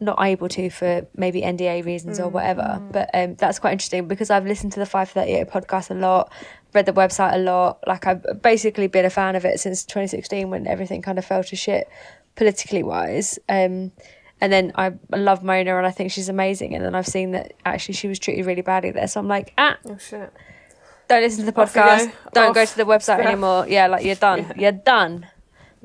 not 0.00 0.18
able 0.20 0.48
to 0.48 0.70
for 0.70 1.06
maybe 1.14 1.42
NDA 1.42 1.84
reasons 1.84 2.18
or 2.18 2.28
whatever. 2.30 2.80
But 2.96 3.10
um, 3.12 3.34
that's 3.34 3.58
quite 3.58 3.72
interesting 3.72 4.08
because 4.08 4.30
I've 4.30 4.46
listened 4.46 4.72
to 4.72 4.80
the 4.80 4.86
538 4.86 5.48
podcast 5.52 5.90
a 5.90 5.94
lot, 5.94 6.32
read 6.72 6.86
the 6.86 6.92
website 6.92 7.34
a 7.34 7.38
lot. 7.38 7.72
Like 7.86 8.06
I've 8.06 8.24
basically 8.42 8.86
been 8.86 9.04
a 9.04 9.10
fan 9.10 9.36
of 9.36 9.44
it 9.44 9.60
since 9.60 9.84
2016 9.84 10.48
when 10.50 10.66
everything 10.66 11.02
kind 11.02 11.18
of 11.18 11.24
fell 11.26 11.44
to 11.44 11.56
shit 11.56 11.88
politically 12.36 12.82
wise. 12.82 13.38
Um, 13.48 13.92
and 14.40 14.52
then 14.52 14.72
I 14.74 14.92
love 15.12 15.42
Mona 15.44 15.76
and 15.76 15.86
I 15.86 15.90
think 15.90 16.10
she's 16.10 16.28
amazing. 16.28 16.74
And 16.74 16.84
then 16.84 16.94
I've 16.94 17.06
seen 17.06 17.30
that 17.32 17.52
actually 17.64 17.94
she 17.94 18.08
was 18.08 18.18
treated 18.18 18.46
really 18.46 18.62
badly 18.62 18.90
there. 18.92 19.08
So 19.08 19.20
I'm 19.20 19.28
like, 19.28 19.52
ah, 19.58 19.76
Oh 19.86 19.98
shit. 19.98 20.32
Don't 21.08 21.22
listen 21.22 21.44
to 21.44 21.50
the 21.52 21.60
Off 21.60 21.74
podcast. 21.74 22.06
go. 22.06 22.12
Don't 22.32 22.52
go 22.54 22.62
Off. 22.62 22.70
to 22.70 22.76
the 22.76 22.84
website 22.84 23.24
anymore. 23.24 23.66
Yeah, 23.68 23.86
like 23.88 24.04
you're 24.04 24.14
done. 24.16 24.52
You're 24.56 24.72
done. 24.72 25.26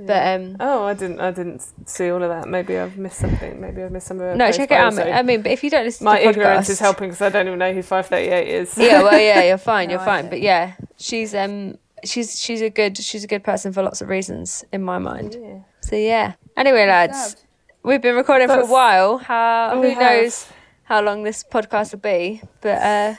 But 0.01 0.39
um, 0.39 0.55
Oh, 0.61 0.85
I 0.85 0.93
didn't. 0.93 1.19
I 1.19 1.31
didn't 1.31 1.61
see 1.85 2.09
all 2.09 2.23
of 2.23 2.29
that. 2.29 2.47
Maybe 2.47 2.77
I've 2.77 2.97
missed 2.97 3.19
something. 3.19 3.59
Maybe 3.59 3.83
I've 3.83 3.91
missed 3.91 4.07
some 4.07 4.17
of 4.17 4.23
her 4.23 4.35
no, 4.35 4.49
check 4.51 4.71
it 4.71 4.75
out. 4.75 4.97
I 4.97 5.21
mean, 5.23 5.41
but 5.41 5.51
if 5.51 5.61
you 5.61 5.69
don't 5.69 5.83
listen 5.83 6.05
my 6.05 6.17
to 6.19 6.23
the 6.23 6.29
ignorance 6.29 6.67
podcast, 6.67 6.71
is 6.71 6.79
helping 6.79 7.09
because 7.09 7.21
I 7.21 7.27
don't 7.29 7.47
even 7.47 7.59
know 7.59 7.73
who 7.73 7.81
five 7.81 8.05
thirty 8.07 8.29
eight 8.29 8.47
is. 8.47 8.77
yeah, 8.77 9.03
well, 9.03 9.19
yeah, 9.19 9.43
you're 9.43 9.57
fine. 9.73 9.87
No, 9.89 9.95
You're 9.95 10.01
I 10.01 10.05
fine. 10.05 10.29
But 10.29 10.39
yeah, 10.39 10.75
she's 10.97 11.35
um, 11.35 11.77
she's 12.05 12.39
she's 12.39 12.61
a 12.61 12.69
good 12.69 12.97
she's 12.97 13.25
a 13.25 13.27
good 13.27 13.43
person 13.43 13.73
for 13.73 13.83
lots 13.83 13.99
of 14.01 14.07
reasons 14.07 14.63
in 14.71 14.81
my 14.83 14.99
mind. 14.99 15.35
Yeah. 15.37 15.59
So 15.81 15.97
yeah. 15.97 16.33
Anyway, 16.55 16.87
lads, 16.87 17.35
we've 17.83 18.01
been 18.01 18.15
recording 18.15 18.47
for 18.47 18.53
a 18.53 18.57
That's- 18.57 18.71
while. 18.71 19.17
How 19.17 19.81
We 19.81 19.93
who 19.93 19.99
have. 19.99 20.21
knows 20.21 20.47
how 20.83 21.01
long 21.01 21.23
this 21.23 21.43
podcast 21.43 21.91
will 21.91 21.99
be? 21.99 22.41
But 22.61 22.81
uh, 22.81 23.15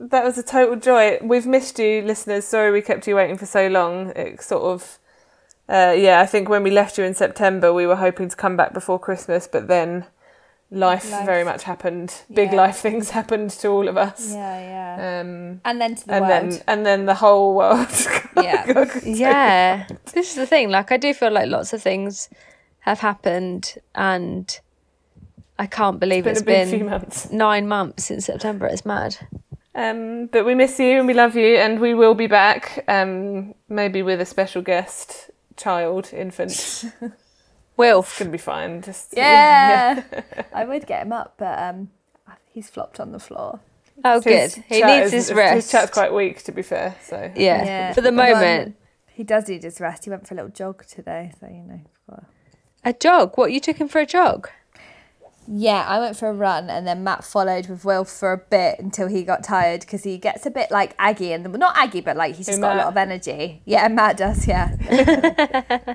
That 0.00 0.24
was 0.24 0.38
a 0.38 0.42
total 0.42 0.76
joy. 0.76 1.18
We've 1.22 1.46
missed 1.46 1.78
you, 1.78 2.00
listeners. 2.02 2.44
Sorry 2.46 2.72
we 2.72 2.80
kept 2.80 3.06
you 3.06 3.16
waiting 3.16 3.36
for 3.36 3.46
so 3.46 3.68
long. 3.68 4.10
It 4.16 4.40
sort 4.42 4.62
of, 4.62 4.98
uh, 5.68 5.94
yeah, 5.96 6.20
I 6.20 6.26
think 6.26 6.48
when 6.48 6.62
we 6.62 6.70
left 6.70 6.96
you 6.96 7.04
in 7.04 7.12
September, 7.14 7.72
we 7.72 7.86
were 7.86 7.96
hoping 7.96 8.28
to 8.30 8.36
come 8.36 8.56
back 8.56 8.72
before 8.72 8.98
Christmas, 8.98 9.46
but 9.46 9.68
then 9.68 10.06
life, 10.70 11.10
Life. 11.12 11.26
very 11.26 11.44
much 11.44 11.64
happened. 11.64 12.14
Big 12.32 12.50
Yeah. 12.52 12.56
life 12.62 12.76
things 12.86 13.10
happened 13.10 13.50
to 13.50 13.68
all 13.68 13.88
of 13.88 13.98
us. 13.98 14.32
Yeah, 14.32 14.58
yeah. 14.96 15.20
Um, 15.20 15.60
and 15.66 15.78
then 15.80 15.94
to 15.96 16.06
the 16.06 16.14
and 16.14 16.26
world. 16.26 16.52
then 16.52 16.62
and 16.66 16.86
then 16.86 17.04
the 17.06 17.14
whole 17.16 17.54
world. 17.54 17.88
Yeah. 18.42 18.72
God, 18.72 18.88
yeah, 19.04 19.86
this 20.14 20.30
is 20.30 20.36
the 20.36 20.46
thing. 20.46 20.70
Like, 20.70 20.90
I 20.92 20.96
do 20.96 21.12
feel 21.12 21.30
like 21.32 21.50
lots 21.50 21.74
of 21.74 21.82
things 21.82 22.30
have 22.80 23.00
happened, 23.00 23.74
and 23.94 24.58
I 25.58 25.66
can't 25.66 26.00
believe 26.00 26.26
It's 26.26 26.40
it's 26.40 26.46
been 26.46 26.70
big 26.70 26.88
been 26.88 27.36
nine 27.36 27.68
months 27.68 28.04
since 28.04 28.24
September. 28.24 28.64
It's 28.66 28.86
mad. 28.86 29.16
Um, 29.74 30.26
but 30.26 30.44
we 30.44 30.54
miss 30.54 30.78
you 30.78 30.98
and 30.98 31.06
we 31.06 31.14
love 31.14 31.36
you, 31.36 31.56
and 31.56 31.80
we 31.80 31.94
will 31.94 32.14
be 32.14 32.26
back. 32.26 32.84
Um, 32.88 33.54
maybe 33.68 34.02
with 34.02 34.20
a 34.20 34.26
special 34.26 34.62
guest, 34.62 35.30
child, 35.56 36.12
infant. 36.12 36.84
It's 37.72 37.82
Wilf. 37.82 38.18
gonna 38.18 38.30
be 38.30 38.36
fine. 38.36 38.82
Just 38.82 39.14
yeah. 39.16 40.02
I 40.52 40.66
would 40.66 40.86
get 40.86 41.02
him 41.06 41.12
up, 41.14 41.34
but 41.38 41.58
um, 41.58 41.88
he's 42.52 42.68
flopped 42.68 43.00
on 43.00 43.12
the 43.12 43.18
floor. 43.18 43.60
Oh, 44.04 44.20
His 44.20 44.24
good. 44.56 44.64
He 44.68 44.80
chat 44.80 44.88
needs 44.88 45.06
is- 45.06 45.12
his 45.12 45.28
His 45.28 45.36
rest. 45.36 45.70
chat's 45.70 45.90
quite 45.90 46.12
weak, 46.12 46.42
to 46.44 46.52
be 46.52 46.60
fair. 46.62 46.94
So 47.02 47.16
yeah. 47.34 47.64
Yeah. 47.64 47.92
For 47.94 48.02
the 48.02 48.12
Well, 48.12 48.34
moment, 48.34 48.76
He 49.06 49.24
does 49.24 49.48
need 49.48 49.62
his 49.62 49.80
rest. 49.80 50.04
He 50.04 50.10
went 50.10 50.26
for 50.26 50.34
a 50.34 50.36
little 50.36 50.50
jog 50.50 50.84
today, 50.86 51.32
so 51.40 51.46
you 51.46 51.62
know. 51.62 51.80
a 52.84 52.92
jog. 52.92 53.38
What 53.38 53.50
you 53.52 53.60
took 53.60 53.76
him 53.78 53.88
for 53.88 54.00
a 54.00 54.06
jog? 54.06 54.50
Yeah, 55.52 55.84
I 55.88 55.98
went 55.98 56.16
for 56.16 56.28
a 56.28 56.32
run, 56.32 56.70
and 56.70 56.86
then 56.86 57.02
Matt 57.02 57.24
followed 57.24 57.66
with 57.66 57.84
Will 57.84 58.04
for 58.04 58.32
a 58.32 58.38
bit 58.38 58.78
until 58.78 59.08
he 59.08 59.24
got 59.24 59.42
tired 59.42 59.80
because 59.80 60.04
he 60.04 60.16
gets 60.16 60.46
a 60.46 60.50
bit 60.50 60.70
like 60.70 60.94
Aggie, 60.96 61.32
and 61.32 61.42
not 61.58 61.76
Aggie, 61.76 62.02
but 62.02 62.16
like 62.16 62.36
he's 62.36 62.46
just 62.46 62.58
Who, 62.58 62.62
got 62.62 62.76
a 62.76 62.78
lot 62.78 62.86
of 62.86 62.96
energy. 62.96 63.60
Yeah, 63.64 63.88
Matt 63.88 64.16
does. 64.16 64.46
Yeah. 64.46 64.76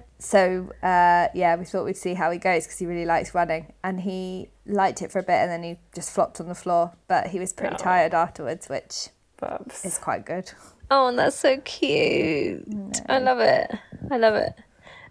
so 0.20 0.70
uh, 0.84 1.28
yeah, 1.34 1.56
we 1.56 1.64
thought 1.64 1.86
we'd 1.86 1.96
see 1.96 2.16
how 2.16 2.32
he 2.32 2.38
goes 2.38 2.66
because 2.66 2.80
he 2.80 2.86
really 2.86 3.06
likes 3.06 3.34
running, 3.34 3.72
and 3.82 4.02
he 4.02 4.50
liked 4.66 5.02
it 5.02 5.10
for 5.10 5.20
a 5.20 5.24
bit, 5.24 5.36
and 5.36 5.50
then 5.50 5.64
he 5.64 5.78
just 5.94 6.12
flopped 6.12 6.42
on 6.42 6.50
the 6.50 6.56
floor. 6.56 6.92
But 7.08 7.28
he 7.28 7.40
was 7.40 7.54
pretty 7.54 7.76
Oh. 7.76 7.84
tired 7.84 8.14
afterwards, 8.14 8.68
which 8.68 9.08
Bubs. 9.40 9.86
is 9.86 9.98
quite 9.98 10.26
good. 10.26 10.52
Oh, 10.92 11.08
and 11.08 11.18
that's 11.18 11.38
so 11.38 11.58
cute. 11.62 13.02
I 13.08 13.20
love 13.20 13.40
it. 13.40 13.72
I 14.12 14.18
love 14.18 14.36
it. 14.36 14.54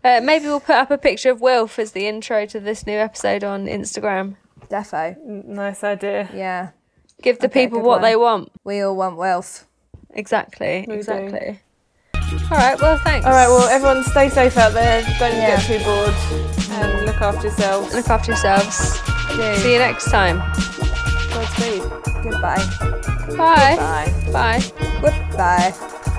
Uh, 0.05 0.20
maybe 0.22 0.44
we'll 0.47 0.60
put 0.60 0.76
up 0.76 0.90
a 0.90 0.98
picture 0.98 1.31
of 1.31 1.40
Wilf 1.40 1.78
as 1.78 1.93
the 1.93 2.06
intro 2.06 2.44
to 2.47 2.60
this 2.60 2.86
new 2.86 2.98
episode 2.98 3.43
on 3.43 3.66
Instagram. 3.66 4.36
Defo. 4.68 5.16
N- 5.16 5.44
Nice 5.47 5.82
idea. 5.82 6.28
Yeah, 6.35 6.70
Give 7.22 7.39
the 7.39 7.47
Okay, 7.47 7.64
people 7.66 7.78
what 7.81 8.01
one. 8.01 8.02
they 8.02 8.16
want. 8.16 8.51
we 8.64 8.81
all 8.82 8.94
want 8.97 9.16
Wilf. 9.16 9.66
Exactly. 10.10 10.81
We 10.86 10.94
do. 10.94 10.98
exactly. 11.01 11.60
All 12.14 12.59
right. 12.59 12.78
Well, 12.81 12.98
thanks. 12.98 13.24
All 13.26 13.32
right. 13.32 13.48
Well, 13.48 13.68
everyone, 13.68 14.05
stay 14.05 14.28
safe 14.28 14.56
out 14.59 14.72
there. 14.74 15.02
Don't 15.18 15.35
Yeah. 15.36 15.56
get 15.56 15.62
too 15.66 15.85
bored, 15.85 16.14
and 16.81 17.06
look 17.06 17.20
after 17.20 17.47
yourselves. 17.48 17.94
look 17.94 18.09
after 18.09 18.32
yourselves. 18.32 19.01
Do. 19.36 19.56
See 19.56 19.72
you 19.72 19.78
next 19.78 20.10
time. 20.10 20.39
Godspeed. 21.32 21.82
Goodbye. 22.22 22.62
Bye. 23.36 23.76
Bye. 23.76 24.31
Bye. 24.32 24.62
Goodbye. 25.01 26.10